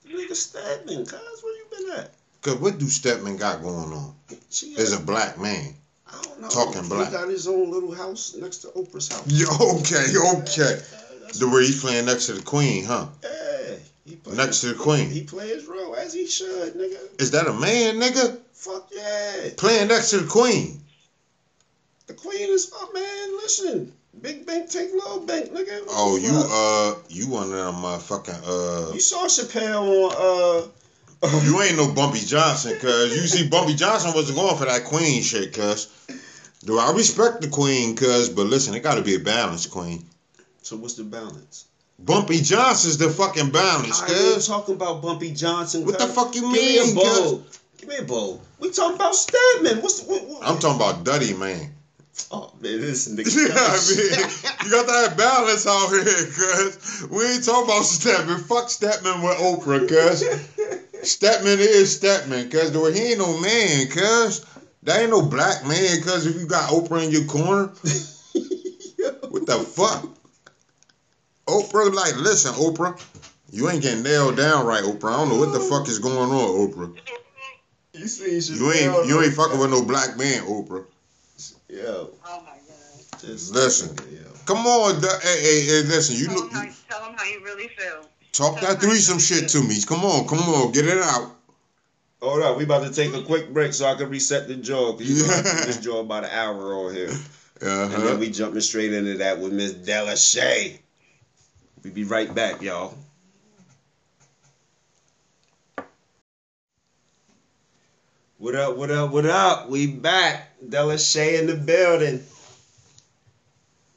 the 0.04 0.10
nigga 0.10 0.34
Stedman. 0.36 1.04
Cuz, 1.04 1.42
where 1.42 1.56
you 1.56 1.66
been 1.70 1.98
at? 1.98 2.10
Cause 2.42 2.56
what 2.56 2.78
do 2.78 2.86
Stedman 2.86 3.36
got 3.36 3.62
going 3.62 3.92
on? 3.92 4.14
She 4.50 4.66
Is 4.66 4.92
a 4.92 5.00
black 5.00 5.38
man. 5.38 5.74
I 6.06 6.22
don't 6.22 6.40
know. 6.40 6.48
talking 6.48 6.88
black. 6.88 7.06
he 7.06 7.10
black. 7.10 7.12
got 7.12 7.28
his 7.28 7.48
own 7.48 7.70
little 7.70 7.92
house 7.92 8.34
next 8.34 8.58
to 8.58 8.68
Oprah's 8.68 9.08
house. 9.08 9.24
Yeah, 9.26 9.46
okay, 9.50 10.06
okay. 10.16 10.80
The 11.38 11.48
way 11.52 11.66
he's 11.66 11.80
playing 11.80 12.06
next 12.06 12.26
to 12.26 12.34
the 12.34 12.42
queen, 12.42 12.84
huh? 12.84 13.08
Yeah, 13.22 13.74
he 14.06 14.16
play, 14.16 14.36
Next 14.36 14.60
to 14.60 14.68
the 14.68 14.74
queen. 14.74 15.10
He 15.10 15.22
play 15.24 15.48
his 15.48 15.66
role 15.66 15.94
as 15.96 16.14
he 16.14 16.26
should, 16.26 16.74
nigga. 16.74 17.20
Is 17.20 17.32
that 17.32 17.46
a 17.46 17.52
man, 17.52 17.96
nigga? 17.96 18.38
Fuck 18.54 18.88
yeah. 18.94 19.50
Playing 19.56 19.88
next 19.88 20.10
to 20.10 20.18
the 20.20 20.26
queen. 20.28 20.80
The 22.06 22.14
queen 22.14 22.48
is 22.48 22.72
up, 22.80 22.94
man. 22.94 23.36
Listen, 23.36 23.92
big 24.22 24.46
bank 24.46 24.70
take 24.70 24.90
little 24.92 25.20
bank, 25.20 25.50
nigga. 25.50 25.84
Oh, 25.88 26.16
you 26.16 26.32
uh, 26.32 26.94
you 27.10 27.28
one 27.28 27.52
of 27.52 27.74
them 27.74 27.82
motherfucking 27.82 28.90
uh. 28.90 28.94
You 28.94 29.00
saw 29.00 29.26
Chappelle 29.26 30.10
on 30.10 30.64
uh. 30.64 30.68
You 31.44 31.60
ain't 31.62 31.76
no 31.76 31.92
Bumpy 31.92 32.20
Johnson, 32.20 32.78
cuz 32.78 33.16
you 33.16 33.26
see 33.26 33.48
Bumpy 33.48 33.74
Johnson 33.74 34.12
wasn't 34.14 34.38
going 34.38 34.56
for 34.56 34.66
that 34.66 34.84
queen 34.84 35.22
shit, 35.22 35.52
cuz. 35.52 35.88
Do 36.64 36.78
I 36.78 36.92
respect 36.92 37.40
the 37.40 37.48
queen, 37.48 37.96
cuz? 37.96 38.28
But 38.28 38.46
listen, 38.46 38.74
it 38.74 38.80
got 38.80 38.94
to 38.94 39.02
be 39.02 39.16
a 39.16 39.20
balance, 39.20 39.66
queen. 39.66 40.04
So 40.62 40.76
what's 40.76 40.94
the 40.94 41.04
balance? 41.04 41.66
Bumpy 41.98 42.40
Johnson's 42.40 42.98
the 42.98 43.10
fucking 43.10 43.50
balance, 43.50 44.00
I 44.00 44.06
ain't 44.06 44.34
cuz. 44.34 44.46
talking 44.46 44.74
about 44.74 45.02
Bumpy 45.02 45.32
Johnson. 45.32 45.84
What 45.84 45.98
the 45.98 46.06
fuck 46.06 46.34
you 46.34 46.42
Give 46.42 46.52
me 46.52 46.78
a 46.78 46.84
mean. 46.94 47.42
Give 47.78 47.88
me 47.88 47.96
a 47.96 48.02
bowl. 48.02 48.40
We 48.60 48.70
talking 48.70 48.96
about 48.96 49.14
Stedman. 49.14 49.82
What's 49.82 50.00
the? 50.00 50.10
What, 50.10 50.28
what? 50.28 50.42
I'm 50.46 50.58
talking 50.58 50.80
about 50.80 51.04
Duddy, 51.04 51.34
man. 51.34 51.72
Oh 52.30 52.52
man, 52.60 52.80
this 52.80 53.08
nigga. 53.12 53.34
Yeah, 53.34 53.54
I 53.54 53.78
mean, 53.88 54.64
you 54.64 54.70
got 54.70 54.86
that 54.86 55.16
balance 55.16 55.66
out 55.66 55.88
here, 55.90 56.04
cuz. 56.04 57.06
We 57.10 57.24
ain't 57.24 57.44
talking 57.44 57.64
about 57.64 57.84
Stedman. 57.84 58.38
Fuck 58.38 58.70
Stedman 58.70 59.22
with 59.22 59.38
Oprah, 59.38 59.88
cuz. 59.88 60.22
Stedman 61.02 61.58
is 61.60 61.92
Stedman, 61.92 62.48
cuz. 62.50 62.72
Though 62.72 62.86
he 62.86 63.00
ain't 63.00 63.18
no 63.18 63.36
man, 63.38 63.88
cuz. 63.88 64.42
That 64.82 65.00
ain't 65.00 65.10
no 65.10 65.22
black 65.22 65.64
man, 65.64 66.00
cuz. 66.02 66.26
If 66.26 66.36
you 66.36 66.46
got 66.46 66.70
Oprah 66.70 67.04
in 67.04 67.10
your 67.10 67.24
corner, 67.24 67.70
what 69.28 69.46
the 69.46 69.58
fuck? 69.58 70.08
Oprah, 71.46 71.92
like, 71.92 72.16
listen, 72.16 72.52
Oprah. 72.54 72.98
You 73.50 73.70
ain't 73.70 73.82
getting 73.82 74.02
nailed 74.02 74.36
down 74.36 74.66
right, 74.66 74.84
Oprah. 74.84 75.14
I 75.14 75.16
don't 75.16 75.30
know 75.30 75.36
what 75.36 75.52
the 75.52 75.60
fuck 75.60 75.88
is 75.88 75.98
going 75.98 76.30
on, 76.30 76.68
Oprah. 76.68 76.90
You 77.94 78.06
see, 78.06 78.54
You 78.54 78.70
ain't 78.72 79.08
you 79.08 79.20
ain't 79.22 79.34
fucking 79.34 79.58
with 79.58 79.70
no 79.70 79.82
black 79.82 80.16
man, 80.16 80.44
Oprah. 80.44 80.84
Yo, 81.68 82.10
Oh 82.24 82.40
my 82.40 82.52
god. 82.66 83.20
just 83.20 83.52
Listen. 83.52 83.94
Yo. 84.10 84.32
Come 84.46 84.66
on, 84.66 85.00
Du- 85.00 85.08
hey, 85.22 85.40
hey, 85.42 85.60
hey, 85.66 85.82
listen. 85.82 86.16
You 86.16 86.26
Tell 86.26 86.34
know, 86.36 86.40
them 86.42 86.50
how, 86.50 86.64
tell 86.88 87.00
them 87.02 87.14
how 87.16 87.24
you 87.24 87.40
really 87.44 87.68
feel. 87.68 88.08
Talk 88.38 88.60
that 88.60 88.80
threesome 88.80 89.18
shit 89.18 89.48
to 89.48 89.60
me. 89.60 89.82
Come 89.82 90.04
on, 90.04 90.28
come 90.28 90.38
on, 90.38 90.70
get 90.70 90.86
it 90.86 90.96
out. 90.98 91.32
Hold 92.22 92.40
on, 92.40 92.56
we 92.56 92.62
about 92.62 92.84
to 92.84 92.92
take 92.92 93.12
a 93.12 93.20
quick 93.20 93.52
break 93.52 93.74
so 93.74 93.84
I 93.84 93.96
can 93.96 94.08
reset 94.10 94.46
the 94.46 94.54
jaw. 94.54 94.92
Cause 94.92 95.00
you 95.08 95.26
know 95.26 95.34
Yeah. 95.34 95.64
this 95.64 95.78
jaw 95.84 95.98
about 95.98 96.22
an 96.22 96.30
hour 96.30 96.72
on 96.72 96.94
here. 96.94 97.10
Uh 97.60 97.88
And 97.92 98.06
then 98.06 98.18
we 98.20 98.30
jumping 98.30 98.60
straight 98.60 98.92
into 98.92 99.16
that 99.16 99.40
with 99.40 99.52
Miss 99.52 99.72
Della 99.72 100.16
Shay. 100.16 100.78
We 101.82 101.90
be 101.90 102.04
right 102.04 102.32
back, 102.32 102.62
y'all. 102.62 102.94
What 108.36 108.54
up, 108.54 108.76
what 108.76 108.92
up, 108.92 109.10
what 109.10 109.26
up? 109.26 109.68
We 109.68 109.88
back. 109.88 110.52
Della 110.68 110.96
Shay 111.00 111.38
in 111.38 111.48
the 111.48 111.56
building. 111.56 112.22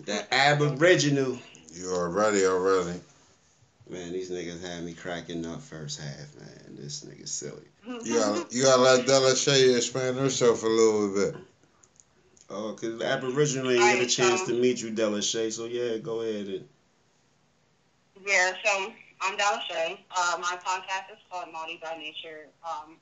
The 0.06 0.34
Aboriginal. 0.34 1.38
You 1.76 1.92
already, 1.94 2.44
already. 2.48 3.02
Man, 3.92 4.14
these 4.14 4.32
niggas 4.32 4.66
had 4.66 4.86
me 4.86 4.94
cracking 4.94 5.46
up 5.46 5.62
first 5.62 6.00
half, 6.00 6.34
man. 6.40 6.78
This 6.80 7.04
nigga 7.04 7.28
silly. 7.28 7.68
You 8.06 8.14
gotta, 8.14 8.48
you 8.50 8.64
gotta 8.64 8.82
let 8.82 9.06
Della 9.06 9.36
Shay 9.36 9.76
expand 9.76 10.18
herself 10.18 10.64
a 10.64 10.68
little 10.68 11.14
bit. 11.14 11.36
Oh, 12.50 12.74
cause 12.80 13.02
Aboriginal 13.02 13.70
ain't 13.70 13.82
get 13.82 14.04
a 14.04 14.08
chance 14.08 14.44
to 14.44 14.54
meet 14.54 14.82
you, 14.82 14.92
Della 14.92 15.22
Shay. 15.22 15.50
So 15.50 15.66
yeah, 15.66 15.98
go 15.98 16.22
ahead 16.22 16.48
and. 16.48 16.66
Yeah, 18.26 18.54
so 18.64 18.94
I'm 19.20 19.36
Della 19.36 19.62
Shay. 19.70 20.06
Uh, 20.10 20.38
my 20.40 20.58
podcast 20.64 21.12
is 21.12 21.20
called 21.30 21.48
Naughty 21.52 21.78
by 21.84 21.98
Nature. 21.98 22.48
Um, 22.64 22.96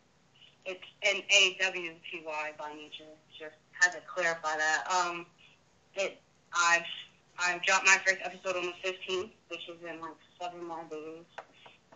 it's 0.65 0.81
N 1.03 1.21
A 1.29 1.57
W 1.61 1.91
T 2.11 2.23
Y 2.25 2.51
by 2.57 2.73
nature. 2.73 3.11
Just 3.37 3.55
had 3.73 3.91
to 3.91 3.99
clarify 4.11 4.57
that. 4.57 4.87
Um, 4.89 5.27
it 5.93 6.19
I've 6.51 6.81
I've 7.37 7.61
dropped 7.63 7.85
my 7.85 7.97
first 8.05 8.21
episode 8.23 8.55
on 8.55 8.65
the 8.65 8.89
15th, 8.89 9.29
which 9.49 9.69
is 9.69 9.77
in 9.87 10.01
like 10.01 10.15
seven 10.41 10.65
more 10.65 10.83
days. 10.89 11.25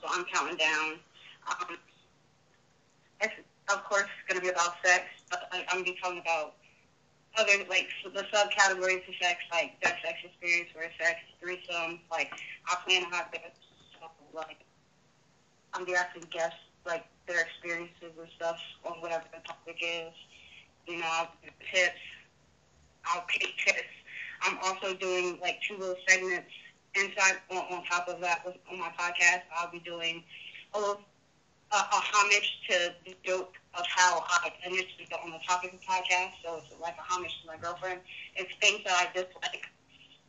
So 0.02 0.08
I'm 0.10 0.26
counting 0.26 0.58
down. 0.58 1.00
Um, 1.48 1.78
it's 3.22 3.34
of 3.70 3.84
course 3.86 4.10
going 4.28 4.40
to 4.40 4.44
be 4.44 4.50
about 4.50 4.76
sex, 4.84 5.06
but 5.30 5.48
I, 5.52 5.66
I'm 5.70 5.84
going 5.84 5.86
to 5.86 5.92
be 5.94 6.00
talking 6.02 6.20
about 6.20 6.56
other 7.38 7.54
like 7.70 7.88
the 8.04 8.24
subcategories 8.34 9.08
of 9.08 9.16
sex, 9.22 9.40
like 9.52 9.80
best 9.82 10.04
sex 10.04 10.20
experience, 10.24 10.70
rare 10.76 10.92
sex, 11.00 11.20
threesome. 11.42 12.00
Like 12.12 12.32
I 12.68 12.76
plan 12.86 13.10
to 13.10 13.16
have 13.16 13.32
this, 13.32 13.42
so, 14.00 14.08
like 14.34 14.60
I'm 15.74 15.86
be 15.86 15.96
asking 15.96 16.24
guests 16.30 16.60
like 16.86 17.06
their 17.28 17.42
experiences 17.42 18.12
and 18.20 18.28
stuff 18.36 18.60
on 18.86 19.00
whatever 19.00 19.24
the 19.32 19.40
topic 19.48 19.78
is. 19.82 20.14
You 20.86 20.98
know, 20.98 21.08
I'll 21.10 21.32
give 21.42 21.54
tips. 21.74 22.00
I'll 23.06 23.24
pick 23.28 23.48
tips. 23.66 23.88
I'm 24.42 24.58
also 24.64 24.94
doing 24.94 25.40
like 25.42 25.60
two 25.62 25.78
little 25.78 25.96
segments 26.08 26.52
inside 26.96 27.38
on, 27.52 27.58
on 27.58 27.84
top 27.86 28.08
of 28.08 28.20
that 28.22 28.46
with, 28.46 28.56
on 28.72 28.80
my 28.80 28.90
podcast. 28.98 29.42
I'll 29.58 29.72
be 29.72 29.80
doing 29.80 30.24
a 30.74 30.80
little 30.80 31.02
a, 31.72 31.76
a 31.76 32.02
homage 32.14 32.60
to 32.70 32.94
the 33.06 33.16
dope 33.26 33.54
of 33.74 33.86
how 33.88 34.24
I 34.30 34.52
initially 34.66 35.08
got 35.10 35.22
on 35.24 35.32
the 35.32 35.40
topic 35.48 35.74
of 35.74 35.80
the 35.80 35.86
podcast. 35.86 36.34
So 36.44 36.58
it's 36.58 36.82
like 36.82 36.96
a 36.98 37.14
homage 37.14 37.32
to 37.42 37.48
my 37.48 37.58
girlfriend. 37.58 38.00
It's 38.36 38.52
things 38.62 38.82
that 38.86 38.94
I 38.94 39.06
dislike. 39.14 39.66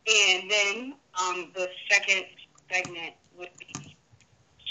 And 0.07 0.49
then 0.49 0.93
um, 1.21 1.51
the 1.55 1.69
second 1.89 2.25
segment 2.71 3.13
would 3.37 3.49
be 3.59 3.95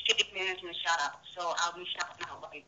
city 0.07 0.25
management 0.35 0.77
shout 0.85 0.99
out. 1.03 1.21
So 1.37 1.53
I'll 1.59 1.77
be 1.77 1.87
shouting 1.87 2.27
out 2.29 2.43
like 2.43 2.65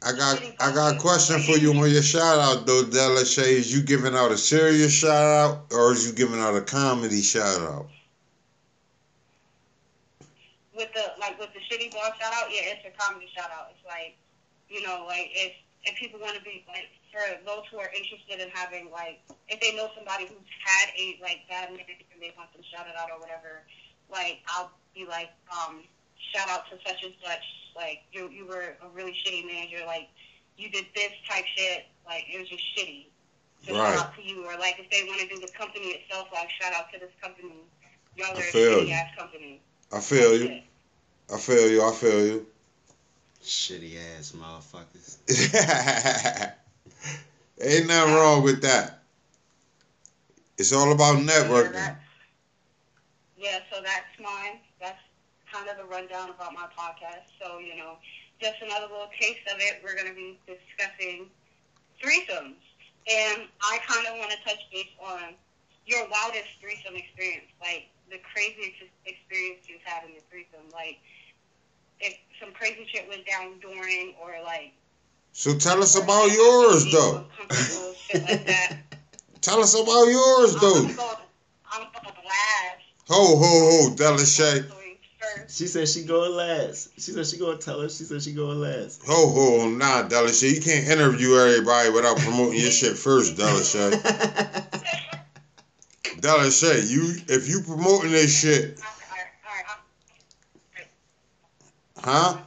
I 0.00 0.12
got 0.12 0.40
I 0.60 0.72
got 0.72 0.94
a 0.94 0.98
question 0.98 1.40
for 1.42 1.58
you 1.58 1.72
on 1.72 1.90
your 1.90 2.02
shout 2.02 2.38
out 2.38 2.66
though, 2.66 2.84
Della 2.84 3.24
Shay. 3.24 3.56
Is 3.56 3.74
you 3.74 3.82
giving 3.82 4.14
out 4.14 4.30
a 4.30 4.38
serious 4.38 4.92
shout 4.92 5.10
out 5.10 5.72
or 5.72 5.92
is 5.92 6.06
you 6.06 6.12
giving 6.12 6.40
out 6.40 6.54
a 6.54 6.60
comedy 6.60 7.20
shout 7.20 7.60
out? 7.60 7.88
With 10.78 10.94
the 10.94 11.12
like 11.18 11.34
with 11.42 11.50
the 11.52 11.60
shitty 11.66 11.90
boss 11.90 12.14
shout 12.22 12.32
out, 12.32 12.46
yeah, 12.54 12.72
it's 12.72 12.86
a 12.86 12.94
comedy 12.94 13.26
shout 13.34 13.50
out. 13.50 13.74
It's 13.74 13.84
like, 13.84 14.14
you 14.70 14.80
know, 14.80 15.04
like 15.10 15.28
if 15.34 15.52
if 15.84 15.98
people 15.98 16.22
want 16.22 16.38
to 16.38 16.42
be 16.46 16.62
like 16.70 16.86
for 17.10 17.20
those 17.44 17.66
who 17.70 17.78
are 17.82 17.90
interested 17.90 18.38
in 18.38 18.48
having 18.54 18.88
like 18.94 19.18
if 19.50 19.58
they 19.60 19.74
know 19.74 19.90
somebody 19.98 20.30
who's 20.30 20.46
had 20.64 20.88
a 20.94 21.18
like 21.20 21.42
bad 21.50 21.74
marriage 21.74 22.06
and 22.14 22.22
they 22.22 22.30
want 22.38 22.54
them 22.54 22.62
shouted 22.70 22.94
out 22.96 23.10
or 23.10 23.18
whatever, 23.18 23.66
like 24.08 24.38
I'll 24.54 24.70
be 24.94 25.04
like, 25.04 25.34
um, 25.50 25.82
shout 26.32 26.48
out 26.48 26.70
to 26.70 26.78
such 26.86 27.02
and 27.02 27.12
such, 27.20 27.44
like 27.74 28.06
you 28.14 28.30
you 28.30 28.46
were 28.46 28.78
a 28.80 28.88
really 28.94 29.12
shitty 29.26 29.44
manager, 29.44 29.82
like 29.84 30.08
you 30.56 30.70
did 30.70 30.86
this 30.94 31.10
type 31.28 31.44
shit, 31.58 31.90
like 32.06 32.24
it 32.30 32.38
was 32.38 32.48
just 32.48 32.62
shitty. 32.78 33.10
So 33.66 33.74
Right. 33.74 33.98
shout 33.98 34.06
out 34.06 34.14
to 34.14 34.22
you, 34.22 34.46
or 34.46 34.54
like 34.56 34.78
if 34.78 34.86
they 34.94 35.02
want 35.10 35.18
to 35.20 35.26
do 35.26 35.40
the 35.42 35.50
company 35.58 35.98
itself, 35.98 36.28
like 36.32 36.48
shout 36.62 36.72
out 36.72 36.86
to 36.94 36.98
this 37.02 37.10
company. 37.20 37.66
Y'all 38.16 38.36
are 38.36 38.42
a 38.42 38.52
shitty 38.86 38.90
ass 38.92 39.10
company. 39.18 39.60
I 39.92 40.00
feel 40.00 40.36
you. 40.36 40.60
I 41.32 41.38
feel 41.38 41.70
you. 41.70 41.82
I 41.82 41.92
feel 41.92 42.26
you. 42.26 42.46
Shitty 43.42 43.96
ass 44.18 44.32
motherfuckers. 44.32 45.16
Ain't 47.60 47.86
nothing 47.86 48.14
wrong 48.14 48.42
with 48.42 48.62
that. 48.62 49.00
It's 50.58 50.72
all 50.72 50.92
about 50.92 51.16
networking. 51.18 51.72
that's- 51.72 51.96
Yeah, 53.36 53.60
so 53.72 53.80
that's 53.82 54.06
mine. 54.20 54.58
That's 54.80 54.98
kind 55.52 55.68
of 55.68 55.78
a 55.78 55.88
rundown 55.88 56.30
about 56.30 56.52
my 56.52 56.66
podcast. 56.76 57.30
So, 57.40 57.58
you 57.58 57.76
know, 57.76 57.96
just 58.40 58.56
another 58.62 58.86
little 58.86 59.10
taste 59.20 59.40
of 59.52 59.58
it. 59.60 59.80
We're 59.82 59.94
going 59.96 60.08
to 60.08 60.14
be 60.14 60.38
discussing 60.46 61.26
threesomes. 62.02 62.60
And 63.10 63.48
I 63.62 63.78
kind 63.86 64.06
of 64.06 64.18
want 64.18 64.30
to 64.32 64.36
touch 64.44 64.58
base 64.72 64.86
on 65.02 65.34
your 65.86 66.06
wildest 66.10 66.48
threesome 66.60 66.94
experience, 66.96 67.46
like 67.62 67.88
the 68.10 68.18
craziest 68.32 68.82
experience 69.04 69.68
you've 69.68 69.82
had 69.84 70.04
in 70.04 70.14
the 70.14 70.22
threesome. 70.30 70.68
Like, 70.72 70.98
if 72.00 72.14
some 72.40 72.52
crazy 72.52 72.86
shit 72.92 73.08
went 73.08 73.26
down 73.26 73.58
during, 73.60 74.14
or 74.22 74.34
like. 74.44 74.72
So 75.32 75.54
tell 75.56 75.82
us 75.82 75.96
about 75.96 76.30
yours 76.32 76.90
though. 76.90 77.24
Shit 78.08 78.22
like 78.22 78.46
that. 78.46 78.76
Tell 79.40 79.60
us 79.60 79.72
about 79.72 80.04
yours 80.08 80.54
I'm 80.54 80.60
though. 80.60 80.82
going 80.82 81.16
I'm 81.70 81.82
going 81.92 82.14
last. 82.24 82.82
Ho 83.08 83.36
ho 83.36 83.88
ho, 83.88 83.94
Della 83.94 84.26
Shay. 84.26 84.64
She 85.48 85.66
said 85.66 85.88
she 85.88 86.02
going 86.02 86.32
last. 86.32 86.90
She 86.96 87.12
said 87.12 87.26
she 87.26 87.38
gonna 87.38 87.56
tell 87.56 87.80
us. 87.80 87.96
She 87.96 88.04
said 88.04 88.22
she 88.22 88.32
going 88.32 88.60
last. 88.60 89.02
Ho 89.06 89.28
ho, 89.28 89.68
nah, 89.70 90.02
Della 90.02 90.32
Shay. 90.32 90.54
You 90.54 90.60
can't 90.60 90.86
interview 90.88 91.36
everybody 91.36 91.90
without 91.90 92.18
promoting 92.18 92.60
your 92.60 92.70
shit 92.70 92.96
first, 92.96 93.36
Della 93.36 93.62
Shay. 96.18 96.28
Della 96.28 96.50
Shay, 96.50 96.82
you 96.86 97.14
if 97.28 97.48
you 97.48 97.60
promoting 97.62 98.12
this 98.12 98.40
shit, 98.40 98.80
huh? 101.96 102.38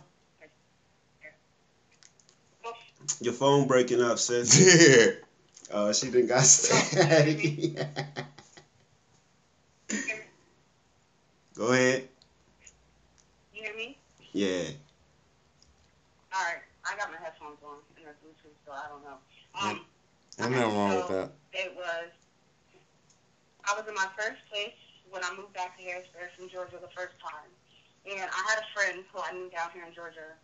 Your 3.20 3.34
phone 3.34 3.68
breaking 3.68 4.02
up, 4.02 4.20
sis. 4.20 4.58
Yeah. 5.72 5.78
Uh, 5.78 5.94
she 5.94 6.08
didn't 6.12 6.28
got 6.28 6.44
static. 6.44 7.78
Go 11.56 11.68
ahead. 11.72 12.10
You 13.54 13.64
hear 13.64 13.74
me? 13.78 13.98
Yeah. 14.34 14.64
All 16.34 16.44
right. 16.44 16.62
I 16.84 16.98
got 16.98 17.10
my 17.10 17.18
headphones 17.24 17.60
on 17.64 17.78
and 17.96 18.06
the 18.06 18.10
Bluetooth, 18.20 18.58
so 18.66 18.72
I 18.74 18.88
don't 18.90 19.04
know. 19.04 19.18
Um, 19.62 19.86
Ain't 20.42 20.52
nothing 20.52 20.78
wrong 20.78 20.96
with 20.98 21.08
that. 21.08 21.32
it 21.54 21.74
was. 21.76 22.10
I 23.72 23.80
was 23.80 23.88
in 23.88 23.96
my 23.96 24.12
first 24.20 24.44
place 24.52 24.76
when 25.08 25.24
I 25.24 25.32
moved 25.32 25.56
back 25.56 25.80
to 25.80 25.82
Harrisburg 25.88 26.28
from 26.36 26.52
Georgia 26.52 26.76
the 26.76 26.92
first 26.92 27.16
time, 27.24 27.48
and 28.04 28.28
I 28.28 28.42
had 28.52 28.60
a 28.60 28.68
friend 28.76 29.00
who 29.08 29.24
I 29.24 29.32
knew 29.32 29.48
down 29.48 29.72
here 29.72 29.88
in 29.88 29.96
Georgia 29.96 30.36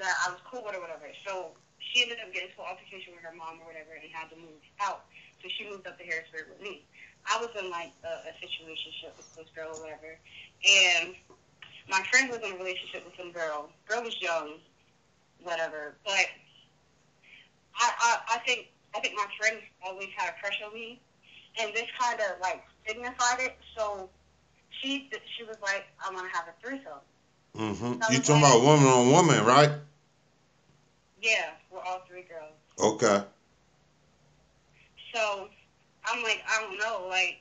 that 0.00 0.14
I 0.24 0.32
was 0.32 0.40
cool 0.48 0.64
with 0.64 0.72
or 0.72 0.80
whatever. 0.80 1.12
So 1.28 1.52
she 1.76 2.00
ended 2.00 2.24
up 2.24 2.32
getting 2.32 2.48
into 2.48 2.64
an 2.64 2.72
altercation 2.72 3.12
with 3.12 3.20
her 3.20 3.36
mom 3.36 3.60
or 3.60 3.68
whatever, 3.68 3.92
and 3.92 4.08
had 4.08 4.32
to 4.32 4.38
move 4.40 4.64
out. 4.80 5.04
So 5.44 5.52
she 5.52 5.68
moved 5.68 5.84
up 5.84 6.00
to 6.00 6.04
Harrisburg 6.08 6.48
with 6.48 6.64
me. 6.64 6.88
I 7.28 7.36
was 7.36 7.52
in 7.52 7.68
like 7.68 7.92
a, 8.00 8.32
a 8.32 8.32
situationship 8.40 9.12
with 9.20 9.28
this 9.36 9.52
girl 9.52 9.76
or 9.76 9.84
whatever, 9.84 10.16
and 10.64 11.12
my 11.84 12.00
friend 12.08 12.32
was 12.32 12.40
in 12.40 12.56
a 12.56 12.56
relationship 12.56 13.04
with 13.04 13.12
some 13.20 13.28
girl. 13.28 13.68
Girl 13.84 14.00
was 14.00 14.16
young, 14.24 14.56
whatever, 15.44 16.00
but 16.00 16.32
I, 17.76 17.92
I, 17.92 18.12
I 18.32 18.38
think 18.48 18.72
I 18.96 19.04
think 19.04 19.20
my 19.20 19.28
friend 19.36 19.60
always 19.84 20.08
had 20.16 20.32
a 20.32 20.40
crush 20.40 20.56
on 20.64 20.72
me, 20.72 20.96
and 21.58 21.74
this 21.74 21.86
kind 21.98 22.20
of 22.20 22.40
like 22.40 22.64
signified 22.86 23.40
it. 23.40 23.56
So 23.76 24.08
she 24.70 25.10
she 25.36 25.44
was 25.44 25.56
like, 25.62 25.86
I 26.04 26.12
want 26.12 26.30
to 26.30 26.36
have 26.36 26.48
a 26.48 26.54
threesome. 26.62 27.02
hmm 27.56 27.92
You 28.12 28.20
talking 28.20 28.42
about 28.42 28.62
woman 28.62 28.86
on 28.86 29.10
woman, 29.10 29.44
right? 29.44 29.70
Yeah, 31.20 31.50
we're 31.70 31.80
all 31.80 32.02
three 32.08 32.22
girls. 32.22 32.54
Okay. 32.78 33.24
So 35.12 35.48
I'm 36.06 36.22
like, 36.22 36.42
I 36.46 36.62
don't 36.62 36.78
know, 36.78 37.06
like 37.08 37.40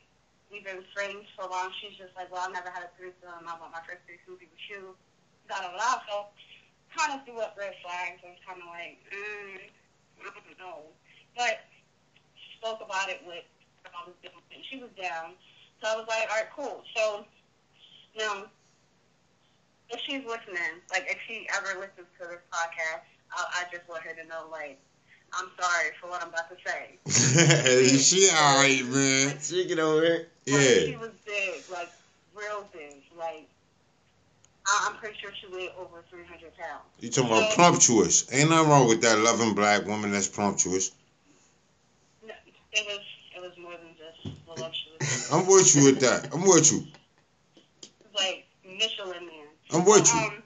we've 0.51 0.63
been 0.63 0.84
friends 0.95 1.26
for 1.36 1.47
long. 1.47 1.72
She's 1.82 1.97
just 1.97 2.15
like, 2.15 2.32
well, 2.32 2.41
I've 2.45 2.53
never 2.53 2.72
had 2.72 2.84
a 2.84 2.91
threesome. 2.97 3.45
I 3.45 3.53
want 3.59 3.72
my 3.72 3.84
first 3.86 4.01
threesome 4.07 4.34
to 4.34 4.39
be 4.39 4.47
with 4.49 4.65
you. 4.70 4.95
Da 5.47 5.61
da 5.61 5.72
da. 5.78 6.01
So 6.09 6.26
kind 6.95 7.13
of 7.13 7.26
threw 7.26 7.39
up 7.39 7.53
red 7.59 7.76
flags. 7.86 8.18
I 8.26 8.34
was 8.34 8.41
kind 8.47 8.59
of 8.63 8.68
like, 8.74 8.97
mm, 9.13 9.61
I 10.26 10.34
don't 10.34 10.57
know, 10.57 10.89
but 11.38 11.61
she 12.34 12.57
spoke 12.57 12.82
about 12.82 13.09
it 13.09 13.22
with 13.28 13.45
I 13.95 14.07
was 14.07 14.15
doing. 14.21 14.33
and 14.53 14.63
She 14.69 14.77
was 14.77 14.89
down, 15.01 15.33
so 15.81 15.88
I 15.89 15.95
was 15.95 16.07
like, 16.07 16.27
all 16.29 16.38
right, 16.38 16.51
cool. 16.55 16.83
So 16.95 17.25
now, 18.17 18.45
if 19.89 19.99
she's 20.05 20.25
listening, 20.25 20.81
like 20.91 21.05
if 21.09 21.17
she 21.27 21.47
ever 21.55 21.79
listens 21.79 22.07
to 22.19 22.27
this 22.27 22.43
podcast, 22.51 23.03
I, 23.31 23.61
I 23.61 23.63
just 23.71 23.88
want 23.88 24.03
her 24.03 24.13
to 24.13 24.27
know, 24.27 24.47
like, 24.51 24.79
I'm 25.33 25.49
sorry 25.59 25.91
for 25.99 26.09
what 26.09 26.21
I'm 26.21 26.29
about 26.29 26.49
to 26.49 26.57
say. 26.65 27.97
she 27.99 28.29
alright, 28.31 28.85
man. 28.85 29.38
She 29.41 29.65
get 29.65 29.79
over 29.79 30.03
it. 30.03 30.29
Like, 30.47 30.59
Yeah. 30.61 30.85
she 30.91 30.95
was 30.97 31.11
big, 31.25 31.63
like 31.71 31.89
real 32.35 32.67
big. 32.73 32.95
Like 33.17 33.47
I- 34.65 34.88
I'm 34.89 34.97
pretty 34.97 35.17
sure 35.21 35.31
she 35.41 35.47
weighed 35.53 35.71
over 35.77 36.03
300 36.09 36.55
pounds. 36.57 36.83
You 36.99 37.09
talking 37.09 37.31
about 37.31 37.53
promptuous. 37.55 38.25
Ain't 38.33 38.49
nothing 38.49 38.69
wrong 38.69 38.88
with 38.88 39.01
that 39.01 39.19
loving 39.19 39.53
black 39.53 39.85
woman 39.85 40.11
that's 40.11 40.27
promptuous. 40.27 40.91
No, 42.25 42.33
it 42.73 42.85
was 42.88 42.99
it 43.38 43.41
was 43.41 43.57
more 43.57 43.73
than 43.73 43.93
just 43.97 44.35
voluptuous. 44.45 45.31
I'm 45.31 45.45
with 45.45 45.75
you 45.75 45.85
with 45.85 45.99
that. 45.99 46.33
I'm 46.33 46.41
with 46.41 46.71
you. 46.71 46.88
like 48.15 48.45
Michelin 48.65 49.27
man. 49.27 49.47
I'm 49.71 49.85
with 49.85 50.11
you. 50.11 50.19
Um, 50.19 50.43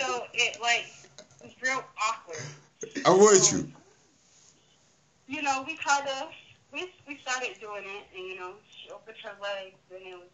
so 0.00 0.24
it 0.34 0.60
like 0.60 0.86
was 1.42 1.52
real 1.62 1.84
awkward. 2.08 2.42
I'm 3.06 3.18
with 3.18 3.52
you. 3.52 3.68
You 5.28 5.42
know, 5.42 5.62
we 5.66 5.76
kind 5.76 6.08
of 6.20 6.30
we 6.72 6.90
we 7.06 7.18
started 7.22 7.50
doing 7.60 7.84
it, 7.84 8.06
and 8.16 8.26
you 8.26 8.36
know, 8.36 8.54
she 8.82 8.90
opened 8.90 9.16
her 9.22 9.34
legs, 9.40 9.76
and 9.94 10.02
it 10.04 10.18
was 10.18 10.30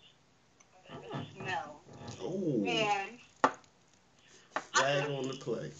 the 1.13 1.19
smell, 1.37 1.81
Ooh, 2.23 2.65
and 2.67 3.19
flag 4.73 5.11
on 5.11 5.29
the 5.29 5.35
play. 5.35 5.71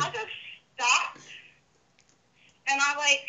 I 0.00 0.10
just 0.10 0.34
stopped, 0.74 1.19
and 2.70 2.78
I 2.78 2.94
like, 2.94 3.26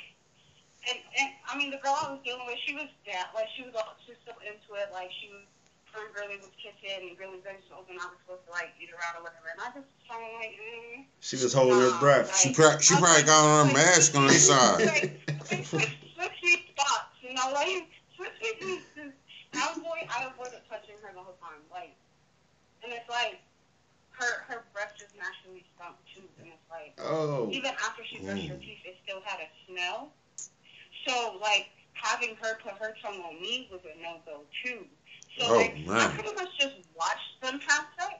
and, 0.85 0.99
and 1.17 1.29
I 1.49 1.57
mean, 1.57 1.73
the 1.73 1.81
girl 1.81 1.97
I 1.97 2.13
was 2.13 2.21
dealing 2.23 2.45
with, 2.45 2.61
she 2.65 2.73
was 2.77 2.89
down, 3.05 3.29
like 3.33 3.49
she 3.57 3.65
was 3.65 3.73
all, 3.73 3.97
she 4.05 4.13
was 4.13 4.21
so 4.25 4.33
into 4.45 4.77
it, 4.77 4.93
like 4.93 5.09
she 5.17 5.33
was, 5.33 5.45
her 5.91 6.07
and 6.07 6.13
Girly 6.15 6.39
was 6.39 6.53
kissing, 6.55 7.11
and 7.11 7.17
very 7.17 7.59
so 7.67 7.83
open, 7.83 7.99
I 7.99 8.07
was 8.07 8.15
supposed 8.23 8.47
to 8.47 8.51
like 8.55 8.71
eat 8.79 8.87
her 8.93 9.01
out 9.01 9.19
or 9.19 9.27
whatever, 9.27 9.51
and 9.51 9.59
I 9.59 9.67
just 9.75 9.89
kind 10.07 10.23
of 10.23 10.31
like, 10.39 10.55
mm. 10.55 11.03
She 11.19 11.35
was 11.41 11.51
holding 11.51 11.81
her 11.81 11.93
breath. 11.99 12.31
she, 12.37 12.53
pra- 12.53 12.79
she 12.79 12.95
probably 12.95 13.27
got 13.27 13.43
on 13.43 13.67
her 13.67 13.73
mask 13.73 14.15
on 14.15 14.29
the 14.29 14.37
side. 14.37 14.87
Like, 14.87 15.19
like, 15.51 15.97
switchy 16.15 16.53
spots, 16.71 17.17
you 17.19 17.33
know, 17.35 17.49
like 17.51 17.91
switchy. 18.15 18.79
I 19.51 19.67
avoid, 19.75 20.07
I 20.07 20.31
avoided 20.31 20.63
touching 20.71 20.95
her 21.03 21.11
the 21.11 21.19
whole 21.19 21.35
time, 21.43 21.59
like, 21.67 21.91
and 22.87 22.93
it's 22.93 23.09
like 23.09 23.43
her 24.21 24.45
her 24.47 24.63
breath 24.71 24.93
just 24.97 25.11
naturally 25.17 25.65
stunk 25.75 25.95
and 25.97 25.99
it's 26.05 26.10
like 26.71 26.95
Oh, 26.99 27.51
even 27.51 27.71
after 27.83 28.03
she 28.05 28.19
brushed 28.25 28.47
her 28.49 28.55
Mm. 28.55 28.65
teeth, 28.65 28.81
it 28.85 28.95
still 29.03 29.21
had 29.21 29.39
a 29.39 29.49
smell. 29.67 30.11
So 31.07 31.37
like 31.41 31.67
having 31.93 32.35
her 32.41 32.55
put 32.63 32.73
her 32.79 32.93
tongue 33.01 33.21
on 33.21 33.41
me 33.41 33.67
was 33.71 33.81
a 33.85 33.95
no 34.01 34.21
go 34.25 34.45
too. 34.63 34.87
So 35.39 35.45
Oh, 35.47 35.57
like 35.57 35.73
I 35.89 36.07
pretty 36.07 36.33
much 36.35 36.49
just 36.59 36.75
watched 36.95 37.41
them 37.41 37.59
have 37.67 37.85
sex, 37.99 38.15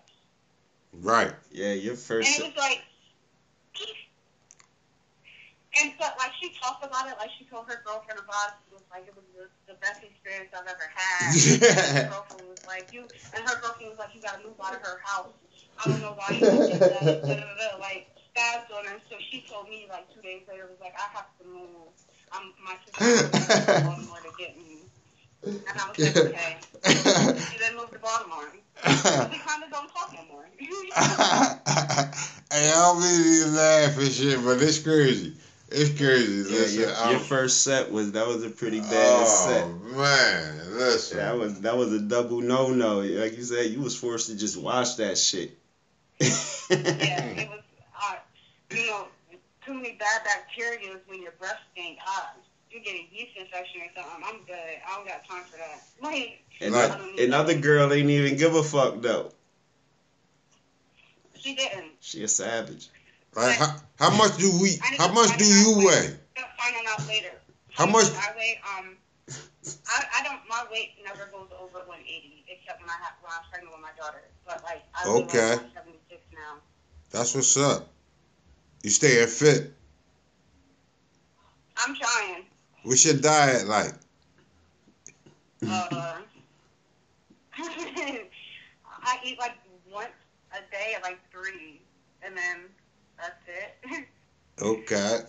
Right. 0.94 1.34
yeah, 1.52 1.74
your 1.74 1.96
first. 1.96 2.40
and 2.40 2.42
it 2.42 2.44
was 2.44 2.56
like. 2.58 2.82
And 5.80 5.92
but 5.98 6.16
like 6.18 6.32
she 6.40 6.50
talked 6.62 6.84
about 6.84 7.08
it, 7.08 7.16
like 7.18 7.30
she 7.38 7.46
told 7.46 7.68
her 7.68 7.80
girlfriend 7.84 8.20
about 8.20 8.50
it. 8.52 8.56
It 8.68 8.74
was 8.74 8.84
like 8.92 9.08
it 9.08 9.16
was 9.16 9.24
the, 9.36 9.48
the 9.68 9.76
best 9.80 10.04
experience 10.04 10.50
I've 10.54 10.68
ever 10.68 10.88
had. 10.94 11.40
her 11.92 12.02
girlfriend 12.08 12.48
was 12.48 12.60
like 12.66 12.88
you, 12.92 13.08
and 13.34 13.44
her 13.48 13.56
girlfriend 13.60 13.90
was 13.90 13.98
like 14.00 14.14
you 14.14 14.22
gotta 14.22 14.42
move 14.42 14.60
out 14.64 14.74
of 14.74 14.82
her 14.82 15.00
house. 15.04 15.34
I 15.78 15.88
don't 15.88 16.02
know 16.02 16.14
why 16.14 16.34
you 16.34 16.52
did 16.66 16.88
that. 16.90 17.20
Like 17.80 18.06
stabbed 18.42 18.72
on 18.72 18.86
her. 18.86 19.00
So 19.10 19.16
she 19.30 19.44
told 19.50 19.70
me 19.70 19.88
like 19.90 20.14
two 20.14 20.22
days 20.22 20.42
later 20.50 20.68
was 20.70 20.80
like 20.80 20.96
I 20.98 21.08
have 21.16 21.28
to 21.40 21.48
move. 21.48 21.68
I'm 22.32 22.54
my 22.64 22.76
sister 22.86 23.04
is 23.06 23.78
in 23.78 23.86
Baltimore 23.86 24.20
to 24.20 24.32
get 24.38 24.58
me. 24.58 24.78
And 25.44 25.80
I 25.80 25.90
was 25.90 25.98
like 26.00 26.18
okay. 26.26 26.58
She 27.52 27.58
then 27.58 27.76
moved 27.76 27.94
to 27.94 28.00
Baltimore. 28.00 28.52
We 28.84 29.38
kind 29.38 29.64
of 29.64 29.70
don't 29.70 29.90
talk 29.90 30.14
no 30.14 30.24
more. 30.32 30.46
hey, 30.58 30.66
I 32.52 32.74
don't 32.74 33.00
mean 33.00 33.44
to 33.44 33.50
laugh 33.52 33.98
and 33.98 34.12
shit, 34.12 34.44
but 34.44 34.62
it's 34.62 34.80
crazy. 34.80 35.36
It's 35.70 35.98
crazy. 35.98 36.52
Yeah, 36.52 36.60
Listen, 36.60 36.82
your, 36.82 37.12
your 37.12 37.20
first 37.20 37.64
set 37.64 37.92
was 37.92 38.14
that 38.14 38.28
was 38.28 38.44
a 38.44 38.50
pretty 38.50 38.80
oh, 38.80 38.90
bad 38.90 39.24
oh, 39.26 39.48
set. 39.48 39.68
man, 39.96 40.78
listen. 40.78 41.18
That 41.18 41.38
was 41.38 41.62
that 41.62 41.78
was 41.78 41.94
a 41.94 42.00
double 42.00 42.42
no 42.42 42.74
no. 42.74 43.00
Like 43.00 43.38
you 43.38 43.44
said, 43.44 43.72
you 43.72 43.82
was 43.82 43.96
forced 43.96 44.28
to 44.30 44.36
just 44.38 44.58
watch 44.58 44.98
that 44.98 45.18
shit. 45.18 45.58
yeah, 46.20 46.28
it 46.28 47.50
was, 47.50 47.62
uh, 47.96 48.16
you 48.72 48.86
know, 48.88 49.08
too 49.66 49.74
many 49.74 49.91
bad 50.02 50.24
bacteria 50.26 50.96
is 50.98 51.02
when 51.06 51.22
your 51.22 51.34
breath 51.34 51.60
stink. 51.72 52.00
Uh, 52.08 52.34
you 52.72 52.82
get 52.82 52.96
a 52.96 53.06
yeast 53.14 53.38
infection 53.38 53.82
or 53.82 53.90
something. 53.96 54.24
I'm 54.26 54.42
good. 54.46 54.56
I 54.88 54.96
don't 54.96 55.06
got 55.06 55.28
time 55.30 55.44
for 55.46 55.58
that. 55.58 55.84
Like, 56.02 56.42
And 56.60 56.74
Right. 56.74 56.90
I 56.90 56.98
don't 56.98 57.12
need 57.12 57.20
that, 57.20 57.24
another 57.28 57.54
that. 57.54 57.62
girl 57.62 57.94
ain't 57.94 58.10
even 58.10 58.38
give 58.38 58.56
a 58.56 58.64
fuck 58.64 59.02
though. 59.02 59.32
She 61.40 61.56
didn't. 61.56 61.92
She 62.00 62.24
a 62.24 62.28
savage. 62.28 62.90
Like, 63.36 63.58
how, 63.58 63.76
how 63.98 64.10
much 64.12 64.38
do 64.38 64.52
we? 64.62 64.78
I 64.82 64.96
How 64.98 65.12
much 65.12 65.38
do 65.38 65.46
you 65.46 65.78
weigh? 65.78 66.18
They'll 66.36 66.46
find 66.58 66.88
out 66.88 67.08
later. 67.08 67.32
How 67.72 67.86
much- 67.86 68.12
I 68.12 68.34
weigh, 68.36 68.60
um, 68.78 68.98
I, 69.88 70.04
I 70.20 70.24
don't, 70.24 70.42
my 70.50 70.66
weight 70.72 70.92
never 71.06 71.30
goes 71.32 71.48
over 71.58 71.80
180, 71.88 72.44
except 72.50 72.82
when 72.82 72.90
I 72.90 72.94
have, 73.02 73.14
when 73.22 73.32
I'm 73.32 73.50
pregnant 73.50 73.74
with 73.74 73.82
my 73.82 73.92
daughter. 73.98 74.22
But, 74.46 74.62
like, 74.64 74.84
I 74.94 75.08
weigh 75.08 75.24
Okay. 75.24 75.50
like 75.52 75.74
176 75.74 76.22
now. 76.34 76.58
That's 77.12 77.34
what's 77.34 77.56
up. 77.58 77.88
You 78.84 78.90
staying 78.90 79.28
fit. 79.28 79.74
I'm 81.86 81.96
trying. 81.96 82.46
What's 82.84 83.06
your 83.06 83.16
diet 83.16 83.68
like? 83.68 83.94
Uh, 85.68 86.16
I 89.04 89.18
eat 89.26 89.38
like 89.40 89.54
once 89.92 90.08
a 90.54 90.62
day 90.72 90.94
at 90.96 91.04
like 91.04 91.20
three, 91.32 91.80
and 92.24 92.36
then 92.36 92.58
that's 93.18 93.42
it. 93.48 94.06
Okay. 94.62 95.20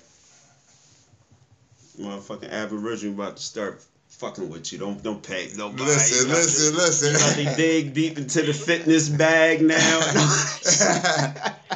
Motherfucking 1.99 2.51
Aboriginal 2.51 3.15
about 3.15 3.37
to 3.39 3.43
start 3.43 3.83
fucking 4.09 4.51
with 4.51 4.73
you. 4.73 4.79
Don't 4.79 5.03
don't 5.03 5.23
pay 5.23 5.49
nobody. 5.57 5.85
Listen, 5.85 6.29
You 6.29 6.35
listen, 6.35 6.73
to- 6.73 6.79
listen. 6.79 7.13
you 7.13 7.17
about 7.17 7.57
to 7.57 7.57
dig 7.57 7.95
deep 7.95 8.19
into 8.19 8.43
the 8.43 8.53
fitness 8.53 9.09
bag 9.09 9.63
now. 9.63 10.01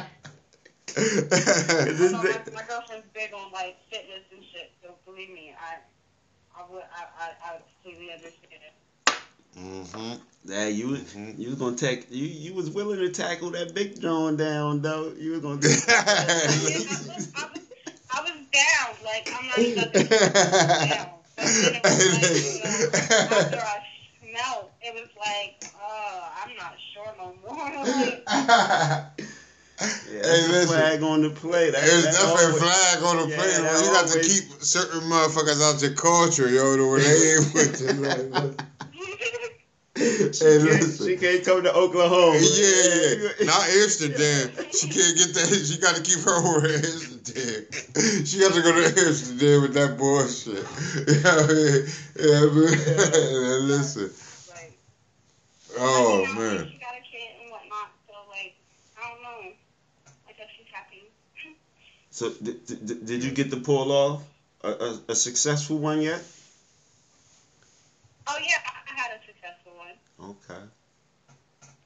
I 0.97 1.85
This 1.85 2.11
know 2.11 2.21
big- 2.21 2.53
my, 2.53 2.61
my 2.61 2.67
girlfriend's 2.67 3.07
big 3.13 3.33
on 3.33 3.51
like 3.51 3.77
fitness 3.91 4.23
and 4.33 4.43
shit, 4.51 4.71
so 4.81 4.95
believe 5.05 5.29
me, 5.29 5.53
I, 5.59 5.77
I 6.59 6.63
would, 6.71 6.81
I, 6.81 7.03
I, 7.19 7.49
I 7.49 7.53
would 7.53 7.63
completely 7.83 8.11
understand 8.11 8.61
it. 8.61 8.73
Mm-hmm. 9.57 10.13
Yeah, 10.51 10.67
you 10.67 10.87
was 10.87 11.01
Mhm. 11.01 11.37
you 11.39 11.49
was 11.49 11.57
gonna 11.59 11.75
take 11.75 12.05
you 12.09 12.25
you 12.25 12.53
was 12.53 12.69
willing 12.69 12.99
to 12.99 13.09
tackle 13.09 13.49
that 13.51 13.73
big 13.73 13.99
John 13.99 14.37
down 14.37 14.81
though. 14.81 15.13
You 15.17 15.31
was 15.31 15.39
gonna. 15.41 15.55
I 15.87 16.45
was, 16.63 17.31
I 17.35 17.45
was, 17.45 17.67
I 18.11 18.21
was 18.21 18.37
down, 18.53 18.95
like 19.03 19.29
I'm 19.33 19.47
not 19.47 19.57
even 19.59 19.91
down. 19.91 21.07
But 21.35 21.45
then 21.45 21.75
it 21.75 21.81
was 21.83 21.97
like, 22.09 22.33
you 22.43 22.63
know, 22.63 23.37
after 23.37 23.57
I 23.57 23.77
smelled, 24.21 24.69
it 24.81 24.93
was 24.93 25.09
like, 25.19 25.55
uh, 25.75 26.29
I'm 26.43 26.55
not 26.55 26.75
sure 26.93 27.13
no 27.17 27.33
more. 27.43 27.85
Like, 27.87 29.27
Yeah, 29.79 29.87
Hey, 30.09 30.21
that's 30.21 30.47
a 30.47 30.51
listen. 30.51 30.67
flag 30.75 31.03
on 31.03 31.21
the 31.21 31.29
play. 31.29 31.69
That, 31.69 31.81
There's 31.85 32.03
that 32.05 32.13
definitely 32.13 32.57
a 32.57 32.59
flag 32.59 33.03
on 33.03 33.17
the 33.17 33.27
Yeah, 33.29 33.35
plate. 33.37 33.61
that 33.61 33.85
you 33.85 33.91
got 33.91 34.07
to 34.09 34.19
keep 34.21 34.43
certain 34.63 35.01
motherfuckers 35.01 35.61
out 35.61 35.81
your 35.81 35.91
culture, 35.93 36.49
yo, 36.49 36.77
the 36.77 36.87
way 36.87 37.01
they 37.01 37.33
ain't 37.35 37.53
with 37.53 37.81
you. 37.81 37.93
Like, 38.47 38.61
She, 39.97 40.45
Hey, 40.45 40.59
can't, 40.61 40.93
she 40.93 41.15
can't 41.17 41.43
come 41.43 41.63
to 41.63 41.73
Oklahoma. 41.73 42.37
yeah, 42.37 43.17
yeah. 43.17 43.45
Not 43.45 43.65
Amsterdam. 43.67 44.51
She 44.71 44.85
can't 44.89 45.17
get 45.17 45.33
that. 45.33 45.49
She 45.65 45.77
got 45.79 45.95
to 45.95 46.01
keep 46.03 46.19
her 46.19 46.37
over 46.37 46.67
in 46.67 46.75
Amsterdam. 46.85 47.65
She 48.25 48.37
got 48.39 48.53
to 48.53 48.61
go 48.61 48.73
to 48.77 48.85
Amsterdam 48.85 49.61
with 49.63 49.73
that 49.73 49.97
bullshit. 49.97 50.65
You 51.07 51.23
know 51.23 51.35
what 51.37 51.49
I 51.49 51.53
mean? 51.53 51.85
Yeah, 52.13 52.45
man. 52.53 53.67
Listen. 53.67 54.11
like, 54.53 54.77
Oh, 55.79 56.21
you 56.21 56.27
know, 56.27 56.33
man. 56.41 56.69
She 56.71 56.77
got 56.77 56.93
a 56.93 57.01
kid 57.01 57.33
and 57.41 57.49
whatnot, 57.49 57.89
so 58.05 58.13
like, 58.29 58.53
I 59.01 59.09
don't 59.09 59.23
know. 59.23 59.49
I 60.29 60.31
guess 60.37 60.45
she's 60.55 60.67
happy. 60.71 61.09
So 62.17 62.31
did, 62.31 62.65
did, 62.65 63.05
did 63.05 63.23
you 63.23 63.29
get 63.29 63.51
the 63.51 63.57
pull 63.57 63.91
off 63.91 64.23
a, 64.63 64.69
a, 64.69 64.99
a 65.09 65.15
successful 65.15 65.77
one 65.77 66.01
yet? 66.01 66.19
Oh 68.25 68.37
yeah, 68.41 68.57
I 68.65 68.99
had 68.99 69.11
a 69.11 69.21
successful 69.23 69.73
one. 69.77 70.31
Okay. 70.31 70.63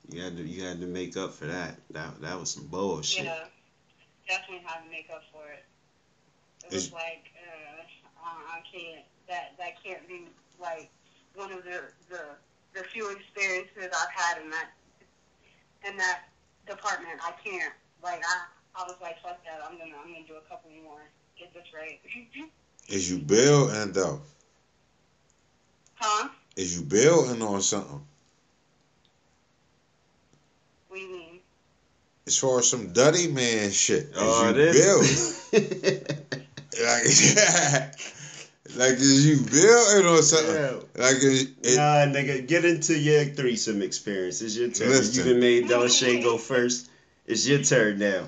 You 0.07 0.23
had 0.23 0.37
to 0.37 0.43
you 0.43 0.63
had 0.63 0.79
to 0.79 0.87
make 0.87 1.17
up 1.17 1.33
for 1.33 1.47
that. 1.47 1.75
That 1.89 2.21
that 2.21 2.39
was 2.39 2.51
some 2.51 2.67
bullshit. 2.67 3.25
Yeah, 3.25 3.43
definitely 4.25 4.63
had 4.65 4.85
to 4.85 4.89
make 4.89 5.09
up 5.13 5.23
for 5.33 5.43
it. 5.51 5.65
It 6.63 6.75
was 6.75 6.85
Is- 6.85 6.93
like, 6.93 7.27
uh, 7.35 7.81
uh, 8.23 8.55
I 8.55 8.61
can't. 8.71 9.03
That 9.27 9.51
that 9.57 9.83
can't 9.83 10.07
be 10.07 10.29
like 10.61 10.89
one 11.35 11.51
of 11.51 11.65
the 11.65 11.81
the 12.09 12.21
the 12.73 12.83
few 12.85 13.11
experiences 13.11 13.83
I've 13.83 14.15
had 14.15 14.41
in 14.41 14.49
that 14.51 14.69
in 15.89 15.97
that 15.97 16.21
department. 16.65 17.19
I 17.21 17.33
can't. 17.43 17.73
Like 18.01 18.21
I 18.25 18.45
I 18.75 18.83
was 18.83 18.95
like, 19.01 19.21
fuck 19.21 19.43
that. 19.45 19.61
I'm 19.63 19.77
gonna 19.77 19.91
I'm 20.03 20.13
gonna 20.13 20.25
do 20.27 20.35
a 20.35 20.49
couple 20.49 20.69
more. 20.83 21.01
Get 21.37 21.53
this 21.53 21.65
right. 21.73 21.99
Is 22.89 23.09
you 23.09 23.19
building 23.19 23.93
though? 23.93 24.21
huh? 25.95 26.29
Is 26.55 26.77
you 26.77 26.83
building 26.83 27.41
on 27.41 27.61
something? 27.61 28.01
What 30.89 30.97
do 30.97 31.01
you 31.01 31.11
mean? 31.11 31.39
As 32.27 32.37
far 32.37 32.59
as 32.59 32.69
some 32.69 32.91
Dutty 32.91 33.27
man 33.29 33.71
shit, 33.71 34.03
is 34.03 34.11
Oh, 34.17 34.47
you 34.47 34.53
this. 34.53 35.51
Like, 36.81 37.03
like 38.77 38.93
is 38.93 39.27
you 39.27 39.37
building 39.37 40.07
on 40.07 40.23
something? 40.23 40.55
yeah. 40.55 40.79
Like 40.95 41.17
is, 41.17 41.41
it, 41.63 41.75
Nah, 41.75 42.05
nigga, 42.11 42.47
get 42.47 42.63
into 42.65 42.97
your 42.97 43.25
threesome 43.25 43.81
experience. 43.81 44.41
It's 44.41 44.55
your 44.55 44.69
turn. 44.69 44.89
Listen. 44.89 45.27
You 45.27 45.33
been 45.33 45.39
made 45.41 45.65
Delashay 45.67 46.23
go 46.23 46.37
first. 46.37 46.89
It's 47.27 47.47
your 47.47 47.61
turn 47.61 47.99
now. 47.99 48.27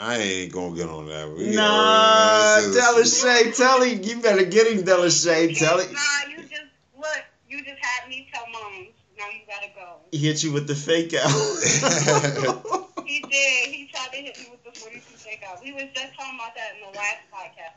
I 0.00 0.16
ain't 0.18 0.52
gonna 0.52 0.76
get 0.76 0.88
on 0.88 1.06
that. 1.08 1.30
We 1.30 1.54
Nah, 1.56 1.62
got- 1.62 2.96
Delashay, 2.96 3.56
tell 3.56 3.82
him. 3.82 4.02
You 4.02 4.20
better 4.20 4.44
get 4.44 4.66
him, 4.66 4.84
Delashay. 4.84 5.58
Tell 5.58 5.78
him. 5.78 5.92
Nah, 5.92 6.00
you 6.30 6.42
just 6.42 6.62
look. 6.96 7.22
You 7.48 7.58
just 7.64 7.78
had 7.80 8.08
me 8.08 8.28
tell 8.32 8.44
moms. 8.52 8.88
Now 9.18 9.26
you 9.26 9.40
gotta 9.48 9.68
go. 9.74 9.96
He 10.12 10.18
hit 10.18 10.42
you 10.44 10.52
with 10.52 10.66
the 10.66 10.74
fake 10.74 11.14
out. 11.14 12.74
He 13.08 13.20
did. 13.20 13.68
He 13.70 13.88
tried 13.90 14.10
to 14.12 14.16
hit 14.18 14.38
me 14.38 14.48
with 14.50 14.62
the 14.64 14.78
42 14.78 15.00
fake 15.16 15.42
out. 15.50 15.64
We 15.64 15.72
was 15.72 15.84
just 15.94 16.14
talking 16.14 16.34
about 16.38 16.54
that 16.54 16.74
in 16.74 16.92
the 16.92 16.98
last 16.98 17.16
podcast. 17.32 17.72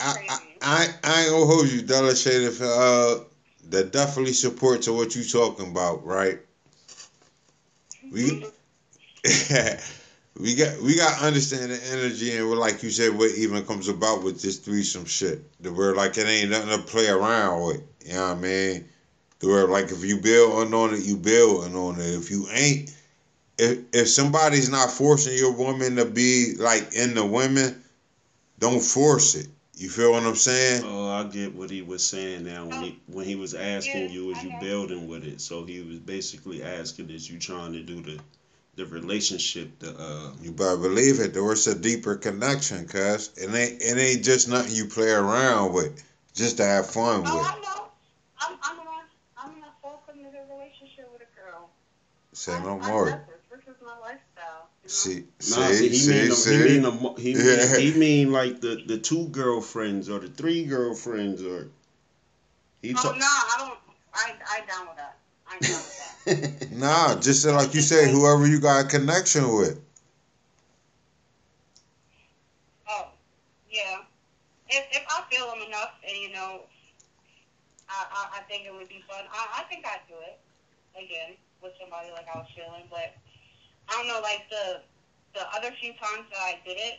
I, 0.00 0.26
I, 0.28 0.38
I, 0.60 0.88
I 1.04 1.20
ain't 1.22 1.30
gonna 1.30 1.46
hold 1.46 1.68
you, 1.68 1.82
Della 1.82 2.16
Shade. 2.16 2.42
If 2.42 2.60
uh, 2.60 3.20
that 3.70 3.92
definitely 3.92 4.32
supports 4.32 4.88
what 4.88 5.14
you 5.14 5.22
talking 5.22 5.70
about, 5.70 6.04
right? 6.04 6.40
We, 8.10 8.46
we 10.38 10.54
got 10.54 10.80
we 10.82 10.96
got 10.96 11.18
to 11.18 11.24
understand 11.24 11.70
the 11.70 11.80
energy 11.92 12.36
and 12.36 12.48
what, 12.48 12.58
like 12.58 12.82
you 12.82 12.90
said, 12.90 13.16
what 13.16 13.30
even 13.36 13.64
comes 13.64 13.88
about 13.88 14.22
with 14.22 14.40
this 14.42 14.58
threesome 14.58 15.04
shit. 15.04 15.40
The 15.62 15.72
word 15.72 15.96
like 15.96 16.18
it 16.18 16.26
ain't 16.26 16.50
nothing 16.50 16.76
to 16.76 16.84
play 16.84 17.08
around 17.08 17.66
with. 17.66 17.82
You 18.04 18.14
know 18.14 18.28
what 18.28 18.38
I 18.38 18.40
mean? 18.40 18.88
The 19.38 19.48
word 19.48 19.70
like 19.70 19.90
if 19.90 20.04
you 20.04 20.18
building 20.18 20.74
on 20.74 20.94
it, 20.94 21.04
you 21.04 21.16
building 21.16 21.74
on 21.74 22.00
it. 22.00 22.14
If 22.14 22.30
you 22.30 22.46
ain't, 22.50 22.94
if 23.58 23.78
if 23.92 24.08
somebody's 24.08 24.70
not 24.70 24.90
forcing 24.90 25.36
your 25.36 25.52
woman 25.52 25.96
to 25.96 26.04
be 26.04 26.54
like 26.58 26.94
in 26.94 27.14
the 27.14 27.24
women, 27.24 27.82
don't 28.58 28.82
force 28.82 29.34
it. 29.34 29.48
You 29.78 29.90
feel 29.90 30.12
what 30.12 30.22
I'm 30.22 30.36
saying? 30.36 30.84
Oh, 30.86 31.08
I 31.08 31.24
get 31.24 31.54
what 31.54 31.68
he 31.68 31.82
was 31.82 32.04
saying 32.04 32.44
now 32.44 32.64
when 32.64 32.82
he 32.82 33.00
when 33.06 33.26
he 33.26 33.36
was 33.36 33.54
asking 33.54 34.10
you, 34.10 34.30
is 34.30 34.42
you 34.42 34.52
building 34.60 35.06
with 35.06 35.24
it? 35.24 35.40
So 35.40 35.64
he 35.64 35.80
was 35.82 35.98
basically 35.98 36.62
asking, 36.62 37.10
is 37.10 37.30
you 37.30 37.38
trying 37.38 37.72
to 37.74 37.82
do 37.82 38.00
the 38.00 38.18
the 38.76 38.86
relationship, 38.86 39.78
the 39.78 39.90
uh 39.98 40.32
You 40.42 40.52
better 40.52 40.76
believe 40.76 41.20
it. 41.20 41.32
There 41.32 41.42
was 41.42 41.66
a 41.66 41.74
deeper 41.74 42.16
connection, 42.16 42.86
cuz 42.86 43.30
it 43.36 43.48
ain't 43.48 43.82
it 43.82 43.96
ain't 43.98 44.24
just 44.24 44.48
nothing 44.48 44.74
you 44.74 44.86
play 44.86 45.10
around 45.10 45.72
with, 45.72 45.92
just 46.34 46.58
to 46.58 46.64
have 46.64 46.90
fun 46.90 47.22
Oh, 47.24 47.36
with. 47.36 47.46
I 47.46 47.60
know. 47.60 47.88
I'm, 48.38 48.58
I'm 48.62 48.78
in 48.80 48.86
a, 48.86 49.00
I'm 49.36 49.56
in 49.56 49.62
a 49.64 49.72
full 49.80 50.02
committed 50.06 50.44
relationship 50.48 51.08
with 51.10 51.22
a 51.22 51.40
girl. 51.40 51.70
Say 52.34 52.52
I, 52.52 52.62
no 52.62 52.78
I 52.78 52.88
more. 52.88 53.06
love 53.06 53.20
this. 53.26 53.40
This 53.50 53.74
is 53.74 53.80
my 53.80 53.96
lifestyle. 53.96 54.68
You 54.84 54.90
know? 54.90 54.94
See, 54.94 55.24
Nah, 55.50 55.68
see, 55.72 55.88
see, 55.88 55.88
he 55.88 56.06
mean 56.06 56.30
see, 56.32 56.52
he 56.52 56.58
mean 56.58 56.84
a, 56.84 56.90
mo- 56.90 57.14
he 57.16 57.34
Yeah. 57.34 57.66
mean, 57.66 57.80
he 57.80 57.90
mean 57.98 58.32
like 58.32 58.60
the 58.60 58.82
the 58.86 58.98
two 58.98 59.28
girlfriends 59.28 60.10
or 60.10 60.18
the 60.18 60.28
three 60.28 60.64
girlfriends 60.64 61.42
or 61.42 61.68
he 62.82 62.92
Oh, 62.92 63.02
talk. 63.02 63.16
no, 63.16 63.26
I 63.26 63.54
don't. 63.58 63.78
I, 64.12 64.34
I 64.48 64.60
down 64.66 64.86
with 64.88 64.96
that. 64.96 65.16
I 65.48 65.58
down 65.58 65.72
with 65.72 65.98
that. 66.26 66.72
Nah, 66.72 67.14
just 67.20 67.46
like 67.46 67.74
you 67.74 67.80
say, 67.80 68.10
whoever 68.10 68.46
you 68.46 68.60
got 68.60 68.84
a 68.84 68.88
connection 68.88 69.56
with. 69.56 69.80
Oh, 72.88 73.08
yeah. 73.70 74.02
If, 74.68 74.84
if 74.90 75.04
I 75.08 75.22
feel 75.30 75.46
them 75.46 75.62
enough 75.66 75.94
and, 76.06 76.16
you 76.18 76.32
know, 76.32 76.62
I, 77.88 78.06
I, 78.10 78.38
I 78.38 78.40
think 78.50 78.66
it 78.66 78.74
would 78.74 78.88
be 78.88 79.02
fun, 79.08 79.24
I, 79.30 79.62
I 79.62 79.62
think 79.70 79.86
I'd 79.86 80.02
do 80.08 80.18
it 80.26 80.38
again 80.98 81.36
with 81.62 81.72
somebody 81.80 82.10
like 82.10 82.26
I 82.26 82.38
was 82.38 82.50
feeling. 82.54 82.90
But 82.90 83.14
I 83.88 83.92
don't 83.94 84.08
know, 84.08 84.20
like 84.20 84.50
the 84.50 84.82
the 85.34 85.44
other 85.52 85.68
few 85.78 85.92
times 86.00 86.24
that 86.32 86.40
I 86.40 86.56
did 86.64 86.80
it, 86.80 86.96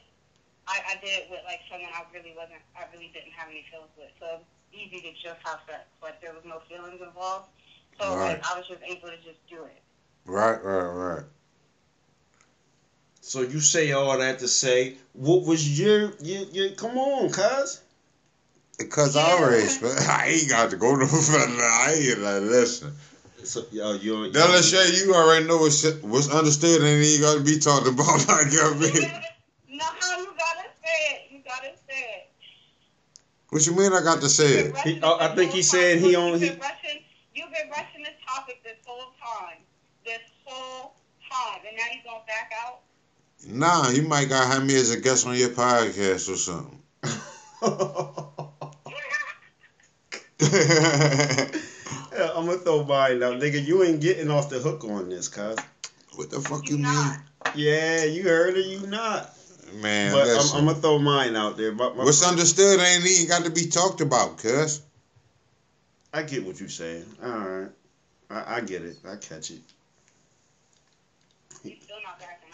I, 0.70 0.94
I 0.94 1.02
did 1.02 1.10
it 1.10 1.26
with 1.34 1.42
like 1.50 1.60
someone 1.68 1.90
I 1.90 2.06
really 2.14 2.38
wasn't, 2.38 2.62
I 2.78 2.86
really 2.94 3.10
didn't 3.10 3.34
have 3.34 3.50
any 3.50 3.66
feelings 3.74 3.92
with. 3.98 4.14
So 4.22 4.46
easy 4.70 5.02
to 5.02 5.12
just 5.18 5.42
have 5.42 5.66
sex. 5.66 5.90
Like 6.06 6.22
there 6.22 6.38
was 6.38 6.46
no 6.46 6.62
feelings 6.70 7.02
involved. 7.02 7.50
So 8.00 8.16
Right. 8.16 8.34
like 8.34 8.52
I 8.52 8.58
was 8.58 8.68
just 8.68 8.82
able 8.84 9.10
to 9.10 9.18
just 9.18 9.40
do 9.50 9.64
it. 9.64 9.82
Right, 10.26 10.62
right, 10.64 10.86
right. 10.88 11.24
So 13.22 13.42
you 13.42 13.60
say 13.60 13.92
all 13.92 14.18
that 14.18 14.40
to 14.40 14.48
say, 14.48 14.96
what 15.14 15.44
was 15.44 15.80
your 15.80 16.14
your, 16.22 16.44
your 16.52 16.70
come 16.72 16.98
on, 16.98 17.30
cuz? 17.32 17.82
Because 18.78 19.16
I 19.16 19.36
Yeah. 19.40 19.46
raised, 19.48 19.82
but 19.82 19.98
I 20.10 20.28
ain't 20.28 20.50
got 20.50 20.70
to 20.70 20.78
go 20.78 20.96
no 20.96 21.08
further. 21.08 21.62
I 21.64 21.94
ain't 21.94 22.20
like 22.20 22.42
listen. 22.44 22.96
So 23.44 23.66
yo, 23.72 23.90
uh, 23.92 23.94
you're 23.94 24.30
Della 24.32 24.62
Shay, 24.62 24.98
you 24.98 25.14
already 25.14 25.46
know 25.46 25.58
what's 25.58 25.84
what's 26.02 26.30
understood 26.30 26.82
and 26.82 27.06
you 27.06 27.20
got 27.22 27.36
to 27.36 27.40
be 27.42 27.60
talked 27.60 27.88
about. 27.88 28.06
Like 28.28 28.48
I 28.48 28.74
mean, 28.76 29.12
no, 29.70 29.86
how 29.86 30.18
you 30.20 30.34
gotta 30.38 30.70
say 30.84 30.98
it. 31.14 31.32
You 31.32 31.40
gotta 31.46 31.72
say 31.88 32.02
it. 32.18 32.30
what 33.50 33.66
you 33.66 33.74
mean? 33.74 33.94
I 33.94 34.02
got 34.02 34.22
to 34.22 34.30
say 34.30 34.46
it? 34.46 34.66
He- 34.68 34.72
rushing 34.72 35.00
oh, 35.04 35.18
I 35.20 35.28
think 35.36 35.50
whole 35.52 35.56
he's 35.58 35.72
time. 35.72 35.80
saying 35.80 36.00
he 36.00 36.16
only 36.16 36.34
on- 36.34 36.40
You've 36.40 36.42
he- 36.42 36.50
been 36.50 36.60
rushing. 36.60 37.04
You've 37.36 37.52
been 37.52 37.70
rushing 37.70 38.04
this 38.04 38.18
topic 38.26 38.64
this 38.64 38.78
whole 38.86 39.12
time. 39.22 39.60
This 40.04 40.20
whole 40.58 40.94
time, 41.30 41.60
and 41.68 41.78
now 41.78 41.84
you're 41.94 42.04
gonna 42.04 42.24
back 42.26 42.52
out. 42.66 42.80
Nah, 43.48 43.90
you 43.90 44.02
might 44.04 44.30
got 44.30 44.42
to 44.42 44.48
have 44.48 44.66
me 44.66 44.76
as 44.76 44.90
a 44.92 45.00
guest 45.00 45.28
on 45.28 45.38
your 45.38 45.50
podcast 45.50 46.28
or 46.28 46.38
something. 46.38 46.82
Yeah, 52.18 52.32
I'm 52.36 52.48
gonna 52.48 52.58
throw 52.58 52.84
mine 52.84 53.22
out, 53.22 53.36
nigga. 53.36 53.64
You 53.64 53.84
ain't 53.84 54.02
getting 54.02 54.32
off 54.32 54.50
the 54.50 54.58
hook 54.58 54.84
on 54.86 55.10
this, 55.10 55.28
cuz. 55.28 55.56
what 56.16 56.32
the 56.32 56.42
fuck 56.42 56.68
You're 56.68 56.80
you 56.80 56.84
not. 56.84 57.20
Yeah, 57.56 58.06
you 58.06 58.24
heard 58.24 58.58
it. 58.58 58.66
You 58.66 58.88
not. 58.88 59.36
Man, 59.76 60.14
but 60.14 60.26
listen. 60.26 60.56
I'm, 60.56 60.62
I'm 60.62 60.66
gonna 60.66 60.80
throw 60.80 60.98
mine 60.98 61.36
out 61.36 61.58
there. 61.58 61.72
My, 61.72 61.90
my, 61.90 62.06
What's 62.06 62.26
understood 62.26 62.80
ain't 62.80 63.06
even 63.06 63.28
got 63.28 63.44
to 63.44 63.52
be 63.52 63.68
talked 63.68 64.02
about, 64.02 64.38
cuz. 64.38 64.82
I 66.12 66.24
get 66.24 66.44
what 66.44 66.60
you're 66.60 66.70
saying. 66.70 67.06
All 67.24 67.30
right, 67.30 67.70
I, 68.32 68.56
I 68.56 68.62
get 68.62 68.82
it. 68.82 68.96
I 69.08 69.18
catch 69.18 69.52
it. 69.52 69.62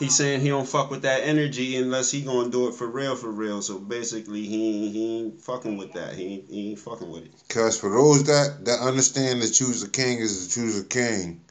You're 0.04 0.12
still 0.12 0.26
not 0.26 0.32
backing 0.32 0.40
He's 0.40 0.42
saying 0.42 0.42
he 0.42 0.50
don't 0.50 0.68
fuck 0.68 0.92
with 0.92 1.02
that 1.04 1.22
energy 1.24 1.78
unless 1.78 2.12
he 2.12 2.22
gonna 2.22 2.50
do 2.50 2.68
it 2.68 2.76
for 2.76 2.88
real, 2.88 3.16
for 3.16 3.32
real. 3.32 3.62
So 3.62 3.80
basically, 3.80 4.46
he 4.46 4.86
ain't, 4.86 4.94
he 4.94 5.20
ain't 5.20 5.42
fucking 5.42 5.78
with 5.78 5.94
that. 5.94 6.16
He 6.16 6.26
ain't, 6.26 6.50
he 6.50 6.70
ain't 6.72 6.80
fucking 6.80 7.10
with 7.10 7.26
it. 7.26 7.32
Cuz 7.50 7.80
for 7.80 7.90
those 7.90 8.24
that, 8.26 8.66
that 8.66 8.80
understand 8.80 9.42
that 9.42 9.50
choose 9.50 9.84
a 9.84 9.90
king 9.90 10.20
is 10.20 10.48
to 10.48 10.54
choose 10.54 10.80
a 10.80 10.86
king, 10.86 11.42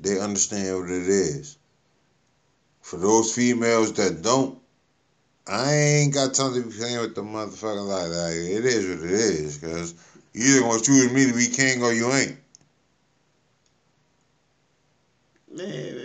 they 0.00 0.18
understand 0.20 0.80
what 0.80 0.90
it 0.90 1.08
is. 1.08 1.56
For 2.80 2.98
those 2.98 3.34
females 3.34 3.92
that 3.94 4.22
don't, 4.22 4.58
I 5.46 5.72
ain't 5.74 6.14
got 6.14 6.34
time 6.34 6.54
to 6.54 6.62
be 6.62 6.76
playing 6.76 7.00
with 7.00 7.14
the 7.14 7.22
motherfucker 7.22 7.86
like 7.86 8.10
that. 8.10 8.32
It 8.32 8.64
is 8.64 8.88
what 8.88 9.08
it 9.08 9.12
is, 9.12 9.58
cuz 9.58 9.94
you 10.34 10.56
either 10.56 10.60
gonna 10.60 10.82
choose 10.82 11.12
me 11.12 11.26
to 11.26 11.34
be 11.34 11.48
king 11.48 11.82
or 11.82 11.92
you 11.92 12.12
ain't. 12.12 12.36
Man? 15.54 16.01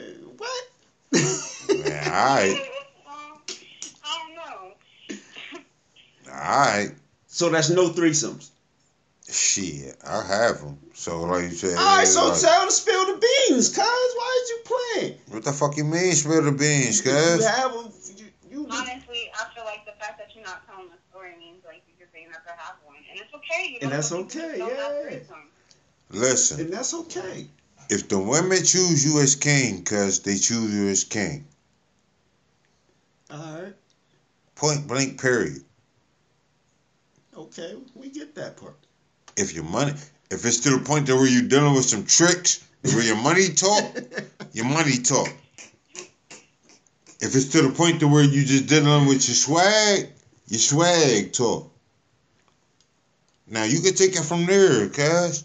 Man, 1.89 2.07
alright, 2.07 2.69
I 4.03 4.19
don't 4.19 4.35
know. 4.35 5.19
alright. 6.31 6.91
So 7.27 7.49
that's 7.49 7.69
no 7.69 7.89
threesomes. 7.89 8.49
Shit, 9.30 9.97
I 10.07 10.23
have 10.23 10.61
them. 10.61 10.80
So 10.93 11.23
like 11.23 11.43
you 11.43 11.49
said, 11.49 11.77
All 11.77 11.97
right, 11.97 12.07
so 12.07 12.30
like, 12.30 12.39
tell 12.39 12.61
him 12.61 12.69
to 12.69 12.73
spill 12.73 13.05
the 13.07 13.19
beans, 13.49 13.69
cuz. 13.69 13.85
Why 13.85 14.41
is 14.43 14.49
you 14.49 14.59
playing? 14.64 15.18
what 15.27 15.43
the 15.43 15.51
fuck 15.51 15.76
you 15.76 15.84
mean 15.84 16.14
spill 16.14 16.41
the 16.41 16.53
beans, 16.53 17.01
cuz? 17.01 17.39
You 17.39 17.45
have 17.45 17.72
a, 17.72 17.91
you, 18.15 18.26
you 18.49 18.68
Honestly, 18.72 19.30
I 19.35 19.53
feel 19.53 19.65
like 19.65 19.85
the 19.85 19.91
fact 19.99 20.18
that 20.18 20.34
you're 20.34 20.45
not 20.45 20.65
telling 20.65 20.88
the 20.89 20.97
story 21.11 21.31
means 21.38 21.64
like 21.65 21.84
you're 21.88 22.07
just 22.07 22.15
ain't 22.15 22.31
never 22.31 22.57
have 22.57 22.76
one, 22.85 22.95
and 23.11 23.19
it's 23.19 23.34
okay. 23.34 23.72
You 23.72 23.80
And 23.81 23.91
that's 23.91 24.14
okay, 24.14 24.57
just 24.57 24.59
don't 24.59 24.77
have 24.77 25.11
yeah. 25.11 25.35
Listen, 26.09 26.61
and 26.61 26.73
that's 26.73 26.93
okay. 26.93 27.47
if 27.89 28.07
the 28.07 28.18
women 28.18 28.59
choose 28.59 29.05
you 29.05 29.19
as 29.19 29.35
king, 29.35 29.84
cuz 29.84 30.22
they 30.22 30.38
choose 30.38 30.73
you 30.73 30.88
as 30.88 31.03
king. 31.03 31.45
All 33.29 33.37
right, 33.61 33.73
Point 34.55 34.87
blank, 34.87 35.21
period. 35.21 35.61
okay, 37.35 37.75
we 37.93 38.09
get 38.09 38.35
that 38.35 38.57
part. 38.57 38.75
If 39.35 39.53
your 39.53 39.65
money, 39.65 39.91
if 40.31 40.45
it's 40.45 40.59
to 40.61 40.71
the 40.71 40.79
point 40.79 41.07
that 41.07 41.15
where 41.15 41.27
you're 41.27 41.47
dealing 41.47 41.73
with 41.75 41.85
some 41.85 42.05
tricks, 42.05 42.63
where 42.83 43.03
your 43.03 43.17
money 43.17 43.49
talk, 43.49 43.95
your 44.53 44.65
money 44.65 44.97
talk. 44.97 45.29
If 47.19 47.35
it's 47.35 47.49
to 47.49 47.61
the 47.63 47.69
point 47.69 47.99
to 47.99 48.07
where 48.07 48.23
you 48.23 48.45
just 48.45 48.67
dealing 48.67 49.07
with 49.07 49.27
your 49.27 49.35
swag, 49.35 50.09
your 50.47 50.59
swag 50.59 51.33
talk. 51.33 51.71
Now 53.47 53.63
you 53.63 53.81
can 53.81 53.93
take 53.93 54.15
it 54.15 54.23
from 54.23 54.45
there, 54.45 54.87
cuz. 54.89 55.43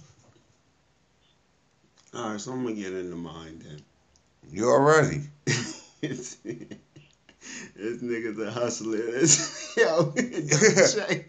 All 2.14 2.30
right, 2.30 2.40
so 2.40 2.52
I'm 2.52 2.62
gonna 2.62 2.74
get 2.76 2.92
into 2.92 3.16
mine 3.16 3.62
then. 3.64 3.80
You 4.50 4.68
already. 4.68 5.22
this 7.76 8.02
nigga's 8.02 8.38
a 8.38 8.50
hustler. 8.50 8.96
This, 8.96 9.74
yo, 9.76 10.12
Shay. 10.16 11.26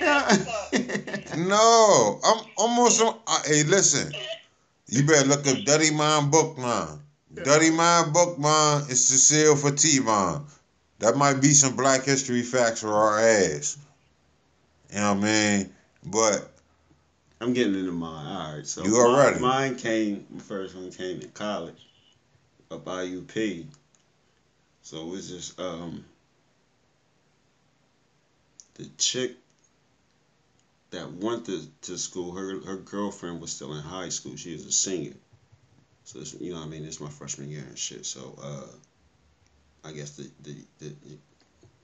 That 0.00 0.30
sucks. 0.72 1.36
No, 1.36 2.20
I'm 2.24 2.44
almost 2.56 3.00
on. 3.02 3.18
Uh, 3.26 3.42
hey, 3.46 3.62
listen. 3.64 4.12
You 4.88 5.06
better 5.06 5.28
look 5.28 5.46
up 5.46 5.56
Dutty 5.64 5.90
Mine 5.92 6.30
Boukman. 6.30 6.98
Dutty 7.34 7.70
Mine 7.70 8.12
Boukman 8.12 8.90
is 8.90 9.04
Cecile 9.06 9.54
Fatiman. 9.54 10.42
That 10.98 11.16
might 11.16 11.40
be 11.40 11.52
some 11.52 11.76
black 11.76 12.04
history 12.04 12.42
facts 12.42 12.80
for 12.80 12.92
our 12.92 13.20
ass. 13.20 13.78
You 14.92 14.98
know 14.98 15.14
what 15.14 15.24
I 15.24 15.58
mean? 15.58 15.70
But 16.04 16.50
I'm 17.40 17.52
getting 17.52 17.74
into 17.74 17.92
mine. 17.92 18.26
All 18.26 18.56
right, 18.56 18.66
so 18.66 18.82
You 18.84 18.92
mine, 18.92 19.00
already. 19.00 19.40
mine 19.40 19.76
came. 19.76 20.26
The 20.34 20.42
first 20.42 20.74
one 20.74 20.90
came 20.90 21.20
in 21.20 21.28
college, 21.30 21.86
up 22.70 22.84
IUP. 22.84 23.66
So 24.90 25.02
it 25.02 25.06
was 25.06 25.28
just 25.28 25.60
um 25.60 26.04
the 28.74 28.86
chick 28.98 29.36
that 30.90 31.12
went 31.12 31.46
to, 31.46 31.62
to 31.82 31.96
school, 31.96 32.32
her 32.32 32.58
her 32.62 32.76
girlfriend 32.76 33.40
was 33.40 33.52
still 33.52 33.72
in 33.74 33.82
high 33.82 34.08
school. 34.08 34.34
She 34.34 34.52
was 34.52 34.66
a 34.66 34.72
senior. 34.72 35.14
So 36.02 36.18
it's, 36.18 36.34
you 36.34 36.50
know 36.50 36.58
what 36.58 36.66
I 36.66 36.70
mean, 36.70 36.84
it's 36.84 36.98
my 36.98 37.08
freshman 37.08 37.50
year 37.50 37.64
and 37.68 37.78
shit. 37.78 38.04
So 38.04 38.36
uh 38.42 39.88
I 39.88 39.92
guess 39.92 40.16
the 40.16 40.28
the, 40.42 40.56
the 40.80 40.92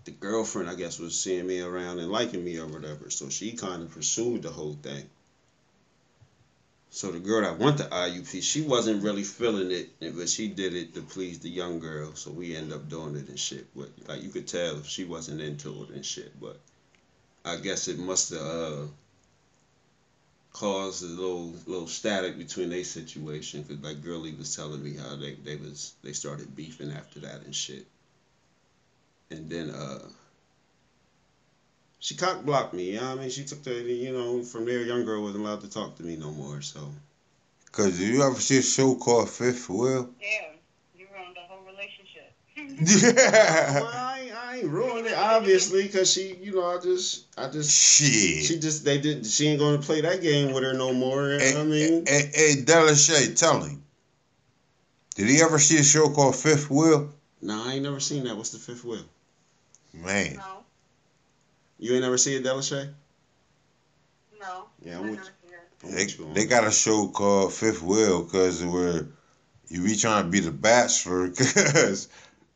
the 0.07 0.11
girlfriend 0.11 0.69
I 0.69 0.75
guess 0.75 0.99
was 0.99 1.17
seeing 1.17 1.47
me 1.47 1.61
around 1.61 2.01
and 2.01 2.11
liking 2.11 2.45
me 2.45 2.59
or 2.59 2.67
whatever. 2.67 3.09
So 3.11 3.29
she 3.29 3.53
kind 3.53 3.85
of 3.85 3.93
pursued 3.93 4.43
the 4.43 4.51
whole 4.51 4.75
thing. 4.83 5.09
So 6.91 7.13
the 7.13 7.19
girl 7.19 7.43
that 7.43 7.59
went 7.59 7.79
to 7.79 7.85
IUP, 7.85 8.43
she 8.43 8.63
wasn't 8.63 9.03
really 9.03 9.25
feeling 9.25 9.71
it, 9.71 9.91
but 10.01 10.29
she 10.29 10.49
did 10.49 10.75
it 10.75 10.95
to 10.95 11.03
please 11.03 11.39
the 11.41 11.51
young 11.51 11.79
girl. 11.79 12.15
So 12.15 12.31
we 12.31 12.57
end 12.57 12.73
up 12.73 12.89
doing 12.89 13.17
it 13.17 13.29
and 13.29 13.39
shit. 13.39 13.67
But 13.75 13.91
like 14.09 14.23
you 14.23 14.31
could 14.31 14.47
tell 14.47 14.83
she 14.83 15.05
wasn't 15.05 15.41
into 15.41 15.83
it 15.83 15.91
and 15.91 16.05
shit. 16.05 16.41
But 16.41 16.59
I 17.45 17.57
guess 17.57 17.89
it 17.89 17.99
must 17.99 18.31
have 18.31 18.41
uh, 18.41 18.83
caused 20.53 21.03
a 21.03 21.07
little 21.07 21.53
little 21.67 21.87
static 21.87 22.39
between 22.39 22.71
their 22.71 22.85
situation. 22.85 23.63
Cause 23.65 23.79
like 23.83 24.03
girlie 24.03 24.35
was 24.35 24.57
telling 24.57 24.83
me 24.83 24.97
how 24.97 25.17
they 25.17 25.35
they 25.35 25.57
was 25.57 25.93
they 26.03 26.13
started 26.13 26.57
beefing 26.57 26.93
after 26.93 27.21
that 27.21 27.43
and 27.45 27.55
shit. 27.55 27.87
And 29.31 29.51
then 29.51 29.71
uh 29.71 29.99
she 32.07 32.15
cock 32.15 32.45
blocked 32.45 32.73
me. 32.73 32.93
You 32.93 33.01
know 33.01 33.09
what 33.09 33.19
I 33.19 33.21
mean? 33.23 33.31
She 33.31 33.43
took 33.43 33.65
the, 33.65 33.73
you 33.83 34.13
know, 34.13 34.41
from 34.45 34.65
there, 34.65 34.83
young 34.83 35.05
girl 35.05 35.25
wasn't 35.25 35.45
allowed 35.45 35.63
to 35.63 35.69
talk 35.69 35.97
to 35.97 36.05
me 36.05 36.15
no 36.15 36.31
more. 36.31 36.63
So. 36.63 36.89
Cause 37.73 37.99
you 37.99 38.23
ever 38.23 38.39
see 38.39 38.59
a 38.59 38.63
show 38.63 38.95
called 38.95 39.29
Fifth 39.29 39.69
Wheel? 39.69 40.09
Yeah, 40.21 40.53
you 40.97 41.07
ruined 41.13 41.35
the 41.35 41.41
whole 41.41 41.65
relationship. 41.67 42.33
Yeah. 42.57 43.81
well, 43.81 43.91
I 43.93 44.21
ain't, 44.23 44.37
I 44.37 44.57
ain't 44.59 44.69
ruined 44.69 45.07
it 45.09 45.15
obviously, 45.15 45.89
cause 45.89 46.13
she, 46.13 46.37
you 46.41 46.55
know, 46.55 46.65
I 46.65 46.79
just, 46.81 47.25
I 47.37 47.49
just, 47.49 47.73
Shit. 47.73 48.45
she 48.45 48.61
just, 48.61 48.85
they 48.85 48.99
did, 48.99 49.27
she 49.27 49.49
ain't 49.49 49.59
gonna 49.59 49.79
play 49.79 50.01
that 50.03 50.23
game 50.23 50.53
with 50.53 50.63
her 50.63 50.75
no 50.75 50.93
more. 50.93 51.31
You 51.31 51.39
know 51.39 51.45
what 51.45 51.57
I 51.57 51.65
mean, 51.65 52.07
Hey, 52.07 52.31
hey, 52.33 52.55
Delashay, 52.63 53.37
tell 53.37 53.65
him. 53.65 53.83
Did 55.17 55.29
he 55.29 55.43
ever 55.43 55.59
see 55.59 55.79
a 55.79 55.83
show 55.83 56.09
called 56.09 56.37
Fifth 56.37 56.71
Wheel? 56.71 57.13
nah, 57.43 57.69
I 57.69 57.75
ain't 57.75 57.83
never 57.83 57.99
seen 57.99 58.23
that. 58.25 58.37
What's 58.37 58.51
the 58.51 58.59
fifth 58.59 58.85
wheel? 58.85 59.05
Man. 59.93 60.37
No, 60.37 60.56
You 61.79 61.93
ain't 61.93 62.03
never 62.03 62.19
see 62.19 62.35
it, 62.37 62.45
Delashay? 62.45 62.89
no. 64.41 64.67
Yeah, 64.83 64.97
I 64.97 64.99
I'm 64.99 65.09
with 65.11 65.19
never 65.19 65.31
see 65.43 65.51
that. 65.51 65.69
I'm 65.85 65.91
They, 65.95 66.05
with 66.05 66.19
you 66.19 66.27
on 66.27 66.35
they 66.35 66.47
got 66.47 66.67
a 66.67 66.71
show 66.71 67.09
called 67.09 67.53
Fifth 67.53 67.83
Wheel 67.83 68.23
because 68.23 68.65
where 68.65 69.07
you 69.69 69.83
be 69.83 69.97
trying 69.97 70.25
to 70.25 70.31
be 70.31 70.41
the 70.41 70.53
bachelor 70.53 71.29
because 71.29 72.09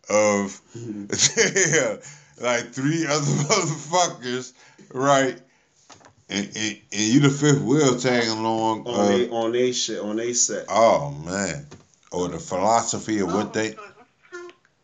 of 0.09 0.61
yeah, 0.75 1.97
like 2.41 2.73
three 2.73 3.07
other 3.07 3.21
motherfuckers, 3.25 4.53
right? 4.93 5.39
And, 6.29 6.47
and, 6.55 6.79
and 6.93 7.01
you 7.01 7.21
the 7.21 7.31
fifth 7.31 7.63
wheel 7.63 7.99
tagging 7.99 8.39
along. 8.39 8.87
on 8.87 8.95
Uh, 8.95 9.09
they, 9.09 9.29
on 9.29 9.53
they 9.53 9.73
shit, 9.73 10.01
on 10.01 10.17
they 10.17 10.33
set. 10.33 10.67
oh 10.69 11.11
man, 11.11 11.67
or 12.13 12.29
the 12.29 12.39
philosophy 12.39 13.19
of 13.19 13.33
what 13.33 13.53
they 13.53 13.75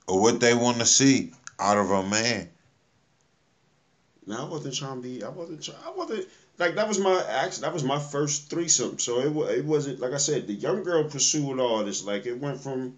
or 0.09 0.21
what 0.21 0.41
they 0.41 0.55
want 0.55 0.79
to 0.79 0.87
see 0.87 1.33
out 1.59 1.79
of 1.79 1.91
a 1.91 2.03
man. 2.03 2.51
No, 4.27 4.41
I 4.41 4.49
wasn't 4.49 4.75
trying 4.75 5.03
to 5.03 5.09
be. 5.09 5.23
I 5.23 5.29
wasn't. 5.29 5.63
Try, 5.63 5.75
I 5.87 5.91
wasn't 5.91 6.27
like 6.59 6.75
that 6.75 6.89
was 6.89 6.99
my 6.99 7.23
act. 7.29 7.61
That 7.61 7.73
was 7.73 7.85
my 7.85 7.99
first 7.99 8.51
threesome. 8.51 8.99
So 8.99 9.21
it 9.21 9.59
it 9.59 9.65
wasn't 9.65 10.01
like 10.01 10.13
I 10.13 10.17
said. 10.19 10.47
The 10.47 10.55
young 10.55 10.83
girl 10.83 11.05
pursued 11.05 11.61
all 11.61 11.85
this. 11.85 12.05
Like 12.05 12.27
it 12.27 12.41
went 12.41 12.61
from, 12.61 12.97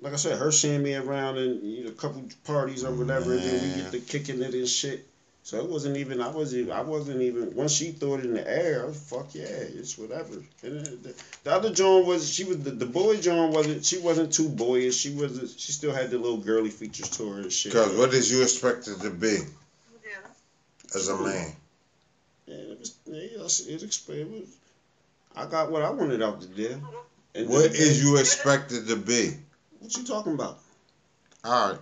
like 0.00 0.12
I 0.12 0.16
said, 0.16 0.38
her 0.38 0.50
seeing 0.50 0.82
me 0.82 0.94
around 0.96 1.38
and 1.38 1.62
you 1.62 1.84
know, 1.84 1.90
a 1.90 1.92
couple 1.92 2.24
parties 2.44 2.84
or 2.84 2.92
whatever, 2.92 3.32
and 3.32 3.42
then 3.42 3.62
we 3.62 3.82
get 3.82 3.92
to 3.92 4.00
kicking 4.00 4.42
it 4.42 4.54
and 4.54 4.68
shit. 4.68 5.06
So 5.42 5.58
it 5.58 5.70
wasn't 5.70 5.96
even. 5.96 6.20
I 6.20 6.28
wasn't. 6.28 6.70
I 6.70 6.82
wasn't 6.82 7.22
even. 7.22 7.54
Once 7.54 7.72
she 7.72 7.92
threw 7.92 8.16
it 8.16 8.24
in 8.24 8.34
the 8.34 8.48
air, 8.48 8.82
I 8.82 8.86
was 8.86 9.00
fuck 9.00 9.34
yeah, 9.34 9.44
it's 9.44 9.96
whatever. 9.96 10.34
And 10.62 10.84
the, 10.84 11.14
the 11.44 11.52
other 11.52 11.72
John 11.72 12.06
was. 12.06 12.28
She 12.28 12.44
was 12.44 12.58
the, 12.58 12.72
the 12.72 12.86
boy 12.86 13.20
John 13.20 13.52
wasn't. 13.52 13.84
She 13.84 13.98
wasn't 13.98 14.32
too 14.32 14.48
boyish. 14.48 14.96
She 14.96 15.14
was. 15.14 15.54
She 15.58 15.72
still 15.72 15.92
had 15.92 16.10
the 16.10 16.18
little 16.18 16.38
girly 16.38 16.70
features 16.70 17.08
to 17.10 17.30
her 17.30 17.40
and 17.40 17.52
shit. 17.52 17.72
Because 17.72 17.96
what 17.96 18.10
did 18.10 18.28
you 18.28 18.42
expect 18.42 18.88
it 18.88 19.00
to 19.00 19.10
be. 19.10 19.38
As 20.94 21.08
a 21.08 21.16
man? 21.16 21.52
Yeah. 22.46 22.46
Yeah, 22.46 22.54
it, 22.56 22.82
exp- 22.82 24.10
it 24.10 24.30
was. 24.30 24.56
I 25.36 25.46
got 25.46 25.70
what 25.70 25.82
I 25.82 25.90
wanted 25.90 26.22
out 26.22 26.40
the 26.40 26.46
deal. 26.48 26.80
And 27.34 27.48
What 27.48 27.72
then- 27.72 27.80
is 27.80 28.02
you 28.02 28.16
expected 28.16 28.88
to 28.88 28.96
be? 28.96 29.32
What 29.78 29.96
you 29.96 30.04
talking 30.04 30.34
about? 30.34 30.58
All 31.44 31.70
right. 31.70 31.78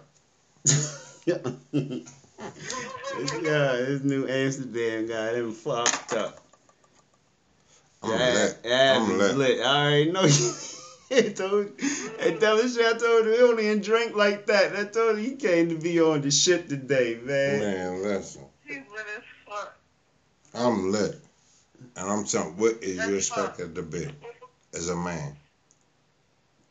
yeah, 1.24 1.38
yeah, 1.72 3.72
this 3.76 4.02
New 4.02 4.28
Amsterdam 4.28 5.06
guy, 5.06 5.32
them 5.32 5.52
fucked 5.52 6.12
up. 6.12 6.38
I'm 8.02 8.10
yeah, 8.10 8.32
lit. 8.34 8.58
I'm 8.72 9.18
lit. 9.38 9.60
I 9.60 9.84
already 9.84 10.10
know 10.12 10.22
you. 10.24 10.52
I 11.10 11.22
told, 11.30 11.70
hey, 12.20 12.36
Delisha, 12.36 12.94
I 12.94 12.98
told 12.98 13.24
you, 13.24 13.56
he 13.56 13.68
don't 13.68 13.82
drink 13.82 14.14
like 14.14 14.44
that. 14.46 14.76
I 14.76 14.84
told 14.84 15.16
you, 15.18 15.24
he 15.30 15.36
came 15.36 15.70
to 15.70 15.76
be 15.76 15.98
on 16.00 16.20
the 16.20 16.30
shit 16.30 16.68
today, 16.68 17.18
man. 17.22 17.60
Man, 17.60 18.02
listen. 18.02 18.42
She's 18.68 18.76
lit 18.76 19.06
as 19.16 19.22
fuck. 19.48 19.76
I'm 20.54 20.92
lit. 20.92 21.18
And 21.96 22.10
I'm 22.10 22.24
telling 22.24 22.56
what 22.56 22.82
is 22.82 22.96
you 22.96 23.14
That's 23.14 23.28
fine. 23.28 23.46
expected 23.46 23.74
to 23.76 23.82
be 23.82 24.08
as 24.74 24.88
a 24.88 24.96
man? 24.96 25.36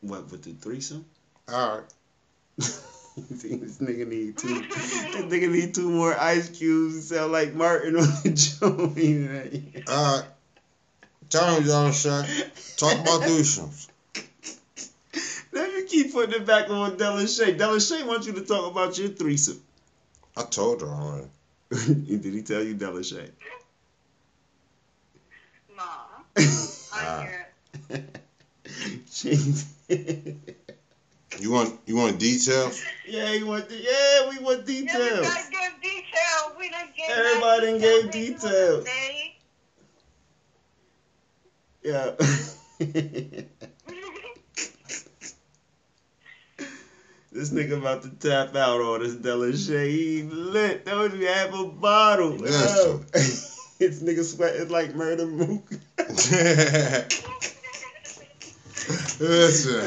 What, 0.02 0.30
with 0.32 0.44
the 0.44 0.52
threesome? 0.54 1.06
All 1.52 1.78
right. 1.78 1.84
You 2.58 2.64
think 3.36 3.62
this 3.64 3.78
nigga 3.80 4.08
need 4.08 4.38
two. 4.38 4.60
this 4.60 5.24
nigga 5.26 5.50
need 5.52 5.74
two 5.74 5.90
more 5.90 6.16
ice 6.20 6.50
cubes 6.50 6.94
and 6.96 7.04
sound 7.04 7.32
like 7.32 7.54
Martin 7.54 7.96
on 7.96 8.04
the 8.24 8.30
joint. 8.60 8.96
man. 8.98 9.84
All 9.88 10.18
right. 10.20 10.30
Tell 11.30 11.60
me, 11.60 11.68
y'all, 11.68 11.92
sir. 11.92 12.26
Talk 12.78 12.94
about 13.00 13.22
threesomes. 13.22 13.88
Let 15.52 15.74
me 15.74 15.84
keep 15.88 16.14
putting 16.14 16.36
it 16.42 16.46
back 16.46 16.70
on 16.70 16.98
Delashay. 16.98 17.58
Delashay 17.58 18.06
wants 18.06 18.28
you 18.28 18.34
to 18.34 18.42
talk 18.42 18.72
about 18.72 18.98
your 19.00 19.10
threesome. 19.10 19.62
I 20.36 20.44
told 20.44 20.82
her 20.82 20.88
already. 20.88 21.28
Did 21.88 22.24
he 22.24 22.42
tell 22.44 22.64
you 22.64 22.76
Delashay? 22.76 23.30
Nah. 25.76 25.84
I'm 26.94 27.28
here. 27.28 27.50
Jeez. 29.10 29.66
You 31.40 31.52
want 31.52 31.80
you 31.86 31.96
want 31.96 32.20
details? 32.20 32.84
yeah, 33.08 33.32
he 33.34 33.44
want. 33.44 33.70
The, 33.70 33.76
yeah, 33.76 34.30
we 34.30 34.40
want 34.44 34.60
Yeah, 34.68 34.76
we 34.76 34.82
details. 34.82 35.26
gotta 35.28 35.52
give 35.52 35.82
detail. 35.82 36.56
We 36.58 36.70
done 36.70 36.88
gave 36.96 37.10
Everybody 37.10 37.66
done 37.68 37.82
nice 37.82 37.82
gave 37.82 38.12
details. 38.12 38.84
details. 38.84 39.34
Yeah. 41.84 43.68
This 47.38 47.52
nigga 47.52 47.78
about 47.78 48.02
to 48.02 48.10
tap 48.10 48.56
out 48.56 48.82
on 48.82 49.04
us, 49.04 49.14
Delashay. 49.14 49.90
He 49.90 50.24
lit. 50.24 50.84
Don't 50.86 51.14
you 51.14 51.28
have 51.28 51.54
a 51.54 51.66
bottle? 51.66 52.32
Listen. 52.32 53.04
this 53.78 54.02
nigga 54.02 54.24
sweating 54.24 54.70
like 54.70 54.92
Murda 54.94 55.30
Mook. 55.30 55.62
Listen. 59.20 59.86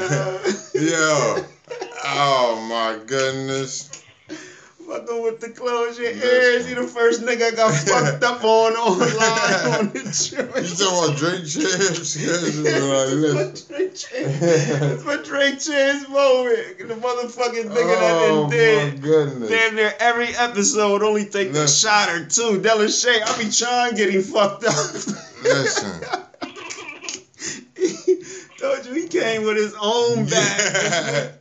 Yo. 0.81 1.43
Oh 2.05 2.55
my 2.69 2.97
goodness. 3.05 4.00
Fucking 4.91 5.21
with 5.23 5.39
the 5.39 5.49
close 5.49 5.97
your 5.97 6.11
ears. 6.11 6.69
You 6.69 6.75
the 6.75 6.83
first 6.83 7.21
nigga 7.21 7.53
I 7.53 7.55
got 7.55 7.73
fucked 7.73 8.23
up 8.25 8.43
on 8.43 8.73
online 8.73 9.79
on 9.79 9.93
the 9.93 10.03
joint. 10.03 10.53
You 10.67 10.75
talking 10.75 11.05
about 11.05 11.17
drink 11.17 11.47
champs? 11.47 12.15
like, 12.17 13.09
listen. 13.15 13.67
Drink 13.73 13.95
Champs. 13.95 14.41
It's 14.41 15.05
my 15.05 15.15
Drink 15.15 15.59
Champs 15.61 16.09
moment. 16.09 16.77
The 16.79 16.95
motherfucking 16.95 17.69
nigga 17.69 17.99
that 17.99 18.21
oh 18.21 18.27
done 18.27 18.49
my 18.49 18.49
did. 18.49 19.01
goodness. 19.01 19.49
Damn 19.49 19.75
near 19.75 19.93
every 19.99 20.35
episode 20.35 21.03
only 21.03 21.23
take 21.25 21.51
a 21.51 21.69
shot 21.69 22.09
or 22.09 22.25
two. 22.25 22.59
Delashay, 22.59 23.21
I 23.23 23.37
be 23.41 23.49
trying 23.49 23.95
getting 23.95 24.21
fucked 24.21 24.65
up. 24.65 24.93
Listen. 25.41 26.01
Told 28.59 28.85
you 28.85 28.93
he 28.93 29.07
came 29.07 29.43
with 29.43 29.55
his 29.55 29.73
own 29.81 30.25
bag. 30.25 31.31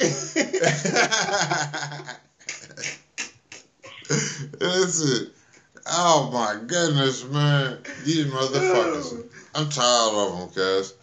Listen. 4.60 5.30
Oh 5.86 6.30
my 6.32 6.60
goodness, 6.66 7.24
man. 7.24 7.78
These 8.04 8.26
motherfuckers. 8.26 9.24
I'm 9.54 9.68
tired 9.68 10.14
of 10.14 10.38
them, 10.38 10.48
cuz. 10.50 10.94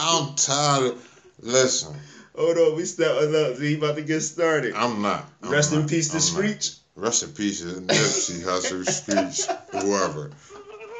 I'm 0.00 0.34
tired 0.34 0.92
of. 0.92 1.06
Listen, 1.42 1.96
Hold 2.34 2.58
on, 2.58 2.76
we 2.76 2.84
stepping 2.84 3.34
up. 3.34 3.58
He 3.58 3.74
about 3.74 3.96
to 3.96 4.02
get 4.02 4.20
started. 4.20 4.74
I'm 4.74 5.02
not. 5.02 5.28
I'm 5.42 5.50
Rest 5.50 5.72
in 5.72 5.86
peace 5.86 6.08
to 6.08 6.16
I'm 6.16 6.18
not. 6.18 6.22
Screech. 6.22 6.70
Rest 6.96 7.22
in 7.22 7.30
peace 7.30 7.60
to 7.60 7.66
Nipsey, 7.66 8.42
Hussle, 8.42 8.86
Screech, 8.86 9.46
whoever. 9.72 10.30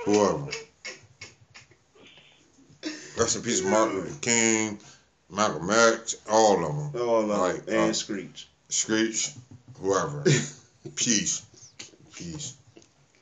Whoever. 0.05 0.49
Rest 3.19 3.37
in 3.37 3.43
peace, 3.43 3.63
Martin 3.63 3.97
Luther 3.97 4.19
King, 4.21 4.79
Malcolm 5.31 5.71
X, 5.71 6.17
all 6.29 6.65
of 6.65 6.93
them. 6.93 7.03
All 7.03 7.21
of 7.21 7.29
Like. 7.29 7.69
And 7.69 7.91
uh, 7.91 7.93
Screech. 7.93 8.49
Screech, 8.69 9.31
whoever. 9.81 10.25
Peace. 10.97 11.43
Peace. 12.21 12.55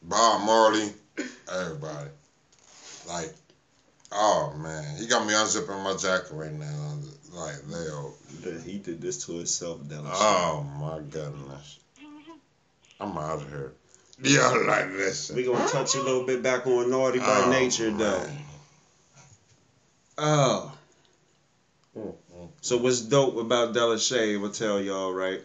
Bob 0.03 0.45
Marley, 0.45 0.93
everybody. 1.53 2.09
Like, 3.07 3.33
oh 4.11 4.53
man, 4.57 4.97
he 4.99 5.07
got 5.07 5.25
me 5.25 5.35
unzipping 5.35 5.85
my 5.85 5.95
jacket 5.97 6.33
right 6.33 6.53
now. 6.53 6.95
Like, 7.33 7.57
Leo. 7.69 8.15
He 8.65 8.79
did 8.79 9.01
this 9.01 9.25
to 9.27 9.37
himself, 9.37 9.89
Dallas. 9.89 10.11
Oh 10.15 10.67
my 10.81 10.99
goodness. 10.99 11.79
I'm 12.99 13.17
out 13.17 13.43
of 13.43 13.49
here. 13.49 13.73
Yeah, 14.21 14.49
like 14.67 14.91
this. 14.91 15.31
We 15.31 15.45
gonna 15.45 15.69
touch 15.69 15.95
a 15.95 16.03
little 16.03 16.27
bit 16.27 16.43
back 16.43 16.67
on 16.67 16.91
naughty 16.91 17.21
by 17.21 17.45
Oh, 17.45 17.51
nature 17.51 17.93
though. 17.93 18.27
Oh. 20.19 20.73
Mm-hmm. 21.97 22.47
So 22.63 22.79
what's 22.79 23.01
dope 23.03 23.37
about 23.37 23.75
Della 23.75 24.01
Shay, 24.01 24.37
will 24.37 24.51
tell 24.51 24.81
y'all, 24.81 25.13
right? 25.13 25.43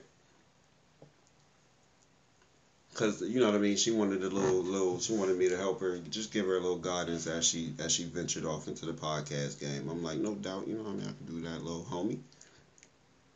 Cause 2.94 3.22
you 3.24 3.40
know 3.40 3.48
what 3.48 3.56
I 3.56 3.60
mean. 3.60 3.76
She 3.76 3.92
wanted 3.92 4.24
a 4.24 4.30
little, 4.30 4.62
little. 4.62 5.00
She 5.00 5.14
wanted 5.14 5.38
me 5.38 5.50
to 5.50 5.58
help 5.58 5.80
her, 5.80 5.98
just 5.98 6.32
give 6.32 6.46
her 6.46 6.58
a 6.58 6.60
little 6.60 6.78
guidance 6.78 7.26
as 7.26 7.46
she 7.46 7.74
as 7.80 7.92
she 7.92 8.04
ventured 8.04 8.46
off 8.46 8.68
into 8.68 8.86
the 8.86 8.94
podcast 8.94 9.60
game. 9.60 9.90
I'm 9.90 10.04
like, 10.04 10.20
no 10.20 10.36
doubt, 10.36 10.68
you 10.68 10.76
know, 10.76 10.84
what 10.84 10.92
I 10.92 10.94
mean, 10.94 11.08
I 11.08 11.14
can 11.26 11.26
do 11.26 11.42
that, 11.50 11.64
little 11.64 11.84
homie. 11.90 12.20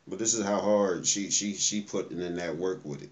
But 0.06 0.18
this 0.20 0.34
is 0.34 0.44
how 0.44 0.60
hard 0.60 1.06
she 1.06 1.30
she 1.30 1.54
she 1.54 1.80
putting 1.80 2.20
in 2.20 2.36
that 2.36 2.56
work 2.56 2.84
with 2.84 3.02
it. 3.02 3.10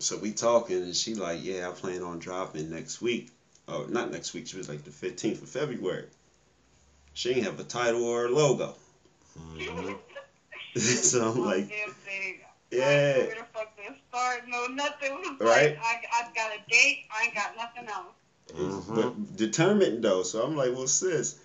So 0.00 0.16
we 0.16 0.32
talking, 0.32 0.76
and 0.76 0.96
she 0.96 1.14
like, 1.14 1.44
yeah, 1.44 1.68
I 1.68 1.72
plan 1.72 2.02
on 2.02 2.18
dropping 2.18 2.70
next 2.70 3.00
week. 3.00 3.30
Oh, 3.68 3.84
not 3.88 4.10
next 4.10 4.32
week. 4.34 4.46
She 4.46 4.56
was 4.56 4.68
like 4.68 4.84
the 4.84 4.90
15th 4.90 5.42
of 5.42 5.48
February. 5.48 6.06
She 7.14 7.30
ain't 7.30 7.44
have 7.44 7.58
a 7.60 7.64
title 7.64 8.04
or 8.04 8.26
a 8.26 8.30
logo. 8.30 8.74
Mhm. 9.38 9.98
so 10.76 11.30
I'm 11.30 11.44
like, 11.44 11.68
Damn 11.68 11.90
thing. 11.92 12.40
I 12.72 12.76
yeah. 12.76 13.26
Don't 13.88 13.98
know 14.12 14.18
where 14.20 14.40
the 14.40 14.42
fuck 14.42 14.48
to 14.48 14.48
start. 14.48 14.48
No, 14.48 14.66
nothing. 14.66 15.36
Right. 15.40 15.76
Like, 15.76 16.04
I, 16.12 16.24
I 16.24 16.28
got 16.34 16.50
a 16.56 16.70
date. 16.70 17.04
I 17.10 17.24
ain't 17.24 17.34
got 17.34 17.56
nothing 17.56 17.88
else. 17.88 18.14
Mhm. 18.54 18.94
But 18.94 19.36
determined 19.36 20.02
though, 20.02 20.22
so 20.22 20.42
I'm 20.42 20.56
like, 20.56 20.72
well, 20.74 20.86
sis, 20.86 21.36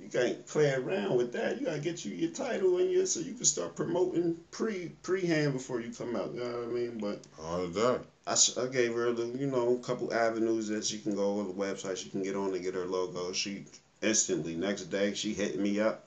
you 0.00 0.08
can't 0.08 0.46
play 0.46 0.72
around 0.72 1.16
with 1.16 1.32
that. 1.32 1.58
You 1.58 1.66
gotta 1.66 1.78
get 1.80 2.04
you 2.04 2.14
your 2.14 2.30
title 2.30 2.78
and 2.78 2.90
your 2.90 3.06
so 3.06 3.20
you 3.20 3.34
can 3.34 3.44
start 3.44 3.76
promoting 3.76 4.38
pre 4.50 4.90
pre 5.02 5.26
hand 5.26 5.52
before 5.52 5.80
you 5.80 5.90
come 5.92 6.16
out. 6.16 6.32
You 6.32 6.40
know 6.40 6.58
what 6.60 6.68
I 6.68 6.72
mean? 6.72 6.98
But 6.98 7.20
All 7.38 7.62
of 7.64 7.74
that. 7.74 8.00
I, 8.26 8.32
s- 8.32 8.56
I 8.58 8.66
gave 8.66 8.94
her 8.94 9.06
a 9.06 9.10
little, 9.10 9.36
you 9.36 9.46
know, 9.46 9.74
a 9.74 9.78
couple 9.78 10.12
avenues 10.12 10.68
that 10.68 10.84
she 10.84 10.98
can 10.98 11.14
go 11.14 11.38
on 11.40 11.48
the 11.48 11.54
website. 11.54 11.96
She 11.96 12.10
can 12.10 12.22
get 12.22 12.36
on 12.36 12.54
and 12.54 12.62
get 12.62 12.74
her 12.74 12.86
logo. 12.86 13.32
She 13.32 13.64
instantly 14.02 14.54
next 14.54 14.84
day 14.84 15.14
she 15.14 15.32
hit 15.34 15.58
me 15.58 15.80
up. 15.80 16.04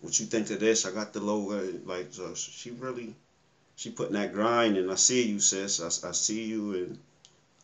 What 0.00 0.18
you 0.20 0.26
think 0.26 0.50
of 0.50 0.60
this? 0.60 0.84
I 0.86 0.90
got 0.92 1.12
the 1.12 1.20
logo. 1.20 1.78
Like 1.84 2.08
so, 2.12 2.34
she 2.34 2.70
really, 2.72 3.14
she 3.76 3.90
putting 3.90 4.14
that 4.14 4.32
grind, 4.32 4.76
and 4.76 4.90
I 4.90 4.94
see 4.96 5.26
you, 5.26 5.40
sis. 5.40 5.80
I, 5.80 6.08
I 6.08 6.12
see 6.12 6.44
you, 6.44 6.74
and 6.74 6.98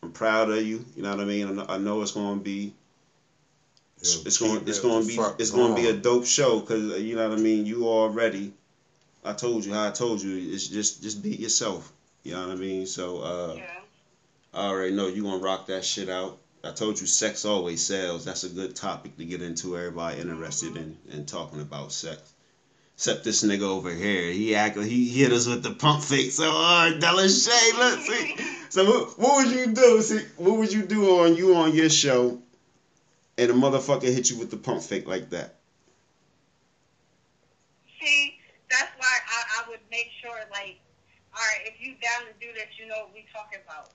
I'm 0.03 0.11
proud 0.11 0.49
of 0.49 0.65
you. 0.65 0.83
You 0.95 1.03
know 1.03 1.11
what 1.11 1.19
I 1.19 1.25
mean? 1.25 1.47
I 1.47 1.51
know, 1.51 1.65
I 1.69 1.77
know 1.77 2.01
it's 2.01 2.11
gonna 2.11 2.39
be. 2.39 2.73
It's, 4.01 4.25
it's 4.25 4.37
going 4.37 4.67
it's 4.67 4.79
going 4.79 5.01
to 5.01 5.07
be. 5.07 5.19
It's 5.39 5.51
going 5.51 5.75
to 5.75 5.81
be 5.81 5.89
a 5.89 5.93
dope 5.93 6.25
show 6.25 6.61
because 6.61 7.01
you 7.01 7.17
know 7.17 7.27
what 7.27 7.37
I 7.37 7.41
mean. 7.41 7.65
You 7.65 7.87
already. 7.87 8.53
I 9.25 9.33
told 9.33 9.65
you 9.65 9.73
how 9.73 9.87
I 9.87 9.91
told 9.91 10.21
you. 10.21 10.53
It's 10.53 10.67
just 10.67 11.01
just 11.03 11.21
be 11.21 11.35
yourself. 11.35 11.91
You 12.23 12.33
know 12.33 12.47
what 12.47 12.57
I 12.57 12.59
mean. 12.59 12.85
So. 12.85 13.19
uh 13.19 13.53
Yeah. 13.57 13.79
I 14.53 14.67
already 14.67 14.95
know 14.95 15.07
you 15.07 15.23
gonna 15.23 15.37
rock 15.37 15.67
that 15.67 15.85
shit 15.85 16.09
out. 16.09 16.37
I 16.63 16.71
told 16.71 16.99
you 16.99 17.07
sex 17.07 17.45
always 17.45 17.83
sells. 17.85 18.25
That's 18.25 18.43
a 18.43 18.49
good 18.49 18.75
topic 18.75 19.15
to 19.17 19.25
get 19.25 19.41
into. 19.41 19.77
Everybody 19.77 20.19
interested 20.19 20.75
in, 20.75 20.97
in 21.09 21.25
talking 21.25 21.61
about 21.61 21.91
sex. 21.91 22.21
Except 22.99 23.23
this 23.23 23.45
nigga 23.45 23.61
over 23.61 23.93
here. 23.93 24.29
He 24.29 24.53
act 24.55 24.75
like 24.75 24.87
he 24.87 25.07
hit 25.07 25.31
us 25.31 25.47
with 25.47 25.63
the 25.63 25.71
pump 25.71 26.03
fake 26.03 26.33
so 26.33 26.51
hard. 26.51 26.99
Della 26.99 27.29
Shay, 27.29 27.71
look, 27.77 27.97
see. 28.01 28.35
So 28.67 28.83
what, 28.83 29.17
what 29.17 29.37
would 29.37 29.55
you 29.55 29.67
do? 29.67 30.01
See, 30.01 30.19
what 30.35 30.57
would 30.57 30.73
you 30.73 30.81
do 30.81 31.21
on 31.21 31.37
you 31.37 31.55
on 31.55 31.73
your 31.73 31.89
show 31.89 32.41
and 33.37 33.51
a 33.51 33.53
motherfucker 33.53 34.13
hit 34.13 34.29
you 34.29 34.37
with 34.37 34.51
the 34.51 34.57
pump 34.57 34.81
fake 34.81 35.07
like 35.07 35.29
that? 35.29 35.55
See, 38.01 38.37
that's 38.69 38.91
why 38.97 39.07
I, 39.07 39.63
I 39.63 39.69
would 39.69 39.79
make 39.89 40.09
sure, 40.21 40.35
like, 40.51 40.81
all 41.33 41.39
right, 41.39 41.67
if 41.67 41.79
you 41.79 41.93
down 42.01 42.27
to 42.27 42.33
do 42.45 42.51
this, 42.51 42.67
you 42.77 42.85
know 42.85 42.95
what 43.05 43.13
we 43.13 43.25
talking 43.31 43.59
about. 43.65 43.91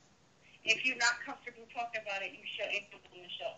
If 0.64 0.86
you're 0.86 0.97
not 0.97 1.12
comfortable 1.26 1.68
talking 1.74 2.01
about 2.02 2.22
it, 2.22 2.31
you 2.32 2.39
shouldn't 2.56 2.90
put 2.90 3.02
on 3.14 3.22
the 3.22 3.28
show. 3.28 3.52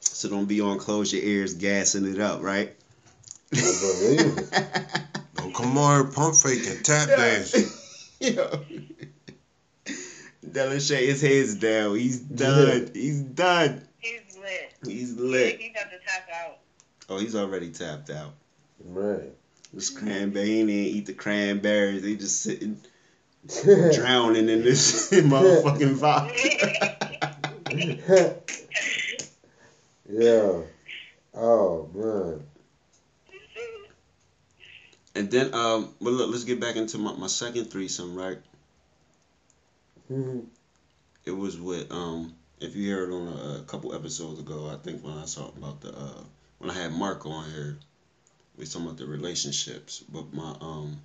So 0.00 0.28
don't 0.28 0.46
be 0.46 0.60
on 0.60 0.80
close 0.80 1.12
your 1.12 1.22
ears 1.22 1.54
gassing 1.54 2.12
it 2.12 2.18
up, 2.18 2.42
right? 2.42 2.74
I 3.52 3.56
Don't 5.36 5.54
come 5.54 5.78
on 5.78 6.04
here 6.04 6.12
pump 6.12 6.34
fake 6.36 6.66
and 6.66 6.84
tap 6.84 7.08
dancing. 7.08 7.68
Yo. 8.20 8.60
Della 10.50 10.80
Shay, 10.80 11.06
his 11.06 11.20
head's 11.20 11.54
down. 11.56 11.96
He's 11.96 12.18
done. 12.20 12.90
He's 12.94 13.20
done. 13.20 13.82
He's 13.98 14.36
lit. 14.38 14.72
He's 14.86 15.12
Yeah, 15.14 15.22
lit. 15.22 15.60
he 15.60 15.68
got 15.70 15.90
to 15.90 15.98
tap 16.06 16.28
out. 16.46 16.58
Oh, 17.08 17.18
he's 17.18 17.34
already 17.34 17.70
tapped 17.70 18.10
out. 18.10 18.32
Right. 18.84 19.32
This 19.72 19.90
cranberry, 19.90 20.46
he 20.46 20.58
didn't 20.60 20.70
eat 20.70 21.06
the 21.06 21.12
cranberries. 21.14 22.02
They 22.02 22.14
just 22.14 22.42
sitting, 22.42 22.78
drowning 23.94 24.48
in 24.48 24.62
this 24.62 25.10
motherfucking 25.10 25.94
vodka. 25.94 26.34
yeah. 30.08 30.60
Oh 31.34 31.88
man. 31.94 32.46
And 35.14 35.30
then, 35.30 35.54
um, 35.54 35.94
but 36.00 36.12
look, 36.12 36.30
let's 36.30 36.44
get 36.44 36.60
back 36.60 36.76
into 36.76 36.98
my, 36.98 37.12
my 37.12 37.26
second 37.28 37.66
threesome, 37.66 38.14
right? 38.16 38.38
It 41.24 41.30
was 41.30 41.58
with, 41.58 41.90
um, 41.90 42.34
if 42.60 42.74
you 42.74 42.92
heard 42.92 43.12
on 43.12 43.28
a, 43.28 43.58
a 43.60 43.62
couple 43.62 43.94
episodes 43.94 44.40
ago, 44.40 44.68
I 44.72 44.76
think 44.76 45.02
when 45.04 45.14
I 45.14 45.24
talked 45.24 45.56
about 45.56 45.80
the, 45.80 45.96
uh, 45.96 46.22
when 46.58 46.70
I 46.70 46.74
had 46.74 46.92
Mark 46.92 47.26
on 47.26 47.50
here, 47.50 47.78
we 48.56 48.66
talking 48.66 48.86
about 48.86 48.98
the 48.98 49.06
relationships. 49.06 50.02
But 50.08 50.32
my, 50.32 50.54
um, 50.60 50.98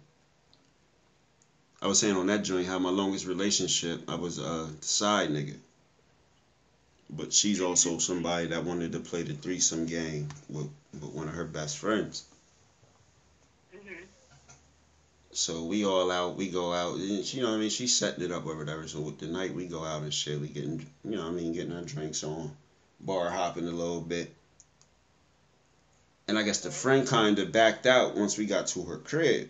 I 1.82 1.88
was 1.88 2.00
saying 2.00 2.16
on 2.16 2.28
that 2.28 2.44
joint 2.44 2.68
how 2.68 2.80
my 2.80 2.90
longest 2.90 3.26
relationship, 3.26 4.02
I 4.10 4.16
was 4.16 4.40
uh, 4.40 4.68
the 4.80 4.86
side 4.86 5.30
nigga. 5.30 5.56
But 7.10 7.34
she's 7.34 7.62
also 7.62 7.98
somebody 7.98 8.48
that 8.48 8.66
wanted 8.66 8.92
to 8.92 9.00
play 9.00 9.24
the 9.24 9.34
threesome 9.34 9.86
game 9.86 10.28
with, 10.48 10.70
with 10.94 11.12
one 11.14 11.28
of 11.28 11.34
her 11.34 11.46
best 11.46 11.78
friends. 11.78 12.24
So 15.40 15.64
we 15.64 15.86
all 15.86 16.12
out, 16.12 16.36
we 16.36 16.50
go 16.50 16.74
out, 16.74 16.96
and 16.96 17.26
she, 17.26 17.38
you 17.38 17.44
know 17.44 17.52
what 17.52 17.56
I 17.56 17.60
mean, 17.60 17.70
she's 17.70 17.96
setting 17.96 18.26
it 18.26 18.32
up 18.34 18.46
or 18.46 18.58
whatever. 18.58 18.86
So 18.90 19.16
night 19.22 19.54
we 19.54 19.68
go 19.68 19.86
out 19.86 20.02
and 20.02 20.14
shit, 20.14 20.42
we 20.42 20.50
getting, 20.50 20.86
you 21.06 21.12
know 21.12 21.22
what 21.24 21.30
I 21.30 21.32
mean, 21.32 21.54
getting 21.54 21.72
our 21.72 21.82
drinks 21.82 22.26
on, 22.26 22.52
bar 23.00 23.30
hopping 23.30 23.66
a 23.66 23.72
little 23.72 24.02
bit. 24.02 24.36
And 26.28 26.38
I 26.38 26.44
guess 26.44 26.60
the 26.60 26.72
friend 26.72 27.08
kind 27.08 27.40
of 27.40 27.54
backed 27.54 27.86
out 27.86 28.18
once 28.18 28.38
we 28.38 28.48
got 28.48 28.68
to 28.68 28.84
her 28.84 28.98
crib. 28.98 29.50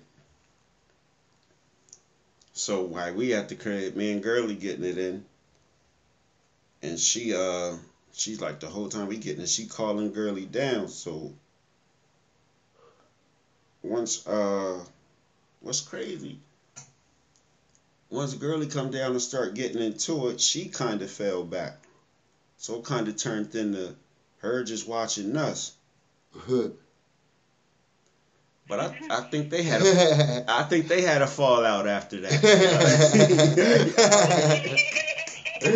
So 2.54 2.84
while 2.84 3.16
we 3.16 3.34
at 3.34 3.50
the 3.50 3.56
crib, 3.56 3.96
me 3.96 4.12
and 4.12 4.22
Girly 4.22 4.54
getting 4.54 4.86
it 4.86 5.00
in, 5.00 5.26
and 6.84 7.00
she, 7.00 7.34
uh, 7.34 7.74
she's 8.14 8.40
like 8.40 8.60
the 8.60 8.68
whole 8.68 8.90
time 8.90 9.08
we 9.08 9.18
getting 9.18 9.42
it, 9.42 9.50
she 9.50 9.66
calling 9.66 10.14
Girly 10.14 10.46
down. 10.46 10.88
So 10.88 11.34
once, 13.82 14.28
uh, 14.28 14.86
what's 15.62 15.82
crazy? 15.82 16.40
Once 18.10 18.34
Girly 18.34 18.68
come 18.68 18.92
down 18.92 19.12
and 19.12 19.22
start 19.22 19.54
getting 19.54 19.82
into 19.82 20.30
it, 20.30 20.42
she 20.42 20.68
kind 20.68 21.02
of 21.02 21.12
fell 21.12 21.44
back. 21.44 21.78
So 22.58 22.80
it 22.80 22.86
kind 22.86 23.08
of 23.08 23.16
turned 23.18 23.54
into 23.56 23.96
her 24.40 24.64
just 24.64 24.88
watching 24.88 25.36
us. 25.38 25.74
But 28.68 28.80
I, 28.80 28.96
I 29.10 29.22
think 29.22 29.50
they 29.50 29.64
had 29.64 29.82
a, 29.82 30.46
I 30.48 30.64
think 30.64 30.88
they 30.88 31.02
had 31.02 31.24
a 31.24 31.28
fallout 31.28 31.88
after 31.88 32.22
that. 32.22 32.42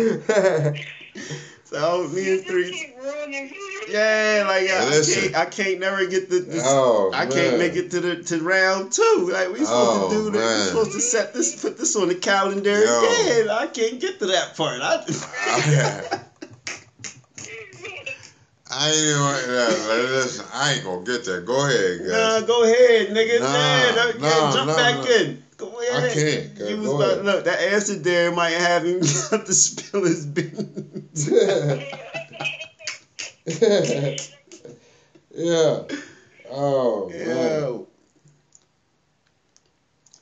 so 1.64 2.08
me 2.08 2.34
and 2.34 2.46
three, 2.46 2.70
keep 2.70 2.96
ruining 2.96 3.48
yeah, 3.88 4.44
like 4.46 4.68
I, 4.68 4.80
I 4.80 4.84
Listen. 4.90 5.22
can't, 5.22 5.34
I 5.36 5.44
can't 5.46 5.78
never 5.80 6.04
get 6.06 6.28
the, 6.28 6.40
the 6.40 6.60
Oh, 6.64 7.10
I 7.12 7.24
man. 7.24 7.32
can't 7.32 7.58
make 7.58 7.74
it 7.76 7.90
to 7.90 8.00
the 8.00 8.16
to 8.16 8.42
round 8.42 8.92
two. 8.92 9.28
Like 9.32 9.50
we 9.50 9.64
supposed 9.64 9.70
Oh, 9.70 10.08
to 10.10 10.16
do 10.16 10.30
this, 10.30 10.58
we 10.58 10.68
supposed 10.68 10.92
to 10.92 11.00
set 11.00 11.32
this, 11.32 11.60
put 11.60 11.76
this 11.76 11.94
on 11.96 12.08
the 12.08 12.14
calendar 12.14 12.70
Yo. 12.82 12.98
again. 13.00 13.50
I 13.50 13.66
can't 13.66 14.00
get 14.00 14.18
to 14.20 14.26
that 14.26 14.56
part. 14.56 14.80
I, 14.82 14.96
I 18.70 18.88
ain't 18.88 18.96
even 18.96 19.54
that. 19.54 20.08
Listen, 20.10 20.46
I 20.52 20.72
ain't 20.72 20.84
gonna 20.84 21.04
get 21.04 21.24
there. 21.24 21.40
Go 21.40 21.66
ahead, 21.66 21.98
guys. 22.00 22.08
nah, 22.08 22.40
go 22.40 22.62
ahead, 22.64 23.08
nigga. 23.08 23.40
Nah, 23.40 23.52
Nah, 23.52 23.94
nah, 23.94 24.12
nah, 24.18 24.52
jump 24.52 24.66
nah, 24.68 24.76
back 24.76 24.94
nah. 24.96 25.10
in. 25.10 25.38
Go 25.56 25.80
ahead. 25.80 26.10
I 26.10 26.14
can't. 26.14 26.68
You 26.70 26.76
was 26.78 26.88
Go 26.88 26.96
about, 26.96 27.12
ahead. 27.12 27.24
look, 27.24 27.44
that 27.44 27.60
answer 27.60 27.94
there 27.96 28.32
might 28.32 28.50
have 28.50 28.84
him 28.84 29.00
have 29.30 29.44
to 29.44 29.54
spill 29.54 30.02
his 30.04 30.26
beans. 30.26 31.28
yeah. 35.34 35.82
Oh 36.50 37.10
man. 37.10 37.86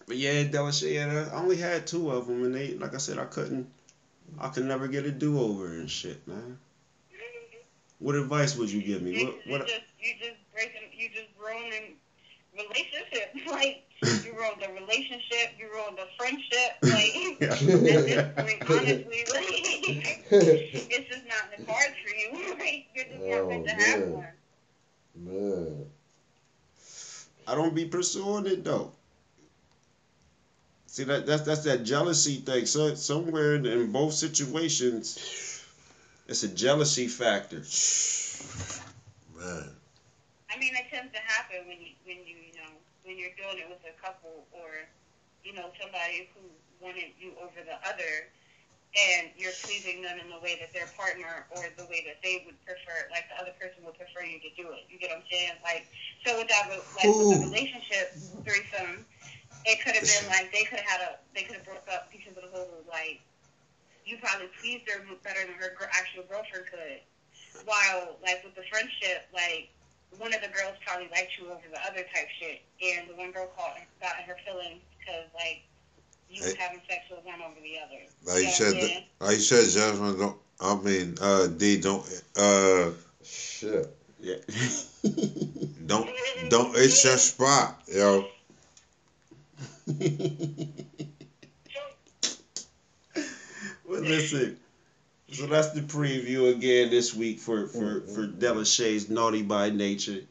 But 0.06 0.16
yeah, 0.16 0.44
Delashay, 0.44 0.94
yeah, 0.94 1.28
I 1.32 1.36
only 1.36 1.56
had 1.56 1.86
two 1.86 2.10
of 2.10 2.26
them, 2.26 2.44
and 2.44 2.54
they, 2.54 2.74
like 2.74 2.94
I 2.94 2.98
said, 2.98 3.18
I 3.18 3.24
couldn't, 3.24 3.70
I 4.38 4.48
could 4.48 4.64
never 4.64 4.88
get 4.88 5.06
a 5.06 5.10
do 5.10 5.38
over 5.40 5.68
and 5.68 5.88
shit, 5.88 6.26
man. 6.26 6.58
What 7.98 8.16
advice 8.16 8.56
would 8.56 8.70
you 8.70 8.82
give 8.82 9.00
me? 9.00 9.20
You, 9.20 9.26
What, 9.26 9.34
what? 9.46 9.60
you 9.60 9.74
just 9.74 9.86
you 10.00 10.14
just 10.18 10.52
breaking 10.52 10.82
you 10.92 11.08
just 11.10 11.28
ruining 11.38 11.94
relationships. 12.52 13.38
Like 13.46 13.84
you 14.22 14.34
ruined 14.34 14.60
the 14.60 14.68
relationship, 14.68 15.54
you 15.58 15.68
ruined 15.70 15.98
the 15.98 16.06
friendship. 16.16 16.72
Like 16.82 17.14
at 17.90 18.04
this 18.04 18.22
point, 18.36 18.62
honestly, 18.66 19.24
like 19.28 19.64
it's 20.88 21.08
just 21.08 21.24
not 21.26 21.44
in 21.44 21.50
the 21.50 21.56
cards 21.66 21.94
for 22.02 22.10
you. 22.10 22.54
Like 22.58 22.86
you're 22.94 23.04
just 23.04 23.26
not 23.28 23.48
meant 23.48 23.64
to 23.64 23.72
have 23.72 24.00
Oh, 24.02 24.06
man. 24.06 24.12
one. 24.12 24.32
Man. 25.14 25.86
I 27.46 27.54
don't 27.54 27.74
be 27.74 27.84
pursuing 27.84 28.46
it 28.46 28.64
though. 28.64 28.92
See 30.86 31.04
that 31.04 31.24
that's 31.26 31.42
that's 31.42 31.62
that 31.62 31.82
jealousy 31.84 32.36
thing. 32.36 32.66
So 32.66 32.94
somewhere 32.94 33.54
in, 33.54 33.64
in 33.66 33.90
both 33.90 34.12
situations, 34.12 35.18
it's 36.26 36.42
a 36.42 36.48
jealousy 36.48 37.06
factor. 37.06 37.62
Man. 39.36 39.70
I 40.50 40.56
mean, 40.56 40.74
it 40.74 40.84
tends 40.88 41.10
to 41.12 41.18
happen 41.18 41.66
when 41.66 41.80
you 41.80 41.86
when 42.04 42.16
you 42.16 42.34
you 42.36 42.51
know 42.51 42.51
when 43.04 43.18
you're 43.18 43.34
doing 43.34 43.58
it 43.58 43.68
with 43.68 43.82
a 43.86 43.94
couple 43.98 44.46
or 44.54 44.86
you 45.44 45.52
know 45.52 45.70
somebody 45.78 46.30
who 46.34 46.42
wanted 46.78 47.14
you 47.18 47.34
over 47.38 47.62
the 47.62 47.78
other, 47.86 48.30
and 48.94 49.30
you're 49.38 49.54
pleasing 49.62 50.02
them 50.02 50.18
in 50.18 50.28
the 50.28 50.38
way 50.42 50.58
that 50.58 50.74
their 50.74 50.90
partner 50.98 51.46
or 51.54 51.66
the 51.78 51.86
way 51.86 52.04
that 52.06 52.20
they 52.22 52.42
would 52.44 52.58
prefer, 52.66 53.08
like 53.10 53.26
the 53.32 53.38
other 53.40 53.54
person 53.58 53.80
would 53.86 53.96
prefer 53.96 54.22
you 54.26 54.38
to 54.42 54.50
do 54.54 54.70
it. 54.74 54.86
You 54.90 54.98
get 54.98 55.10
what 55.10 55.22
I'm 55.22 55.28
saying? 55.30 55.56
Like 55.62 55.86
so 56.26 56.38
with 56.38 56.48
that 56.48 56.68
like 56.70 57.10
with 57.10 57.28
Ooh. 57.28 57.34
the 57.34 57.40
relationship 57.50 58.14
threesome, 58.46 59.06
it 59.64 59.82
could 59.82 59.94
have 59.94 60.06
been 60.06 60.26
like 60.30 60.52
they 60.52 60.64
could 60.66 60.78
have 60.82 60.90
had 60.90 61.00
a 61.02 61.10
they 61.34 61.42
could 61.42 61.56
have 61.58 61.66
broke 61.66 61.86
up 61.90 62.10
because 62.10 62.36
of 62.36 62.42
the 62.46 62.50
whole 62.54 62.82
like 62.86 63.22
you 64.04 64.18
probably 64.18 64.50
pleased 64.58 64.86
her 64.90 64.98
better 65.22 65.46
than 65.46 65.54
her 65.54 65.70
actual 65.94 66.26
girlfriend 66.26 66.66
could. 66.66 67.00
While 67.64 68.18
like 68.22 68.42
with 68.42 68.54
the 68.54 68.66
friendship, 68.70 69.28
like 69.32 69.70
one 70.18 70.34
of 70.34 70.40
the 70.40 70.48
girls 70.48 70.74
probably 70.86 71.08
liked 71.12 71.32
you 71.38 71.46
over 71.46 71.62
the 71.70 71.80
other 71.84 72.04
type 72.14 72.28
shit, 72.38 72.60
and 72.82 73.08
the 73.08 73.14
one 73.14 73.30
girl 73.32 73.48
caught 73.56 73.76
got 74.00 74.18
in 74.20 74.24
her 74.26 74.36
feelings 74.44 74.80
because 74.98 75.24
like 75.34 75.62
you 76.28 76.42
was 76.42 76.52
Hey. 76.52 76.58
having 76.58 76.80
sex 76.88 77.04
with 77.10 77.24
one 77.24 77.40
over 77.42 77.60
the 77.60 77.78
other. 77.78 78.02
Like 78.24 78.38
you 78.38 78.44
know 78.44 78.50
said, 78.52 78.74
what 78.74 78.82
I'm 78.82 78.88
th- 78.88 79.04
like 79.20 79.36
you 79.36 79.42
said, 79.42 79.70
Jasmine. 79.70 80.18
Don't. 80.18 80.36
I 80.60 80.74
mean, 80.76 81.16
uh, 81.20 81.46
D. 81.48 81.80
Don't. 81.80 82.04
Uh, 82.36 82.90
shit. 83.24 83.96
Yeah. 84.20 84.36
Don't. 85.86 86.08
Don't. 86.48 86.76
It's 86.76 87.04
your 87.04 87.16
spot, 87.18 87.82
yo. 87.88 88.24
well, 93.84 94.00
listen. 94.00 94.58
So 95.32 95.46
that's 95.46 95.70
the 95.70 95.80
preview 95.80 96.54
again 96.54 96.90
this 96.90 97.14
week 97.14 97.38
for 97.40 97.66
for 97.66 98.02
for 98.02 98.26
Della 98.26 98.66
Shay's 98.66 99.08
Naughty 99.08 99.42
by 99.42 99.70
Nature. 99.70 100.22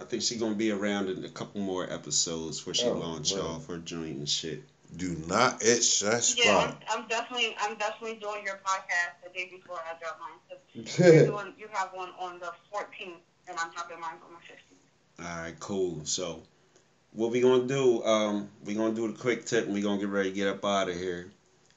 I 0.00 0.04
think 0.04 0.22
she's 0.22 0.38
gonna 0.40 0.54
be 0.54 0.70
around 0.70 1.08
in 1.08 1.24
a 1.24 1.28
couple 1.28 1.60
more 1.60 1.90
episodes 1.90 2.64
where 2.64 2.74
she 2.74 2.84
Oh, 2.84 2.92
launch 2.92 3.32
man. 3.32 3.40
off 3.42 3.66
her 3.66 3.78
joint 3.78 4.16
and 4.18 4.28
shit. 4.28 4.62
Do 4.96 5.14
not 5.26 5.64
itch 5.64 6.00
that 6.00 6.22
Yeah, 6.36 6.44
spot. 6.68 6.84
I'm, 6.88 7.02
I'm 7.02 7.08
definitely 7.08 7.56
I'm 7.58 7.76
definitely 7.76 8.16
doing 8.20 8.44
your 8.44 8.60
podcast 8.64 9.14
the 9.24 9.30
day 9.30 9.48
before 9.50 9.78
I 9.78 9.98
drop 9.98 10.20
mine. 10.20 10.38
'cause 10.48 10.98
you're 10.98 11.24
doing, 11.26 11.54
you 11.58 11.66
have 11.72 11.90
one 11.92 12.10
on 12.18 12.38
the 12.38 12.52
14th, 12.72 13.18
and 13.48 13.58
I'm 13.58 13.70
dropping 13.72 14.00
mine 14.00 14.18
on 14.24 14.32
the 14.32 14.52
15th. 14.52 15.26
All 15.28 15.42
right, 15.42 15.58
cool. 15.58 16.00
So, 16.04 16.42
what 17.12 17.30
we 17.32 17.40
gonna 17.40 17.66
do? 17.66 18.04
Um, 18.04 18.48
we 18.64 18.74
gonna 18.74 18.94
do 18.94 19.10
the 19.10 19.18
quick 19.18 19.44
tip, 19.44 19.64
and 19.64 19.74
we 19.74 19.80
gonna 19.80 19.98
get 19.98 20.08
ready 20.08 20.30
to 20.30 20.34
get 20.36 20.48
up 20.48 20.64
out 20.64 20.88
of 20.88 20.96
here. 20.96 21.30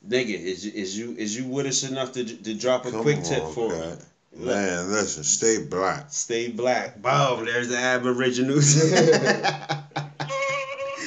Nigga, 0.05 0.41
is 0.41 0.65
you- 0.65 0.71
is 0.73 0.97
you 0.97 1.15
is 1.17 1.35
you 1.37 1.45
with 1.45 1.65
us 1.65 1.83
enough 1.83 2.13
to 2.13 2.23
to 2.23 2.53
drop 2.53 2.85
a 2.85 2.91
Come 2.91 3.01
quick 3.01 3.17
on, 3.17 3.23
tip 3.23 3.43
for? 3.53 3.73
Cat. 3.73 3.99
Man, 4.35 4.91
listen, 4.91 5.23
stay 5.23 5.57
black. 5.57 6.07
Stay 6.09 6.49
black. 6.49 7.01
Boom. 7.01 7.45
There's 7.45 7.69
the 7.69 7.77
Aboriginals. 7.77 8.73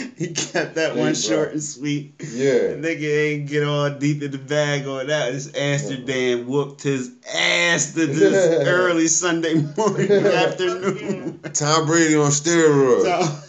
he 0.16 0.28
kept 0.34 0.74
that 0.74 0.96
one 0.96 1.14
Stay 1.14 1.28
short 1.34 1.52
and 1.52 1.62
sweet. 1.62 2.14
Yeah. 2.18 2.74
Nigga 2.74 3.02
ain't 3.02 3.48
get 3.48 3.62
all 3.62 3.90
deep 3.90 4.22
in 4.22 4.32
the 4.32 4.38
bag 4.38 4.86
on 4.86 5.06
that. 5.06 5.32
This 5.32 5.54
Amsterdam 5.54 6.48
whooped 6.48 6.82
his 6.82 7.12
ass 7.32 7.92
to 7.94 8.06
this 8.06 8.34
early 8.68 9.06
Sunday 9.06 9.54
morning 9.76 10.10
afternoon. 10.10 11.38
Tom 11.52 11.86
Brady 11.86 12.16
on 12.16 12.30
steroids. 12.32 13.46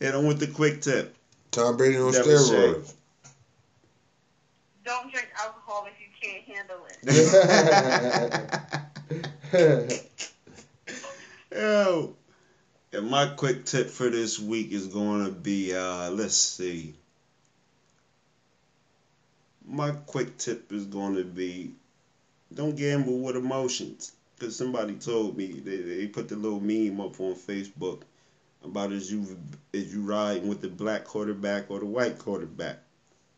Hit 0.00 0.14
him 0.14 0.26
with 0.26 0.40
the 0.40 0.48
quick 0.48 0.80
tip. 0.82 1.14
Tom 1.56 1.76
Brady 1.78 1.96
on 1.96 2.12
Never 2.12 2.28
steroids. 2.28 2.92
Don't 4.84 5.10
drink 5.10 5.28
alcohol 5.42 5.88
if 5.88 5.98
you 5.98 6.08
can't 6.20 6.44
handle 6.44 6.86
it. 9.80 10.02
Yo. 11.52 12.14
And 12.92 13.08
my 13.08 13.28
quick 13.28 13.64
tip 13.64 13.88
for 13.88 14.10
this 14.10 14.38
week 14.38 14.70
is 14.70 14.88
going 14.88 15.24
to 15.24 15.30
be 15.30 15.74
uh 15.74 16.10
let's 16.10 16.36
see. 16.36 16.94
My 19.66 19.92
quick 19.92 20.36
tip 20.36 20.70
is 20.72 20.84
going 20.84 21.14
to 21.16 21.24
be 21.24 21.72
don't 22.52 22.76
gamble 22.76 23.18
with 23.20 23.34
emotions. 23.34 24.12
Cause 24.38 24.54
somebody 24.54 24.96
told 24.96 25.38
me 25.38 25.46
they, 25.64 25.78
they 25.78 26.06
put 26.06 26.28
the 26.28 26.36
little 26.36 26.60
meme 26.60 27.00
up 27.00 27.18
on 27.18 27.34
Facebook 27.34 28.02
about 28.66 28.92
is 28.92 29.10
you 29.10 29.38
is 29.72 29.92
you 29.94 30.02
riding 30.02 30.48
with 30.48 30.60
the 30.60 30.68
black 30.68 31.04
quarterback 31.04 31.70
or 31.70 31.80
the 31.80 31.86
white 31.86 32.18
quarterback. 32.18 32.78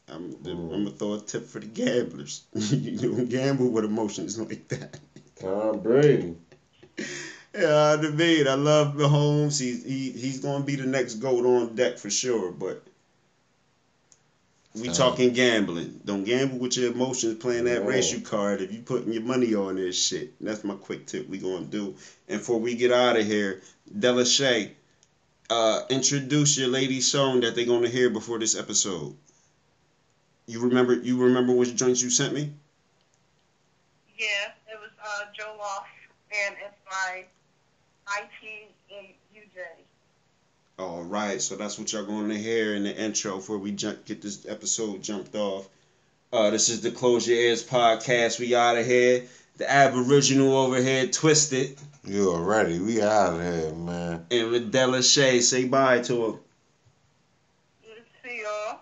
I'm 0.09 0.33
Mm. 0.33 0.73
I'm 0.75 0.85
gonna 0.85 0.91
throw 0.91 1.15
a 1.15 1.21
tip 1.21 1.47
for 1.47 1.59
the 1.61 1.67
gamblers. 1.67 2.43
you 2.55 2.97
don't 2.99 3.29
gamble 3.29 3.69
with 3.69 3.85
emotions 3.85 4.39
like 4.39 4.67
that. 4.69 4.99
Tom 5.41 5.81
Brady. 5.81 6.35
Yeah, 7.55 7.97
I 7.99 8.11
mean, 8.11 8.47
I 8.47 8.55
love 8.55 8.95
Mahomes. 8.95 9.59
He's 9.61 9.85
he 9.85 10.11
he's 10.11 10.41
gonna 10.41 10.65
be 10.65 10.77
the 10.77 10.87
next 10.87 11.15
goat 11.15 11.45
on 11.45 11.75
deck 11.75 11.99
for 11.99 12.11
sure. 12.11 12.51
But 12.53 12.83
we 14.75 14.89
Uh, 14.89 14.93
talking 14.95 15.33
gambling. 15.33 16.01
Don't 16.05 16.25
gamble 16.25 16.59
with 16.59 16.77
your 16.77 16.93
emotions 16.93 17.37
playing 17.39 17.65
that 17.65 17.83
No. 17.83 17.89
ratio 17.89 18.21
card. 18.21 18.61
If 18.61 18.73
you 18.73 18.81
putting 18.81 19.13
your 19.13 19.23
money 19.23 19.55
on 19.55 19.77
this 19.77 20.01
shit, 20.01 20.33
that's 20.41 20.63
my 20.65 20.75
quick 20.75 21.07
tip. 21.07 21.29
We 21.29 21.39
gonna 21.39 21.65
do. 21.65 21.95
And 22.29 22.39
before 22.39 22.61
we 22.61 22.75
get 22.75 22.93
out 22.93 23.17
of 23.17 23.27
here, 23.27 23.61
Della 23.99 24.25
Shay, 24.27 24.73
uh, 25.51 25.83
introduce 25.89 26.59
your 26.59 26.69
lady 26.69 27.01
song 27.01 27.41
that 27.41 27.55
they're 27.55 27.67
gonna 27.67 27.89
hear 27.89 28.11
before 28.11 28.39
this 28.39 28.57
episode. 28.57 29.17
You 30.47 30.61
remember? 30.61 30.95
You 30.95 31.25
remember 31.25 31.53
which 31.53 31.75
joints 31.75 32.03
you 32.03 32.11
sent 32.11 32.35
me? 32.35 32.51
Yeah, 34.19 34.53
it 34.71 34.79
was 34.81 34.91
uh, 35.03 35.27
Joe 35.37 35.55
Loft, 35.59 35.89
and 36.47 36.57
it's 36.65 36.77
by 36.91 37.25
IT 38.19 38.71
and 38.97 39.07
UJ. 39.35 39.63
All 40.79 41.03
right, 41.03 41.41
so 41.43 41.57
that's 41.57 41.79
what 41.79 41.93
y'all 41.93 42.05
going 42.05 42.29
to 42.29 42.39
hear 42.39 42.75
in 42.75 42.85
the 42.85 42.97
intro 42.97 43.37
before 43.37 43.59
we 43.59 43.73
jump, 43.73 44.05
get 44.05 44.23
this 44.23 44.47
episode 44.49 45.03
jumped 45.03 45.35
off. 45.35 45.69
Uh, 46.33 46.51
this 46.51 46.69
is 46.69 46.83
the 46.83 46.91
Close 46.91 47.27
Your 47.27 47.39
Ears 47.39 47.65
podcast. 47.65 48.39
We 48.39 48.55
out 48.55 48.79
of 48.79 48.87
here. 48.87 49.25
The 49.57 49.71
Aboriginal 49.71 50.57
over 50.57 50.81
here, 50.81 51.09
Twisted, 51.09 51.77
You 52.09 52.31
already. 52.31 52.79
We 52.79 53.03
out 53.03 53.35
of 53.35 53.43
here, 53.43 53.75
man. 53.75 54.27
and 54.31 54.51
with 54.51 54.73
Della 54.73 55.03
Shay. 55.03 55.41
Say 55.41 55.67
bye 55.67 56.01
to 56.01 56.25
him. 56.25 56.39
See 58.25 58.41
y'all. 58.41 58.81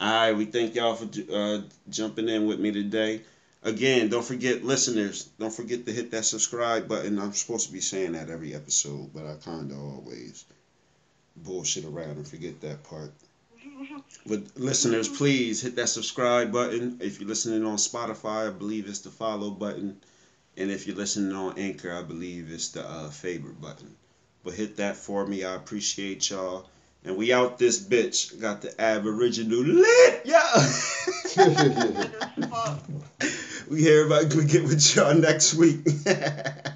All 0.00 0.12
right, 0.12 0.32
we 0.32 0.46
thank 0.46 0.74
y'all 0.74 0.96
for 0.96 1.08
uh, 1.32 1.60
jumping 1.88 2.28
in 2.28 2.48
with 2.48 2.58
me 2.58 2.72
today. 2.72 3.20
Again, 3.62 4.08
don't 4.08 4.24
forget, 4.24 4.64
listeners, 4.64 5.28
don't 5.38 5.52
forget 5.52 5.86
to 5.86 5.92
hit 5.92 6.10
that 6.10 6.24
subscribe 6.24 6.88
button. 6.88 7.18
I'm 7.20 7.32
supposed 7.32 7.68
to 7.68 7.72
be 7.72 7.80
saying 7.80 8.12
that 8.12 8.28
every 8.28 8.54
episode, 8.56 9.10
but 9.14 9.24
I 9.24 9.36
kind 9.36 9.70
of 9.70 9.78
always 9.78 10.44
bullshit 11.36 11.84
around 11.84 12.16
and 12.16 12.26
forget 12.26 12.60
that 12.62 12.82
part. 12.82 13.12
But 14.26 14.42
listeners, 14.56 15.08
please 15.08 15.62
hit 15.62 15.76
that 15.76 15.88
subscribe 15.88 16.50
button. 16.50 16.98
If 17.00 17.20
you're 17.20 17.28
listening 17.28 17.64
on 17.64 17.76
Spotify, 17.76 18.48
I 18.48 18.50
believe 18.50 18.88
it's 18.88 19.00
the 19.00 19.10
follow 19.10 19.50
button. 19.50 19.98
And 20.56 20.70
if 20.70 20.86
you're 20.86 20.96
listening 20.96 21.34
on 21.34 21.58
Anchor, 21.58 21.92
I 21.92 22.02
believe 22.02 22.50
it's 22.50 22.68
the 22.68 22.88
uh, 22.88 23.10
favorite 23.10 23.60
button. 23.60 23.96
But 24.44 24.54
hit 24.54 24.76
that 24.76 24.96
for 24.96 25.26
me. 25.26 25.44
I 25.44 25.54
appreciate 25.54 26.30
y'all. 26.30 26.68
And 27.04 27.16
we 27.16 27.32
out 27.32 27.58
this 27.58 27.82
bitch. 27.82 28.40
Got 28.40 28.62
the 28.62 28.80
Aboriginal 28.80 29.60
lit, 29.60 30.22
yeah. 30.24 30.70
We 33.68 33.80
here 33.80 34.06
about 34.06 34.34
we 34.34 34.44
get 34.44 34.64
with 34.64 34.94
y'all 34.94 35.14
next 35.14 35.54
week. 35.54 35.88